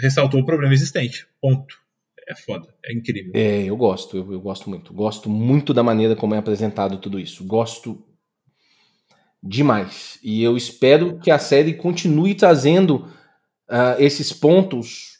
ressaltou 0.00 0.40
o 0.40 0.46
problema 0.46 0.72
existente. 0.72 1.26
Ponto. 1.40 1.82
É 2.26 2.34
foda, 2.34 2.66
é 2.82 2.94
incrível. 2.94 3.32
É, 3.34 3.64
eu 3.64 3.76
gosto, 3.76 4.16
eu, 4.16 4.32
eu 4.32 4.40
gosto 4.40 4.70
muito. 4.70 4.94
Gosto 4.94 5.28
muito 5.28 5.74
da 5.74 5.82
maneira 5.82 6.16
como 6.16 6.34
é 6.34 6.38
apresentado 6.38 6.96
tudo 6.96 7.20
isso. 7.20 7.44
Gosto 7.44 8.02
demais. 9.42 10.18
E 10.22 10.42
eu 10.42 10.56
espero 10.56 11.18
que 11.18 11.30
a 11.30 11.38
série 11.38 11.74
continue 11.74 12.34
trazendo 12.34 13.06
uh, 13.68 13.94
esses 13.98 14.32
pontos 14.32 15.13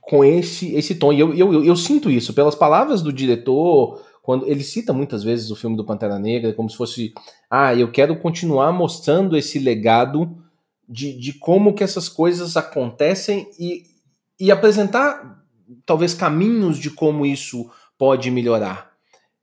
com 0.00 0.24
esse 0.24 0.74
esse 0.74 0.94
tom. 0.94 1.12
E 1.12 1.20
eu, 1.20 1.34
eu, 1.34 1.64
eu, 1.64 1.76
sinto 1.76 2.10
isso 2.10 2.34
pelas 2.34 2.54
palavras 2.54 3.02
do 3.02 3.12
diretor, 3.12 4.02
quando 4.22 4.46
ele 4.46 4.62
cita 4.62 4.92
muitas 4.92 5.22
vezes 5.22 5.50
o 5.50 5.56
filme 5.56 5.76
do 5.76 5.84
Pantera 5.84 6.18
Negra 6.18 6.52
como 6.52 6.68
se 6.68 6.76
fosse, 6.76 7.14
ah, 7.50 7.74
eu 7.74 7.90
quero 7.90 8.18
continuar 8.18 8.72
mostrando 8.72 9.36
esse 9.36 9.58
legado 9.58 10.36
de, 10.88 11.18
de 11.18 11.32
como 11.34 11.74
que 11.74 11.84
essas 11.84 12.08
coisas 12.08 12.56
acontecem 12.56 13.48
e, 13.58 13.84
e 14.38 14.50
apresentar 14.50 15.44
talvez 15.84 16.14
caminhos 16.14 16.78
de 16.78 16.90
como 16.90 17.26
isso 17.26 17.70
pode 17.98 18.30
melhorar. 18.30 18.88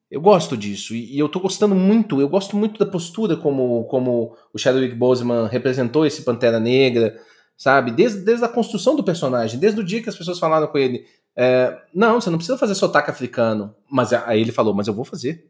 Eu 0.10 0.22
gosto 0.22 0.56
disso 0.56 0.96
e, 0.96 1.16
e 1.16 1.20
eu 1.20 1.28
tô 1.28 1.40
gostando 1.40 1.76
muito, 1.76 2.22
eu 2.22 2.30
gosto 2.30 2.56
muito 2.56 2.80
da 2.80 2.86
postura 2.86 3.36
como, 3.36 3.84
como 3.86 4.36
o 4.54 4.58
Chadwick 4.58 4.96
Boseman 4.96 5.48
representou 5.48 6.06
esse 6.06 6.22
Pantera 6.22 6.60
Negra, 6.60 7.20
sabe? 7.58 7.92
Desde, 7.92 8.22
desde 8.22 8.44
a 8.46 8.50
construção 8.50 8.96
do 8.96 9.04
personagem, 9.04 9.60
desde 9.60 9.80
o 9.80 9.84
dia 9.84 10.02
que 10.02 10.10
as 10.10 10.18
pessoas 10.18 10.40
falaram 10.40 10.68
com 10.68 10.78
ele, 10.78 11.06
é, 11.36 11.78
não, 11.94 12.20
você 12.20 12.30
não 12.30 12.38
precisa 12.38 12.58
fazer 12.58 12.76
sotaque 12.76 13.10
africano. 13.10 13.76
Mas 13.90 14.14
aí 14.14 14.42
ele 14.42 14.52
falou, 14.52 14.74
mas 14.74 14.88
eu 14.88 14.94
vou 14.94 15.06
fazer. 15.06 15.50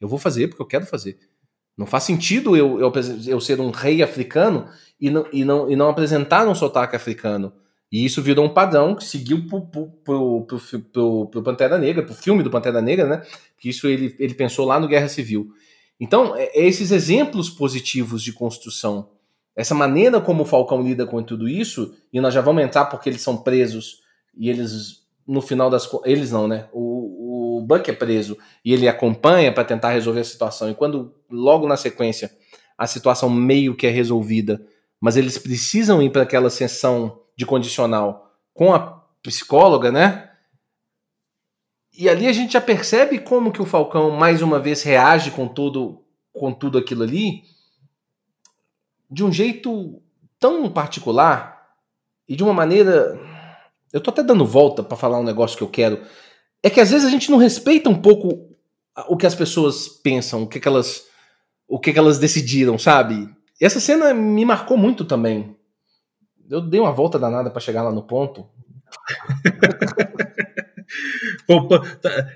Eu 0.00 0.08
vou 0.08 0.18
fazer 0.18 0.48
porque 0.48 0.62
eu 0.62 0.66
quero 0.66 0.86
fazer. 0.86 1.18
Não 1.76 1.86
faz 1.86 2.04
sentido 2.04 2.56
eu, 2.56 2.78
eu, 2.78 2.92
eu 3.26 3.40
ser 3.40 3.60
um 3.60 3.70
rei 3.70 4.02
africano 4.02 4.68
e 5.00 5.10
não, 5.10 5.26
e, 5.32 5.44
não, 5.44 5.70
e 5.70 5.74
não 5.74 5.88
apresentar 5.88 6.46
um 6.46 6.54
sotaque 6.54 6.94
africano. 6.94 7.52
E 7.90 8.04
isso 8.04 8.22
virou 8.22 8.44
um 8.44 8.52
padrão 8.52 8.94
que 8.94 9.04
seguiu 9.04 9.46
pro, 9.46 9.60
pro, 9.66 9.86
pro, 10.04 10.46
pro, 10.46 10.58
pro, 10.92 11.26
pro 11.26 11.42
Pantera 11.42 11.78
Negra, 11.78 12.02
pro 12.02 12.14
filme 12.14 12.42
do 12.42 12.50
Pantera 12.50 12.80
Negra, 12.80 13.06
né? 13.06 13.22
Que 13.58 13.68
isso 13.68 13.86
ele, 13.86 14.14
ele 14.18 14.34
pensou 14.34 14.66
lá 14.66 14.80
no 14.80 14.88
Guerra 14.88 15.08
Civil. 15.08 15.48
Então, 15.98 16.34
é, 16.36 16.46
é 16.46 16.66
esses 16.66 16.90
exemplos 16.90 17.48
positivos 17.48 18.22
de 18.22 18.32
construção, 18.32 19.10
essa 19.56 19.74
maneira 19.74 20.20
como 20.20 20.42
o 20.42 20.46
Falcão 20.46 20.82
lida 20.82 21.06
com 21.06 21.22
tudo 21.22 21.48
isso, 21.48 21.94
e 22.12 22.20
nós 22.20 22.34
já 22.34 22.40
vamos 22.40 22.62
entrar 22.62 22.86
porque 22.86 23.08
eles 23.08 23.22
são 23.22 23.36
presos 23.36 24.00
e 24.36 24.50
eles 24.50 25.04
no 25.26 25.40
final 25.40 25.70
das 25.70 25.88
eles 26.04 26.32
não, 26.32 26.46
né? 26.48 26.68
O, 26.72 27.58
o 27.58 27.60
Buck 27.62 27.88
é 27.88 27.94
preso 27.94 28.36
e 28.64 28.72
ele 28.72 28.88
acompanha 28.88 29.52
para 29.52 29.64
tentar 29.64 29.90
resolver 29.90 30.20
a 30.20 30.24
situação. 30.24 30.70
E 30.70 30.74
quando 30.74 31.14
logo 31.30 31.66
na 31.66 31.76
sequência 31.76 32.30
a 32.76 32.86
situação 32.86 33.30
meio 33.30 33.76
que 33.76 33.86
é 33.86 33.90
resolvida, 33.90 34.60
mas 35.00 35.16
eles 35.16 35.38
precisam 35.38 36.02
ir 36.02 36.10
para 36.10 36.22
aquela 36.22 36.50
sessão 36.50 37.20
de 37.36 37.46
condicional 37.46 38.32
com 38.52 38.74
a 38.74 39.02
psicóloga, 39.22 39.90
né? 39.90 40.30
E 41.96 42.08
ali 42.08 42.26
a 42.26 42.32
gente 42.32 42.54
já 42.54 42.60
percebe 42.60 43.20
como 43.20 43.52
que 43.52 43.62
o 43.62 43.66
Falcão 43.66 44.10
mais 44.10 44.42
uma 44.42 44.58
vez 44.58 44.82
reage 44.82 45.30
com 45.30 45.46
tudo 45.46 46.02
com 46.32 46.52
tudo 46.52 46.76
aquilo 46.76 47.04
ali 47.04 47.44
de 49.10 49.24
um 49.24 49.32
jeito 49.32 50.02
tão 50.38 50.70
particular 50.70 51.74
e 52.28 52.36
de 52.36 52.42
uma 52.42 52.52
maneira 52.52 53.18
eu 53.92 54.00
tô 54.00 54.10
até 54.10 54.22
dando 54.24 54.44
volta 54.44 54.82
para 54.82 54.96
falar 54.96 55.20
um 55.20 55.24
negócio 55.24 55.56
que 55.56 55.62
eu 55.62 55.68
quero. 55.68 56.02
É 56.60 56.68
que 56.68 56.80
às 56.80 56.90
vezes 56.90 57.06
a 57.06 57.10
gente 57.10 57.30
não 57.30 57.38
respeita 57.38 57.88
um 57.88 57.94
pouco 57.94 58.50
o 59.08 59.16
que 59.16 59.26
as 59.26 59.36
pessoas 59.36 59.86
pensam, 59.86 60.42
o 60.42 60.48
que, 60.48 60.58
que 60.58 60.66
elas 60.66 61.04
o 61.68 61.78
que, 61.78 61.92
que 61.92 61.98
elas 61.98 62.18
decidiram, 62.18 62.78
sabe? 62.78 63.28
E 63.60 63.64
essa 63.64 63.78
cena 63.80 64.12
me 64.12 64.44
marcou 64.44 64.76
muito 64.76 65.04
também. 65.04 65.56
Eu 66.50 66.60
dei 66.60 66.80
uma 66.80 66.92
volta 66.92 67.18
danada 67.18 67.50
para 67.50 67.60
chegar 67.60 67.82
lá 67.82 67.92
no 67.92 68.02
ponto. 68.02 68.48
Tá, 72.00 72.28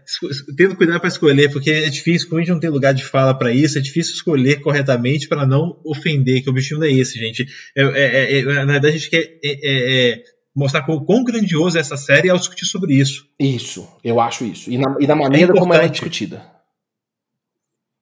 tendo 0.56 0.76
cuidado 0.76 1.00
para 1.00 1.08
escolher, 1.08 1.50
porque 1.50 1.70
é 1.70 1.88
difícil, 1.88 2.28
como 2.28 2.40
a 2.40 2.44
gente 2.44 2.52
não 2.52 2.60
tem 2.60 2.70
lugar 2.70 2.92
de 2.92 3.04
fala 3.04 3.32
para 3.36 3.52
isso, 3.52 3.78
é 3.78 3.80
difícil 3.80 4.14
escolher 4.14 4.60
corretamente 4.60 5.28
para 5.28 5.46
não 5.46 5.80
ofender, 5.84 6.42
que 6.42 6.48
o 6.48 6.52
objetivo 6.52 6.80
não 6.80 6.86
é 6.86 6.92
esse, 6.92 7.18
gente. 7.18 7.46
É, 7.76 7.82
é, 7.82 8.38
é, 8.38 8.44
na 8.44 8.72
verdade, 8.72 8.88
a 8.88 8.98
gente 8.98 9.10
quer 9.10 9.38
é, 9.42 10.12
é, 10.12 10.22
mostrar 10.54 10.82
quão, 10.82 11.04
quão 11.04 11.24
grandioso 11.24 11.78
é 11.78 11.80
essa 11.80 11.96
série 11.96 12.28
ao 12.28 12.38
discutir 12.38 12.66
sobre 12.66 12.94
isso. 12.94 13.26
Isso, 13.38 13.88
eu 14.04 14.20
acho 14.20 14.44
isso. 14.44 14.70
E 14.70 14.76
na, 14.76 14.96
e 15.00 15.06
na 15.06 15.16
maneira 15.16 15.52
é 15.52 15.58
como 15.58 15.72
ela 15.72 15.84
é 15.84 15.88
discutida. 15.88 16.44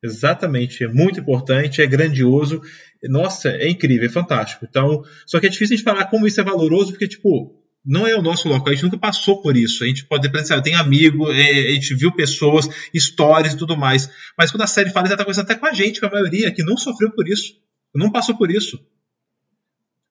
Exatamente, 0.02 0.84
é 0.84 0.88
muito 0.88 1.20
importante, 1.20 1.82
é 1.82 1.86
grandioso. 1.86 2.60
Nossa, 3.04 3.50
é 3.50 3.68
incrível, 3.68 4.06
é 4.06 4.12
fantástico. 4.12 4.66
Então, 4.68 5.02
só 5.26 5.38
que 5.38 5.46
é 5.46 5.48
difícil 5.48 5.74
a 5.74 5.76
gente 5.76 5.84
falar 5.84 6.06
como 6.06 6.26
isso 6.26 6.40
é 6.40 6.44
valoroso, 6.44 6.92
porque, 6.92 7.08
tipo, 7.08 7.54
não 7.86 8.06
é 8.06 8.16
o 8.16 8.22
nosso 8.22 8.48
local, 8.48 8.68
a 8.68 8.72
gente 8.72 8.82
nunca 8.82 8.98
passou 8.98 9.40
por 9.40 9.56
isso. 9.56 9.84
A 9.84 9.86
gente 9.86 10.04
pode 10.06 10.28
pensar, 10.30 10.60
tem 10.60 10.74
amigo, 10.74 11.30
é, 11.30 11.68
a 11.68 11.72
gente 11.72 11.94
viu 11.94 12.10
pessoas, 12.12 12.68
histórias 12.92 13.54
e 13.54 13.56
tudo 13.56 13.76
mais. 13.76 14.10
Mas 14.36 14.50
quando 14.50 14.62
a 14.62 14.66
série 14.66 14.90
fala, 14.90 15.06
ela 15.06 15.14
está 15.14 15.24
conversando 15.24 15.44
até 15.44 15.54
com 15.54 15.66
a 15.66 15.72
gente, 15.72 16.00
com 16.00 16.06
a 16.06 16.10
maioria, 16.10 16.52
que 16.52 16.64
não 16.64 16.76
sofreu 16.76 17.12
por 17.12 17.28
isso, 17.28 17.54
não 17.94 18.10
passou 18.10 18.36
por 18.36 18.50
isso. 18.50 18.84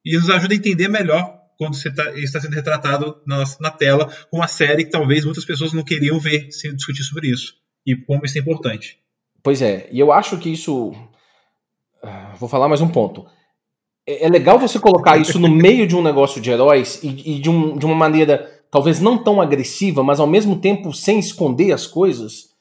E 0.06 0.16
nos 0.16 0.30
ajuda 0.30 0.54
a 0.54 0.58
entender 0.58 0.88
melhor 0.88 1.38
quando 1.58 1.76
você 1.76 1.92
tá, 1.92 2.18
está 2.18 2.40
sendo 2.40 2.54
retratado 2.54 3.22
na, 3.26 3.44
na, 3.60 3.72
tela 3.72 4.12
com 4.30 4.38
uma 4.38 4.48
série 4.48 4.86
que 4.86 4.92
talvez 4.92 5.26
muitas 5.26 5.46
pessoas 5.46 5.74
não 5.74 5.84
queriam 5.84 6.20
ver 6.20 6.52
se 6.52 6.74
discutir 6.74 7.04
sobre 7.04 7.30
isso. 7.30 7.56
E 7.86 7.96
como 7.96 8.26
isso 8.26 8.38
é 8.38 8.42
importante. 8.42 9.00
Pois 9.44 9.62
é, 9.62 9.88
e 9.92 10.00
eu 10.00 10.12
acho 10.12 10.38
que 10.38 10.50
isso. 10.50 10.90
Uh, 12.04 12.38
vou 12.38 12.50
falar 12.50 12.68
mais 12.68 12.82
um 12.82 12.90
ponto. 12.90 13.26
É, 14.08 14.26
é, 14.26 14.30
legal 14.30 14.60
você 14.60 14.80
colocar 14.80 15.18
isso 15.18 15.40
no 15.40 15.50
meio 15.50 15.88
de 15.88 15.96
um 15.96 16.02
negócio 16.02 16.40
de 16.40 16.52
heróis 16.52 17.00
e, 17.04 17.38
e 17.38 17.40
de, 17.40 17.50
um, 17.50 17.78
de 17.78 17.86
uma 17.86 17.96
maneira 17.96 18.52
talvez 18.70 19.00
não 19.00 19.18
tão 19.18 19.42
agressiva, 19.42 20.04
mas 20.04 20.20
ao 20.20 20.28
mesmo 20.28 20.60
tempo 20.60 20.94
sem 20.94 21.18
esconder 21.18 21.72
as 21.72 21.88
coisas, 21.88 22.54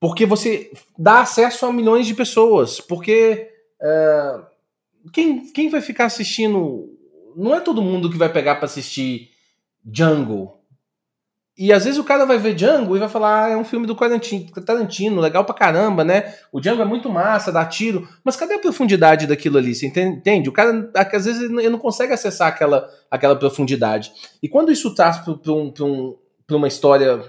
porque 0.00 0.24
você 0.24 0.72
dá 0.98 1.20
acesso 1.20 1.66
a 1.66 1.72
milhões 1.72 2.06
de 2.06 2.14
pessoas. 2.14 2.80
Porque 2.80 3.50
uh, 3.80 4.46
quem, 5.12 5.52
quem 5.52 5.68
vai 5.68 5.80
ficar 5.80 6.06
assistindo 6.06 6.90
não 7.36 7.54
é 7.54 7.60
todo 7.60 7.82
mundo 7.82 8.10
que 8.10 8.16
vai 8.16 8.32
pegar 8.32 8.56
para 8.56 8.64
assistir 8.64 9.30
Django. 9.84 10.55
E 11.58 11.72
às 11.72 11.84
vezes 11.84 11.98
o 11.98 12.04
cara 12.04 12.26
vai 12.26 12.36
ver 12.36 12.54
Django 12.54 12.94
e 12.94 12.98
vai 12.98 13.08
falar, 13.08 13.44
ah, 13.44 13.48
é 13.48 13.56
um 13.56 13.64
filme 13.64 13.86
do 13.86 13.94
Tarantino, 13.94 15.20
legal 15.22 15.42
pra 15.42 15.54
caramba, 15.54 16.04
né? 16.04 16.34
O 16.52 16.60
Django 16.60 16.82
é 16.82 16.84
muito 16.84 17.08
massa, 17.08 17.50
dá 17.50 17.64
tiro, 17.64 18.06
mas 18.22 18.36
cadê 18.36 18.54
a 18.54 18.58
profundidade 18.58 19.26
daquilo 19.26 19.56
ali? 19.56 19.74
Você 19.74 19.86
entende? 19.86 20.50
O 20.50 20.52
cara, 20.52 20.90
às 20.94 21.24
vezes, 21.24 21.40
ele 21.50 21.70
não 21.70 21.78
consegue 21.78 22.12
acessar 22.12 22.48
aquela, 22.48 22.86
aquela 23.10 23.34
profundidade. 23.34 24.12
E 24.42 24.48
quando 24.50 24.70
isso 24.70 24.94
traz 24.94 25.16
pra, 25.16 25.32
pra, 25.34 25.52
um, 25.52 25.70
pra, 25.70 25.84
um, 25.86 26.14
pra 26.46 26.56
uma 26.58 26.68
história 26.68 27.24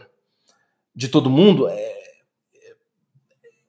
de 0.93 1.07
todo 1.07 1.30
mundo, 1.30 1.69
é, 1.69 1.93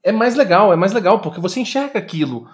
é 0.02 0.12
mais 0.12 0.34
legal, 0.34 0.72
é 0.72 0.76
mais 0.76 0.92
legal, 0.92 1.20
porque 1.20 1.40
você 1.40 1.60
enxerga 1.60 2.00
aquilo 2.00 2.48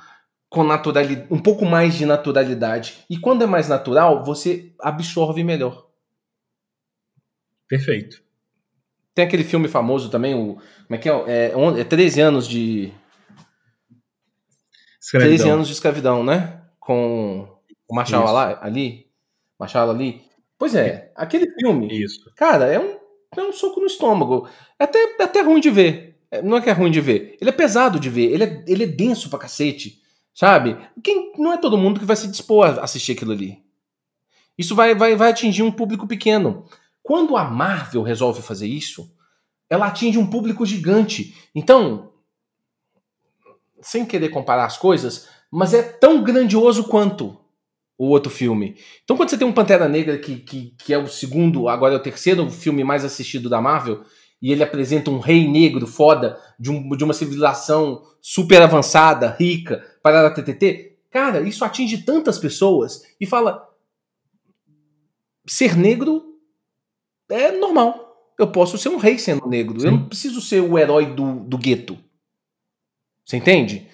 com 0.51 0.62
naturalidade, 0.62 1.26
um 1.31 1.39
pouco 1.39 1.64
mais 1.64 1.94
de 1.94 2.05
naturalidade. 2.05 2.98
E 3.09 3.16
quando 3.16 3.43
é 3.43 3.47
mais 3.47 3.66
natural, 3.66 4.22
você 4.22 4.72
absorve 4.78 5.43
melhor. 5.43 5.84
Perfeito. 7.69 8.23
Tem 9.15 9.24
aquele 9.24 9.45
filme 9.45 9.69
famoso 9.69 10.11
também, 10.11 10.35
o. 10.35 10.55
Como 10.57 10.91
é 10.91 10.99
que 10.99 11.09
é? 11.09 11.53
É, 11.53 11.81
é 11.81 11.85
13 11.85 12.20
anos 12.20 12.49
de. 12.49 12.93
Escravidão. 15.01 15.36
13 15.36 15.49
anos 15.51 15.66
de 15.69 15.73
escravidão, 15.74 16.24
né? 16.24 16.62
Com 16.81 17.49
o 17.89 17.95
Marshall 17.95 18.36
ali. 18.36 19.07
Marshall 19.59 19.91
ali. 19.91 20.23
Pois 20.59 20.74
é, 20.74 21.12
aquele 21.15 21.51
filme. 21.59 21.89
Isso. 22.03 22.32
Cara, 22.35 22.66
é 22.66 22.78
um, 22.78 22.99
é 23.36 23.43
um 23.43 23.53
soco 23.53 23.81
no 23.81 23.86
estômago. 23.86 24.49
É 24.78 24.85
até, 24.85 24.99
é 24.99 25.23
até 25.23 25.43
ruim 25.43 25.61
de 25.61 25.70
ver. 25.70 26.19
É, 26.31 26.43
não 26.43 26.57
é 26.57 26.61
que 26.61 26.70
é 26.70 26.73
ruim 26.73 26.91
de 26.91 27.01
ver. 27.01 27.36
Ele 27.41 27.51
é 27.51 27.53
pesado 27.53 28.01
de 28.01 28.11
ver. 28.11 28.32
Ele 28.32 28.45
é, 28.45 28.65
ele 28.66 28.85
é 28.85 28.86
denso 28.86 29.31
pra 29.31 29.39
cacete. 29.39 30.03
Sabe? 30.35 30.77
Quem, 31.03 31.32
não 31.39 31.53
é 31.53 31.57
todo 31.57 31.78
mundo 31.78 32.01
que 32.01 32.07
vai 32.07 32.16
se 32.16 32.27
dispor 32.27 32.66
a 32.66 32.82
assistir 32.82 33.12
aquilo 33.12 33.32
ali. 33.32 33.62
Isso 34.59 34.74
vai, 34.74 34.95
vai, 34.95 35.15
vai 35.15 35.31
atingir 35.31 35.62
um 35.62 35.70
público 35.70 36.07
pequeno. 36.09 36.66
Quando 37.05 37.36
a 37.36 37.44
Marvel 37.44 38.02
resolve 38.02 38.40
fazer 38.40 38.66
isso, 38.66 39.14
ela 39.68 39.89
atinge 39.89 40.16
um 40.16 40.26
público 40.26 40.64
gigante. 40.64 41.36
Então, 41.55 42.14
sem 43.82 44.06
querer 44.06 44.31
comparar 44.31 44.64
as 44.64 44.78
coisas, 44.78 45.28
mas 45.52 45.74
é 45.74 45.82
tão 45.82 46.24
grandioso 46.24 46.85
quanto 46.85 47.39
o 47.98 48.06
outro 48.06 48.32
filme. 48.32 48.78
Então, 49.05 49.18
quando 49.18 49.28
você 49.28 49.36
tem 49.36 49.47
um 49.47 49.52
Pantera 49.52 49.86
Negra, 49.86 50.16
que, 50.16 50.36
que, 50.36 50.74
que 50.78 50.94
é 50.94 50.98
o 50.98 51.06
segundo, 51.06 51.68
agora 51.68 51.93
é 51.93 51.97
o 51.98 52.02
terceiro 52.02 52.51
filme 52.51 52.82
mais 52.82 53.05
assistido 53.05 53.51
da 53.51 53.60
Marvel, 53.60 54.02
e 54.40 54.51
ele 54.51 54.62
apresenta 54.62 55.10
um 55.10 55.18
rei 55.18 55.47
negro 55.47 55.86
foda 55.86 56.40
de, 56.59 56.70
um, 56.70 56.89
de 56.97 57.05
uma 57.05 57.12
civilização 57.12 58.02
super 58.18 58.62
avançada, 58.62 59.36
rica, 59.39 59.85
para 60.02 60.26
a 60.26 60.31
TTT. 60.31 60.97
Cara, 61.10 61.43
isso 61.43 61.66
atinge 61.66 61.98
tantas 61.98 62.39
pessoas 62.39 63.02
e 63.20 63.26
fala: 63.26 63.68
ser 65.47 65.76
negro 65.76 66.34
é 67.28 67.52
normal. 67.52 68.32
Eu 68.38 68.48
posso 68.48 68.76
ser 68.76 68.88
um 68.88 68.96
rei 68.96 69.18
sendo 69.18 69.46
negro. 69.46 69.80
Sim. 69.80 69.86
Eu 69.86 69.92
não 69.92 70.09
preciso 70.09 70.40
ser 70.40 70.60
o 70.60 70.78
herói 70.78 71.06
do, 71.06 71.40
do 71.40 71.56
gueto. 71.56 71.96
Você 73.24 73.36
entende? 73.36 73.88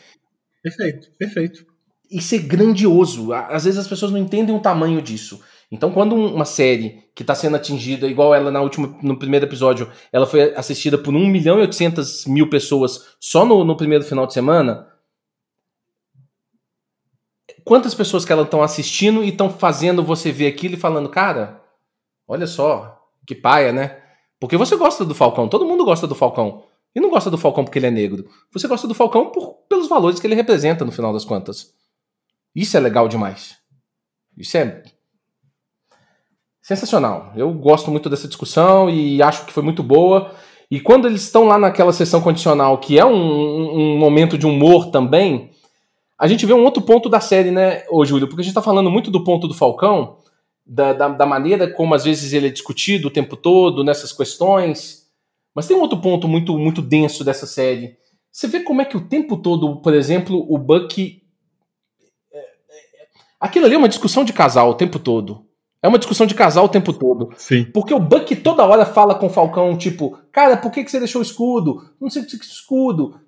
Perfeito, 0.63 1.11
perfeito. 1.19 1.67
Isso 2.11 2.35
é 2.35 2.39
grandioso. 2.39 3.33
Às 3.33 3.65
vezes 3.65 3.79
as 3.79 3.89
pessoas 3.89 4.11
não 4.11 4.19
entendem 4.19 4.55
o 4.55 4.61
tamanho 4.61 5.01
disso. 5.01 5.41
Então, 5.71 5.93
quando 5.93 6.17
uma 6.17 6.45
série 6.45 7.05
que 7.15 7.23
está 7.23 7.35
sendo 7.35 7.55
atingida, 7.55 8.09
igual 8.09 8.35
ela 8.35 8.51
na 8.51 8.61
última, 8.61 8.99
no 9.03 9.17
primeiro 9.17 9.47
episódio, 9.47 9.89
ela 10.13 10.27
foi 10.27 10.53
assistida 10.57 10.99
por 10.99 11.15
1 11.15 11.27
milhão 11.29 11.59
e 11.59 11.63
800 11.63 12.27
mil 12.27 12.51
pessoas 12.51 13.15
só 13.21 13.45
no, 13.45 13.63
no 13.63 13.77
primeiro 13.77 14.03
final 14.03 14.27
de 14.27 14.33
semana, 14.33 14.89
quantas 17.65 17.95
pessoas 17.95 18.25
que 18.25 18.33
elas 18.33 18.47
estão 18.47 18.63
assistindo 18.63 19.23
e 19.23 19.29
estão 19.29 19.49
fazendo 19.49 20.03
você 20.03 20.33
ver 20.33 20.49
aquilo 20.49 20.75
e 20.75 20.81
falando, 20.81 21.09
cara, 21.09 21.63
olha 22.27 22.49
só, 22.49 23.00
que 23.31 23.35
paia, 23.35 23.73
né? 23.73 23.97
Porque 24.41 24.57
você 24.57 24.75
gosta 24.75 25.05
do 25.05 25.15
Falcão, 25.15 25.49
todo 25.49 25.65
mundo 25.65 25.85
gosta 25.85 26.05
do 26.05 26.17
Falcão. 26.17 26.65
E 26.93 26.99
não 26.99 27.11
gosta 27.11 27.31
do 27.31 27.39
Falcão 27.39 27.63
porque 27.63 27.79
ele 27.79 27.87
é 27.87 27.91
negro. 27.91 28.29
Você 28.53 28.67
gosta 28.67 28.89
do 28.89 28.95
Falcão 28.95 29.31
por, 29.31 29.59
pelos 29.69 29.89
valores 29.89 30.19
que 30.19 30.27
ele 30.27 30.35
representa, 30.35 30.85
no 30.85 30.91
final 30.91 31.13
das 31.13 31.25
contas. 31.25 31.73
Isso 32.53 32.77
é 32.77 32.81
legal 32.81 33.07
demais. 33.07 33.57
Isso 34.37 34.57
é 34.57 34.83
sensacional. 36.61 37.33
Eu 37.37 37.53
gosto 37.53 37.89
muito 37.93 38.11
dessa 38.11 38.27
discussão 38.27 38.91
e 38.91 39.23
acho 39.23 39.47
que 39.47 39.53
foi 39.53 39.63
muito 39.63 39.85
boa. 39.85 40.35
E 40.69 40.81
quando 40.81 41.07
eles 41.07 41.23
estão 41.23 41.45
lá 41.45 41.57
naquela 41.57 41.93
sessão 41.93 42.21
condicional, 42.21 42.79
que 42.79 42.99
é 42.99 43.05
um, 43.05 43.13
um 43.13 43.99
momento 43.99 44.37
de 44.37 44.47
humor 44.47 44.91
também, 44.91 45.51
a 46.19 46.27
gente 46.27 46.45
vê 46.45 46.53
um 46.53 46.65
outro 46.65 46.83
ponto 46.83 47.09
da 47.09 47.21
série, 47.21 47.53
né, 47.53 47.85
ô 47.89 48.05
Júlio? 48.05 48.27
Porque 48.27 48.41
a 48.41 48.45
gente 48.45 48.55
tá 48.55 48.63
falando 48.63 48.91
muito 48.91 49.09
do 49.13 49.23
ponto 49.23 49.47
do 49.47 49.55
Falcão, 49.55 50.17
da, 50.73 50.93
da, 50.93 51.09
da, 51.09 51.27
maneira 51.27 51.69
como 51.69 51.97
às 51.97 52.05
vezes 52.05 52.33
ele 52.33 52.47
é 52.47 52.51
discutido 52.51 53.09
o 53.09 53.11
tempo 53.11 53.37
todo 53.37 53.83
nessas 53.83 54.13
questões. 54.13 55.09
Mas 55.53 55.67
tem 55.67 55.77
um 55.77 55.81
outro 55.81 56.01
ponto 56.01 56.29
muito, 56.29 56.57
muito 56.57 56.81
denso 56.81 57.25
dessa 57.25 57.45
série. 57.45 57.97
Você 58.31 58.47
vê 58.47 58.61
como 58.61 58.81
é 58.81 58.85
que 58.85 58.97
o 58.97 59.09
tempo 59.09 59.37
todo, 59.37 59.83
por 59.83 59.93
exemplo, 59.93 60.47
o 60.49 60.57
Buck. 60.57 61.21
É, 62.33 62.39
é, 62.39 62.45
aquilo 63.41 63.67
ali 63.67 63.75
é 63.75 63.79
uma 63.79 63.89
discussão 63.89 64.25
de 64.25 64.33
casal 64.33 64.71
o 64.71 64.75
tempo 64.75 65.01
todo. 65.01 65.45
É 65.83 65.89
uma 65.89 65.99
discussão 65.99 66.25
de 66.25 66.37
casal 66.37 66.67
o 66.67 66.69
tempo 66.69 66.93
todo. 66.93 67.31
Sim. 67.37 67.65
Porque 67.65 67.93
o 67.93 67.99
Buck 67.99 68.37
toda 68.37 68.65
hora 68.65 68.87
fala 68.87 69.17
com 69.17 69.27
o 69.27 69.31
Falcão, 69.31 69.77
tipo, 69.77 70.17
cara, 70.31 70.57
por 70.57 70.71
que, 70.71 70.85
que 70.85 70.91
você 70.91 71.01
deixou 71.01 71.21
o 71.21 71.25
escudo? 71.25 71.83
Não 72.01 72.09
sei 72.09 72.23
o 72.23 72.27
que 72.27 72.37
escudo. 72.37 73.19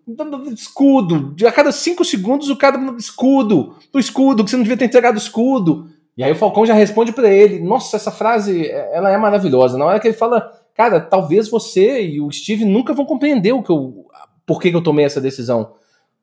Escudo. 0.54 1.34
A 1.44 1.50
cada 1.50 1.72
cinco 1.72 2.04
segundos 2.04 2.48
o 2.50 2.56
cara. 2.56 2.78
Escudo. 2.96 3.74
O 3.92 3.98
escudo, 3.98 4.44
que 4.44 4.50
você 4.50 4.56
não 4.56 4.62
devia 4.62 4.76
ter 4.76 4.84
entregado 4.84 5.16
o 5.16 5.18
escudo. 5.18 5.90
E 6.16 6.22
aí 6.22 6.32
o 6.32 6.36
Falcão 6.36 6.66
já 6.66 6.74
responde 6.74 7.12
para 7.12 7.28
ele. 7.28 7.60
Nossa, 7.60 7.96
essa 7.96 8.10
frase, 8.10 8.68
ela 8.68 9.10
é 9.10 9.16
maravilhosa. 9.16 9.78
Na 9.78 9.86
hora 9.86 10.00
que 10.00 10.08
ele 10.08 10.16
fala, 10.16 10.52
cara, 10.74 11.00
talvez 11.00 11.48
você 11.48 12.06
e 12.06 12.20
o 12.20 12.30
Steve 12.30 12.64
nunca 12.64 12.92
vão 12.92 13.06
compreender 13.06 13.52
o 13.52 13.62
que 13.62 13.70
eu. 13.70 14.06
Por 14.44 14.60
que, 14.60 14.70
que 14.70 14.76
eu 14.76 14.82
tomei 14.82 15.04
essa 15.04 15.20
decisão. 15.20 15.74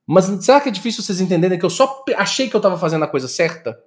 Mas 0.06 0.26
será 0.44 0.60
que 0.60 0.70
é 0.70 0.72
difícil 0.72 1.04
vocês 1.04 1.22
entenderem 1.22 1.58
que 1.58 1.66
eu 1.66 1.70
só 1.70 2.04
achei 2.18 2.50
que 2.50 2.56
eu 2.56 2.62
tava 2.62 2.78
fazendo 2.78 3.06
a 3.06 3.08
coisa 3.08 3.28
certa? 3.28 3.80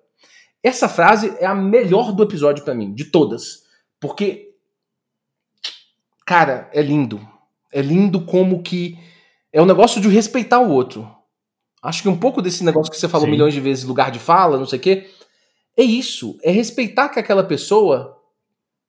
Essa 0.62 0.88
frase 0.88 1.34
é 1.40 1.46
a 1.46 1.54
melhor 1.54 2.12
do 2.12 2.22
episódio 2.22 2.64
para 2.64 2.74
mim, 2.74 2.94
de 2.94 3.06
todas. 3.06 3.64
Porque, 4.00 4.54
cara, 6.24 6.70
é 6.72 6.80
lindo. 6.80 7.20
É 7.72 7.82
lindo 7.82 8.20
como 8.20 8.62
que. 8.62 8.98
É 9.52 9.60
um 9.60 9.66
negócio 9.66 10.00
de 10.00 10.08
respeitar 10.08 10.60
o 10.60 10.70
outro. 10.70 11.10
Acho 11.82 12.02
que 12.02 12.08
um 12.08 12.16
pouco 12.16 12.40
desse 12.40 12.62
negócio 12.62 12.92
que 12.92 12.98
você 12.98 13.08
falou 13.08 13.26
Sim. 13.26 13.32
milhões 13.32 13.52
de 13.52 13.60
vezes, 13.60 13.84
lugar 13.84 14.12
de 14.12 14.20
fala, 14.20 14.56
não 14.56 14.66
sei 14.66 14.78
o 14.78 14.82
quê, 14.82 15.10
é 15.76 15.82
isso. 15.82 16.38
É 16.42 16.50
respeitar 16.50 17.08
que 17.08 17.18
aquela 17.18 17.44
pessoa 17.44 18.20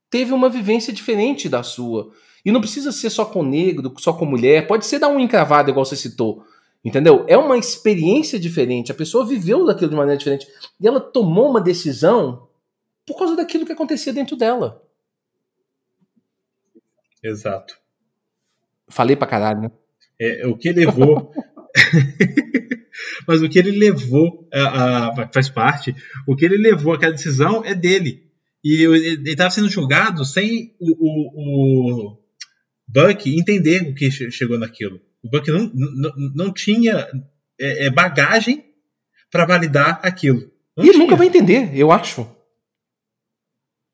teve 0.10 0.34
uma 0.34 0.50
vivência 0.50 0.94
diferente 0.94 1.50
da 1.50 1.64
sua. 1.64 2.12
E 2.46 2.52
não 2.52 2.60
precisa 2.60 2.92
ser 2.92 3.10
só 3.10 3.26
com 3.26 3.42
negro, 3.42 3.94
só 4.00 4.14
com 4.14 4.26
mulher. 4.26 4.68
Pode 4.68 4.86
ser 4.86 5.00
dar 5.00 5.08
um 5.08 5.20
encravado, 5.20 5.70
igual 5.70 5.86
você 5.86 5.96
citou. 5.96 6.46
Entendeu? 6.84 7.26
É 7.28 7.38
uma 7.38 7.58
experiência 7.58 8.38
diferente. 8.38 8.92
A 8.92 8.96
pessoa 8.96 9.26
viveu 9.26 9.66
daquilo 9.66 9.90
de 9.90 9.96
maneira 9.96 10.18
diferente. 10.18 10.48
E 10.80 10.88
ela 10.88 11.00
tomou 11.00 11.50
uma 11.50 11.62
decisão 11.62 12.48
por 13.06 13.18
causa 13.18 13.36
daquilo 13.36 13.66
que 13.66 13.72
acontecia 13.72 14.12
dentro 14.12 14.36
dela. 14.36 14.84
Exato. 17.24 17.80
Falei 18.90 19.16
pra 19.16 19.28
caralho, 19.28 19.62
né? 19.62 19.72
É, 20.20 20.46
o 20.46 20.58
que 20.58 20.72
levou. 20.72 21.32
Mas 23.28 23.42
o 23.42 23.50
que 23.50 23.58
ele 23.58 23.72
levou 23.72 24.48
a, 24.54 25.10
a, 25.10 25.32
faz 25.34 25.50
parte. 25.50 25.96
O 26.28 26.36
que 26.36 26.46
ele 26.46 26.58
levou 26.58 26.94
aquela 26.94 27.12
decisão 27.12 27.64
é 27.66 27.74
dele. 27.74 28.32
E 28.64 28.84
ele 28.84 29.32
estava 29.32 29.50
sendo 29.50 29.70
julgado 29.70 30.24
sem 30.24 30.76
o, 30.80 30.92
o, 30.92 32.12
o 32.14 32.18
Buck 32.88 33.30
entender 33.30 33.82
o 33.84 33.94
que 33.94 34.10
chegou 34.12 34.58
naquilo. 34.58 35.02
O 35.22 35.30
Buck 35.30 35.50
não, 35.50 35.72
não, 35.74 36.14
não 36.36 36.54
tinha 36.54 37.08
é, 37.60 37.88
é 37.88 37.90
bagagem 37.90 38.64
para 39.32 39.46
validar 39.46 40.00
aquilo. 40.04 40.52
Não 40.78 40.86
e 40.86 40.90
ele 40.90 40.98
nunca 41.00 41.16
vai 41.16 41.28
entender, 41.28 41.76
eu 41.78 41.92
acho. 41.92 42.28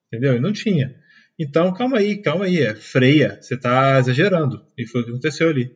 Entendeu? 0.08 0.34
Ele 0.34 0.42
não 0.42 0.54
tinha. 0.54 0.96
Então, 1.38 1.74
calma 1.74 2.00
aí, 2.00 2.18
calma 2.18 2.46
aí. 2.46 2.60
É, 2.60 2.76
freia, 2.76 3.40
você 3.42 3.56
está 3.56 3.98
exagerando. 4.00 4.66
E 4.78 4.86
foi 4.86 5.02
o 5.02 5.04
que 5.06 5.12
aconteceu 5.12 5.50
ali. 5.50 5.72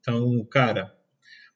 Então, 0.00 0.44
cara, 0.46 0.92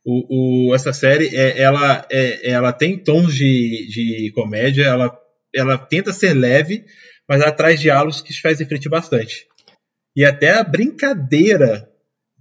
o, 0.07 0.69
o, 0.71 0.75
essa 0.75 0.93
série, 0.93 1.35
é, 1.37 1.61
ela, 1.61 2.07
é, 2.09 2.51
ela 2.51 2.73
tem 2.73 2.97
tons 2.97 3.35
de, 3.35 3.89
de 3.89 4.33
comédia, 4.33 4.85
ela, 4.85 5.13
ela 5.53 5.77
tenta 5.77 6.13
ser 6.13 6.33
leve, 6.33 6.85
mas 7.29 7.41
ela 7.41 7.51
traz 7.51 7.81
diálogos 7.81 8.21
que 8.21 8.33
faz 8.41 8.61
refletir 8.61 8.89
bastante. 8.89 9.47
E 10.15 10.25
até 10.25 10.53
a 10.53 10.63
brincadeira 10.63 11.89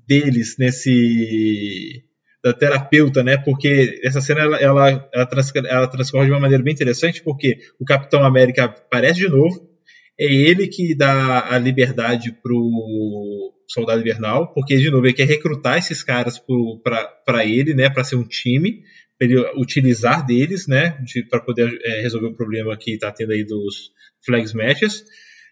deles 0.08 0.56
nesse 0.60 2.04
da 2.44 2.54
terapeuta, 2.54 3.24
né? 3.24 3.38
Porque 3.38 4.00
essa 4.04 4.22
cena 4.22 4.42
ela, 4.42 4.58
ela, 4.58 5.10
ela, 5.12 5.26
trans, 5.26 5.52
ela 5.56 5.88
transcorre 5.88 6.28
de 6.28 6.32
uma 6.32 6.40
maneira 6.40 6.64
bem 6.64 6.74
interessante, 6.74 7.24
porque 7.24 7.58
o 7.80 7.84
Capitão 7.86 8.24
América 8.24 8.66
aparece 8.66 9.22
de 9.22 9.28
novo, 9.28 9.65
é 10.20 10.26
ele 10.26 10.68
que 10.68 10.96
dá 10.96 11.54
a 11.54 11.58
liberdade 11.58 12.32
pro 12.32 13.54
Soldado 13.68 14.02
Invernal, 14.02 14.54
porque 14.54 14.78
de 14.78 14.90
novo 14.90 15.06
ele 15.06 15.14
quer 15.14 15.28
recrutar 15.28 15.78
esses 15.78 16.04
caras 16.04 16.42
para 17.26 17.46
ele, 17.46 17.74
né? 17.74 17.90
Para 17.90 18.04
ser 18.04 18.16
um 18.16 18.28
time, 18.28 18.82
para 19.18 19.28
ele 19.28 19.40
utilizar 19.58 20.26
deles, 20.26 20.68
né? 20.68 20.98
Para 21.30 21.42
poder 21.42 21.80
é, 21.84 22.02
resolver 22.02 22.28
o 22.28 22.36
problema 22.36 22.78
que 22.78 22.92
está 22.92 23.12
tendo 23.12 23.34
aí 23.34 23.44
dos 23.44 23.92
flags 24.26 24.54
matches. 24.54 25.04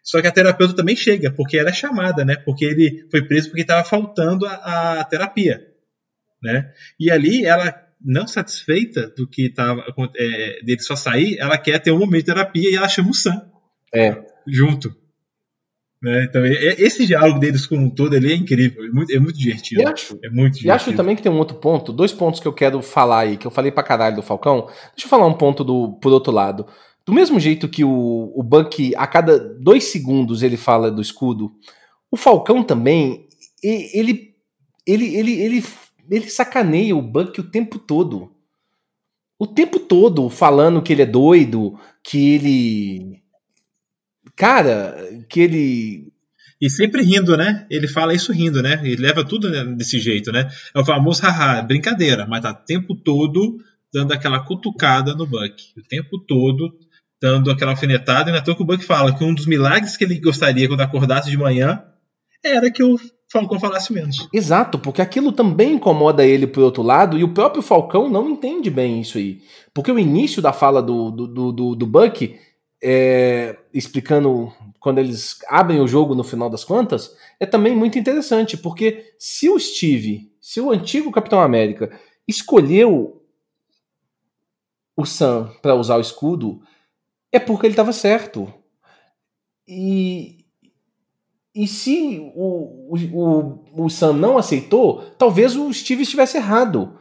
Só 0.04 0.22
que 0.22 0.28
a 0.28 0.32
terapeuta 0.32 0.76
também 0.76 0.96
chega, 0.96 1.32
porque 1.32 1.58
ela 1.58 1.70
é 1.70 1.74
chamada, 1.74 2.24
né? 2.24 2.36
Porque 2.36 2.66
ele 2.66 3.08
foi 3.10 3.26
preso 3.26 3.50
porque 3.50 3.62
estava 3.62 3.84
faltando 3.84 4.46
a, 4.46 5.00
a, 5.00 5.04
terapia, 5.06 5.62
né? 6.42 6.72
E 7.00 7.10
ali 7.10 7.46
ela 7.46 7.82
não 8.06 8.28
satisfeita 8.28 9.08
do 9.16 9.28
que 9.28 9.48
estava 9.48 9.82
é, 10.18 10.62
dele 10.62 10.82
só 10.82 10.96
sair, 10.96 11.38
ela 11.40 11.58
quer 11.58 11.80
ter 11.80 11.92
um 11.92 12.00
momento 12.00 12.26
de 12.26 12.34
terapia 12.34 12.70
e 12.70 12.76
ela 12.76 12.90
chama 12.90 13.12
o 13.12 13.14
Sam 13.14 13.54
é. 13.94 14.33
Junto. 14.48 14.96
Né? 16.02 16.26
Então, 16.26 16.46
esse 16.46 17.06
diálogo 17.06 17.40
deles 17.40 17.66
como 17.66 17.86
um 17.86 17.90
todo 17.90 18.14
ele 18.14 18.34
é 18.34 18.36
incrível, 18.36 18.84
é 18.84 18.90
muito, 18.90 19.16
é 19.16 19.20
muito 19.20 19.40
divertido. 19.40 19.82
E 19.82 19.86
acho, 19.86 20.20
é 20.22 20.30
muito 20.30 20.56
divertido. 20.56 20.68
E 20.68 20.72
acho 20.72 20.94
também 20.94 21.16
que 21.16 21.22
tem 21.22 21.32
um 21.32 21.38
outro 21.38 21.58
ponto, 21.58 21.94
dois 21.94 22.12
pontos 22.12 22.42
que 22.42 22.48
eu 22.48 22.54
quero 22.54 22.82
falar 22.82 23.20
aí, 23.20 23.38
que 23.38 23.48
eu 23.48 23.52
falei 23.52 23.72
pra 23.72 23.84
caralho 23.84 24.18
do 24.18 24.22
Falcão. 24.22 24.68
Deixa 24.96 25.06
eu 25.06 25.10
falar 25.10 25.26
um 25.26 25.34
ponto 25.34 25.64
do 25.64 25.94
por 26.02 26.12
outro 26.12 26.34
lado. 26.34 26.68
Do 27.06 27.14
mesmo 27.14 27.40
jeito 27.40 27.70
que 27.70 27.84
o, 27.84 28.34
o 28.36 28.44
Buck, 28.44 28.94
a 28.96 29.08
cada 29.08 29.40
dois 29.40 29.86
segundos 29.86 30.44
ele 30.44 30.58
fala 30.58 30.92
do 30.92 31.02
escudo, 31.02 31.52
o 32.12 32.18
Falcão 32.18 32.64
também, 32.64 33.28
ele, 33.64 34.36
ele, 34.86 35.16
ele, 35.16 35.42
ele, 35.42 35.64
ele 36.10 36.30
sacaneia 36.30 36.96
o 36.96 37.02
Buck 37.02 37.40
o 37.40 37.50
tempo 37.50 37.80
todo. 37.80 38.32
O 39.40 39.48
tempo 39.48 39.80
todo 39.80 40.30
falando 40.30 40.82
que 40.82 40.94
ele 40.94 41.02
é 41.02 41.06
doido, 41.06 41.78
que 42.04 42.36
ele. 42.36 43.23
Cara, 44.36 44.96
que 45.30 45.40
ele. 45.40 46.14
E 46.62 46.70
sempre 46.70 47.04
rindo, 47.04 47.36
né? 47.36 47.68
Ele 47.70 47.88
fala 47.88 48.14
isso 48.14 48.32
rindo, 48.32 48.62
né? 48.62 48.80
Ele 48.84 49.02
leva 49.02 49.26
tudo 49.26 49.50
desse 49.76 50.00
jeito, 50.00 50.32
né? 50.32 50.50
É 50.74 50.80
o 50.80 50.86
famoso 50.86 51.22
haha, 51.24 51.62
brincadeira, 51.62 52.26
mas 52.26 52.42
tá 52.42 52.52
o 52.52 52.66
tempo 52.66 52.96
todo 52.96 53.58
dando 53.94 54.14
aquela 54.14 54.40
cutucada 54.40 55.14
no 55.14 55.28
Buck. 55.28 55.54
O 55.78 55.84
tempo 55.88 56.18
todo 56.20 56.74
dando 57.22 57.52
aquela 57.52 57.72
alfinetada, 57.72 58.30
e 58.30 58.34
na 58.34 58.42
toa 58.42 58.56
que 58.56 58.64
o 58.64 58.66
Buck 58.66 58.84
fala 58.84 59.16
que 59.16 59.24
um 59.24 59.34
dos 59.34 59.46
milagres 59.46 59.96
que 59.96 60.04
ele 60.04 60.20
gostaria 60.20 60.68
quando 60.68 60.82
acordasse 60.82 61.30
de 61.30 61.38
manhã 61.38 61.82
era 62.44 62.70
que 62.70 62.84
o 62.84 63.00
Falcão 63.32 63.58
falasse 63.60 63.94
menos. 63.94 64.28
Exato, 64.34 64.78
porque 64.78 65.02
aquilo 65.02 65.32
também 65.32 65.76
incomoda 65.76 66.26
ele 66.26 66.46
por 66.46 66.62
outro 66.64 66.84
lado, 66.84 67.18
e 67.18 67.24
o 67.24 67.34
próprio 67.34 67.64
Falcão 67.64 68.10
não 68.10 68.30
entende 68.30 68.70
bem 68.70 69.00
isso 69.00 69.18
aí. 69.18 69.40
Porque 69.74 69.92
o 69.92 69.98
início 69.98 70.42
da 70.42 70.52
fala 70.52 70.84
do, 70.84 71.10
do, 71.10 71.52
do, 71.52 71.76
do 71.76 71.88
Buck, 71.88 72.36
é, 72.86 73.58
explicando 73.74 74.54
quando 74.78 74.98
eles 74.98 75.40
abrem 75.48 75.80
o 75.80 75.88
jogo 75.88 76.14
no 76.14 76.24
final 76.24 76.50
das 76.50 76.66
contas, 76.66 77.16
é 77.40 77.46
também 77.46 77.74
muito 77.74 77.98
interessante, 77.98 78.58
porque 78.58 79.14
se 79.18 79.50
o 79.50 79.58
Steve, 79.58 80.30
se 80.42 80.60
o 80.60 80.70
antigo 80.70 81.10
Capitão 81.10 81.40
América, 81.40 81.98
escolheu 82.28 83.24
o 84.98 85.06
Sam 85.06 85.50
para 85.62 85.76
usar 85.76 85.96
o 85.96 86.02
escudo, 86.02 86.62
é 87.32 87.40
porque 87.40 87.66
ele 87.66 87.74
estava 87.74 87.94
certo. 87.94 88.54
E, 89.66 90.46
e 91.56 91.66
se 91.66 92.20
o, 92.36 92.94
o, 92.94 93.86
o 93.86 93.90
Sam 93.90 94.14
não 94.14 94.38
aceitou, 94.38 95.04
talvez 95.18 95.56
o 95.56 95.72
Steve 95.74 96.04
estivesse 96.04 96.36
errado. 96.36 97.00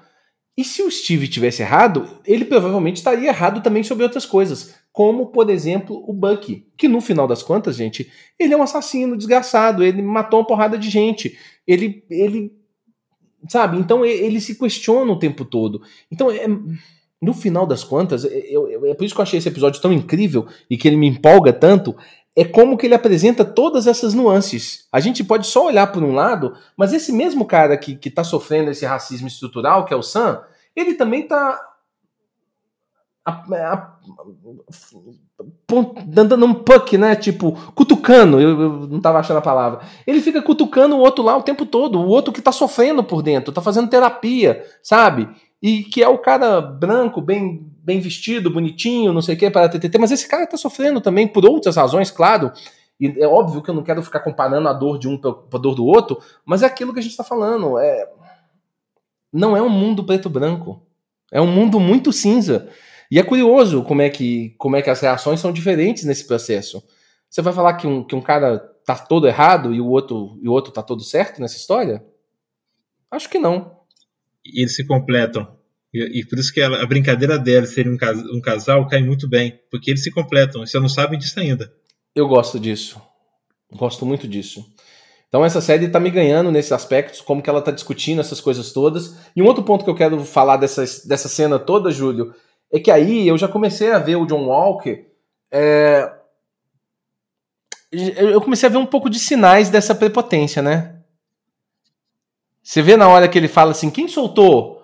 E 0.57 0.65
se 0.65 0.83
o 0.83 0.91
Steve 0.91 1.29
tivesse 1.29 1.63
errado, 1.63 2.07
ele 2.27 2.45
provavelmente 2.45 2.97
estaria 2.97 3.29
errado 3.29 3.63
também 3.63 3.83
sobre 3.83 4.05
outras 4.05 4.27
coisas, 4.27 4.75
como, 4.93 5.27
por 5.27 5.49
exemplo, 5.49 6.05
o 6.07 6.13
Bucky, 6.13 6.67
que 6.77 6.87
no 6.87 7.01
final 7.01 7.27
das 7.27 7.43
contas, 7.43 7.77
gente, 7.77 8.11
ele 8.39 8.53
é 8.53 8.57
um 8.57 8.63
assassino 8.63 9.17
desgraçado, 9.17 9.83
ele 9.83 10.03
matou 10.03 10.41
uma 10.41 10.47
porrada 10.47 10.77
de 10.77 10.91
gente, 10.91 11.39
ele, 11.67 12.05
ele 12.11 12.53
sabe? 13.49 13.79
Então 13.79 14.05
ele 14.05 14.41
se 14.41 14.59
questiona 14.59 15.11
o 15.11 15.19
tempo 15.19 15.45
todo. 15.45 15.83
Então 16.11 16.31
é, 16.31 16.47
no 17.21 17.33
final 17.33 17.67
das 17.67 17.85
contas, 17.85 18.25
eu, 18.25 18.69
eu, 18.69 18.87
é 18.87 18.95
por 18.95 19.05
isso 19.05 19.15
que 19.15 19.21
eu 19.21 19.23
achei 19.23 19.39
esse 19.39 19.49
episódio 19.49 19.81
tão 19.81 19.93
incrível 19.93 20.47
e 20.69 20.77
que 20.77 20.89
ele 20.89 20.97
me 20.97 21.07
empolga 21.07 21.53
tanto. 21.53 21.97
É 22.35 22.45
como 22.45 22.77
que 22.77 22.87
ele 22.87 22.95
apresenta 22.95 23.45
todas 23.45 23.87
essas 23.87 24.15
nuances. 24.15 24.87
A 24.91 25.01
gente 25.01 25.23
pode 25.23 25.47
só 25.47 25.67
olhar 25.67 25.93
por 25.93 26.03
um 26.03 26.15
lado, 26.15 26.55
mas 26.77 26.93
esse 26.93 27.13
mesmo 27.13 27.45
cara 27.45 27.77
que, 27.77 27.95
que 27.95 28.11
tá 28.11 28.25
sofrendo 28.25 28.71
esse 28.71 28.87
racismo 28.87 29.29
estrutural, 29.29 29.85
que 29.85 29.93
é 29.93 29.97
o 29.97 30.03
Sam, 30.03 30.43
ele 30.75 30.95
também 30.95 31.27
tá 31.27 31.61
dando 36.07 36.45
um 36.47 36.55
puck, 36.55 36.99
né? 36.99 37.15
Tipo, 37.15 37.53
cutucando. 37.75 38.41
Eu, 38.41 38.61
eu, 38.61 38.71
não 38.89 39.01
tava 39.01 39.19
achando 39.19 39.39
a 39.39 39.43
palavra. 39.43 39.81
Ele 40.07 40.21
fica 40.21 40.43
cutucando 40.43 40.97
o 40.97 41.01
outro 41.01 41.23
lá 41.23 41.37
o 41.37 41.43
tempo 41.43 41.65
todo. 41.65 42.01
O 42.01 42.09
outro 42.09 42.33
que 42.33 42.43
tá 42.43 42.51
sofrendo 42.51 43.05
por 43.05 43.23
dentro, 43.23 43.53
tá 43.53 43.61
fazendo 43.61 43.91
terapia, 43.91 44.65
sabe? 44.83 45.29
E 45.63 45.85
que 45.85 46.03
é 46.03 46.09
o 46.09 46.19
cara 46.19 46.61
branco, 46.61 47.21
bem, 47.21 47.72
bem 47.83 48.01
vestido, 48.01 48.51
bonitinho, 48.51 49.13
não 49.13 49.21
sei 49.21 49.35
o 49.35 49.39
que, 49.39 49.51
para 49.51 49.69
TTT. 49.69 49.99
Mas 49.99 50.13
esse 50.13 50.29
cara 50.29 50.47
tá 50.47 50.57
sofrendo 50.57 51.01
também 51.01 51.27
por 51.27 51.45
outras 51.45 51.77
razões, 51.77 52.11
claro. 52.11 52.53
E 53.01 53.21
é 53.21 53.27
óbvio 53.27 53.61
que 53.61 53.69
eu 53.69 53.75
não 53.75 53.83
quero 53.83 54.03
ficar 54.03 54.21
comparando 54.21 54.69
a 54.69 54.73
dor 54.73 54.99
de 54.99 55.09
um 55.09 55.19
com 55.19 55.47
a 55.53 55.59
dor 55.59 55.75
do 55.75 55.85
outro, 55.85 56.21
mas 56.45 56.63
é 56.63 56.67
aquilo 56.67 56.93
que 56.93 57.01
a 57.01 57.03
gente 57.03 57.17
tá 57.17 57.25
falando. 57.25 57.79
É... 57.79 58.09
Não 59.33 59.57
é 59.57 59.63
um 59.63 59.69
mundo 59.69 60.05
preto-branco. 60.05 60.81
É 61.31 61.41
um 61.41 61.47
mundo 61.47 61.81
muito 61.81 62.13
cinza. 62.13 62.69
E 63.11 63.19
é 63.19 63.23
curioso 63.23 63.83
como 63.83 64.03
é 64.03 64.09
que, 64.09 64.55
como 64.59 64.77
é 64.77 64.83
que 64.83 64.91
as 64.91 65.01
reações 65.01 65.41
são 65.41 65.53
diferentes 65.53 66.05
nesse 66.05 66.27
processo. 66.27 66.83
Você 67.29 67.43
vai 67.43 67.53
falar 67.53 67.75
que 67.75 67.87
um, 67.87 68.05
que 68.05 68.15
um 68.15 68.21
cara 68.21 68.59
tá 68.85 68.95
todo 68.95 69.27
errado 69.27 69.75
e 69.75 69.81
o 69.81 69.89
outro 69.89 70.39
e 70.43 70.49
o 70.49 70.53
outro 70.53 70.73
tá 70.73 70.83
todo 70.83 71.03
certo 71.03 71.41
nessa 71.41 71.57
história? 71.57 72.05
Acho 73.11 73.29
que 73.29 73.39
não. 73.39 73.81
E 74.45 74.63
eles 74.63 74.77
se 74.77 74.87
completam. 74.87 75.62
E, 75.93 76.21
e 76.21 76.27
por 76.27 76.39
isso 76.39 76.53
que 76.53 76.61
a, 76.61 76.83
a 76.83 76.87
brincadeira 76.87 77.39
dela 77.39 77.67
ser 77.67 77.89
um, 77.89 77.97
cas, 77.97 78.19
um 78.19 78.41
casal 78.41 78.87
cai 78.89 79.03
muito 79.03 79.29
bem, 79.29 79.61
porque 79.71 79.91
eles 79.91 80.03
se 80.03 80.11
completam. 80.11 80.65
Você 80.65 80.79
não 80.81 80.89
sabe 80.89 81.17
disso 81.17 81.39
ainda. 81.39 81.73
Eu 82.15 82.27
gosto 82.29 82.59
disso. 82.59 83.01
Gosto 83.73 84.05
muito 84.07 84.27
disso. 84.27 84.65
Então 85.29 85.45
essa 85.45 85.63
série 85.63 85.89
tá 85.89 85.99
me 85.99 86.11
ganhando 86.11 86.51
nesses 86.51 86.73
aspectos, 86.73 87.23
como 87.23 87.43
que 87.43 87.49
ela 87.49 87.63
tá 87.63 87.71
discutindo 87.71 88.21
essas 88.21 88.41
coisas 88.41 88.71
todas. 88.71 89.17
E 89.35 89.43
um 89.43 89.47
outro 89.47 89.63
ponto 89.63 89.83
que 89.83 89.91
eu 89.91 89.95
quero 89.95 90.23
falar 90.25 90.59
dessa, 90.59 90.85
dessa 91.07 91.29
cena 91.29 91.59
toda, 91.59 91.91
Júlio, 91.91 92.35
é 92.71 92.79
que 92.79 92.91
aí 92.91 93.27
eu 93.27 93.39
já 93.39 93.49
comecei 93.49 93.91
a 93.93 93.99
ver 93.99 94.17
o 94.17 94.27
John 94.27 94.47
Walker. 94.47 95.07
É... 95.51 96.13
Eu 97.91 98.41
comecei 98.41 98.69
a 98.69 98.73
ver 98.73 98.79
um 98.79 98.87
pouco 98.87 99.09
de 99.09 99.19
sinais 99.19 99.71
dessa 99.71 99.95
prepotência, 99.95 100.63
né? 100.63 100.99
Você 102.63 102.81
vê 102.81 102.97
na 102.97 103.09
hora 103.09 103.29
que 103.29 103.39
ele 103.39 103.49
fala 103.49 103.73
assim, 103.73 103.91
quem 103.91 104.09
soltou? 104.09 104.82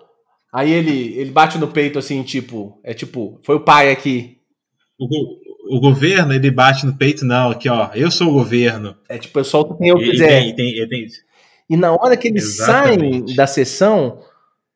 Aí 0.53 0.71
ele, 0.71 1.17
ele 1.17 1.31
bate 1.31 1.57
no 1.57 1.67
peito 1.67 1.99
assim, 1.99 2.23
tipo, 2.23 2.79
é 2.83 2.93
tipo, 2.93 3.39
foi 3.43 3.55
o 3.55 3.63
pai 3.63 3.91
aqui. 3.91 4.37
O, 4.99 5.77
o 5.77 5.79
governo, 5.79 6.33
ele 6.33 6.49
bate 6.49 6.85
no 6.85 6.97
peito, 6.97 7.23
não, 7.23 7.51
aqui 7.51 7.69
ó, 7.69 7.89
eu 7.93 8.09
sou 8.09 8.29
o 8.29 8.33
governo. 8.33 8.95
É 9.07 9.17
tipo, 9.17 9.39
eu 9.39 9.43
solto 9.43 9.77
quem 9.77 9.89
eu 9.89 9.97
quiser. 9.97 10.27
Tem, 10.27 10.55
tem, 10.55 10.89
tem, 10.89 11.07
e 11.69 11.77
na 11.77 11.91
hora 11.91 12.17
que 12.17 12.27
eles 12.27 12.43
Exatamente. 12.43 13.27
saem 13.27 13.35
da 13.35 13.45
sessão, 13.45 14.23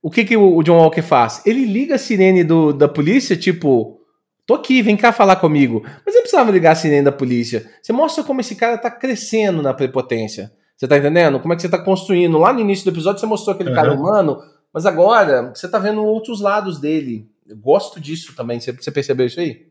o 0.01 0.11
que, 0.11 0.23
que 0.23 0.37
o 0.37 0.61
John 0.61 0.77
Walker 0.77 1.01
faz? 1.01 1.41
Ele 1.45 1.65
liga 1.65 1.95
a 1.95 1.97
sirene 1.97 2.43
do, 2.43 2.71
da 2.71 2.87
polícia, 2.87 3.35
tipo, 3.35 3.99
tô 4.45 4.53
aqui, 4.53 4.81
vem 4.83 4.95
cá 4.95 5.11
falar 5.11 5.37
comigo. 5.37 5.81
Mas 6.05 6.13
ele 6.13 6.21
precisava 6.21 6.51
ligar 6.51 6.73
a 6.73 6.75
sirene 6.75 7.03
da 7.03 7.11
polícia. 7.11 7.65
Você 7.81 7.91
mostra 7.91 8.23
como 8.23 8.41
esse 8.41 8.55
cara 8.55 8.77
tá 8.77 8.91
crescendo 8.91 9.63
na 9.63 9.73
prepotência. 9.73 10.51
Você 10.77 10.87
tá 10.87 10.97
entendendo? 10.97 11.39
Como 11.39 11.53
é 11.53 11.55
que 11.55 11.63
você 11.63 11.69
tá 11.69 11.79
construindo? 11.79 12.37
Lá 12.37 12.53
no 12.53 12.59
início 12.59 12.85
do 12.85 12.93
episódio 12.93 13.19
você 13.19 13.25
mostrou 13.25 13.55
aquele 13.55 13.69
uhum. 13.69 13.75
cara 13.75 13.93
humano, 13.93 14.37
mas 14.73 14.85
agora 14.85 15.53
você 15.53 15.67
tá 15.67 15.77
vendo 15.77 16.03
outros 16.03 16.41
lados 16.41 16.79
dele. 16.79 17.29
Eu 17.45 17.57
gosto 17.57 17.99
disso 17.99 18.35
também. 18.35 18.59
Você, 18.59 18.91
percebeu 18.91 19.27
isso 19.27 19.39
aí? 19.39 19.67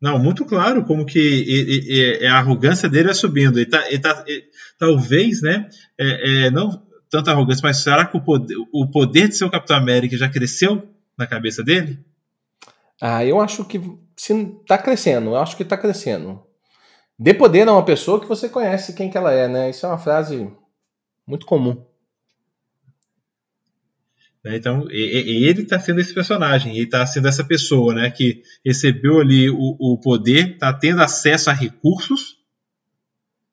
Não, 0.00 0.18
muito 0.18 0.44
claro 0.44 0.84
como 0.84 1.04
que 1.04 1.18
e, 1.18 2.20
e, 2.20 2.22
e 2.22 2.26
a 2.26 2.38
arrogância 2.38 2.88
dele 2.88 3.06
vai 3.06 3.14
subindo. 3.14 3.58
Ele 3.58 3.68
tá, 3.68 3.86
ele 3.88 3.98
tá, 3.98 4.24
ele, 4.26 4.44
talvez, 4.78 5.42
né? 5.42 5.68
É, 5.98 6.46
é, 6.46 6.50
não 6.50 6.88
tanta 7.10 7.32
arrogância, 7.32 7.62
mas 7.64 7.78
será 7.78 8.06
que 8.06 8.16
o 8.16 8.20
poder, 8.20 8.54
o 8.72 8.88
poder 8.88 9.28
de 9.28 9.36
ser 9.36 9.44
o 9.44 9.50
Capitão 9.50 9.76
América 9.76 10.16
já 10.16 10.28
cresceu 10.28 10.88
na 11.18 11.26
cabeça 11.26 11.62
dele? 11.62 11.98
Ah, 13.00 13.24
eu 13.24 13.40
acho 13.40 13.64
que 13.64 13.80
se 14.16 14.46
tá 14.66 14.78
crescendo, 14.78 15.30
eu 15.30 15.36
acho 15.36 15.56
que 15.56 15.64
tá 15.64 15.76
crescendo. 15.76 16.40
Dê 17.18 17.34
poder 17.34 17.68
a 17.68 17.72
uma 17.72 17.84
pessoa 17.84 18.20
que 18.20 18.28
você 18.28 18.48
conhece 18.48 18.94
quem 18.94 19.10
que 19.10 19.18
ela 19.18 19.32
é, 19.32 19.48
né? 19.48 19.70
Isso 19.70 19.84
é 19.84 19.88
uma 19.88 19.98
frase 19.98 20.50
muito 21.26 21.44
comum. 21.44 21.84
Né, 24.44 24.56
então, 24.56 24.86
ele 24.90 25.62
está 25.62 25.78
sendo 25.78 26.00
esse 26.00 26.14
personagem, 26.14 26.74
ele 26.74 26.84
está 26.84 27.04
sendo 27.04 27.28
essa 27.28 27.44
pessoa, 27.44 27.94
né, 27.94 28.10
que 28.10 28.42
recebeu 28.64 29.20
ali 29.20 29.50
o, 29.50 29.76
o 29.78 30.00
poder, 30.00 30.52
está 30.52 30.72
tendo 30.72 31.02
acesso 31.02 31.50
a 31.50 31.52
recursos, 31.52 32.38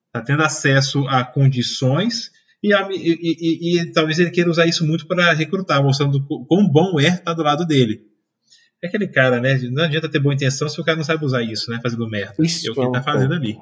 está 0.06 0.22
tendo 0.22 0.42
acesso 0.42 1.06
a 1.08 1.24
condições 1.24 2.30
e, 2.62 2.74
a, 2.74 2.88
e, 2.90 3.18
e, 3.20 3.80
e, 3.80 3.92
talvez 3.92 4.18
ele 4.18 4.30
queira 4.30 4.50
usar 4.50 4.66
isso 4.66 4.86
muito 4.86 5.06
para 5.06 5.32
recrutar, 5.32 5.82
mostrando 5.82 6.24
quão 6.46 6.66
bom 6.66 6.98
é 6.98 7.08
estar 7.08 7.22
tá 7.22 7.34
do 7.34 7.42
lado 7.42 7.66
dele. 7.66 8.02
É 8.82 8.86
aquele 8.86 9.08
cara, 9.08 9.40
né? 9.40 9.58
Não 9.70 9.84
adianta 9.84 10.08
ter 10.08 10.20
boa 10.20 10.34
intenção 10.34 10.68
se 10.68 10.80
o 10.80 10.84
cara 10.84 10.96
não 10.96 11.04
sabe 11.04 11.24
usar 11.24 11.42
isso, 11.42 11.70
né? 11.70 11.80
Fazendo 11.82 12.08
merda. 12.08 12.34
Isso 12.38 12.68
é 12.68 12.70
o 12.70 12.74
que 12.74 12.80
ele 12.80 12.92
tá 12.92 13.02
fazendo 13.02 13.34
ali. 13.34 13.58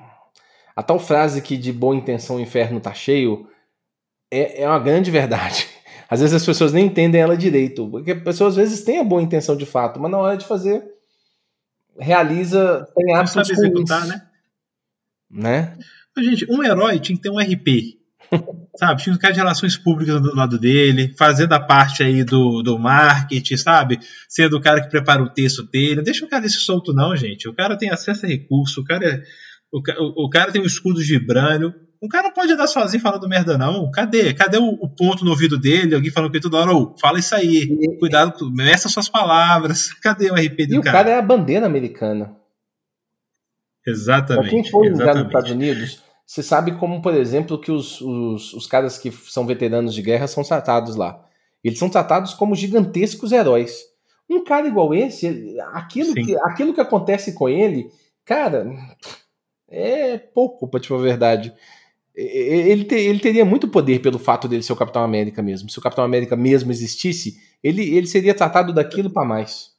A 0.74 0.82
tal 0.82 0.98
frase 0.98 1.40
que 1.40 1.56
de 1.56 1.72
boa 1.72 1.96
intenção 1.96 2.36
o 2.36 2.40
inferno 2.40 2.80
tá 2.80 2.92
cheio 2.92 3.48
é, 4.30 4.62
é 4.62 4.68
uma 4.68 4.78
grande 4.78 5.10
verdade. 5.10 5.66
Às 6.08 6.20
vezes 6.20 6.34
as 6.34 6.46
pessoas 6.46 6.72
nem 6.72 6.86
entendem 6.86 7.20
ela 7.20 7.36
direito. 7.36 7.88
Porque 7.88 8.12
a 8.12 8.20
pessoa 8.20 8.48
às 8.48 8.56
vezes 8.56 8.82
tem 8.82 8.98
a 8.98 9.04
boa 9.04 9.22
intenção 9.22 9.56
de 9.56 9.66
fato, 9.66 10.00
mas 10.00 10.10
na 10.10 10.18
hora 10.18 10.36
de 10.36 10.46
fazer, 10.46 10.82
realiza, 11.98 12.86
tem 12.94 13.14
atos 13.14 13.34
não 13.34 13.44
sabe 13.44 13.58
executar, 13.58 14.06
né? 14.06 14.22
né? 15.30 15.78
Gente, 16.18 16.50
um 16.50 16.62
herói 16.62 16.98
tinha 16.98 17.16
que 17.16 17.22
ter 17.22 17.30
um 17.30 17.38
RP. 17.38 17.96
sabe? 18.76 19.02
Tinha 19.02 19.14
um 19.14 19.18
cara 19.18 19.32
de 19.32 19.40
relações 19.40 19.76
públicas 19.76 20.20
do 20.20 20.34
lado 20.34 20.58
dele, 20.58 21.14
fazendo 21.16 21.52
a 21.52 21.60
parte 21.60 22.02
aí 22.02 22.24
do, 22.24 22.62
do 22.62 22.78
marketing, 22.78 23.56
sabe? 23.56 23.98
Sendo 24.28 24.56
o 24.56 24.60
cara 24.60 24.82
que 24.82 24.90
prepara 24.90 25.22
o 25.22 25.30
texto 25.30 25.62
dele. 25.64 26.02
Deixa 26.02 26.24
o 26.24 26.28
cara 26.28 26.42
desse 26.42 26.58
solto, 26.58 26.92
não, 26.92 27.16
gente. 27.16 27.48
O 27.48 27.54
cara 27.54 27.76
tem 27.76 27.90
acesso 27.90 28.26
a 28.26 28.28
recurso, 28.28 28.80
o 28.80 28.84
cara, 28.84 29.06
é, 29.06 29.22
o, 29.72 30.24
o, 30.26 30.30
cara 30.30 30.52
tem 30.52 30.60
um 30.60 30.66
escudo 30.66 31.02
de 31.02 31.18
vibrânio. 31.18 31.74
O 32.00 32.08
cara 32.08 32.24
não 32.24 32.32
pode 32.32 32.52
andar 32.52 32.66
sozinho 32.66 33.02
falando 33.02 33.28
merda, 33.28 33.56
não. 33.56 33.90
Cadê? 33.90 34.34
Cadê 34.34 34.58
o, 34.58 34.68
o 34.68 34.88
ponto 34.88 35.24
no 35.24 35.30
ouvido 35.30 35.58
dele? 35.58 35.94
Alguém 35.94 36.10
falando 36.10 36.34
ele 36.34 36.42
toda 36.42 36.58
hora, 36.58 36.74
oh, 36.74 36.94
fala 37.00 37.18
isso 37.18 37.34
aí. 37.34 37.62
E... 37.62 37.98
Cuidado, 37.98 38.50
meça 38.50 38.88
suas 38.88 39.08
palavras. 39.08 39.92
Cadê 40.02 40.30
o 40.30 40.34
RP 40.34 40.66
do 40.66 40.74
e 40.74 40.78
o 40.78 40.82
cara? 40.82 41.10
é 41.10 41.18
a 41.18 41.22
bandeira 41.22 41.66
americana. 41.66 42.36
Exatamente. 43.86 44.42
Pra 44.42 44.50
quem 44.50 44.64
for 44.64 44.90
nos 44.90 44.98
Estados 44.98 45.50
Unidos, 45.50 46.02
você 46.26 46.42
sabe 46.42 46.72
como, 46.72 47.00
por 47.00 47.14
exemplo, 47.14 47.60
que 47.60 47.70
os, 47.70 48.00
os, 48.00 48.52
os 48.52 48.66
caras 48.66 48.98
que 48.98 49.12
são 49.12 49.46
veteranos 49.46 49.94
de 49.94 50.02
guerra 50.02 50.26
são 50.26 50.42
tratados 50.42 50.96
lá. 50.96 51.24
Eles 51.62 51.78
são 51.78 51.88
tratados 51.88 52.34
como 52.34 52.54
gigantescos 52.54 53.32
heróis. 53.32 53.84
Um 54.28 54.42
cara 54.42 54.66
igual 54.66 54.92
esse, 54.92 55.56
aquilo, 55.72 56.12
que, 56.14 56.36
aquilo 56.40 56.74
que 56.74 56.80
acontece 56.80 57.32
com 57.32 57.48
ele, 57.48 57.90
cara, 58.24 58.66
é 59.68 60.18
pouco, 60.18 60.68
pra 60.68 60.80
te 60.80 60.88
falar 60.88 61.00
a 61.00 61.04
verdade. 61.04 61.54
Ele, 62.16 62.84
te, 62.84 62.94
ele 62.94 63.18
teria 63.18 63.44
muito 63.44 63.68
poder 63.68 64.00
pelo 64.00 64.18
fato 64.18 64.48
dele 64.48 64.62
ser 64.62 64.72
o 64.72 64.76
Capitão 64.76 65.02
América 65.02 65.42
mesmo. 65.42 65.68
Se 65.68 65.78
o 65.78 65.82
Capitão 65.82 66.02
América 66.02 66.34
mesmo 66.34 66.70
existisse, 66.70 67.38
ele, 67.62 67.94
ele 67.94 68.06
seria 68.06 68.34
tratado 68.34 68.72
daquilo 68.72 69.10
para 69.10 69.26
mais. 69.26 69.76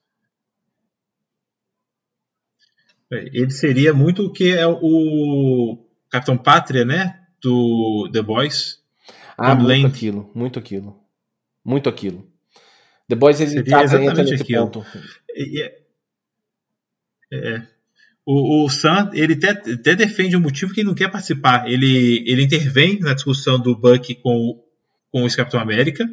É, 3.12 3.26
ele 3.34 3.50
seria 3.50 3.92
muito 3.92 4.26
o 4.26 4.32
que 4.32 4.56
é 4.56 4.68
o 4.68 5.84
Capitão 6.12 6.38
Pátria, 6.38 6.86
né? 6.86 7.26
Do 7.42 8.08
The 8.14 8.22
Boys. 8.22 8.84
Ah, 9.36 9.56
muito 9.56 9.88
aquilo, 9.88 10.32
muito 10.36 10.60
aquilo. 10.60 11.00
Muito 11.66 11.90
aquilo. 11.90 12.28
The 13.08 13.16
Boys 13.16 13.40
ele 13.40 13.50
Seria 13.50 13.78
tá 13.78 13.84
exatamente 13.84 14.32
nesse 14.32 14.44
aquilo. 14.44 14.70
ponto. 14.70 14.86
É, 15.34 15.82
é, 17.32 17.68
o, 18.30 18.66
o 18.66 18.70
Sam, 18.70 19.10
ele 19.14 19.36
até, 19.36 19.52
até, 19.52 19.96
defende 19.96 20.36
o 20.36 20.42
motivo 20.42 20.74
que 20.74 20.82
ele 20.82 20.90
não 20.90 20.94
quer 20.94 21.10
participar. 21.10 21.66
Ele, 21.72 22.26
ele 22.28 22.44
intervém 22.44 23.00
na 23.00 23.14
discussão 23.14 23.58
do 23.58 23.74
Buck 23.74 24.14
com, 24.16 24.62
com 25.10 25.24
o 25.24 25.34
Capitão 25.34 25.62
América. 25.62 26.06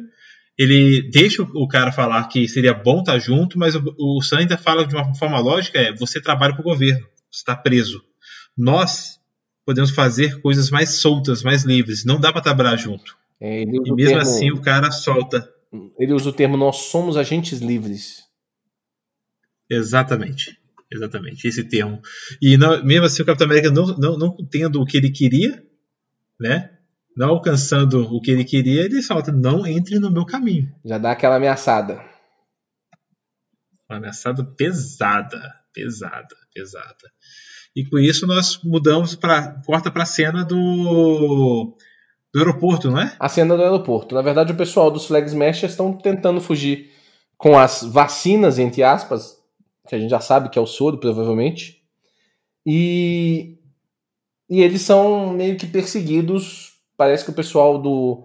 Ele 0.57 1.09
deixa 1.11 1.43
o 1.43 1.67
cara 1.67 1.91
falar 1.91 2.25
que 2.29 2.47
seria 2.47 2.73
bom 2.73 2.99
estar 2.99 3.19
junto, 3.19 3.59
mas 3.59 3.75
o, 3.75 3.83
o 3.99 4.21
Sam 4.21 4.37
ainda 4.37 4.57
fala 4.57 4.87
de 4.87 4.95
uma 4.95 5.13
forma 5.13 5.37
lógica: 5.39 5.77
é 5.77 5.93
você 5.93 6.21
trabalha 6.21 6.53
para 6.53 6.61
o 6.61 6.63
governo, 6.63 7.05
você 7.29 7.39
está 7.39 7.53
preso. 7.53 8.01
Nós 8.57 9.19
podemos 9.65 9.91
fazer 9.91 10.39
coisas 10.39 10.69
mais 10.69 10.91
soltas, 10.91 11.43
mais 11.43 11.65
livres. 11.65 12.05
Não 12.05 12.17
dá 12.17 12.31
para 12.31 12.39
trabalhar 12.39 12.77
junto. 12.77 13.17
É, 13.41 13.63
e 13.63 13.65
mesmo 13.65 13.97
termo, 13.97 14.21
assim 14.21 14.51
o 14.51 14.61
cara 14.61 14.89
solta. 14.89 15.45
Ele 15.99 16.13
usa 16.13 16.29
o 16.29 16.33
termo 16.33 16.55
nós 16.55 16.77
somos 16.77 17.17
agentes 17.17 17.59
livres. 17.59 18.23
Exatamente. 19.69 20.57
Exatamente, 20.95 21.47
esse 21.47 21.63
termo. 21.67 22.01
E 22.41 22.57
não, 22.57 22.83
mesmo 22.83 23.05
assim 23.05 23.21
o 23.21 23.25
Capitão 23.25 23.45
América 23.45 23.69
não, 23.69 23.85
não, 23.97 24.17
não 24.17 24.37
tendo 24.49 24.81
o 24.81 24.85
que 24.85 24.95
ele 24.95 25.11
queria, 25.11 25.61
né? 26.39 26.71
Não 27.17 27.29
alcançando 27.29 28.01
o 28.13 28.21
que 28.21 28.31
ele 28.31 28.43
queria, 28.43 28.83
ele 28.83 29.01
solta, 29.01 29.31
não 29.31 29.65
entre 29.65 29.99
no 29.99 30.11
meu 30.11 30.25
caminho. 30.25 30.73
Já 30.83 30.97
dá 30.97 31.11
aquela 31.11 31.35
ameaçada. 31.35 32.01
Uma 33.89 33.97
ameaçada 33.97 34.43
pesada, 34.43 35.53
pesada, 35.73 36.35
pesada. 36.53 37.11
E 37.75 37.85
com 37.85 37.99
isso 37.99 38.25
nós 38.25 38.59
mudamos 38.63 39.15
para 39.15 39.61
corta 39.65 39.91
para 39.91 40.03
a 40.03 40.07
cena 40.07 40.43
do 40.43 41.75
do 42.33 42.39
aeroporto, 42.39 42.91
não 42.91 42.99
é? 42.99 43.15
A 43.17 43.29
cena 43.29 43.55
do 43.55 43.63
aeroporto. 43.63 44.13
Na 44.13 44.21
verdade, 44.21 44.51
o 44.51 44.57
pessoal 44.57 44.91
dos 44.91 45.05
Flag 45.05 45.25
Smashers 45.27 45.71
estão 45.71 45.93
tentando 45.93 46.41
fugir 46.41 46.91
com 47.37 47.57
as 47.57 47.81
vacinas, 47.83 48.59
entre 48.59 48.83
aspas, 48.83 49.37
que 49.87 49.95
a 49.95 49.99
gente 49.99 50.09
já 50.09 50.19
sabe 50.19 50.49
que 50.49 50.57
é 50.57 50.61
o 50.61 50.65
soro, 50.65 50.97
provavelmente. 50.97 51.81
E, 52.65 53.57
e 54.49 54.61
eles 54.61 54.81
são 54.81 55.31
meio 55.33 55.57
que 55.57 55.67
perseguidos. 55.67 56.73
Parece 56.97 57.23
que 57.23 57.31
o 57.31 57.35
pessoal 57.35 57.77
do. 57.77 58.23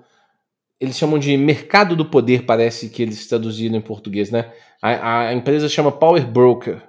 Eles 0.81 0.97
chamam 0.97 1.19
de 1.19 1.37
mercado 1.37 1.95
do 1.95 2.07
poder, 2.07 2.47
parece 2.47 2.89
que 2.89 3.03
eles 3.03 3.27
traduziram 3.27 3.77
em 3.77 3.83
português, 3.83 4.31
né? 4.31 4.51
A, 4.81 5.29
a 5.29 5.35
empresa 5.35 5.69
chama 5.69 5.93
Power 5.93 6.27
Broker 6.27 6.83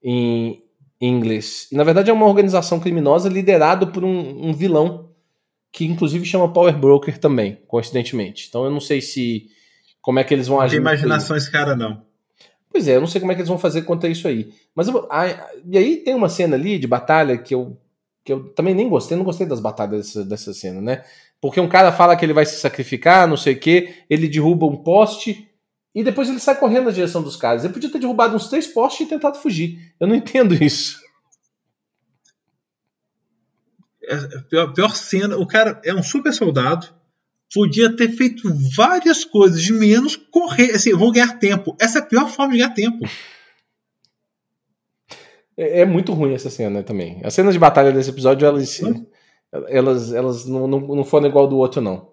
em, 0.00 0.62
em 1.00 1.12
inglês. 1.12 1.66
E 1.72 1.74
na 1.74 1.82
verdade 1.82 2.10
é 2.10 2.12
uma 2.12 2.26
organização 2.26 2.78
criminosa 2.78 3.28
liderada 3.28 3.88
por 3.88 4.04
um, 4.04 4.48
um 4.48 4.52
vilão 4.52 5.10
que 5.72 5.84
inclusive 5.84 6.24
chama 6.24 6.52
Power 6.52 6.78
Broker 6.78 7.18
também, 7.18 7.58
coincidentemente. 7.66 8.46
Então 8.48 8.64
eu 8.64 8.70
não 8.70 8.78
sei 8.78 9.00
se 9.00 9.48
como 10.00 10.20
é 10.20 10.24
que 10.24 10.32
eles 10.32 10.46
vão 10.46 10.60
agir. 10.60 10.76
Não 10.76 10.84
tem 10.84 10.92
imaginação 10.92 11.36
esse 11.36 11.50
cara 11.50 11.74
não. 11.74 12.02
Pois 12.74 12.88
é, 12.88 12.96
eu 12.96 13.00
não 13.00 13.06
sei 13.06 13.20
como 13.20 13.30
é 13.30 13.36
que 13.36 13.40
eles 13.40 13.48
vão 13.48 13.56
fazer 13.56 13.82
contra 13.82 14.10
isso 14.10 14.26
aí. 14.26 14.52
Mas 14.74 14.88
eu, 14.88 15.06
a, 15.08 15.28
e 15.64 15.78
aí 15.78 15.98
tem 15.98 16.12
uma 16.12 16.28
cena 16.28 16.56
ali 16.56 16.76
de 16.76 16.88
batalha 16.88 17.38
que 17.38 17.54
eu 17.54 17.76
que 18.24 18.32
eu 18.32 18.48
também 18.52 18.74
nem 18.74 18.88
gostei, 18.88 19.16
não 19.16 19.24
gostei 19.24 19.46
das 19.46 19.60
batalhas 19.60 20.06
dessa, 20.06 20.24
dessa 20.24 20.52
cena, 20.52 20.80
né? 20.80 21.04
Porque 21.40 21.60
um 21.60 21.68
cara 21.68 21.92
fala 21.92 22.16
que 22.16 22.24
ele 22.24 22.32
vai 22.32 22.44
se 22.44 22.56
sacrificar, 22.56 23.28
não 23.28 23.36
sei 23.36 23.52
o 23.52 23.60
quê, 23.60 23.98
ele 24.10 24.26
derruba 24.26 24.66
um 24.66 24.76
poste 24.76 25.48
e 25.94 26.02
depois 26.02 26.28
ele 26.28 26.40
sai 26.40 26.58
correndo 26.58 26.86
na 26.86 26.90
direção 26.90 27.22
dos 27.22 27.36
caras. 27.36 27.62
Ele 27.62 27.72
podia 27.72 27.92
ter 27.92 28.00
derrubado 28.00 28.34
uns 28.34 28.48
três 28.48 28.66
postes 28.66 29.06
e 29.06 29.08
tentado 29.08 29.38
fugir. 29.38 29.94
Eu 30.00 30.08
não 30.08 30.16
entendo 30.16 30.52
isso. 30.54 31.00
É, 34.02 34.14
é 34.14 34.40
pior, 34.50 34.72
pior 34.72 34.96
cena, 34.96 35.36
o 35.36 35.46
cara 35.46 35.80
é 35.84 35.94
um 35.94 36.02
super 36.02 36.32
soldado, 36.32 36.88
podia 37.54 37.94
ter 37.94 38.08
feito 38.10 38.48
várias 38.76 39.24
coisas, 39.24 39.62
de 39.62 39.72
menos 39.72 40.16
correr. 40.16 40.72
Assim, 40.72 40.90
eu 40.90 40.98
vou 40.98 41.12
ganhar 41.12 41.38
tempo. 41.38 41.76
Essa 41.80 42.00
é 42.00 42.02
a 42.02 42.04
pior 42.04 42.28
forma 42.28 42.52
de 42.52 42.58
ganhar 42.58 42.74
tempo. 42.74 43.08
É, 45.56 45.80
é 45.80 45.84
muito 45.86 46.12
ruim 46.12 46.34
essa 46.34 46.50
cena 46.50 46.82
também. 46.82 47.20
As 47.22 47.32
cenas 47.32 47.54
de 47.54 47.60
batalha 47.60 47.92
desse 47.92 48.10
episódio, 48.10 48.46
elas, 48.46 48.80
elas, 49.68 50.12
elas 50.12 50.46
não, 50.46 50.66
não, 50.66 50.80
não 50.80 51.04
foram 51.04 51.28
igual 51.28 51.46
do 51.46 51.56
outro, 51.56 51.80
não 51.80 52.12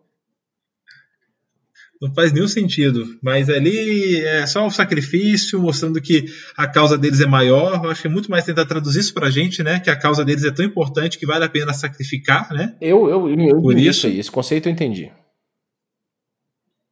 não 2.02 2.12
faz 2.16 2.34
nenhum 2.34 2.48
sentido. 2.48 3.06
Mas 3.22 3.48
ali 3.48 4.20
é 4.22 4.46
só 4.48 4.66
um 4.66 4.72
sacrifício, 4.72 5.62
mostrando 5.62 6.02
que 6.02 6.26
a 6.58 6.68
causa 6.68 6.98
deles 6.98 7.22
é 7.22 7.28
maior. 7.28 7.80
Eu 7.84 7.92
acho 7.92 8.02
que 8.02 8.08
é 8.08 8.12
muito 8.12 8.32
mais 8.32 8.44
tentar 8.44 8.66
traduzir 8.66 9.02
isso 9.02 9.14
pra 9.14 9.30
gente, 9.30 9.62
né? 9.62 9.80
Que 9.80 9.92
a 9.92 9.96
causa 9.96 10.26
deles 10.26 10.44
é 10.44 10.52
tão 10.52 10.66
importante 10.66 11.20
que 11.20 11.28
vale 11.28 11.46
a 11.46 11.50
pena 11.50 11.74
sacrificar, 11.74 12.52
né? 12.52 12.76
Eu, 12.82 13.08
eu, 13.08 13.30
eu, 13.30 13.50
eu 13.50 13.62
Por 13.62 13.78
isso 13.78 14.08
aí, 14.08 14.20
esse 14.20 14.32
conceito 14.32 14.68
eu 14.68 14.74
entendi. 14.74 15.12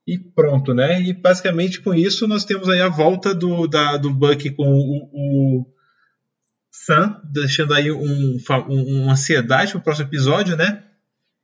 E 0.07 0.17
pronto, 0.17 0.73
né? 0.73 1.01
E 1.01 1.13
basicamente 1.13 1.81
com 1.81 1.93
isso 1.93 2.27
nós 2.27 2.43
temos 2.43 2.67
aí 2.69 2.81
a 2.81 2.89
volta 2.89 3.33
do, 3.33 3.67
da, 3.67 3.97
do 3.97 4.11
Buck 4.11 4.49
com 4.51 4.67
o, 4.67 5.09
o 5.13 5.65
Sam, 6.71 7.21
deixando 7.23 7.73
aí 7.73 7.91
um, 7.91 8.37
um, 8.67 9.03
uma 9.03 9.13
ansiedade 9.13 9.71
pro 9.71 9.81
próximo 9.81 10.07
episódio, 10.07 10.55
né? 10.55 10.83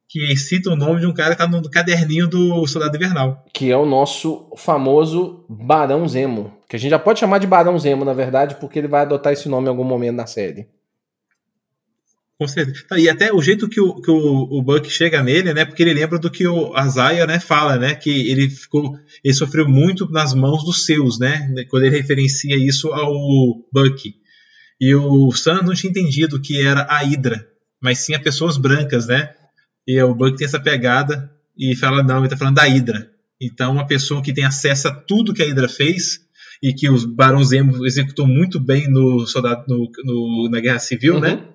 que 0.08 0.36
cita 0.38 0.70
o 0.70 0.76
nome 0.76 1.02
de 1.02 1.08
um 1.08 1.14
cara 1.14 1.32
que 1.36 1.42
tá 1.42 1.48
no 1.48 1.70
caderninho 1.70 2.28
do 2.28 2.66
Soldado 2.68 2.96
Invernal. 2.96 3.44
Que 3.54 3.72
é 3.72 3.78
o 3.78 3.86
nosso 3.86 4.50
famoso 4.58 5.46
Barão 5.50 6.08
Zemo. 6.08 6.54
Que 6.70 6.76
a 6.76 6.80
gente 6.80 6.92
já 6.92 7.00
pode 7.00 7.20
chamar 7.20 7.40
de 7.40 7.48
Barão 7.48 7.78
Zemo, 7.78 8.06
na 8.06 8.14
verdade, 8.14 8.56
porque 8.56 8.80
ele 8.80 8.88
vai 8.88 9.02
adotar 9.02 9.34
esse 9.34 9.50
nome 9.50 9.68
em 9.68 9.70
algum 9.70 9.84
momento 9.84 10.16
na 10.16 10.28
série. 10.28 10.68
Com 12.38 12.48
certeza. 12.48 12.86
E 12.98 13.08
até 13.08 13.34
o 13.34 13.42
jeito 13.42 13.70
que 13.70 13.80
o, 13.80 14.02
que 14.02 14.12
o, 14.12 14.18
o 14.18 14.62
Buck 14.62 14.90
chega 14.90 15.24
nele, 15.24 15.54
né? 15.54 15.64
Porque 15.64 15.82
ele 15.82 15.94
lembra 15.94 16.20
do 16.20 16.30
que 16.30 16.46
o 16.46 16.76
Azaia, 16.76 17.26
né, 17.26 17.40
fala, 17.40 17.78
né? 17.78 17.96
Que 17.96 18.30
ele 18.30 18.50
ficou. 18.50 19.00
Ele 19.24 19.34
sofreu 19.34 19.68
muito 19.68 20.10
nas 20.12 20.34
mãos 20.34 20.64
dos 20.64 20.86
seus, 20.86 21.18
né? 21.18 21.54
Quando 21.70 21.84
ele 21.84 21.96
referencia 21.96 22.58
isso 22.58 22.90
ao 22.90 23.14
Buck. 23.72 24.14
E 24.80 24.94
o 24.94 25.32
Sam 25.32 25.62
não 25.62 25.74
tinha 25.74 25.90
entendido 25.90 26.42
que 26.42 26.62
era 26.62 26.82
a 26.82 26.98
Hydra, 27.00 27.48
mas 27.82 28.00
sim 28.00 28.14
a 28.14 28.20
pessoas 28.20 28.58
brancas, 28.58 29.08
né? 29.08 29.34
E 29.88 30.02
o 30.02 30.14
Buck 30.14 30.36
tem 30.36 30.46
essa 30.46 30.60
pegada 30.60 31.32
e 31.58 31.74
fala, 31.76 32.04
não, 32.04 32.18
ele 32.18 32.26
está 32.26 32.36
falando 32.36 32.56
da 32.56 32.64
Hydra. 32.64 33.10
Então, 33.40 33.72
uma 33.72 33.88
pessoa 33.88 34.22
que 34.22 34.34
tem 34.34 34.44
acesso 34.44 34.90
a 34.90 34.92
tudo 34.92 35.34
que 35.34 35.42
a 35.42 35.46
Hydra 35.46 35.70
fez 35.70 36.20
e 36.62 36.74
que 36.74 36.90
os 36.90 37.06
Barões 37.06 37.50
Zemo 37.50 37.86
executou 37.86 38.28
muito 38.28 38.60
bem 38.60 38.90
no 38.90 39.26
soldado 39.26 39.64
no, 39.68 39.90
no, 40.04 40.50
na 40.50 40.60
Guerra 40.60 40.80
Civil, 40.80 41.20
né? 41.22 41.30
uhum. 41.30 41.36
né? 41.38 41.55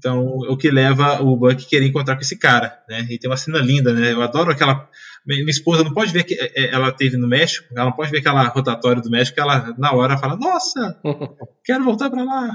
Então, 0.00 0.24
o 0.24 0.56
que 0.56 0.70
leva 0.70 1.20
o 1.20 1.36
Buck 1.36 1.66
querer 1.66 1.86
encontrar 1.86 2.14
com 2.16 2.22
esse 2.22 2.38
cara, 2.38 2.78
né? 2.88 3.06
E 3.10 3.18
tem 3.18 3.30
uma 3.30 3.36
cena 3.36 3.58
linda, 3.58 3.92
né? 3.92 4.12
Eu 4.12 4.22
adoro 4.22 4.50
aquela 4.50 4.88
minha 5.26 5.50
esposa 5.50 5.84
não 5.84 5.92
pode 5.92 6.12
ver 6.12 6.24
que 6.24 6.34
é, 6.34 6.50
é, 6.56 6.74
ela 6.74 6.90
teve 6.90 7.18
no 7.18 7.28
México, 7.28 7.66
ela 7.76 7.84
não 7.84 7.92
pode 7.92 8.10
ver 8.10 8.18
aquela 8.18 8.42
rotatória 8.48 9.02
do 9.02 9.10
México, 9.10 9.38
ela 9.38 9.74
na 9.76 9.92
hora 9.92 10.16
fala, 10.16 10.34
nossa, 10.34 10.96
quero 11.62 11.84
voltar 11.84 12.08
para 12.08 12.24
lá. 12.24 12.50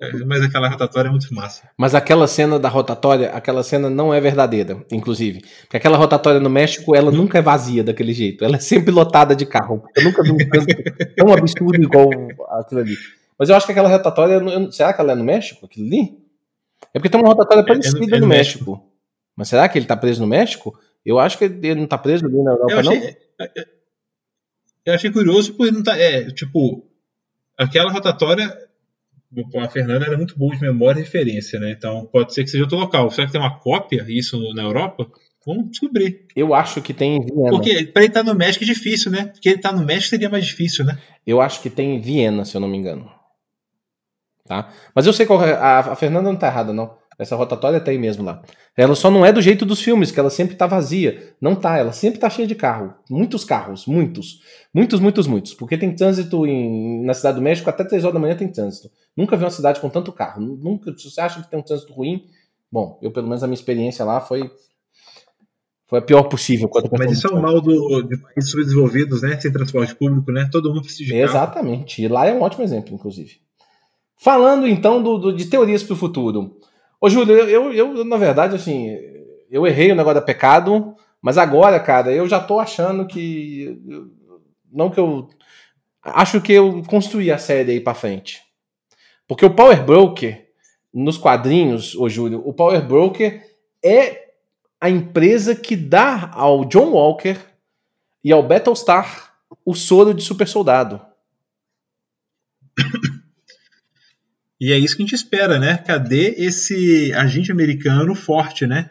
É, 0.00 0.12
mas 0.24 0.42
aquela 0.42 0.68
rotatória 0.68 1.08
é 1.08 1.10
muito 1.10 1.32
massa. 1.32 1.62
Mas 1.78 1.94
aquela 1.94 2.26
cena 2.26 2.58
da 2.58 2.68
rotatória, 2.68 3.30
aquela 3.30 3.62
cena 3.62 3.88
não 3.88 4.12
é 4.12 4.20
verdadeira, 4.20 4.84
inclusive. 4.90 5.42
Porque 5.62 5.76
aquela 5.76 5.96
rotatória 5.96 6.40
no 6.40 6.50
México, 6.50 6.94
ela 6.96 7.12
nunca 7.12 7.38
é 7.38 7.42
vazia 7.42 7.84
daquele 7.84 8.12
jeito. 8.12 8.44
Ela 8.44 8.56
é 8.56 8.60
sempre 8.60 8.90
lotada 8.90 9.36
de 9.36 9.46
carro. 9.46 9.84
Eu 9.96 10.02
nunca 10.02 10.22
vi 10.24 10.32
um 10.32 10.36
tão 11.16 11.32
absurdo 11.32 11.82
igual 11.82 12.10
aquilo 12.50 12.80
ali. 12.80 12.96
Mas 13.38 13.48
eu 13.48 13.56
acho 13.56 13.66
que 13.66 13.72
aquela 13.72 13.88
rotatória, 13.88 14.40
será 14.70 14.92
que 14.92 15.00
ela 15.00 15.12
é 15.12 15.14
no 15.14 15.24
México, 15.24 15.66
aquilo 15.66 15.86
ali? 15.86 16.21
É 16.94 16.98
porque 16.98 17.08
tem 17.08 17.20
uma 17.20 17.28
rotatória 17.28 17.64
parecida 17.64 18.14
é, 18.14 18.18
é 18.18 18.20
no, 18.20 18.26
México. 18.26 18.70
México. 18.70 18.92
Mas 19.36 19.48
será 19.48 19.68
que 19.68 19.78
ele 19.78 19.86
tá 19.86 19.96
preso 19.96 20.20
no 20.20 20.26
México? 20.26 20.78
Eu 21.04 21.18
acho 21.18 21.38
que 21.38 21.44
ele 21.44 21.74
não 21.74 21.86
tá 21.86 21.98
preso 21.98 22.26
ali 22.26 22.42
na 22.42 22.52
Europa, 22.52 22.72
eu 22.72 22.78
achei, 22.78 23.00
não? 23.00 23.06
É, 23.06 23.50
é, 23.56 23.66
eu 24.84 24.94
achei 24.94 25.10
curioso 25.10 25.52
porque 25.52 25.70
ele 25.70 25.76
não 25.76 25.82
tá. 25.82 25.96
É, 25.96 26.30
tipo, 26.30 26.86
aquela 27.58 27.90
rotatória. 27.90 28.56
A 29.56 29.68
Fernanda 29.68 30.04
era 30.04 30.18
muito 30.18 30.38
boa 30.38 30.54
de 30.54 30.60
memória 30.60 31.00
e 31.00 31.04
referência, 31.04 31.58
né? 31.58 31.70
Então 31.70 32.04
pode 32.12 32.34
ser 32.34 32.44
que 32.44 32.50
seja 32.50 32.64
outro 32.64 32.76
local. 32.76 33.10
Será 33.10 33.26
que 33.26 33.32
tem 33.32 33.40
uma 33.40 33.58
cópia 33.58 34.04
isso 34.06 34.52
na 34.52 34.62
Europa? 34.62 35.10
Vamos 35.46 35.70
descobrir. 35.70 36.26
Eu 36.36 36.54
acho 36.54 36.82
que 36.82 36.92
tem 36.92 37.16
em 37.16 37.24
Viena. 37.24 37.48
Porque 37.48 37.86
pra 37.86 38.02
ele 38.02 38.10
estar 38.10 38.22
tá 38.22 38.30
no 38.30 38.38
México 38.38 38.62
é 38.62 38.66
difícil, 38.66 39.10
né? 39.10 39.26
Porque 39.26 39.48
ele 39.48 39.58
tá 39.58 39.72
no 39.72 39.86
México 39.86 40.10
seria 40.10 40.28
mais 40.28 40.44
difícil, 40.44 40.84
né? 40.84 40.98
Eu 41.26 41.40
acho 41.40 41.62
que 41.62 41.70
tem 41.70 41.96
em 41.96 42.00
Viena, 42.00 42.44
se 42.44 42.54
eu 42.54 42.60
não 42.60 42.68
me 42.68 42.76
engano. 42.76 43.10
Tá? 44.52 44.68
Mas 44.94 45.06
eu 45.06 45.14
sei 45.14 45.24
qual. 45.24 45.42
É, 45.42 45.54
a, 45.54 45.78
a 45.78 45.96
Fernanda 45.96 46.30
não 46.30 46.36
tá 46.36 46.46
errada, 46.46 46.74
não. 46.74 46.94
Essa 47.18 47.34
rotatória 47.34 47.80
tem 47.80 47.98
mesmo 47.98 48.22
lá. 48.22 48.42
Ela 48.76 48.94
só 48.94 49.10
não 49.10 49.24
é 49.24 49.32
do 49.32 49.40
jeito 49.40 49.64
dos 49.64 49.80
filmes, 49.80 50.10
que 50.10 50.20
ela 50.20 50.28
sempre 50.28 50.56
tá 50.56 50.66
vazia. 50.66 51.34
Não 51.40 51.54
tá, 51.54 51.78
ela 51.78 51.90
sempre 51.90 52.20
tá 52.20 52.28
cheia 52.28 52.46
de 52.46 52.54
carro. 52.54 52.92
Muitos 53.08 53.44
carros, 53.44 53.86
muitos. 53.86 54.40
Muitos, 54.74 55.00
muitos, 55.00 55.26
muitos. 55.26 55.54
Porque 55.54 55.78
tem 55.78 55.94
trânsito 55.94 56.46
em, 56.46 57.02
na 57.02 57.14
Cidade 57.14 57.36
do 57.36 57.42
México, 57.42 57.70
até 57.70 57.82
3 57.82 58.04
horas 58.04 58.12
da 58.12 58.20
manhã 58.20 58.36
tem 58.36 58.46
trânsito. 58.46 58.90
Nunca 59.16 59.38
vi 59.38 59.44
uma 59.44 59.50
cidade 59.50 59.80
com 59.80 59.88
tanto 59.88 60.12
carro. 60.12 60.42
Nunca, 60.42 60.92
se 60.98 61.10
você 61.10 61.22
acha 61.22 61.42
que 61.42 61.50
tem 61.50 61.58
um 61.58 61.62
trânsito 61.62 61.94
ruim, 61.94 62.26
bom, 62.70 62.98
eu 63.00 63.10
pelo 63.10 63.28
menos 63.28 63.42
a 63.42 63.46
minha 63.46 63.54
experiência 63.54 64.04
lá 64.04 64.20
foi 64.20 64.50
foi 65.88 65.98
a 65.98 66.02
pior 66.02 66.24
possível. 66.24 66.70
Mas 66.98 67.12
isso 67.12 67.26
é 67.26 67.30
o 67.30 67.40
mal 67.40 67.60
do, 67.60 68.02
de 68.02 68.18
países 68.18 68.50
subdesenvolvidos, 68.50 69.22
né? 69.22 69.38
Sem 69.40 69.52
transporte 69.52 69.94
público, 69.94 70.30
né? 70.30 70.48
Todo 70.52 70.68
mundo 70.70 70.82
precisa 70.82 71.10
de 71.10 71.16
Exatamente. 71.16 72.02
E 72.02 72.08
lá 72.08 72.26
é 72.26 72.34
um 72.34 72.42
ótimo 72.42 72.64
exemplo, 72.64 72.94
inclusive. 72.94 73.40
Falando 74.22 74.68
então 74.68 75.02
do, 75.02 75.18
do 75.18 75.32
de 75.32 75.46
teorias 75.46 75.82
para 75.82 75.94
o 75.94 75.96
futuro. 75.96 76.56
Ô, 77.00 77.10
Júlio, 77.10 77.36
eu, 77.36 77.72
eu, 77.72 77.96
eu, 77.96 78.04
na 78.04 78.16
verdade, 78.16 78.54
assim, 78.54 78.96
eu 79.50 79.66
errei 79.66 79.90
o 79.90 79.96
negócio 79.96 80.20
da 80.20 80.24
pecado, 80.24 80.94
mas 81.20 81.36
agora, 81.36 81.80
cara, 81.80 82.12
eu 82.12 82.28
já 82.28 82.38
tô 82.38 82.60
achando 82.60 83.04
que. 83.04 83.82
Não 84.72 84.90
que 84.90 85.00
eu. 85.00 85.28
Acho 86.04 86.40
que 86.40 86.52
eu 86.52 86.84
construí 86.86 87.32
a 87.32 87.38
série 87.38 87.72
aí 87.72 87.80
pra 87.80 87.94
frente. 87.94 88.40
Porque 89.26 89.44
o 89.44 89.52
Power 89.52 89.84
Broker, 89.84 90.52
nos 90.94 91.18
quadrinhos, 91.18 91.96
ô 91.96 92.08
Júlio, 92.08 92.46
o 92.46 92.54
Power 92.54 92.80
Broker 92.86 93.44
é 93.84 94.34
a 94.80 94.88
empresa 94.88 95.56
que 95.56 95.74
dá 95.74 96.30
ao 96.32 96.64
John 96.64 96.92
Walker 96.92 97.36
e 98.22 98.30
ao 98.30 98.42
Battlestar 98.44 99.34
o 99.66 99.74
soro 99.74 100.14
de 100.14 100.22
super 100.22 100.46
soldado. 100.46 101.00
E 104.62 104.72
é 104.72 104.78
isso 104.78 104.94
que 104.94 105.02
a 105.02 105.06
gente 105.06 105.16
espera, 105.16 105.58
né? 105.58 105.76
Cadê 105.76 106.36
esse 106.38 107.12
agente 107.14 107.50
americano 107.50 108.14
forte, 108.14 108.64
né? 108.64 108.90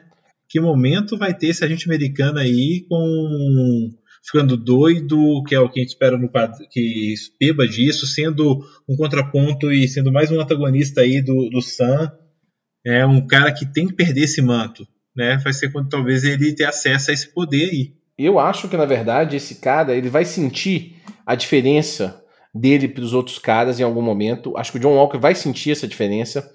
Que 0.50 0.60
momento 0.60 1.18
vai 1.18 1.34
ter 1.34 1.48
esse 1.48 1.64
agente 1.64 1.90
americano 1.90 2.40
aí 2.40 2.86
com 2.90 3.90
ficando 4.22 4.58
doido, 4.58 5.42
que 5.48 5.56
é 5.56 5.60
o 5.62 5.70
que 5.70 5.80
a 5.80 5.84
gente 5.84 5.94
espera 5.94 6.18
no 6.18 6.30
que 6.70 7.14
beba 7.40 7.66
disso, 7.66 8.06
sendo 8.06 8.60
um 8.88 8.98
contraponto 8.98 9.72
e 9.72 9.88
sendo 9.88 10.12
mais 10.12 10.30
um 10.30 10.42
antagonista 10.42 11.00
aí 11.00 11.22
do, 11.22 11.50
do 11.50 11.62
Sam. 11.62 12.12
É 12.86 13.06
um 13.06 13.26
cara 13.26 13.50
que 13.54 13.66
tem 13.66 13.88
que 13.88 13.94
perder 13.94 14.24
esse 14.24 14.42
manto, 14.42 14.86
né? 15.16 15.38
Vai 15.38 15.54
ser 15.54 15.72
quando 15.72 15.88
talvez 15.88 16.26
ele 16.26 16.54
tenha 16.54 16.68
acesso 16.68 17.12
a 17.12 17.14
esse 17.14 17.34
poder 17.34 17.70
aí. 17.70 17.94
Eu 18.18 18.40
acho 18.40 18.68
que 18.68 18.76
na 18.76 18.86
verdade 18.86 19.38
esse 19.38 19.56
cara 19.56 19.96
ele 19.96 20.10
vai 20.10 20.26
sentir 20.26 20.98
a 21.26 21.34
diferença 21.34 22.21
dele 22.54 22.88
para 22.88 23.04
os 23.04 23.14
outros 23.14 23.40
caras 23.40 23.80
em 23.80 23.84
algum 23.84 24.02
momento. 24.02 24.58
Acho 24.58 24.72
que 24.72 24.78
o 24.78 24.82
John 24.82 24.96
Walker 24.96 25.18
vai 25.18 25.36
sentir 25.36 25.72
essa 25.72 25.88
diferença. 25.88 26.52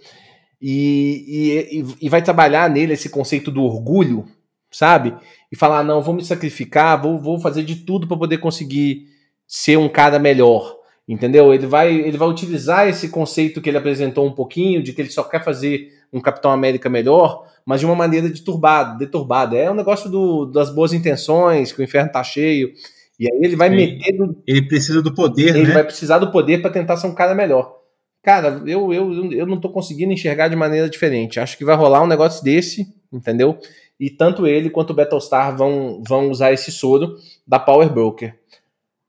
e, 0.60 1.84
e, 2.00 2.06
e 2.06 2.08
vai 2.08 2.22
trabalhar 2.22 2.70
nele 2.70 2.94
esse 2.94 3.08
conceito 3.10 3.50
do 3.50 3.62
orgulho, 3.62 4.24
sabe? 4.70 5.14
E 5.52 5.56
falar, 5.56 5.84
não, 5.84 6.02
vou 6.02 6.14
me 6.14 6.24
sacrificar, 6.24 7.00
vou, 7.00 7.18
vou 7.20 7.38
fazer 7.40 7.62
de 7.62 7.76
tudo 7.76 8.06
para 8.06 8.16
poder 8.16 8.38
conseguir 8.38 9.06
ser 9.46 9.76
um 9.76 9.88
cara 9.88 10.18
melhor. 10.18 10.76
Entendeu? 11.08 11.54
Ele 11.54 11.66
vai, 11.66 11.94
ele 11.94 12.18
vai 12.18 12.28
utilizar 12.28 12.88
esse 12.88 13.08
conceito 13.10 13.60
que 13.60 13.70
ele 13.70 13.78
apresentou 13.78 14.26
um 14.26 14.32
pouquinho, 14.32 14.82
de 14.82 14.92
que 14.92 15.00
ele 15.00 15.10
só 15.10 15.22
quer 15.22 15.44
fazer 15.44 15.88
um 16.12 16.20
Capitão 16.20 16.50
América 16.50 16.88
melhor, 16.88 17.46
mas 17.64 17.80
de 17.80 17.86
uma 17.86 17.94
maneira 17.94 18.28
deturbada, 18.28 18.98
deturbada. 18.98 19.56
É 19.56 19.70
um 19.70 19.74
negócio 19.74 20.10
do, 20.10 20.46
das 20.46 20.74
boas 20.74 20.92
intenções, 20.92 21.70
que 21.70 21.80
o 21.80 21.84
inferno 21.84 22.10
tá 22.10 22.24
cheio. 22.24 22.72
E 23.18 23.30
aí 23.30 23.40
ele 23.42 23.56
vai 23.56 23.70
meter. 23.70 24.16
Do, 24.16 24.42
ele 24.46 24.62
precisa 24.62 25.00
do 25.02 25.14
poder, 25.14 25.56
ele 25.56 25.68
né? 25.68 25.74
vai 25.74 25.84
precisar 25.84 26.18
do 26.18 26.30
poder 26.30 26.60
para 26.60 26.70
tentar 26.70 26.96
ser 26.96 27.06
um 27.06 27.14
cara 27.14 27.34
melhor. 27.34 27.80
Cara, 28.22 28.60
eu, 28.66 28.92
eu, 28.92 29.32
eu 29.32 29.46
não 29.46 29.60
tô 29.60 29.70
conseguindo 29.70 30.12
enxergar 30.12 30.48
de 30.48 30.56
maneira 30.56 30.90
diferente. 30.90 31.38
Acho 31.38 31.56
que 31.56 31.64
vai 31.64 31.76
rolar 31.76 32.02
um 32.02 32.08
negócio 32.08 32.42
desse, 32.42 32.86
entendeu? 33.12 33.58
E 33.98 34.10
tanto 34.10 34.46
ele 34.46 34.68
quanto 34.68 34.90
o 34.90 34.94
Battlestar 34.94 35.56
vão, 35.56 36.02
vão 36.06 36.30
usar 36.30 36.52
esse 36.52 36.70
soro 36.70 37.16
da 37.46 37.58
Power 37.58 37.88
Broker. 37.88 38.36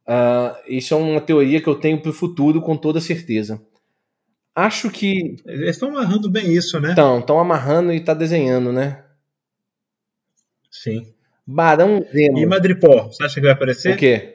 Uh, 0.08 0.56
isso 0.68 0.94
é 0.94 0.98
uma 0.98 1.20
teoria 1.20 1.60
que 1.60 1.68
eu 1.68 1.76
tenho 1.76 2.02
para 2.02 2.12
o 2.12 2.14
futuro 2.14 2.62
com 2.62 2.78
toda 2.78 3.02
certeza. 3.02 3.62
Acho 4.56 4.90
que. 4.90 5.36
Eles 5.46 5.72
estão 5.72 5.90
amarrando 5.90 6.30
bem 6.30 6.54
isso, 6.54 6.80
né? 6.80 6.90
Estão, 6.90 7.20
estão 7.20 7.40
amarrando 7.40 7.92
e 7.92 8.00
tá 8.00 8.14
desenhando, 8.14 8.72
né? 8.72 9.04
Sim. 10.72 11.14
Barão 11.48 12.06
Zemo. 12.12 12.38
E 12.38 12.46
Madripoor, 12.46 13.08
você 13.08 13.24
acha 13.24 13.36
que 13.36 13.42
vai 13.42 13.52
aparecer? 13.52 13.94
O 13.94 13.98
quê? 13.98 14.34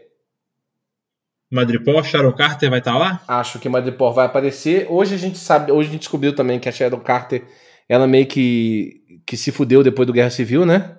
Madripoor, 1.50 2.02
Sharon 2.02 2.32
Carter 2.32 2.70
vai 2.70 2.78
estar 2.78 2.92
tá 2.92 2.98
lá? 2.98 3.22
Acho 3.28 3.58
que 3.58 3.68
Madripoor 3.68 4.14
vai 4.14 4.24
aparecer. 4.24 4.86
Hoje 4.88 5.14
a 5.14 5.18
gente 5.18 5.36
sabe, 5.36 5.70
hoje 5.70 5.90
a 5.90 5.92
gente 5.92 6.00
descobriu 6.00 6.34
também 6.34 6.58
que 6.58 6.70
a 6.70 6.72
Sharon 6.72 7.00
Carter, 7.00 7.44
ela 7.86 8.06
meio 8.06 8.26
que, 8.26 9.20
que 9.26 9.36
se 9.36 9.52
fudeu 9.52 9.82
depois 9.82 10.06
do 10.06 10.14
Guerra 10.14 10.30
Civil, 10.30 10.64
né? 10.64 10.96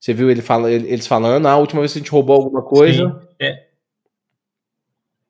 Você 0.00 0.12
viu 0.12 0.28
ele 0.28 0.42
fala, 0.42 0.68
eles 0.68 1.06
falando, 1.06 1.46
ah, 1.46 1.52
a 1.52 1.58
última 1.58 1.80
vez 1.80 1.92
que 1.92 2.00
a 2.00 2.02
gente 2.02 2.10
roubou 2.10 2.34
alguma 2.34 2.64
coisa. 2.64 3.08
Sim, 3.08 3.26
é. 3.40 3.68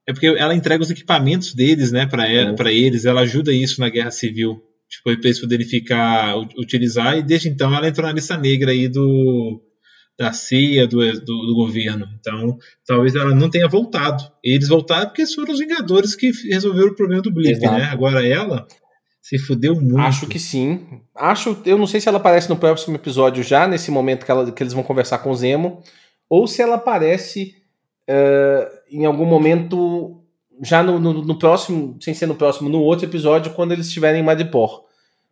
É 0.09 0.13
porque 0.15 0.27
ela 0.27 0.55
entrega 0.55 0.83
os 0.83 0.91
equipamentos 0.91 1.53
deles, 1.55 1.93
né, 1.93 2.07
para 2.07 2.27
é. 2.27 2.51
Pra 2.55 2.73
eles, 2.73 3.05
ela 3.05 3.21
ajuda 3.21 3.53
isso 3.53 3.79
na 3.83 3.91
guerra 3.91 4.11
civil. 4.11 4.65
Tipo, 4.89 5.05
para 5.05 5.29
eles 5.29 5.41
poderem 5.41 5.67
ficar, 5.67 6.39
utilizar, 6.57 7.19
e 7.19 7.23
desde 7.23 7.51
então 7.51 7.75
ela 7.75 7.87
entrou 7.87 8.07
na 8.07 8.15
lista 8.15 8.39
negra 8.39 8.71
aí 8.71 8.89
do, 8.89 9.63
da 10.19 10.33
CIA, 10.33 10.87
do, 10.87 10.99
do, 11.21 11.47
do, 11.47 11.55
governo. 11.55 12.09
Então, 12.21 12.59
talvez 12.87 13.15
ela 13.15 13.35
não 13.35 13.51
tenha 13.51 13.69
voltado. 13.69 14.23
Eles 14.43 14.69
voltaram 14.69 15.07
porque 15.07 15.27
foram 15.27 15.53
os 15.53 15.59
Vingadores 15.59 16.15
que 16.15 16.31
resolveram 16.51 16.89
o 16.89 16.95
problema 16.95 17.23
do 17.23 17.33
Blip, 17.33 17.61
né? 17.61 17.85
Agora 17.85 18.27
ela 18.27 18.67
se 19.21 19.39
fudeu 19.39 19.75
muito. 19.75 19.99
Acho 19.99 20.27
que 20.27 20.39
sim. 20.39 21.01
Acho, 21.15 21.57
eu 21.65 21.79
não 21.79 21.87
sei 21.87 22.01
se 22.01 22.09
ela 22.09 22.19
aparece 22.19 22.49
no 22.49 22.57
próximo 22.57 22.97
episódio 22.97 23.43
já, 23.43 23.67
nesse 23.67 23.91
momento 23.91 24.27
que, 24.27 24.31
ela, 24.31 24.51
que 24.51 24.63
eles 24.63 24.73
vão 24.73 24.83
conversar 24.83 25.19
com 25.19 25.31
o 25.31 25.37
Zemo, 25.37 25.83
ou 26.29 26.47
se 26.47 26.61
ela 26.61 26.75
aparece 26.75 27.55
uh, 28.09 28.71
em 28.91 29.07
algum 29.07 29.25
momento 29.25 30.23
já 30.63 30.83
no, 30.83 30.99
no, 30.99 31.13
no, 31.25 31.39
próximo, 31.39 31.97
sem 32.01 32.15
ser 32.15 32.27
no 32.27 32.35
próximo, 32.35 32.69
no 32.69 32.81
outro 32.81 33.07
episódio, 33.07 33.53
quando 33.53 33.73
eles 33.73 33.87
estiverem 33.87 34.21
em 34.21 34.25
Madripoor. 34.25 34.85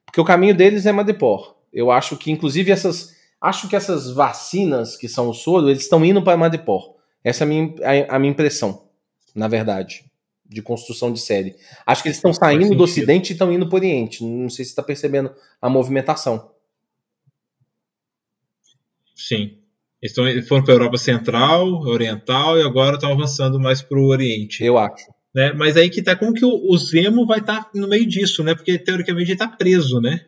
Porque 0.05 0.21
o 0.21 0.25
caminho 0.25 0.55
deles 0.55 0.87
é 0.87 0.93
Madripoor. 0.93 1.55
Eu 1.73 1.91
acho 1.91 2.17
que, 2.17 2.31
inclusive, 2.31 2.73
essas. 2.73 3.15
Acho 3.41 3.69
que 3.69 3.77
essas 3.77 4.11
vacinas 4.11 4.97
que 4.97 5.09
são 5.09 5.29
o 5.29 5.35
soro, 5.35 5.71
eles 5.71 5.83
estão 5.83 6.05
indo 6.05 6.23
para 6.23 6.37
Madripoor. 6.37 6.97
Essa 7.25 7.45
é 7.45 7.47
a 7.47 7.49
minha, 7.49 7.75
a, 7.83 8.17
a 8.17 8.19
minha 8.19 8.33
impressão, 8.33 8.89
na 9.35 9.49
verdade, 9.49 10.05
de 10.45 10.61
construção 10.61 11.13
de 11.13 11.21
série. 11.21 11.57
Acho 11.87 12.03
que 12.03 12.09
eles 12.09 12.19
estão 12.19 12.33
saindo 12.33 12.75
do 12.75 12.83
Ocidente 12.83 13.31
e 13.31 13.33
estão 13.33 13.53
indo 13.53 13.67
para 13.67 13.77
o 13.77 13.79
Oriente. 13.79 14.25
Não 14.25 14.51
sei 14.51 14.65
se 14.65 14.73
está 14.73 14.83
percebendo 14.83 15.33
a 15.61 15.71
movimentação. 15.71 16.51
Sim. 19.15 19.59
Eles 20.03 20.15
foram 20.49 20.65
para 20.65 20.73
a 20.73 20.77
Europa 20.77 20.97
Central, 20.97 21.67
Oriental 21.83 22.59
e 22.59 22.63
agora 22.63 22.95
estão 22.95 23.13
avançando 23.13 23.61
mais 23.61 23.83
para 23.83 23.99
o 23.99 24.07
Oriente. 24.07 24.65
Eu 24.65 24.79
acho. 24.79 25.07
Né? 25.35 25.53
Mas 25.53 25.77
aí 25.77 25.89
que 25.91 26.03
tá 26.03 26.17
como 26.17 26.33
que 26.33 26.45
o, 26.45 26.73
o 26.73 26.77
Zemo 26.77 27.27
vai 27.27 27.39
estar 27.39 27.65
tá 27.65 27.71
no 27.75 27.87
meio 27.87 28.07
disso, 28.07 28.43
né? 28.43 28.55
Porque 28.55 28.79
teoricamente 28.79 29.31
ele 29.31 29.35
está 29.35 29.47
preso, 29.47 30.01
né? 30.01 30.27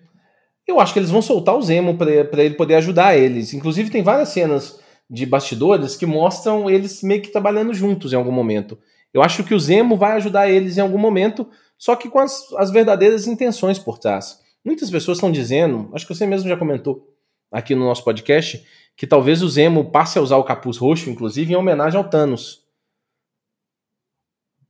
Eu 0.72 0.80
acho 0.80 0.92
que 0.94 0.98
eles 0.98 1.10
vão 1.10 1.20
soltar 1.20 1.54
o 1.54 1.62
Zemo 1.62 1.96
para 1.96 2.42
ele 2.42 2.54
poder 2.54 2.76
ajudar 2.76 3.16
eles. 3.16 3.52
Inclusive 3.52 3.90
tem 3.90 4.02
várias 4.02 4.30
cenas 4.30 4.80
de 5.08 5.26
bastidores 5.26 5.96
que 5.96 6.06
mostram 6.06 6.70
eles 6.70 7.02
meio 7.02 7.20
que 7.20 7.28
trabalhando 7.28 7.74
juntos 7.74 8.12
em 8.12 8.16
algum 8.16 8.32
momento. 8.32 8.78
Eu 9.12 9.22
acho 9.22 9.44
que 9.44 9.54
o 9.54 9.60
Zemo 9.60 9.96
vai 9.96 10.12
ajudar 10.12 10.48
eles 10.48 10.78
em 10.78 10.80
algum 10.80 10.96
momento, 10.96 11.46
só 11.76 11.94
que 11.94 12.08
com 12.08 12.18
as, 12.18 12.50
as 12.54 12.70
verdadeiras 12.70 13.26
intenções 13.26 13.78
por 13.78 13.98
trás. 13.98 14.40
Muitas 14.64 14.90
pessoas 14.90 15.18
estão 15.18 15.30
dizendo, 15.30 15.90
acho 15.92 16.06
que 16.06 16.14
você 16.14 16.26
mesmo 16.26 16.48
já 16.48 16.56
comentou 16.56 17.06
aqui 17.50 17.74
no 17.74 17.84
nosso 17.84 18.02
podcast, 18.02 18.66
que 18.96 19.06
talvez 19.06 19.42
o 19.42 19.48
Zemo 19.50 19.90
passe 19.90 20.18
a 20.18 20.22
usar 20.22 20.38
o 20.38 20.44
capuz 20.44 20.78
roxo, 20.78 21.10
inclusive, 21.10 21.52
em 21.52 21.56
homenagem 21.56 21.98
ao 21.98 22.08
Thanos. 22.08 22.62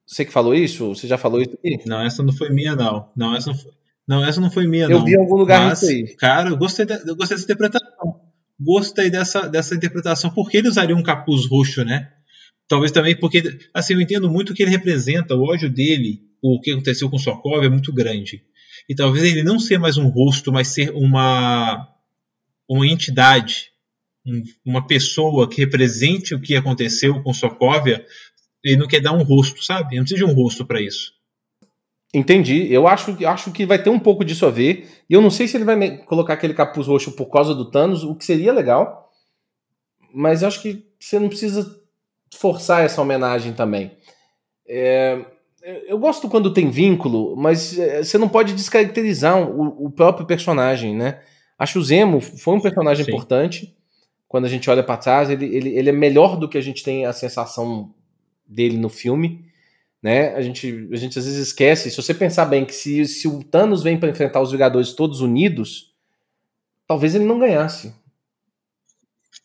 Você 0.05 0.25
que 0.25 0.33
falou 0.33 0.53
isso? 0.53 0.89
Você 0.89 1.07
já 1.07 1.17
falou 1.17 1.41
isso 1.41 1.55
aqui? 1.55 1.79
Não, 1.87 2.05
essa 2.05 2.23
não 2.25 2.33
foi 2.33 2.51
minha, 2.51 2.75
não. 2.75 3.09
Não, 3.15 3.37
essa 3.37 3.51
não 3.51 3.57
foi, 3.57 3.71
não, 4.13 4.25
essa 4.25 4.41
não 4.41 4.51
foi 4.51 4.67
minha, 4.67 4.85
eu 4.85 4.91
não. 4.91 4.99
Eu 4.99 5.05
vi 5.05 5.13
em 5.13 5.17
algum 5.17 5.37
lugar 5.37 5.69
Mas, 5.69 5.83
isso 5.83 5.91
aí. 5.91 6.17
Cara, 6.17 6.51
eu 6.51 6.57
gostei, 6.57 6.85
de, 6.85 6.93
eu 6.93 7.17
gostei 7.17 7.37
dessa 7.37 7.45
interpretação. 7.45 8.21
Gostei 8.61 9.11
dessa, 9.11 9.49
dessa 9.49 9.75
interpretação. 9.75 10.31
Por 10.31 10.51
que 10.51 10.59
ele 10.59 10.69
usaria 10.69 10.95
um 10.95 11.03
capuz 11.03 11.47
roxo, 11.47 11.85
né? 11.85 12.11
Talvez 12.69 12.93
também 12.93 13.17
porque, 13.17 13.43
assim, 13.75 13.95
eu 13.95 14.01
entendo 14.01 14.31
muito 14.31 14.51
o 14.51 14.55
que 14.55 14.63
ele 14.63 14.71
representa, 14.71 15.35
o 15.35 15.43
ódio 15.43 15.69
dele, 15.69 16.21
o 16.41 16.61
que 16.61 16.71
aconteceu 16.71 17.11
com 17.11 17.19
Sokov 17.19 17.65
é 17.65 17.69
muito 17.69 17.93
grande. 17.93 18.43
E 18.89 18.95
talvez 18.95 19.25
ele 19.25 19.43
não 19.43 19.59
ser 19.59 19.79
mais 19.79 19.97
um 19.97 20.09
rosto, 20.09 20.53
mas 20.53 20.69
ser 20.69 20.91
uma, 20.91 21.89
uma 22.69 22.87
entidade 22.87 23.73
um, 24.27 24.43
uma 24.65 24.87
pessoa 24.87 25.49
que 25.49 25.61
represente 25.61 26.35
o 26.35 26.41
que 26.41 26.55
aconteceu 26.55 27.23
com 27.23 27.35
Sokovia, 27.35 28.05
ele 28.65 28.77
não 28.77 28.87
quer 28.87 29.01
dar 29.01 29.13
um 29.13 29.23
rosto, 29.23 29.65
sabe? 29.65 29.97
Não 29.97 30.05
precisa 30.05 30.25
de 30.25 30.31
um 30.31 30.35
rosto 30.35 30.65
para 30.65 30.81
isso. 30.81 31.13
Entendi. 32.13 32.73
Eu 32.73 32.87
acho, 32.87 33.17
acho 33.27 33.51
que 33.53 33.65
vai 33.65 33.83
ter 33.83 33.91
um 33.91 33.99
pouco 33.99 34.25
disso 34.25 34.45
a 34.45 34.51
ver. 34.51 34.89
E 35.09 35.15
eu 35.15 35.21
não 35.21 35.31
sei 35.31 35.49
se 35.49 35.57
ele 35.57 35.65
vai 35.65 35.99
colocar 35.99 36.35
aquele 36.35 36.55
capuz 36.55 36.87
roxo 36.87 37.13
por 37.13 37.27
causa 37.27 37.55
do 37.55 37.71
Thanos, 37.71 38.05
o 38.05 38.15
que 38.15 38.25
seria 38.25 38.53
legal. 38.53 39.11
Mas 40.15 40.43
eu 40.43 40.49
acho 40.49 40.61
que 40.61 40.87
você 41.01 41.19
não 41.19 41.29
precisa 41.29 41.81
forçar 42.35 42.85
essa 42.85 43.01
homenagem 43.01 43.53
também. 43.55 43.97
É, 44.69 45.25
eu 45.87 45.99
gosto 45.99 46.29
quando 46.29 46.53
tem 46.53 46.71
vínculo, 46.71 47.35
mas 47.37 47.79
é, 47.79 48.03
você 48.03 48.19
não 48.19 48.29
pode 48.29 48.53
descaracterizar 48.53 49.39
o, 49.39 49.87
o 49.87 49.91
próprio 49.91 50.27
personagem, 50.27 50.95
né? 50.95 51.21
Acho 51.59 51.79
o 51.79 51.83
Zemo 51.83 52.21
foi 52.21 52.55
um 52.55 52.61
personagem 52.61 53.05
Sim. 53.05 53.11
importante 53.11 53.77
quando 54.33 54.47
a 54.47 54.49
gente 54.49 54.71
olha 54.71 54.83
para 54.83 54.97
trás, 54.97 55.29
ele, 55.29 55.45
ele, 55.45 55.77
ele 55.77 55.91
é 55.91 55.93
melhor 55.93 56.39
do 56.39 56.49
que 56.49 56.57
a 56.57 56.61
gente 56.63 56.83
tem 56.83 57.05
a 57.05 57.13
sensação 57.13 57.93
dele 58.49 58.79
no 58.79 58.89
filme. 58.89 59.45
Né? 60.03 60.35
A, 60.35 60.43
gente, 60.43 60.89
a 60.93 60.97
gente 60.97 61.19
às 61.19 61.25
vezes 61.25 61.49
esquece. 61.49 61.91
Se 61.91 61.97
você 61.97 62.13
pensar 62.13 62.47
bem 62.47 62.65
que 62.65 62.75
se, 62.75 63.07
se 63.07 63.29
o 63.29 63.43
Thanos 63.43 63.83
vem 63.83 63.99
para 63.99 64.09
enfrentar 64.09 64.41
os 64.41 64.51
Vingadores 64.51 64.93
todos 64.93 65.21
unidos, 65.21 65.95
talvez 66.87 67.15
ele 67.15 67.25
não 67.25 67.39
ganhasse. 67.39 67.95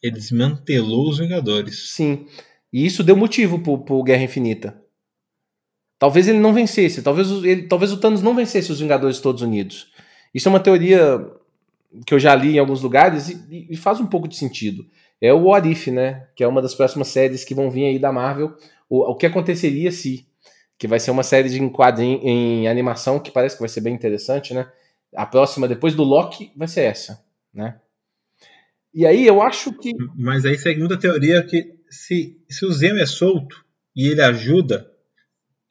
Ele 0.02 0.16
desmantelou 0.16 1.10
os 1.10 1.20
Vingadores. 1.20 1.92
Sim. 1.92 2.26
E 2.72 2.86
isso 2.86 3.04
deu 3.04 3.16
motivo 3.16 3.60
pro, 3.60 3.78
pro 3.78 4.04
Guerra 4.04 4.24
Infinita. 4.24 4.82
Talvez 6.00 6.28
ele 6.28 6.40
não 6.40 6.54
vencesse. 6.54 7.02
Talvez, 7.02 7.30
ele, 7.44 7.64
talvez 7.64 7.92
o 7.92 7.98
Thanos 7.98 8.22
não 8.22 8.36
vencesse 8.36 8.72
os 8.72 8.80
Vingadores 8.80 9.20
todos 9.20 9.42
unidos. 9.42 9.92
Isso 10.34 10.48
é 10.48 10.52
uma 10.52 10.60
teoria 10.60 11.26
que 12.06 12.14
eu 12.14 12.20
já 12.20 12.36
li 12.36 12.56
em 12.56 12.60
alguns 12.60 12.82
lugares 12.82 13.30
e, 13.30 13.68
e, 13.70 13.78
faz 13.78 14.00
um 14.00 14.06
pouco 14.06 14.28
de 14.28 14.36
sentido. 14.36 14.86
É 15.20 15.34
o 15.34 15.46
What 15.46 15.68
If, 15.70 15.88
né? 15.88 16.28
Que 16.36 16.44
é 16.44 16.48
uma 16.48 16.62
das 16.62 16.76
próximas 16.76 17.08
séries 17.08 17.44
que 17.44 17.56
vão 17.56 17.72
vir 17.72 17.86
aí 17.86 17.98
da 17.98 18.12
Marvel. 18.12 18.56
O, 18.90 19.12
o 19.12 19.16
que 19.16 19.26
aconteceria 19.26 19.92
se. 19.92 20.27
Que 20.78 20.88
vai 20.88 21.00
ser 21.00 21.12
uma 21.12 21.24
série 21.24 21.50
de 21.50 21.70
quadrinho 21.70 22.20
em 22.24 22.68
animação 22.68 23.20
que 23.20 23.32
parece 23.32 23.56
que 23.56 23.62
vai 23.62 23.70
ser 23.70 23.82
bem 23.82 23.94
interessante, 23.94 24.54
né? 24.54 24.72
A 25.16 25.26
próxima, 25.26 25.68
depois 25.68 25.96
do 25.96 26.04
Loki, 26.04 26.52
vai 26.56 26.68
ser 26.68 26.82
essa, 26.82 27.24
né? 27.54 27.80
E 28.94 29.06
aí 29.06 29.26
eu 29.26 29.42
acho 29.42 29.74
que. 29.74 29.92
Mas 30.16 30.46
aí, 30.46 30.58
segundo 30.58 30.94
a 30.94 30.98
teoria, 30.98 31.44
que 31.44 31.76
se, 31.90 32.38
se 32.50 32.66
o 32.66 32.72
Zemo 32.72 33.00
é 33.00 33.06
solto 33.06 33.64
e 33.96 34.08
ele 34.08 34.22
ajuda, 34.22 34.90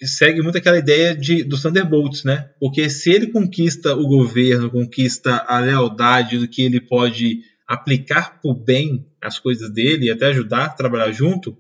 segue 0.05 0.43
muito 0.43 0.59
aquela 0.59 0.79
ideia 0.79 1.15
de, 1.15 1.43
dos 1.43 1.63
Thunderbolts, 1.63 2.25
né? 2.25 2.51
Porque 2.61 2.89
se 2.91 3.11
ele 3.11 3.29
conquista 3.29 3.95
o 3.95 4.07
governo, 4.07 4.71
conquista 4.71 5.45
a 5.47 5.59
lealdade 5.59 6.39
do 6.39 6.49
que 6.49 6.63
ele 6.63 6.81
pode 6.81 7.41
aplicar 7.67 8.41
por 8.41 8.55
bem 8.55 9.07
as 9.21 9.39
coisas 9.39 9.73
dele 9.73 10.07
e 10.07 10.11
até 10.11 10.27
ajudar 10.27 10.67
a 10.67 10.71
trabalhar 10.71 11.11
junto, 11.11 11.57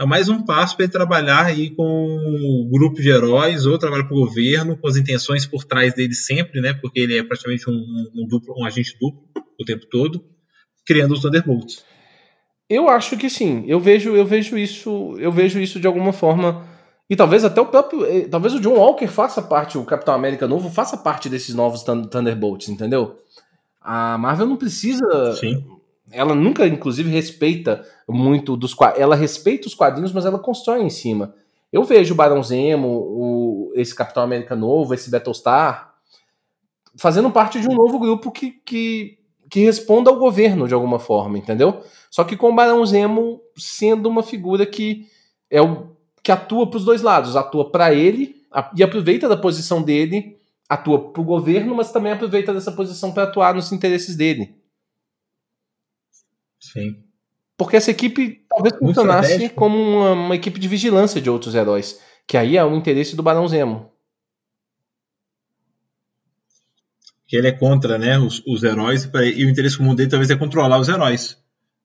é 0.00 0.06
mais 0.06 0.30
um 0.30 0.42
passo 0.42 0.74
para 0.74 0.84
ele 0.86 0.92
trabalhar 0.92 1.44
aí 1.44 1.68
com 1.70 1.84
o 1.84 2.70
grupo 2.70 3.02
de 3.02 3.10
heróis 3.10 3.66
ou 3.66 3.78
trabalhar 3.78 4.04
para 4.04 4.16
o 4.16 4.20
governo, 4.20 4.74
com 4.78 4.88
as 4.88 4.96
intenções 4.96 5.44
por 5.44 5.62
trás 5.62 5.92
dele 5.92 6.14
sempre, 6.14 6.58
né? 6.62 6.72
Porque 6.72 7.00
ele 7.00 7.18
é 7.18 7.22
praticamente 7.22 7.68
um, 7.68 8.10
um, 8.14 8.26
duplo, 8.26 8.54
um 8.58 8.64
agente 8.64 8.96
duplo 8.98 9.20
o 9.60 9.64
tempo 9.64 9.84
todo, 9.90 10.24
criando 10.86 11.12
os 11.12 11.20
Thunderbolts. 11.20 11.84
Eu 12.66 12.88
acho 12.88 13.14
que 13.18 13.28
sim. 13.28 13.64
Eu 13.66 13.78
vejo, 13.78 14.16
eu 14.16 14.24
vejo 14.24 14.56
isso, 14.56 15.16
eu 15.18 15.30
vejo 15.30 15.60
isso 15.60 15.78
de 15.78 15.86
alguma 15.86 16.14
forma 16.14 16.64
E 17.10 17.14
talvez 17.14 17.44
até 17.44 17.60
o 17.60 17.66
próprio. 17.66 18.06
Eh, 18.06 18.26
talvez 18.26 18.54
o 18.54 18.60
John 18.60 18.76
Walker 18.76 19.06
faça 19.06 19.42
parte, 19.42 19.76
o 19.76 19.84
Capitão 19.84 20.14
América 20.14 20.48
novo, 20.48 20.70
faça 20.70 20.96
parte 20.96 21.28
desses 21.28 21.54
novos 21.54 21.82
Thunderbolts, 21.82 22.70
entendeu? 22.70 23.18
A 23.82 24.16
Marvel 24.16 24.46
não 24.46 24.56
precisa. 24.56 25.34
Sim. 25.34 25.62
Ela 26.10 26.34
nunca, 26.34 26.66
inclusive, 26.66 27.10
respeita 27.10 27.84
muito 28.08 28.56
dos. 28.56 28.74
Ela 28.96 29.14
respeita 29.14 29.68
os 29.68 29.74
quadrinhos, 29.74 30.12
mas 30.12 30.24
ela 30.24 30.38
constrói 30.38 30.82
em 30.82 30.90
cima. 30.90 31.34
Eu 31.72 31.84
vejo 31.84 32.14
o 32.14 32.16
Barão 32.16 32.42
Zemo, 32.42 32.88
o, 32.88 33.72
esse 33.76 33.94
Capitão 33.94 34.22
América 34.22 34.56
novo, 34.56 34.92
esse 34.92 35.08
Battlestar, 35.08 35.94
fazendo 36.96 37.30
parte 37.30 37.60
de 37.60 37.68
um 37.68 37.74
novo 37.74 37.98
grupo 37.98 38.32
que, 38.32 38.50
que, 38.50 39.18
que 39.48 39.60
responda 39.60 40.10
ao 40.10 40.18
governo 40.18 40.66
de 40.66 40.74
alguma 40.74 40.98
forma, 40.98 41.38
entendeu? 41.38 41.80
Só 42.10 42.24
que 42.24 42.36
com 42.36 42.50
o 42.50 42.54
Barão 42.54 42.84
Zemo 42.84 43.40
sendo 43.56 44.08
uma 44.08 44.22
figura 44.22 44.66
que 44.66 45.06
é 45.48 45.62
o 45.62 45.90
que 46.22 46.32
atua 46.32 46.68
para 46.68 46.76
os 46.76 46.84
dois 46.84 47.02
lados, 47.02 47.36
atua 47.36 47.70
para 47.70 47.94
ele 47.94 48.42
e 48.76 48.82
aproveita 48.82 49.28
da 49.28 49.36
posição 49.36 49.80
dele, 49.80 50.36
atua 50.68 51.10
para 51.10 51.22
o 51.22 51.24
governo, 51.24 51.74
mas 51.74 51.92
também 51.92 52.12
aproveita 52.12 52.52
dessa 52.52 52.72
posição 52.72 53.12
para 53.12 53.22
atuar 53.22 53.54
nos 53.54 53.72
interesses 53.72 54.16
dele. 54.16 54.59
Sim. 56.60 57.02
Porque 57.56 57.76
essa 57.76 57.90
equipe 57.90 58.44
talvez 58.48 58.72
Muito 58.74 58.94
funcionasse 58.94 59.48
como 59.50 59.76
uma, 59.76 60.12
uma, 60.12 60.36
equipe 60.36 60.60
de 60.60 60.68
vigilância 60.68 61.20
de 61.20 61.28
outros 61.28 61.54
heróis, 61.54 62.00
que 62.26 62.36
aí 62.36 62.56
é 62.56 62.64
o 62.64 62.74
interesse 62.74 63.16
do 63.16 63.22
Barão 63.22 63.48
Zemo. 63.48 63.90
Que 67.26 67.36
ele 67.36 67.48
é 67.48 67.52
contra 67.52 67.98
né, 67.98 68.18
os, 68.18 68.42
os 68.46 68.62
heróis, 68.62 69.08
e 69.34 69.44
o 69.44 69.50
interesse 69.50 69.78
comum 69.78 69.94
dele 69.94 70.10
talvez 70.10 70.30
é 70.30 70.36
controlar 70.36 70.78
os 70.78 70.88
heróis. 70.88 71.38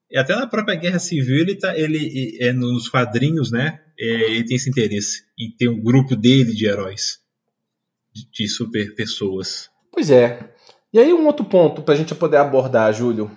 E 0.10 0.18
até 0.18 0.36
na 0.36 0.48
própria 0.48 0.76
Guerra 0.76 1.00
Civil, 1.00 1.42
ele, 1.42 1.56
tá, 1.56 1.78
ele 1.78 2.38
é 2.40 2.54
nos 2.54 2.88
quadrinhos, 2.88 3.52
né? 3.52 3.82
É, 4.00 4.06
ele 4.32 4.46
tem 4.46 4.56
esse 4.56 4.70
interesse 4.70 5.24
em 5.38 5.52
ter 5.52 5.68
um 5.68 5.82
grupo 5.82 6.16
dele 6.16 6.54
de 6.54 6.66
heróis, 6.66 7.20
de, 8.14 8.30
de 8.32 8.48
super 8.48 8.96
pessoas. 8.96 9.70
Pois 9.92 10.10
é. 10.10 10.54
E 10.94 11.00
aí 11.00 11.14
um 11.14 11.26
outro 11.26 11.46
ponto 11.46 11.82
para 11.82 11.94
a 11.94 11.98
gente 11.98 12.16
poder 12.16 12.38
abordar, 12.38 12.94
Júlio. 12.94 13.30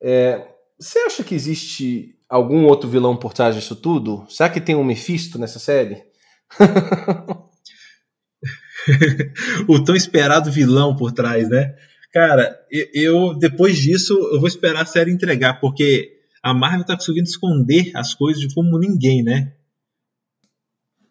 É, 0.00 0.51
você 0.82 0.98
acha 1.00 1.22
que 1.22 1.34
existe 1.34 2.16
algum 2.28 2.64
outro 2.64 2.90
vilão 2.90 3.16
por 3.16 3.32
trás 3.32 3.54
disso 3.54 3.76
tudo? 3.76 4.26
Será 4.28 4.50
que 4.50 4.60
tem 4.60 4.74
um 4.74 4.82
Mephisto 4.82 5.38
nessa 5.38 5.60
série? 5.60 6.02
o 9.68 9.84
tão 9.84 9.94
esperado 9.94 10.50
vilão 10.50 10.96
por 10.96 11.12
trás, 11.12 11.48
né? 11.48 11.76
Cara, 12.12 12.58
eu 12.92 13.38
depois 13.38 13.78
disso 13.78 14.12
eu 14.32 14.40
vou 14.40 14.48
esperar 14.48 14.82
a 14.82 14.86
série 14.86 15.12
entregar, 15.12 15.60
porque 15.60 16.18
a 16.42 16.52
Marvel 16.52 16.84
tá 16.84 16.96
conseguindo 16.96 17.28
esconder 17.28 17.92
as 17.94 18.12
coisas 18.12 18.42
de 18.42 18.52
como 18.52 18.78
ninguém, 18.78 19.22
né? 19.22 19.52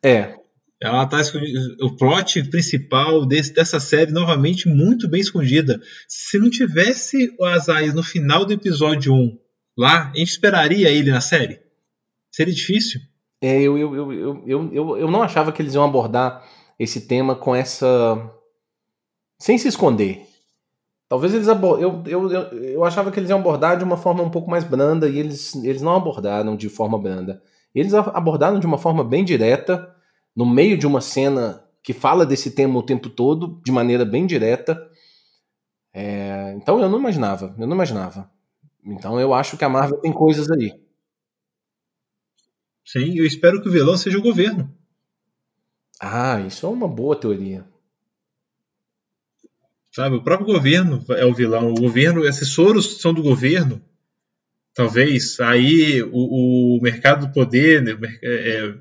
É. 0.04 0.36
Ela 0.82 1.06
tá 1.06 1.22
o 1.82 1.96
plot 1.96 2.44
principal 2.50 3.26
desse, 3.26 3.54
dessa 3.54 3.80
série 3.80 4.12
novamente 4.12 4.68
muito 4.68 5.08
bem 5.08 5.22
escondida. 5.22 5.80
Se 6.08 6.38
não 6.38 6.50
tivesse 6.50 7.34
o 7.40 7.46
Azai 7.46 7.92
no 7.92 8.04
final 8.04 8.46
do 8.46 8.54
episódio 8.54 9.14
1 9.14 9.40
lá, 9.78 10.12
a 10.14 10.18
gente 10.18 10.30
esperaria 10.30 10.90
ele 10.90 11.12
na 11.12 11.22
série? 11.22 11.62
Seria 12.32 12.54
difícil? 12.54 13.02
É, 13.42 13.60
eu, 13.60 13.78
eu, 13.78 13.96
eu, 13.96 14.14
eu, 14.14 14.74
eu, 14.74 14.98
eu, 14.98 15.12
não 15.12 15.24
achava 15.24 15.52
que 15.52 15.62
eles 15.62 15.74
iam 15.74 15.84
abordar 15.84 16.48
esse 16.78 17.08
tema 17.08 17.36
com 17.36 17.56
essa. 17.56 18.32
sem 19.40 19.58
se 19.58 19.68
esconder. 19.68 20.28
Talvez 21.10 21.34
eles 21.34 21.50
abordem. 21.50 21.84
Eu, 21.84 22.04
eu, 22.06 22.32
eu, 22.32 22.42
eu, 22.64 22.86
achava 22.86 23.12
que 23.12 23.20
eles 23.20 23.30
iam 23.30 23.40
abordar 23.40 23.78
de 23.78 23.84
uma 23.84 23.98
forma 23.98 24.24
um 24.24 24.30
pouco 24.30 24.50
mais 24.50 24.64
branda 24.64 25.10
e 25.10 25.20
eles, 25.20 25.56
eles 25.56 25.82
não 25.82 25.96
abordaram 25.96 26.56
de 26.56 26.70
forma 26.70 26.98
branda. 26.98 27.42
Eles 27.74 27.94
abordaram 27.94 28.60
de 28.60 28.66
uma 28.66 28.78
forma 28.78 29.04
bem 29.04 29.26
direta, 29.26 29.94
no 30.36 30.46
meio 30.46 30.78
de 30.78 30.86
uma 30.86 31.02
cena 31.02 31.64
que 31.84 31.94
fala 31.94 32.26
desse 32.26 32.52
tema 32.52 32.78
o 32.78 32.84
tempo 32.84 33.10
todo, 33.10 33.60
de 33.66 33.72
maneira 33.72 34.06
bem 34.06 34.26
direta. 34.26 34.80
É, 35.94 36.54
então 36.56 36.80
eu 36.80 36.88
não 36.88 37.00
imaginava, 37.00 37.56
eu 37.58 37.68
não 37.68 37.76
imaginava. 37.76 38.30
Então 38.86 39.20
eu 39.20 39.34
acho 39.34 39.58
que 39.58 39.64
a 39.64 39.70
Marvel 39.70 40.00
tem 40.00 40.12
coisas 40.12 40.50
aí. 40.52 40.74
Sim, 42.86 43.18
eu 43.18 43.26
espero 43.26 43.62
que 43.62 43.70
o 43.70 43.72
vilão 43.72 43.96
seja 43.96 44.18
o 44.18 44.22
governo. 44.22 44.74
Ah, 46.00 46.40
isso 46.42 46.66
é 46.66 46.70
uma 46.70 46.88
boa 46.88 47.16
teoria. 47.16 47.66
Sabe, 49.92 50.16
o 50.16 50.24
próprio 50.24 50.48
governo 50.48 51.04
é 51.10 51.26
o 51.26 51.34
vilão. 51.34 51.72
O 51.72 51.76
governo, 51.76 52.26
assessores 52.26 53.00
são 53.00 53.14
do 53.14 53.22
governo. 53.22 53.82
Talvez 54.74 55.40
aí 55.42 56.02
o, 56.02 56.78
o 56.78 56.82
mercado 56.82 57.28
do 57.28 57.34
poder 57.34 57.82
né, 57.82 57.92
é, 58.24 58.52
é, 58.52 58.74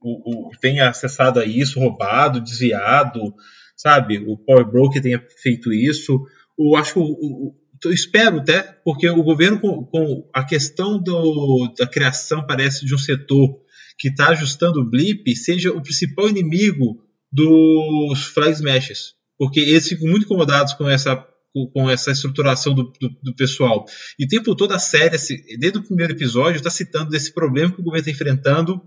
o, 0.00 0.48
o, 0.48 0.50
tenha 0.60 0.88
acessado 0.88 1.40
a 1.40 1.44
isso, 1.44 1.80
roubado, 1.80 2.40
desviado, 2.40 3.34
sabe? 3.74 4.18
O 4.18 4.36
Power 4.36 4.66
Broker 4.66 5.02
tenha 5.02 5.24
feito 5.42 5.72
isso. 5.72 6.22
Eu 6.58 6.76
acho 6.76 6.94
que 6.94 6.98
o, 7.00 7.54
espero 7.86 8.38
até, 8.38 8.62
porque 8.84 9.08
o 9.08 9.22
governo 9.22 9.60
com, 9.60 9.84
com 9.84 10.28
a 10.34 10.44
questão 10.44 11.00
do, 11.00 11.72
da 11.78 11.86
criação 11.86 12.46
parece 12.46 12.84
de 12.84 12.94
um 12.94 12.98
setor 12.98 13.60
que 13.98 14.08
está 14.08 14.28
ajustando 14.28 14.80
o 14.80 14.88
blip 14.88 15.34
seja 15.36 15.70
o 15.72 15.82
principal 15.82 16.28
inimigo 16.28 17.02
dos 17.32 18.24
flag 18.24 18.52
smashes 18.52 19.18
porque 19.38 19.60
eles 19.60 19.88
ficam 19.88 20.08
muito 20.08 20.24
incomodados 20.24 20.74
com 20.74 20.90
essa 20.90 21.24
com 21.72 21.88
essa 21.90 22.12
estruturação 22.12 22.74
do, 22.74 22.92
do, 23.00 23.08
do, 23.22 23.34
pessoal. 23.34 23.84
E 24.18 24.26
o 24.26 24.28
tempo 24.28 24.54
todo 24.54 24.72
a 24.72 24.78
série, 24.78 25.16
desde 25.58 25.78
o 25.78 25.82
primeiro 25.82 26.12
episódio, 26.12 26.58
está 26.58 26.70
citando 26.70 27.10
desse 27.10 27.32
problema 27.32 27.72
que 27.72 27.80
o 27.80 27.82
governo 27.82 28.06
está 28.06 28.10
enfrentando 28.10 28.80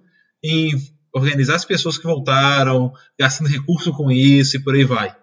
em 0.44 0.72
organizar 1.14 1.56
as 1.56 1.66
pessoas 1.66 1.98
que 1.98 2.06
voltaram, 2.06 2.94
gastando 3.20 3.50
recurso 3.50 3.92
com 3.92 4.10
isso 4.10 4.56
e 4.56 4.64
por 4.64 4.76
aí 4.76 4.86
vai. 4.86 5.14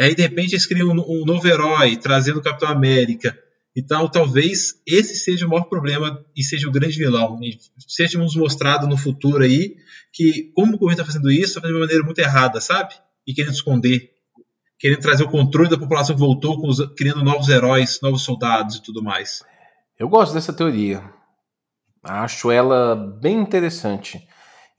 Aí, 0.00 0.14
de 0.14 0.22
repente, 0.22 0.52
eles 0.52 0.66
criam 0.66 0.88
um, 0.88 1.22
um 1.22 1.24
novo 1.24 1.46
herói, 1.46 1.96
trazendo 1.96 2.38
o 2.38 2.42
Capitão 2.42 2.68
América. 2.68 3.38
Então, 3.76 4.08
talvez 4.08 4.80
esse 4.86 5.14
seja 5.16 5.46
o 5.46 5.50
maior 5.50 5.64
problema 5.64 6.24
e 6.36 6.42
seja 6.42 6.68
o 6.68 6.72
grande 6.72 6.96
vilão. 6.96 7.38
E 7.42 7.58
seja 7.86 8.18
nos 8.18 8.34
mostrado 8.34 8.86
no 8.86 8.96
futuro 8.96 9.44
aí 9.44 9.76
que, 10.12 10.50
como 10.54 10.74
o 10.74 10.78
governo 10.78 11.02
está 11.02 11.04
fazendo 11.04 11.30
isso, 11.30 11.44
está 11.44 11.60
fazendo 11.60 11.74
de 11.74 11.80
uma 11.80 11.86
maneira 11.86 12.04
muito 12.04 12.18
errada, 12.18 12.60
sabe? 12.60 12.94
E 13.26 13.34
querendo 13.34 13.52
esconder 13.52 14.10
querendo 14.80 15.02
trazer 15.02 15.22
o 15.24 15.28
controle 15.28 15.68
da 15.68 15.76
população 15.76 16.16
que 16.16 16.20
voltou, 16.20 16.58
criando 16.96 17.22
novos 17.22 17.50
heróis, 17.50 18.00
novos 18.02 18.22
soldados 18.22 18.76
e 18.76 18.82
tudo 18.82 19.02
mais. 19.02 19.42
Eu 19.98 20.08
gosto 20.08 20.32
dessa 20.32 20.54
teoria. 20.54 21.04
Acho 22.02 22.50
ela 22.50 22.96
bem 22.96 23.38
interessante. 23.38 24.26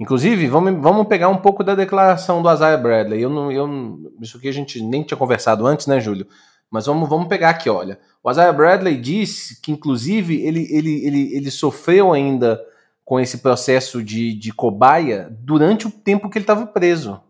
Inclusive, 0.02 0.48
vamos, 0.48 0.82
vamos 0.82 1.06
pegar 1.06 1.30
um 1.30 1.38
pouco 1.38 1.64
da 1.64 1.76
declaração 1.76 2.41
do 2.41 2.52
Isaiah 2.52 2.76
Bradley. 2.76 3.22
Eu 3.22 3.30
não, 3.30 3.52
eu, 3.52 4.11
isso 4.19 4.36
aqui 4.36 4.48
a 4.48 4.52
gente 4.52 4.82
nem 4.82 5.03
tinha 5.03 5.15
conversado 5.15 5.68
antes, 5.68 5.86
né, 5.86 5.99
Júlio? 5.99 6.26
Mas 6.72 6.88
vamos, 6.88 7.07
vamos 7.07 7.28
pegar 7.28 7.52
aqui, 7.52 7.69
olha. 7.69 7.99
O 8.23 8.32
Isaiah 8.32 8.52
Bradley 8.52 8.98
disse 8.98 9.61
que, 9.61 9.72
inclusive, 9.72 10.41
ele, 10.41 10.68
ele, 10.72 11.06
ele, 11.06 11.36
ele 11.36 11.52
sofreu 11.52 12.11
ainda 12.11 12.60
com 13.06 13.19
esse 13.19 13.38
processo 13.38 14.02
de, 14.02 14.34
de 14.34 14.52
cobaia 14.52 15.32
durante 15.40 15.86
o 15.86 15.91
tempo 15.91 16.32
que 16.32 16.40
ele 16.40 16.44
estava 16.45 16.65
preso. 16.65 17.22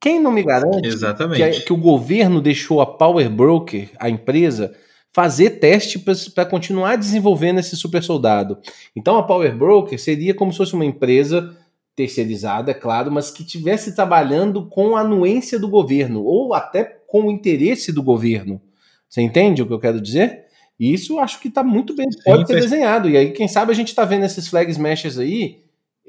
Quem 0.00 0.18
não 0.18 0.32
me 0.32 0.42
garante 0.42 0.96
que, 1.36 1.60
que, 1.60 1.72
o 1.74 1.76
governo 1.76 2.40
deixou 2.40 2.80
a 2.80 2.86
Power 2.86 3.28
Broker, 3.28 3.90
a 3.98 4.08
empresa, 4.08 4.74
fazer 5.12 5.50
teste 5.58 5.98
para 6.34 6.46
continuar 6.46 6.96
desenvolvendo 6.96 7.58
esse 7.58 7.76
super 7.76 8.02
soldado? 8.02 8.58
Então 8.94 9.16
a 9.16 9.22
Power 9.22 9.56
Broker 9.56 9.98
seria 10.00 10.34
como 10.34 10.52
se 10.52 10.58
fosse 10.58 10.74
uma 10.74 10.84
empresa 10.84 11.56
terceirizada, 11.94 12.70
é 12.70 12.74
claro, 12.74 13.10
mas 13.10 13.30
que 13.30 13.42
estivesse 13.42 13.94
trabalhando 13.94 14.66
com 14.68 14.96
a 14.96 15.00
anuência 15.00 15.58
do 15.58 15.68
governo, 15.68 16.22
ou 16.24 16.54
até 16.54 16.84
com 17.06 17.24
o 17.24 17.30
interesse 17.30 17.92
do 17.92 18.02
governo. 18.02 18.60
Você 19.08 19.20
entende 19.20 19.60
o 19.60 19.66
que 19.66 19.72
eu 19.72 19.80
quero 19.80 20.00
dizer? 20.00 20.46
E 20.78 20.94
isso 20.94 21.18
acho 21.18 21.40
que 21.40 21.48
está 21.48 21.62
muito 21.62 21.94
bem, 21.94 22.06
pode 22.24 22.46
ser 22.46 22.60
desenhado. 22.60 23.10
E 23.10 23.16
aí, 23.16 23.32
quem 23.32 23.48
sabe 23.48 23.72
a 23.72 23.74
gente 23.74 23.88
está 23.88 24.04
vendo 24.04 24.24
esses 24.24 24.48
flag 24.48 24.70
smashers 24.70 25.18
aí 25.18 25.58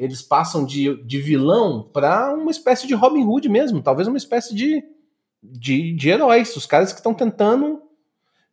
eles 0.01 0.23
passam 0.23 0.65
de, 0.65 1.03
de 1.03 1.21
vilão 1.21 1.87
para 1.93 2.33
uma 2.33 2.49
espécie 2.49 2.87
de 2.87 2.95
Robin 2.95 3.23
Hood 3.23 3.47
mesmo, 3.47 3.83
talvez 3.83 4.07
uma 4.07 4.17
espécie 4.17 4.55
de, 4.55 4.83
de, 5.43 5.93
de 5.95 6.09
heróis, 6.09 6.55
os 6.55 6.65
caras 6.65 6.91
que 6.91 6.97
estão 6.99 7.13
tentando 7.13 7.79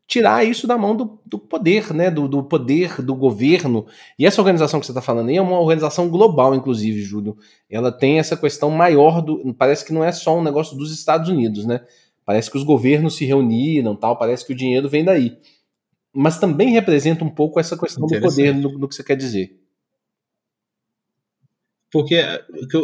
tirar 0.09 0.43
isso 0.43 0.67
da 0.67 0.79
mão 0.79 0.97
do, 0.97 1.21
do 1.27 1.39
poder, 1.39 1.93
né, 1.93 2.11
do, 2.11 2.27
do, 2.27 2.43
poder 2.43 3.03
do 3.03 3.15
governo. 3.15 3.87
E 4.19 4.25
essa 4.25 4.41
organização 4.41 4.81
que 4.81 4.87
você 4.87 4.93
está 4.93 5.03
falando 5.03 5.29
aí 5.29 5.37
é 5.37 5.43
uma 5.43 5.61
organização 5.61 6.09
global, 6.09 6.55
inclusive, 6.55 7.03
Júlio. 7.03 7.37
Ela 7.71 7.93
tem 7.93 8.19
essa 8.19 8.35
questão 8.35 8.71
maior 8.71 9.21
do, 9.21 9.55
parece 9.55 9.85
que 9.85 9.93
não 9.93 10.03
é 10.03 10.11
só 10.11 10.37
um 10.37 10.43
negócio 10.43 10.77
dos 10.79 10.93
Estados 10.93 11.29
Unidos, 11.29 11.67
né? 11.67 11.83
Parece 12.25 12.51
que 12.51 12.57
os 12.57 12.65
governos 12.65 13.17
se 13.17 13.27
reuniram, 13.27 13.95
tal. 13.95 14.19
Parece 14.19 14.47
que 14.47 14.53
o 14.55 14.57
dinheiro 14.57 14.89
vem 14.89 15.05
daí. 15.05 15.37
Mas 16.13 16.39
também 16.39 16.71
representa 16.71 17.23
um 17.23 17.31
pouco 17.31 17.61
essa 17.61 17.77
questão 17.77 18.07
do 18.07 18.21
poder 18.21 18.55
no, 18.55 18.79
no 18.79 18.89
que 18.89 18.95
você 18.95 19.05
quer 19.05 19.17
dizer. 19.17 19.61
Porque 21.93 22.17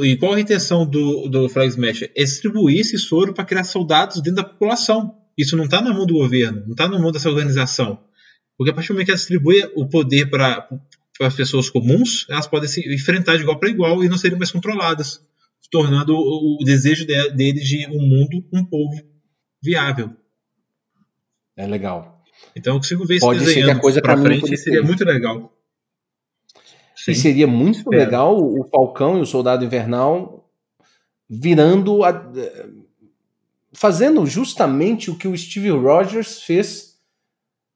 e 0.03 0.17
qual 0.17 0.35
a 0.35 0.41
intenção 0.41 0.87
do, 0.87 1.29
do 1.29 1.49
Flag 1.49 1.71
Smash? 1.71 2.03
É 2.03 2.23
distribuir 2.23 2.81
esse 2.81 2.99
soro 2.99 3.33
para 3.33 3.45
criar 3.45 3.65
soldados 3.65 4.17
dentro 4.21 4.43
da 4.43 4.49
população. 4.49 5.24
Isso 5.37 5.57
não 5.57 5.65
está 5.65 5.81
na 5.81 5.93
mão 5.93 6.07
do 6.07 6.15
governo, 6.15 6.63
não 6.65 6.73
está 6.73 6.89
na 6.89 6.99
mão 6.99 7.11
dessa 7.11 7.29
organização. 7.29 7.99
Porque 8.57 8.71
a 8.71 8.75
partir 8.75 8.89
do 8.89 8.95
momento 8.95 9.07
que 9.07 9.11
ela 9.11 9.19
distribui 9.19 9.71
o 9.75 9.89
poder 9.89 10.31
para 10.31 10.69
as 11.21 11.35
pessoas 11.35 11.69
comuns, 11.69 12.27
elas 12.29 12.47
podem 12.47 12.69
se 12.69 12.81
enfrentar 12.93 13.37
de 13.37 13.43
igual 13.43 13.59
para 13.59 13.69
igual 13.69 14.05
e 14.05 14.09
não 14.09 14.17
seriam 14.17 14.39
mais 14.39 14.53
controladas. 14.53 15.21
tornando 15.71 16.15
o, 16.15 16.59
o 16.61 16.65
desejo 16.65 17.05
de, 17.05 17.31
dele 17.31 17.61
de 17.61 17.87
um 17.89 18.01
mundo, 18.01 18.45
um 18.53 18.65
povo 18.65 19.03
viável. 19.63 20.11
É 21.57 21.67
legal. 21.67 22.23
Então 22.55 22.75
eu 22.75 22.79
consigo 22.79 23.05
ver 23.05 23.17
isso 23.17 23.27
Pode 23.27 23.41
desenhando 23.41 23.67
ser 23.67 23.73
que 23.73 23.79
a 23.79 23.81
coisa 23.81 24.03
pra 24.03 24.17
frente 24.17 24.57
seria 24.57 24.83
muito 24.83 25.05
legal. 25.05 25.53
Sim. 26.97 27.13
E 27.13 27.15
seria 27.15 27.47
muito 27.47 27.89
legal 27.91 28.37
o 28.39 28.65
Falcão 28.69 29.19
e 29.19 29.21
o 29.21 29.27
Soldado 29.27 29.65
Invernal 29.65 30.49
virando 31.29 32.05
a, 32.05 32.11
fazendo 33.75 34.25
justamente 34.25 35.11
o 35.11 35.17
que 35.17 35.29
o 35.29 35.37
Steve 35.37 35.71
Rogers 35.71 36.43
fez 36.43 36.95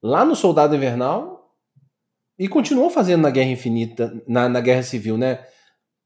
lá 0.03 0.25
no 0.25 0.37
Soldado 0.37 0.75
Invernal 0.75 1.57
e 2.39 2.49
continuou 2.49 2.89
fazendo 2.89 3.23
na 3.23 3.31
Guerra 3.31 3.51
Infinita, 3.51 4.23
na, 4.27 4.49
na 4.49 4.61
Guerra 4.61 4.83
Civil, 4.83 5.19
né? 5.19 5.45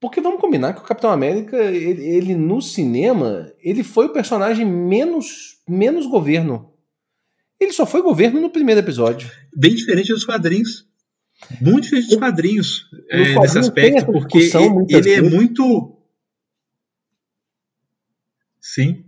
Porque 0.01 0.21
vamos 0.21 0.41
combinar 0.41 0.73
que 0.73 0.81
o 0.81 0.85
Capitão 0.85 1.11
América, 1.11 1.57
ele, 1.57 2.03
ele, 2.05 2.35
no 2.35 2.61
cinema, 2.61 3.53
ele 3.61 3.85
foi 3.85 4.07
o 4.07 4.13
personagem 4.13 4.67
menos, 4.67 5.59
menos 5.69 6.07
governo. 6.07 6.73
Ele 7.61 7.73
só 7.73 7.87
foi 7.87 8.03
governo 8.03 8.41
no 8.41 8.51
primeiro 8.51 8.81
episódio. 8.81 9.31
Bem 9.55 9.75
diferente 9.75 10.13
dos 10.13 10.25
quadrinhos. 10.25 10.89
Muito 11.61 11.83
diferente 11.83 12.09
dos 12.09 12.19
quadrinhos 12.19 12.91
é, 13.11 13.39
nesse 13.39 13.59
aspecto, 13.59 14.07
porque 14.07 14.39
ele, 14.39 14.87
ele 14.89 15.13
é 15.13 15.23
muito. 15.23 15.97
Sim. 18.61 19.05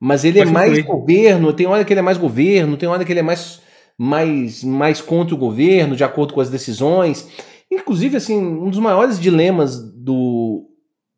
Mas 0.00 0.24
ele 0.24 0.38
é 0.38 0.44
mais 0.44 0.84
governo, 0.84 1.52
tem 1.52 1.66
hora 1.66 1.84
que 1.84 1.92
ele 1.92 2.00
é 2.00 2.02
mais 2.02 2.16
governo, 2.16 2.76
tem 2.76 2.88
hora 2.88 3.04
que 3.04 3.12
ele 3.12 3.20
é 3.20 3.22
mais, 3.22 3.60
mais, 3.96 4.62
mais 4.62 5.00
contra 5.00 5.34
o 5.34 5.38
governo, 5.38 5.96
de 5.96 6.04
acordo 6.04 6.34
com 6.34 6.40
as 6.40 6.50
decisões. 6.50 7.28
Inclusive, 7.70 8.16
assim, 8.16 8.38
um 8.38 8.70
dos 8.70 8.78
maiores 8.78 9.18
dilemas 9.18 9.78
do, 9.78 10.70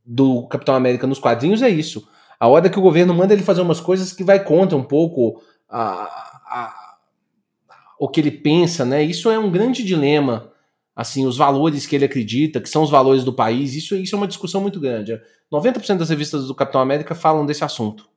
do 0.05 0.47
Capitão 0.49 0.75
América 0.75 1.07
nos 1.07 1.19
quadrinhos 1.19 1.63
é 1.63 1.69
isso. 1.69 2.09
A 2.39 2.49
hora 2.49 2.71
que 2.71 2.79
o 2.79 2.83
governo 2.83 3.15
manda 3.15 3.35
ele 3.35 3.43
fazer 3.43 3.61
umas 3.61 3.81
coisas 3.81 4.13
que 4.13 4.25
vai 4.25 4.43
contra 4.43 4.77
um 4.77 4.83
pouco 4.83 5.43
a, 5.69 6.05
a, 6.47 6.75
o 7.99 8.09
que 8.09 8.19
ele 8.19 8.31
pensa, 8.31 8.85
né? 8.85 9.03
Isso 9.03 9.31
é 9.31 9.39
um 9.39 9.51
grande 9.51 9.85
dilema. 9.85 10.51
Assim, 10.97 11.27
os 11.27 11.37
valores 11.37 11.87
que 11.87 11.95
ele 11.95 12.05
acredita, 12.05 12.61
que 12.61 12.69
são 12.69 12.83
os 12.83 12.91
valores 12.91 13.25
do 13.25 13.33
país, 13.33 13.75
isso, 13.75 13.95
isso 13.95 14.15
é 14.15 14.19
uma 14.19 14.27
discussão 14.27 14.61
muito 14.61 14.81
grande. 14.81 15.21
90% 15.53 15.99
das 15.99 16.11
revistas 16.11 16.47
do 16.47 16.55
Capitão 16.55 16.81
América 16.81 17.15
falam 17.15 17.47
desse 17.47 17.63
assunto. 17.63 18.10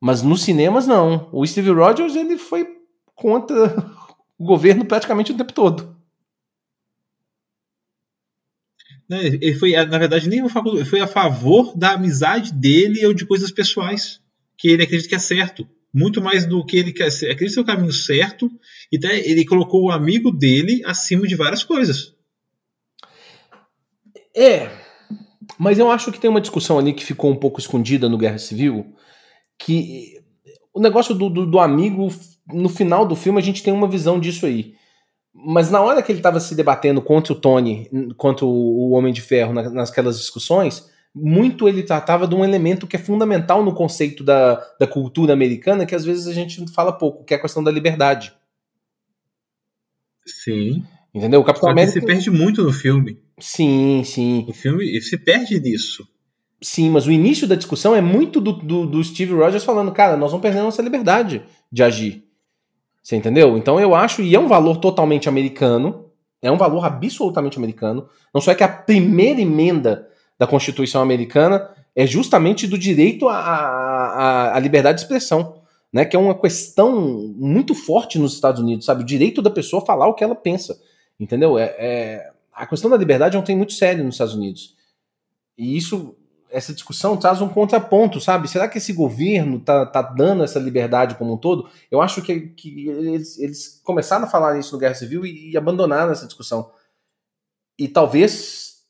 Mas 0.00 0.22
nos 0.22 0.42
cinemas, 0.42 0.86
não. 0.86 1.28
O 1.32 1.46
Steve 1.46 1.70
Rogers 1.70 2.16
ele 2.16 2.38
foi 2.38 2.66
contra 3.14 3.76
o 4.38 4.44
governo 4.44 4.84
praticamente 4.84 5.32
o 5.32 5.36
tempo 5.36 5.52
todo. 5.52 5.96
Ele 9.10 9.54
foi, 9.54 9.72
na 9.72 9.98
verdade, 9.98 10.28
nem 10.28 10.40
foi 10.48 11.00
a 11.00 11.06
favor 11.06 11.76
da 11.76 11.92
amizade 11.92 12.52
dele 12.52 13.04
ou 13.04 13.12
de 13.12 13.26
coisas 13.26 13.50
pessoais 13.50 14.20
que 14.56 14.68
ele 14.68 14.84
acredita 14.84 15.08
que 15.08 15.14
é 15.16 15.18
certo. 15.18 15.68
Muito 15.92 16.22
mais 16.22 16.46
do 16.46 16.64
que 16.64 16.76
ele 16.76 16.92
quer 16.92 17.08
acredita 17.08 17.48
ser 17.48 17.60
o 17.60 17.64
caminho 17.64 17.92
certo 17.92 18.48
e 18.92 18.96
até 18.96 19.18
ele 19.28 19.44
colocou 19.44 19.82
o 19.82 19.90
amigo 19.90 20.30
dele 20.30 20.80
acima 20.86 21.26
de 21.26 21.34
várias 21.34 21.64
coisas. 21.64 22.14
É, 24.36 24.70
mas 25.58 25.80
eu 25.80 25.90
acho 25.90 26.12
que 26.12 26.20
tem 26.20 26.30
uma 26.30 26.40
discussão 26.40 26.78
ali 26.78 26.92
que 26.92 27.04
ficou 27.04 27.32
um 27.32 27.36
pouco 27.36 27.58
escondida 27.58 28.08
no 28.08 28.16
Guerra 28.16 28.38
Civil, 28.38 28.94
que 29.60 30.18
o 30.72 30.80
negócio 30.80 31.14
do, 31.14 31.28
do, 31.28 31.46
do, 31.46 31.60
amigo, 31.60 32.08
no 32.48 32.68
final 32.68 33.06
do 33.06 33.14
filme 33.14 33.38
a 33.38 33.42
gente 33.42 33.62
tem 33.62 33.72
uma 33.72 33.86
visão 33.86 34.18
disso 34.18 34.46
aí. 34.46 34.74
Mas 35.32 35.70
na 35.70 35.80
hora 35.80 36.02
que 36.02 36.10
ele 36.10 36.18
estava 36.18 36.40
se 36.40 36.54
debatendo 36.54 37.00
contra 37.00 37.32
o 37.32 37.36
Tony, 37.36 37.88
contra 38.16 38.44
o, 38.44 38.90
Homem 38.90 39.12
de 39.12 39.20
Ferro, 39.20 39.52
na, 39.52 39.68
nasquelas 39.70 40.18
discussões, 40.18 40.90
muito 41.14 41.68
ele 41.68 41.82
tratava 41.82 42.26
de 42.26 42.34
um 42.34 42.44
elemento 42.44 42.86
que 42.86 42.96
é 42.96 42.98
fundamental 42.98 43.64
no 43.64 43.74
conceito 43.74 44.24
da, 44.24 44.54
da 44.78 44.86
cultura 44.86 45.32
americana, 45.32 45.86
que 45.86 45.94
às 45.94 46.04
vezes 46.04 46.26
a 46.26 46.32
gente 46.32 46.66
fala 46.72 46.92
pouco, 46.92 47.24
que 47.24 47.34
é 47.34 47.36
a 47.36 47.40
questão 47.40 47.62
da 47.62 47.70
liberdade. 47.70 48.32
Sim. 50.26 50.84
Entendeu? 51.14 51.40
O 51.40 51.44
Capitão 51.44 51.68
Só 51.68 51.72
América 51.72 52.00
se 52.00 52.06
perde 52.06 52.30
muito 52.30 52.62
no 52.62 52.72
filme. 52.72 53.18
Sim, 53.38 54.02
sim. 54.04 54.46
O 54.48 54.52
filme 54.52 55.00
se 55.00 55.18
perde 55.18 55.60
nisso. 55.60 56.08
Sim, 56.62 56.90
mas 56.90 57.06
o 57.06 57.12
início 57.12 57.46
da 57.46 57.54
discussão 57.54 57.96
é 57.96 58.02
muito 58.02 58.40
do, 58.40 58.52
do, 58.52 58.86
do, 58.86 59.02
Steve 59.02 59.32
Rogers 59.32 59.64
falando, 59.64 59.90
cara, 59.92 60.16
nós 60.16 60.30
vamos 60.30 60.42
perder 60.42 60.60
nossa 60.60 60.82
liberdade 60.82 61.42
de 61.72 61.82
agir. 61.82 62.24
Você 63.02 63.16
entendeu? 63.16 63.56
Então 63.56 63.80
eu 63.80 63.94
acho, 63.94 64.20
e 64.20 64.34
é 64.34 64.38
um 64.38 64.46
valor 64.46 64.76
totalmente 64.76 65.26
americano, 65.26 66.10
é 66.42 66.50
um 66.50 66.58
valor 66.58 66.84
absolutamente 66.84 67.56
americano. 67.56 68.08
Não 68.32 68.42
só 68.42 68.52
é 68.52 68.54
que 68.54 68.62
a 68.62 68.68
primeira 68.68 69.40
emenda 69.40 70.06
da 70.38 70.46
Constituição 70.46 71.00
americana 71.00 71.70
é 71.96 72.06
justamente 72.06 72.66
do 72.66 72.78
direito 72.78 73.26
à, 73.28 74.58
liberdade 74.60 74.98
de 74.98 75.04
expressão, 75.04 75.62
né? 75.92 76.04
Que 76.04 76.14
é 76.14 76.18
uma 76.18 76.34
questão 76.34 77.00
muito 77.36 77.74
forte 77.74 78.18
nos 78.18 78.34
Estados 78.34 78.60
Unidos, 78.60 78.84
sabe? 78.84 79.02
O 79.02 79.06
direito 79.06 79.40
da 79.40 79.50
pessoa 79.50 79.84
falar 79.84 80.06
o 80.06 80.14
que 80.14 80.22
ela 80.22 80.34
pensa, 80.34 80.78
entendeu? 81.18 81.58
É, 81.58 81.74
é 81.78 82.30
a 82.52 82.66
questão 82.66 82.90
da 82.90 82.96
liberdade 82.96 83.36
é 83.36 83.40
um 83.40 83.42
tema 83.42 83.58
muito 83.58 83.72
sério 83.72 84.04
nos 84.04 84.14
Estados 84.14 84.34
Unidos. 84.34 84.74
E 85.56 85.76
isso 85.76 86.14
essa 86.50 86.72
discussão 86.72 87.16
traz 87.16 87.40
um 87.40 87.48
contraponto, 87.48 88.20
sabe? 88.20 88.48
Será 88.48 88.68
que 88.68 88.78
esse 88.78 88.92
governo 88.92 89.60
tá, 89.60 89.86
tá 89.86 90.02
dando 90.02 90.42
essa 90.42 90.58
liberdade 90.58 91.14
como 91.14 91.34
um 91.34 91.36
todo? 91.36 91.68
Eu 91.90 92.00
acho 92.00 92.22
que, 92.22 92.40
que 92.40 92.88
eles, 92.88 93.38
eles 93.38 93.80
começaram 93.84 94.24
a 94.24 94.28
falar 94.28 94.58
isso 94.58 94.72
no 94.72 94.78
Guerra 94.78 94.94
Civil 94.94 95.24
e, 95.24 95.52
e 95.52 95.56
abandonaram 95.56 96.12
essa 96.12 96.26
discussão. 96.26 96.70
E 97.78 97.88
talvez 97.88 98.82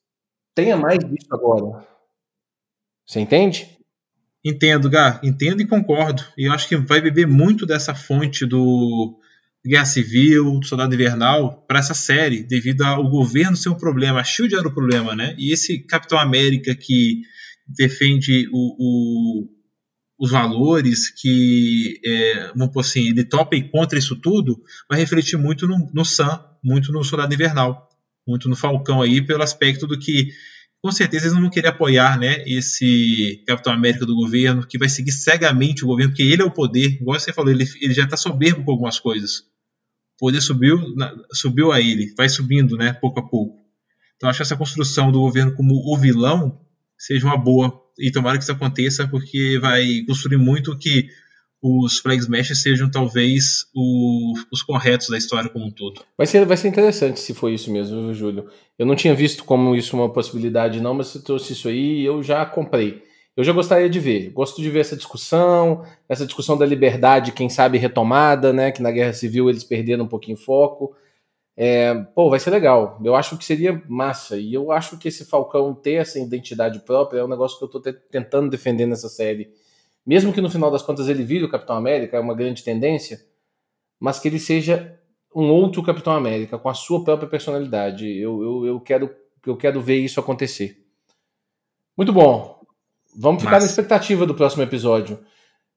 tenha 0.54 0.76
mais 0.76 0.98
disso 0.98 1.28
agora. 1.30 1.86
Você 3.06 3.20
entende? 3.20 3.78
Entendo, 4.44 4.88
Gá. 4.88 5.20
Entendo 5.22 5.60
e 5.60 5.66
concordo. 5.66 6.24
E 6.36 6.48
eu 6.48 6.52
acho 6.52 6.68
que 6.68 6.76
vai 6.76 7.00
beber 7.00 7.26
muito 7.26 7.66
dessa 7.66 7.94
fonte 7.94 8.46
do 8.46 9.18
Guerra 9.64 9.84
Civil, 9.84 10.58
do 10.58 10.66
Soldado 10.66 10.94
Invernal, 10.94 11.64
para 11.68 11.78
essa 11.78 11.92
série, 11.92 12.42
devido 12.42 12.82
ao 12.82 13.08
governo 13.08 13.56
ser 13.56 13.68
um 13.68 13.76
problema. 13.76 14.20
A 14.20 14.24
SHIELD 14.24 14.54
era 14.54 14.66
o 14.66 14.72
problema, 14.72 15.14
né? 15.14 15.34
E 15.36 15.52
esse 15.52 15.78
Capitão 15.80 16.18
América 16.18 16.74
que 16.74 17.22
defende 17.76 18.48
o, 18.52 18.76
o, 18.78 19.48
os 20.18 20.30
valores, 20.30 21.10
que, 21.10 22.00
é, 22.04 22.48
vamos 22.48 22.72
por 22.72 22.80
assim, 22.80 23.08
ele 23.08 23.24
topa 23.24 23.56
e 23.56 23.68
contra 23.68 23.98
isso 23.98 24.16
tudo, 24.16 24.62
vai 24.88 24.98
refletir 24.98 25.38
muito 25.38 25.66
no, 25.66 25.90
no 25.92 26.04
Sam, 26.04 26.44
muito 26.62 26.92
no 26.92 27.02
Soldado 27.04 27.32
Invernal, 27.32 27.88
muito 28.26 28.48
no 28.48 28.56
Falcão 28.56 29.00
aí, 29.00 29.22
pelo 29.22 29.42
aspecto 29.42 29.86
do 29.86 29.98
que, 29.98 30.28
com 30.82 30.90
certeza, 30.90 31.24
eles 31.24 31.34
não 31.34 31.42
vão 31.42 31.50
querer 31.50 31.68
apoiar 31.68 32.18
né, 32.18 32.42
esse 32.46 33.42
Capitão 33.46 33.72
América 33.72 34.04
do 34.04 34.14
governo, 34.14 34.66
que 34.66 34.78
vai 34.78 34.88
seguir 34.88 35.12
cegamente 35.12 35.84
o 35.84 35.88
governo, 35.88 36.12
porque 36.12 36.22
ele 36.22 36.42
é 36.42 36.44
o 36.44 36.50
poder, 36.50 36.98
igual 37.00 37.18
você 37.18 37.32
falou, 37.32 37.50
ele, 37.50 37.64
ele 37.80 37.94
já 37.94 38.04
está 38.04 38.16
soberbo 38.16 38.64
com 38.64 38.72
algumas 38.72 38.98
coisas. 38.98 39.40
O 40.16 40.26
poder 40.26 40.40
subiu, 40.40 40.78
subiu 41.32 41.72
a 41.72 41.80
ele, 41.80 42.12
vai 42.16 42.28
subindo, 42.28 42.76
né, 42.76 42.92
pouco 42.92 43.20
a 43.20 43.28
pouco. 43.28 43.58
Então 44.16 44.28
acho 44.28 44.38
que 44.38 44.42
essa 44.42 44.56
construção 44.56 45.10
do 45.10 45.20
governo 45.20 45.54
como 45.54 45.74
o 45.74 45.96
vilão 45.96 46.60
seja 47.00 47.26
uma 47.26 47.36
boa. 47.36 47.72
E 47.98 48.12
tomara 48.12 48.36
que 48.36 48.44
isso 48.44 48.52
aconteça, 48.52 49.08
porque 49.08 49.58
vai 49.60 50.02
construir 50.06 50.36
muito 50.36 50.76
que 50.78 51.08
os 51.62 51.98
Flag 51.98 52.18
Smashers 52.20 52.62
sejam 52.62 52.90
talvez 52.90 53.66
o, 53.74 54.34
os 54.50 54.62
corretos 54.62 55.08
da 55.08 55.18
história 55.18 55.50
como 55.50 55.66
um 55.66 55.70
todo. 55.70 56.02
Vai 56.16 56.26
ser, 56.26 56.46
vai 56.46 56.56
ser 56.56 56.68
interessante 56.68 57.20
se 57.20 57.34
for 57.34 57.50
isso 57.50 57.70
mesmo, 57.70 58.14
Júlio? 58.14 58.46
Eu 58.78 58.86
não 58.86 58.94
tinha 58.94 59.14
visto 59.14 59.44
como 59.44 59.76
isso 59.76 59.94
uma 59.96 60.10
possibilidade, 60.10 60.80
não, 60.80 60.94
mas 60.94 61.08
se 61.08 61.22
trouxe 61.22 61.52
isso 61.52 61.68
aí, 61.68 62.02
eu 62.02 62.22
já 62.22 62.46
comprei. 62.46 63.02
Eu 63.36 63.44
já 63.44 63.52
gostaria 63.52 63.88
de 63.88 64.00
ver. 64.00 64.30
Gosto 64.30 64.60
de 64.60 64.70
ver 64.70 64.80
essa 64.80 64.96
discussão, 64.96 65.84
essa 66.08 66.24
discussão 66.24 66.56
da 66.56 66.66
liberdade, 66.66 67.32
quem 67.32 67.48
sabe 67.48 67.78
retomada, 67.78 68.52
né? 68.52 68.72
Que 68.72 68.82
na 68.82 68.90
Guerra 68.90 69.12
Civil 69.12 69.48
eles 69.48 69.64
perderam 69.64 70.04
um 70.04 70.08
pouquinho 70.08 70.36
o 70.36 70.40
foco. 70.40 70.94
É, 71.56 71.94
pô, 72.14 72.30
vai 72.30 72.40
ser 72.40 72.50
legal. 72.50 73.00
Eu 73.04 73.14
acho 73.14 73.36
que 73.36 73.44
seria 73.44 73.82
massa. 73.88 74.36
E 74.36 74.54
eu 74.54 74.72
acho 74.72 74.96
que 74.98 75.08
esse 75.08 75.24
Falcão 75.24 75.74
ter 75.74 75.94
essa 75.94 76.18
identidade 76.18 76.80
própria 76.80 77.20
é 77.20 77.24
um 77.24 77.28
negócio 77.28 77.58
que 77.58 77.64
eu 77.64 77.68
tô 77.68 77.80
tentando 77.80 78.50
defender 78.50 78.86
nessa 78.86 79.08
série. 79.08 79.52
Mesmo 80.06 80.32
que 80.32 80.40
no 80.40 80.50
final 80.50 80.70
das 80.70 80.82
contas 80.82 81.08
ele 81.08 81.22
vire 81.22 81.44
o 81.44 81.50
Capitão 81.50 81.76
América, 81.76 82.16
é 82.16 82.20
uma 82.20 82.34
grande 82.34 82.64
tendência, 82.64 83.20
mas 83.98 84.18
que 84.18 84.28
ele 84.28 84.38
seja 84.38 84.98
um 85.34 85.50
outro 85.50 85.82
Capitão 85.82 86.12
América, 86.12 86.58
com 86.58 86.68
a 86.68 86.74
sua 86.74 87.04
própria 87.04 87.28
personalidade. 87.28 88.08
Eu, 88.08 88.42
eu, 88.42 88.66
eu, 88.66 88.80
quero, 88.80 89.14
eu 89.46 89.56
quero 89.56 89.80
ver 89.80 89.98
isso 89.98 90.18
acontecer. 90.18 90.84
Muito 91.96 92.12
bom. 92.12 92.60
Vamos 93.16 93.42
ficar 93.42 93.60
na 93.60 93.66
expectativa 93.66 94.24
do 94.24 94.34
próximo 94.34 94.62
episódio. 94.62 95.18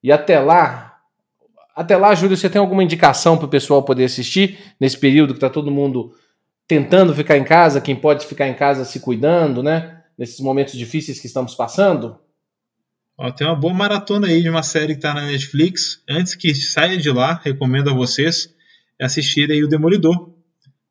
E 0.02 0.12
até 0.12 0.40
lá, 0.40 0.93
até 1.76 1.98
lá, 1.98 2.14
Júlio, 2.14 2.38
você 2.38 2.50
tem 2.50 2.60
alguma 2.60 2.84
indicação 2.84 3.38
para 3.38 3.46
o 3.46 3.50
pessoal 3.50 3.84
poder 3.84 4.06
assistir 4.06 4.60
nesse 4.80 4.98
período 4.98 5.34
que 5.34 5.38
está 5.38 5.50
todo 5.50 5.72
mundo 5.72 6.14
tentando 6.68 7.14
ficar 7.14 7.38
em 7.38 7.44
casa, 7.44 7.82
quem 7.82 7.96
pode 7.96 8.26
ficar 8.26 8.48
em 8.48 8.54
casa 8.54 8.86
se 8.86 9.00
cuidando, 9.00 9.62
né? 9.62 10.02
Nesses 10.18 10.40
momentos 10.40 10.76
difíceis 10.76 11.20
que 11.20 11.28
estamos 11.28 11.56
passando? 11.56 12.20
Ó, 13.18 13.32
tem 13.32 13.46
uma 13.46 13.56
boa 13.56 13.74
maratona 13.74 14.28
aí 14.28 14.42
de 14.42 14.50
uma 14.50 14.64
série 14.64 14.94
que 14.94 15.00
está 15.00 15.14
na 15.14 15.26
Netflix. 15.26 16.02
Antes 16.08 16.36
que 16.36 16.54
saia 16.54 16.98
de 16.98 17.12
lá, 17.12 17.40
recomendo 17.44 17.90
a 17.90 17.94
vocês 17.94 18.54
assistirem 19.02 19.64
o 19.64 19.68
Demolidor, 19.68 20.34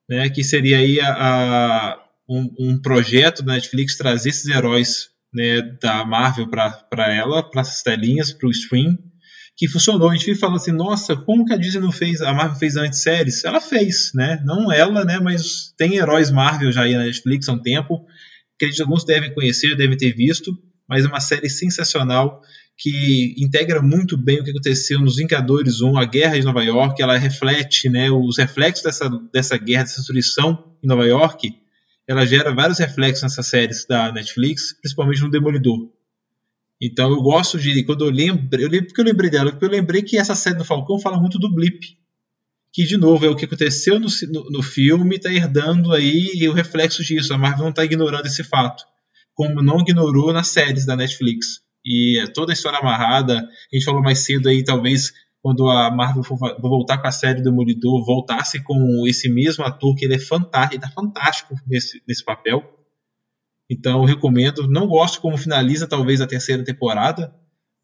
né? 0.08 0.28
Que 0.28 0.42
seria 0.42 0.78
aí 0.78 1.00
a, 1.00 1.12
a 1.12 2.02
um, 2.28 2.54
um 2.58 2.78
projeto 2.80 3.42
da 3.42 3.54
Netflix 3.54 3.96
trazer 3.96 4.30
esses 4.30 4.46
heróis 4.46 5.10
né, 5.32 5.62
da 5.80 6.04
Marvel 6.04 6.48
para 6.48 7.14
ela, 7.14 7.42
para 7.42 7.62
essas 7.62 7.82
telinhas, 7.82 8.32
para 8.32 8.48
o 8.48 8.50
stream, 8.50 8.98
que 9.56 9.68
funcionou. 9.68 10.10
A 10.10 10.12
gente 10.14 10.24
fica 10.24 10.40
falando 10.40 10.56
assim, 10.56 10.72
nossa, 10.72 11.16
como 11.16 11.44
que 11.44 11.52
a 11.52 11.56
Disney 11.56 11.80
não 11.80 11.92
fez, 11.92 12.20
a 12.20 12.32
Marvel 12.32 12.58
fez 12.58 12.76
antes 12.76 13.02
séries? 13.02 13.44
Ela 13.44 13.60
fez, 13.60 14.12
né? 14.14 14.42
Não 14.44 14.72
ela, 14.72 15.04
né? 15.04 15.18
Mas 15.20 15.72
tem 15.76 15.96
heróis 15.96 16.30
Marvel 16.30 16.72
já 16.72 16.82
aí 16.82 16.94
na 16.94 17.04
Netflix 17.04 17.48
há 17.48 17.52
um 17.52 17.62
tempo. 17.62 18.04
Acredito 18.56 18.76
que 18.76 18.82
alguns 18.82 19.04
devem 19.04 19.34
conhecer, 19.34 19.76
devem 19.76 19.96
ter 19.96 20.14
visto, 20.14 20.56
mas 20.88 21.04
é 21.04 21.08
uma 21.08 21.20
série 21.20 21.50
sensacional 21.50 22.40
que 22.76 23.34
integra 23.38 23.82
muito 23.82 24.16
bem 24.16 24.40
o 24.40 24.44
que 24.44 24.50
aconteceu 24.50 24.98
nos 24.98 25.16
Vingadores 25.16 25.80
1, 25.80 25.98
a 25.98 26.04
Guerra 26.04 26.38
de 26.38 26.44
Nova 26.44 26.64
York, 26.64 27.00
ela 27.00 27.16
reflete 27.16 27.88
né, 27.88 28.10
os 28.10 28.38
reflexos 28.38 28.82
dessa, 28.82 29.08
dessa 29.32 29.56
guerra, 29.56 29.84
dessa 29.84 29.98
destruição 29.98 30.76
em 30.82 30.88
Nova 30.88 31.06
York, 31.06 31.54
ela 32.08 32.26
gera 32.26 32.52
vários 32.52 32.78
reflexos 32.78 33.22
nessas 33.22 33.46
séries 33.46 33.86
da 33.86 34.10
Netflix, 34.10 34.72
principalmente 34.80 35.20
no 35.22 35.30
Demolidor. 35.30 35.90
Então 36.84 37.10
eu 37.12 37.22
gosto 37.22 37.60
de, 37.60 37.84
quando 37.84 38.04
eu 38.04 38.10
lembro, 38.10 38.60
eu 38.60 38.68
lembro 38.68 38.88
porque 38.88 39.00
eu 39.00 39.04
lembrei 39.04 39.30
dela, 39.30 39.52
porque 39.52 39.64
eu 39.64 39.70
lembrei 39.70 40.02
que 40.02 40.18
essa 40.18 40.34
série 40.34 40.56
do 40.56 40.64
Falcão 40.64 40.98
fala 40.98 41.16
muito 41.16 41.38
do 41.38 41.54
blip, 41.54 41.78
que 42.72 42.84
de 42.84 42.96
novo 42.96 43.24
é 43.24 43.28
o 43.28 43.36
que 43.36 43.44
aconteceu 43.44 44.00
no, 44.00 44.08
no, 44.32 44.50
no 44.50 44.62
filme, 44.64 45.14
está 45.14 45.32
herdando 45.32 45.92
aí 45.92 46.48
o 46.48 46.52
reflexo 46.52 47.04
disso. 47.04 47.32
A 47.32 47.38
Marvel 47.38 47.62
não 47.62 47.70
está 47.70 47.84
ignorando 47.84 48.26
esse 48.26 48.42
fato, 48.42 48.82
como 49.32 49.62
não 49.62 49.78
ignorou 49.78 50.32
nas 50.32 50.48
séries 50.48 50.84
da 50.84 50.96
Netflix. 50.96 51.60
E 51.86 52.18
é 52.20 52.26
toda 52.26 52.50
a 52.50 52.54
história 52.54 52.80
amarrada, 52.80 53.38
a 53.38 53.76
gente 53.76 53.84
falou 53.84 54.02
mais 54.02 54.18
cedo 54.18 54.48
aí, 54.48 54.64
talvez 54.64 55.12
quando 55.40 55.68
a 55.68 55.88
Marvel 55.88 56.24
for 56.24 56.36
voltar 56.60 56.98
com 56.98 57.06
a 57.06 57.12
série 57.12 57.42
do 57.42 57.50
Demolidor, 57.50 58.04
voltasse 58.04 58.60
com 58.62 59.06
esse 59.06 59.28
mesmo 59.28 59.64
ator, 59.64 59.94
que 59.94 60.04
ele 60.04 60.14
é 60.14 60.18
fantástico, 60.18 60.74
ele 60.74 60.82
tá 60.82 60.90
fantástico 60.90 61.54
nesse, 61.66 62.02
nesse 62.08 62.24
papel. 62.24 62.62
Então 63.70 64.04
recomendo. 64.04 64.68
Não 64.68 64.86
gosto 64.86 65.20
como 65.20 65.36
finaliza 65.36 65.86
talvez 65.86 66.20
a 66.20 66.26
terceira 66.26 66.64
temporada, 66.64 67.34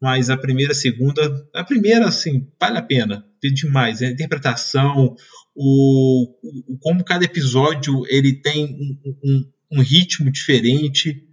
mas 0.01 0.29
a 0.29 0.37
primeira, 0.37 0.71
a 0.71 0.75
segunda, 0.75 1.21
a 1.53 1.63
primeira 1.63 2.07
assim 2.07 2.47
vale 2.59 2.77
a 2.77 2.81
pena, 2.81 3.25
demais. 3.53 4.01
A 4.01 4.07
interpretação, 4.07 5.15
o, 5.55 6.25
o 6.73 6.77
como 6.79 7.03
cada 7.03 7.25
episódio 7.25 8.03
ele 8.07 8.33
tem 8.33 8.65
um, 8.65 9.13
um, 9.23 9.51
um, 9.73 9.81
ritmo 9.81 10.31
diferente, 10.31 11.27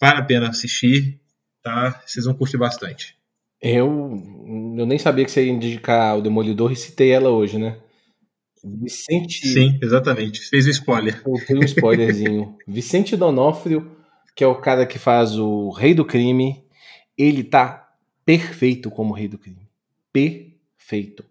vale 0.00 0.20
a 0.20 0.24
pena 0.24 0.48
assistir, 0.48 1.20
tá? 1.62 2.02
Vocês 2.04 2.24
vão 2.24 2.34
curtir 2.34 2.58
bastante. 2.58 3.16
Eu, 3.60 3.88
eu 4.76 4.86
nem 4.86 4.98
sabia 4.98 5.24
que 5.24 5.30
você 5.30 5.44
ia 5.44 5.52
indicar 5.52 6.18
o 6.18 6.22
Demolidor 6.22 6.72
e 6.72 6.76
citei 6.76 7.10
ela 7.10 7.30
hoje, 7.30 7.58
né? 7.58 7.78
Vicente. 8.64 9.46
Sim, 9.46 9.78
exatamente. 9.82 10.40
Fez 10.40 10.66
o 10.66 10.68
um 10.68 10.70
spoiler. 10.70 11.22
Tem 11.46 11.56
um 11.56 11.64
spoilerzinho. 11.64 12.56
Vicente 12.66 13.16
Donofrio, 13.16 13.90
que 14.36 14.44
é 14.44 14.46
o 14.46 14.60
cara 14.60 14.86
que 14.86 14.98
faz 14.98 15.36
o 15.36 15.70
Rei 15.70 15.94
do 15.94 16.04
Crime, 16.04 16.64
ele 17.16 17.42
tá 17.42 17.92
perfeito 18.24 18.90
como 18.90 19.14
Rei 19.14 19.28
do 19.28 19.38
Crime. 19.38 19.68
Perfeito. 20.12 21.24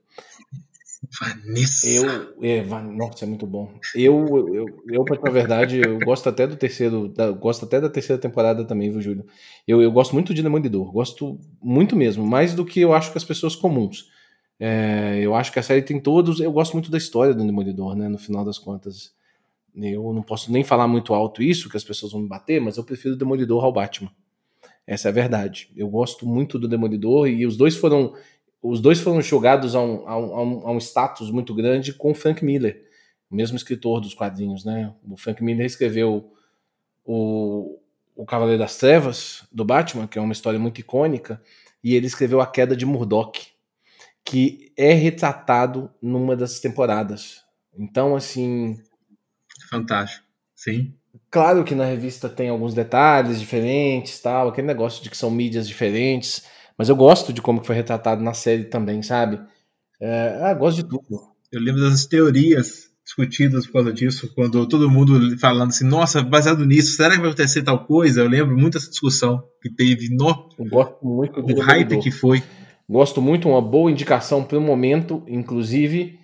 Vanessa. 1.20 1.88
Eu, 1.88 2.34
é, 2.41 2.64
nossa, 2.64 3.26
é 3.26 3.28
muito 3.28 3.48
bom. 3.48 3.74
Eu, 3.95 4.48
eu, 4.53 4.66
eu 4.88 5.03
pra 5.03 5.32
verdade, 5.32 5.82
eu 5.84 5.99
gosto 5.99 6.30
até 6.30 6.45
do 6.45 6.56
terceiro, 6.56 7.08
da, 7.10 7.32
gosto 7.32 7.66
até 7.66 7.82
da 7.82 7.90
terceira 7.90 8.22
temporada 8.22 8.64
também, 8.66 8.91
viu, 8.91 9.02
Júlio? 9.02 9.26
Eu, 9.68 9.82
eu 9.82 9.91
gosto 9.91 10.14
muito 10.14 10.34
de 10.34 10.44
Demolidor, 10.44 10.91
gosto 10.91 11.40
muito 11.62 11.95
mesmo, 11.95 12.26
mais 12.26 12.53
do 12.53 12.64
que 12.64 12.80
eu 12.80 12.94
acho 12.94 13.12
que 13.12 13.18
as 13.18 13.24
pessoas 13.24 13.56
comuns. 13.56 14.10
É, 14.64 15.20
eu 15.20 15.34
acho 15.34 15.52
que 15.52 15.58
a 15.58 15.64
série 15.64 15.82
tem 15.82 16.00
todos. 16.00 16.40
Eu 16.40 16.52
gosto 16.52 16.74
muito 16.74 16.92
da 16.92 16.98
história 17.00 17.34
do 17.34 17.44
Demolidor, 17.44 17.96
né? 17.96 18.08
No 18.08 18.20
final 18.20 18.46
das 18.46 18.60
contas. 18.60 19.12
Eu 19.76 20.14
não 20.14 20.22
posso 20.22 20.52
nem 20.52 20.64
falar 20.64 20.88
muito 20.88 21.16
alto 21.16 21.42
isso, 21.42 21.68
que 21.68 21.78
as 21.78 21.84
pessoas 21.84 22.12
vão 22.12 22.22
me 22.22 22.28
bater, 22.28 22.62
mas 22.62 22.78
eu 22.78 22.84
prefiro 22.84 23.16
o 23.16 23.18
Demolidor 23.18 23.64
ao 23.64 23.74
Batman. 23.74 24.12
Essa 24.86 25.08
é 25.08 25.10
a 25.10 25.14
verdade. 25.14 25.72
Eu 25.76 25.90
gosto 25.90 26.28
muito 26.28 26.60
do 26.60 26.68
Demolidor 26.68 27.28
e 27.28 27.44
os 27.44 27.58
dois 27.58 27.76
foram 27.76 28.14
os 28.62 28.80
dois 28.80 29.00
foram 29.00 29.20
jogados 29.20 29.76
a 29.76 29.82
um, 29.82 30.08
a 30.08 30.16
um, 30.20 30.68
a 30.68 30.72
um 30.72 30.78
status 30.78 31.32
muito 31.32 31.56
grande 31.56 31.94
com 31.94 32.12
o 32.12 32.14
Frank 32.14 32.46
Miller, 32.46 32.86
o 33.32 33.36
mesmo 33.36 33.58
escritor 33.58 34.00
dos 34.00 34.14
quadrinhos, 34.14 34.64
né? 34.64 34.94
O 35.10 35.18
Frank 35.18 35.44
Miller 35.44 35.66
escreveu 35.66 36.32
o, 37.04 37.80
o 38.16 38.24
Cavaleiro 38.24 38.60
das 38.60 38.78
Trevas 38.78 39.48
do 39.52 39.66
Batman, 39.66 40.06
que 40.06 40.20
é 40.20 40.22
uma 40.22 40.34
história 40.34 40.60
muito 40.60 40.80
icônica, 40.80 41.42
e 41.84 41.96
ele 41.96 42.06
escreveu 42.06 42.40
A 42.40 42.46
Queda 42.46 42.76
de 42.76 42.86
Murdoch, 42.86 43.51
que 44.23 44.72
é 44.77 44.93
retratado 44.93 45.89
numa 46.02 46.35
das 46.35 46.60
temporadas. 46.60 47.41
Então, 47.77 48.15
assim. 48.15 48.77
Fantástico. 49.69 50.26
Sim. 50.56 50.93
Claro 51.30 51.64
que 51.64 51.76
na 51.76 51.85
revista 51.85 52.30
tem 52.30 52.49
alguns 52.49 52.73
detalhes 52.73 53.39
diferentes, 53.39 54.19
tal, 54.19 54.49
aquele 54.49 54.68
negócio 54.68 55.03
de 55.03 55.10
que 55.10 55.18
são 55.18 55.31
mídias 55.31 55.68
diferentes, 55.68 56.43
mas 56.77 56.89
eu 56.89 56.95
gosto 56.95 57.34
de 57.34 57.41
como 57.41 57.64
foi 57.64 57.76
retratado 57.76 58.23
na 58.23 58.34
série 58.34 58.65
também, 58.65 59.02
sabe? 59.02 59.39
É, 59.99 60.39
ah, 60.41 60.53
gosto 60.53 60.77
de 60.77 60.89
tudo. 60.89 61.31
Eu 61.52 61.61
lembro 61.61 61.81
das 61.81 62.06
teorias 62.06 62.91
discutidas 63.03 63.65
por 63.65 63.73
causa 63.73 63.93
disso, 63.93 64.31
quando 64.34 64.65
todo 64.68 64.89
mundo 64.89 65.38
falando 65.38 65.69
assim, 65.69 65.85
nossa, 65.85 66.22
baseado 66.22 66.65
nisso, 66.65 66.95
será 66.95 67.11
que 67.11 67.19
vai 67.19 67.27
acontecer 67.27 67.61
tal 67.61 67.85
coisa? 67.85 68.22
Eu 68.22 68.30
lembro 68.30 68.57
muito 68.57 68.73
dessa 68.73 68.89
discussão 68.89 69.43
que 69.61 69.69
teve, 69.69 70.10
no, 70.10 70.49
eu 70.57 70.65
gosto 70.65 71.06
muito 71.06 71.39
o 71.39 71.61
hype 71.61 71.99
que 71.99 72.11
foi. 72.11 72.41
Gosto 72.92 73.22
muito, 73.22 73.48
uma 73.48 73.62
boa 73.62 73.90
indicação 73.90 74.44
para 74.44 74.58
o 74.58 74.62
momento, 74.62 75.24
inclusive 75.26 76.20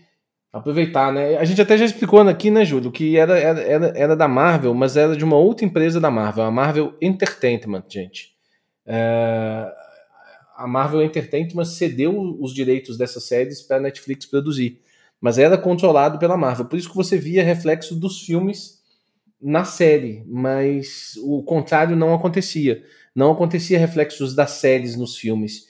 aproveitar, 0.51 1.13
né? 1.13 1.37
A 1.37 1.45
gente 1.45 1.61
até 1.61 1.77
já 1.77 1.85
explicou 1.85 2.19
aqui, 2.19 2.51
né, 2.51 2.65
Júlio, 2.65 2.91
que 2.91 3.15
era, 3.15 3.39
era, 3.39 3.93
era, 3.95 4.15
da 4.17 4.27
Marvel, 4.27 4.73
mas 4.73 4.97
era 4.97 5.15
de 5.15 5.23
uma 5.23 5.37
outra 5.37 5.65
empresa 5.65 5.97
da 5.97 6.11
Marvel, 6.11 6.43
a 6.43 6.51
Marvel 6.51 6.93
Entertainment, 7.01 7.85
gente. 7.87 8.33
É, 8.85 9.65
a 10.57 10.67
Marvel 10.67 11.01
Entertainment 11.01 11.63
cedeu 11.63 12.37
os 12.37 12.53
direitos 12.53 12.97
dessas 12.97 13.23
séries 13.23 13.61
para 13.61 13.77
a 13.77 13.81
Netflix 13.81 14.25
produzir, 14.25 14.81
mas 15.21 15.37
era 15.37 15.57
controlado 15.57 16.19
pela 16.19 16.35
Marvel. 16.35 16.65
Por 16.65 16.77
isso 16.77 16.89
que 16.89 16.97
você 16.97 17.17
via 17.17 17.45
reflexo 17.45 17.95
dos 17.95 18.23
filmes 18.23 18.81
na 19.41 19.63
série, 19.63 20.21
mas 20.27 21.13
o 21.23 21.41
contrário 21.43 21.95
não 21.95 22.13
acontecia. 22.13 22.83
Não 23.15 23.31
acontecia 23.31 23.79
reflexos 23.79 24.35
das 24.35 24.51
séries 24.51 24.97
nos 24.97 25.15
filmes. 25.15 25.66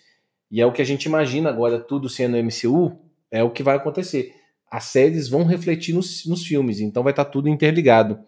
E 0.49 0.61
é 0.61 0.65
o 0.65 0.71
que 0.71 0.81
a 0.81 0.85
gente 0.85 1.05
imagina 1.05 1.49
agora, 1.49 1.79
tudo 1.79 2.07
sendo 2.07 2.37
MCU, 2.37 2.97
é 3.29 3.43
o 3.43 3.49
que 3.49 3.63
vai 3.63 3.75
acontecer. 3.75 4.33
As 4.69 4.85
séries 4.85 5.27
vão 5.27 5.43
refletir 5.43 5.93
nos, 5.93 6.25
nos 6.25 6.45
filmes, 6.45 6.79
então 6.79 7.03
vai 7.03 7.11
estar 7.11 7.25
tá 7.25 7.31
tudo 7.31 7.49
interligado. 7.49 8.19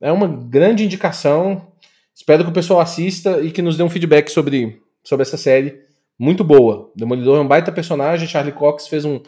É 0.00 0.12
uma 0.12 0.26
grande 0.26 0.84
indicação. 0.84 1.72
Espero 2.14 2.44
que 2.44 2.50
o 2.50 2.54
pessoal 2.54 2.80
assista 2.80 3.40
e 3.40 3.50
que 3.50 3.62
nos 3.62 3.76
dê 3.76 3.82
um 3.82 3.90
feedback 3.90 4.28
sobre, 4.30 4.80
sobre 5.02 5.22
essa 5.22 5.36
série. 5.36 5.80
Muito 6.18 6.44
boa. 6.44 6.92
Demolidor 6.94 7.38
é 7.38 7.40
um 7.40 7.48
baita 7.48 7.72
personagem. 7.72 8.28
Charlie 8.28 8.52
Cox 8.52 8.86
fez 8.86 9.04
um 9.04 9.20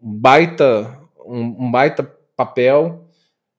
baita, 0.00 0.98
um, 1.26 1.66
um 1.66 1.70
baita 1.70 2.02
papel. 2.36 3.06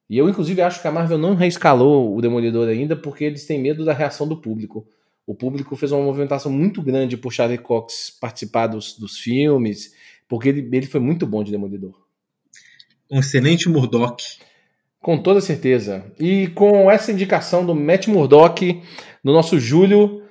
E 0.09 0.17
eu, 0.17 0.27
inclusive, 0.27 0.61
acho 0.61 0.81
que 0.81 0.87
a 0.87 0.91
Marvel 0.91 1.17
não 1.17 1.35
reescalou 1.35 2.15
o 2.15 2.21
Demolidor 2.21 2.67
ainda 2.67 2.95
porque 2.95 3.23
eles 3.23 3.45
têm 3.45 3.61
medo 3.61 3.85
da 3.85 3.93
reação 3.93 4.27
do 4.27 4.35
público. 4.35 4.85
O 5.25 5.35
público 5.35 5.75
fez 5.75 5.91
uma 5.91 6.03
movimentação 6.03 6.51
muito 6.51 6.81
grande 6.81 7.15
por 7.15 7.31
Charlie 7.31 7.57
Cox 7.57 8.15
participar 8.19 8.67
dos, 8.67 8.97
dos 8.97 9.17
filmes, 9.17 9.93
porque 10.27 10.49
ele, 10.49 10.69
ele 10.71 10.85
foi 10.85 10.99
muito 10.99 11.25
bom 11.27 11.43
de 11.43 11.51
Demolidor. 11.51 11.93
Um 13.09 13.19
excelente 13.19 13.69
Murdoch. 13.69 14.39
Com 15.01 15.17
toda 15.17 15.41
certeza. 15.41 16.05
E 16.19 16.47
com 16.49 16.89
essa 16.89 17.11
indicação 17.11 17.65
do 17.65 17.75
Matt 17.75 18.07
Murdock, 18.07 18.81
do 19.23 19.33
nosso 19.33 19.59
Júlio, 19.59 20.21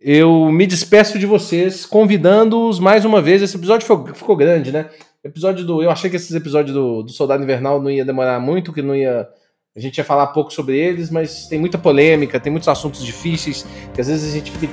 eu 0.00 0.50
me 0.50 0.66
despeço 0.66 1.18
de 1.18 1.26
vocês, 1.26 1.84
convidando-os 1.86 2.78
mais 2.78 3.04
uma 3.04 3.20
vez. 3.20 3.42
Esse 3.42 3.56
episódio 3.56 3.86
ficou, 3.86 4.14
ficou 4.14 4.36
grande, 4.36 4.70
né? 4.70 4.90
Episódio 5.22 5.64
do. 5.64 5.82
Eu 5.82 5.90
achei 5.90 6.10
que 6.10 6.16
esses 6.16 6.34
episódios 6.34 6.74
do, 6.74 7.02
do 7.02 7.10
Soldado 7.10 7.42
Invernal 7.42 7.82
não 7.82 7.90
ia 7.90 8.04
demorar 8.04 8.38
muito, 8.38 8.72
que 8.72 8.82
não 8.82 8.94
ia 8.94 9.28
a 9.76 9.80
gente 9.80 9.98
ia 9.98 10.04
falar 10.04 10.28
pouco 10.28 10.52
sobre 10.52 10.78
eles, 10.78 11.10
mas 11.10 11.48
tem 11.48 11.58
muita 11.58 11.76
polêmica, 11.76 12.38
tem 12.38 12.50
muitos 12.50 12.68
assuntos 12.68 13.04
difíceis, 13.04 13.66
que 13.92 14.00
às 14.00 14.06
vezes 14.06 14.30
a 14.30 14.36
gente 14.36 14.52
fica 14.52 14.72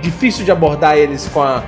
difícil 0.00 0.44
de 0.44 0.52
abordar 0.52 0.96
eles 0.96 1.28
com 1.28 1.42
a 1.42 1.64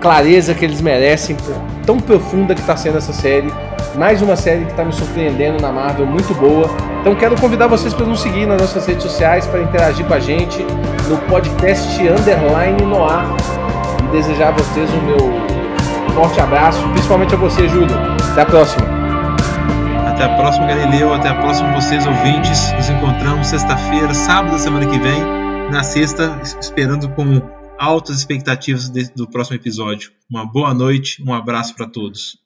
clareza 0.00 0.54
que 0.54 0.64
eles 0.64 0.80
merecem, 0.80 1.36
por 1.36 1.54
tão 1.86 2.00
profunda 2.00 2.52
que 2.52 2.60
está 2.60 2.76
sendo 2.76 2.98
essa 2.98 3.12
série. 3.12 3.48
Mais 3.94 4.20
uma 4.20 4.34
série 4.34 4.64
que 4.64 4.72
está 4.72 4.84
me 4.84 4.92
surpreendendo 4.92 5.62
na 5.62 5.70
Marvel, 5.70 6.04
muito 6.04 6.34
boa. 6.34 6.68
Então 7.00 7.14
quero 7.14 7.40
convidar 7.40 7.68
vocês 7.68 7.94
para 7.94 8.06
nos 8.06 8.20
seguir 8.20 8.46
nas 8.46 8.60
nossas 8.60 8.84
redes 8.84 9.04
sociais, 9.04 9.46
para 9.46 9.62
interagir 9.62 10.04
com 10.04 10.14
a 10.14 10.20
gente 10.20 10.58
no 11.08 11.16
podcast 11.28 11.88
Underline 12.02 12.82
Noir. 12.82 13.24
E 14.04 14.16
desejar 14.16 14.48
a 14.48 14.52
vocês 14.52 14.90
o 14.90 15.02
meu 15.02 15.18
forte 16.12 16.40
abraço, 16.40 16.82
principalmente 16.88 17.34
a 17.34 17.38
você, 17.38 17.68
Júlio. 17.68 17.96
Até 18.32 18.42
a 18.42 18.46
próxima. 18.46 18.97
Até 20.18 20.32
a 20.32 20.36
próxima, 20.36 20.66
Galileu. 20.66 21.14
Até 21.14 21.28
a 21.28 21.34
próxima, 21.36 21.72
vocês 21.80 22.04
ouvintes. 22.04 22.72
Nos 22.72 22.90
encontramos 22.90 23.46
sexta-feira, 23.46 24.12
sábado 24.12 24.50
da 24.50 24.58
semana 24.58 24.84
que 24.84 24.98
vem. 24.98 25.22
Na 25.70 25.84
sexta, 25.84 26.42
esperando 26.60 27.08
com 27.10 27.40
altas 27.78 28.16
expectativas 28.18 28.88
do 28.88 29.30
próximo 29.30 29.54
episódio. 29.54 30.10
Uma 30.28 30.44
boa 30.44 30.74
noite, 30.74 31.22
um 31.24 31.32
abraço 31.32 31.72
para 31.76 31.86
todos. 31.86 32.36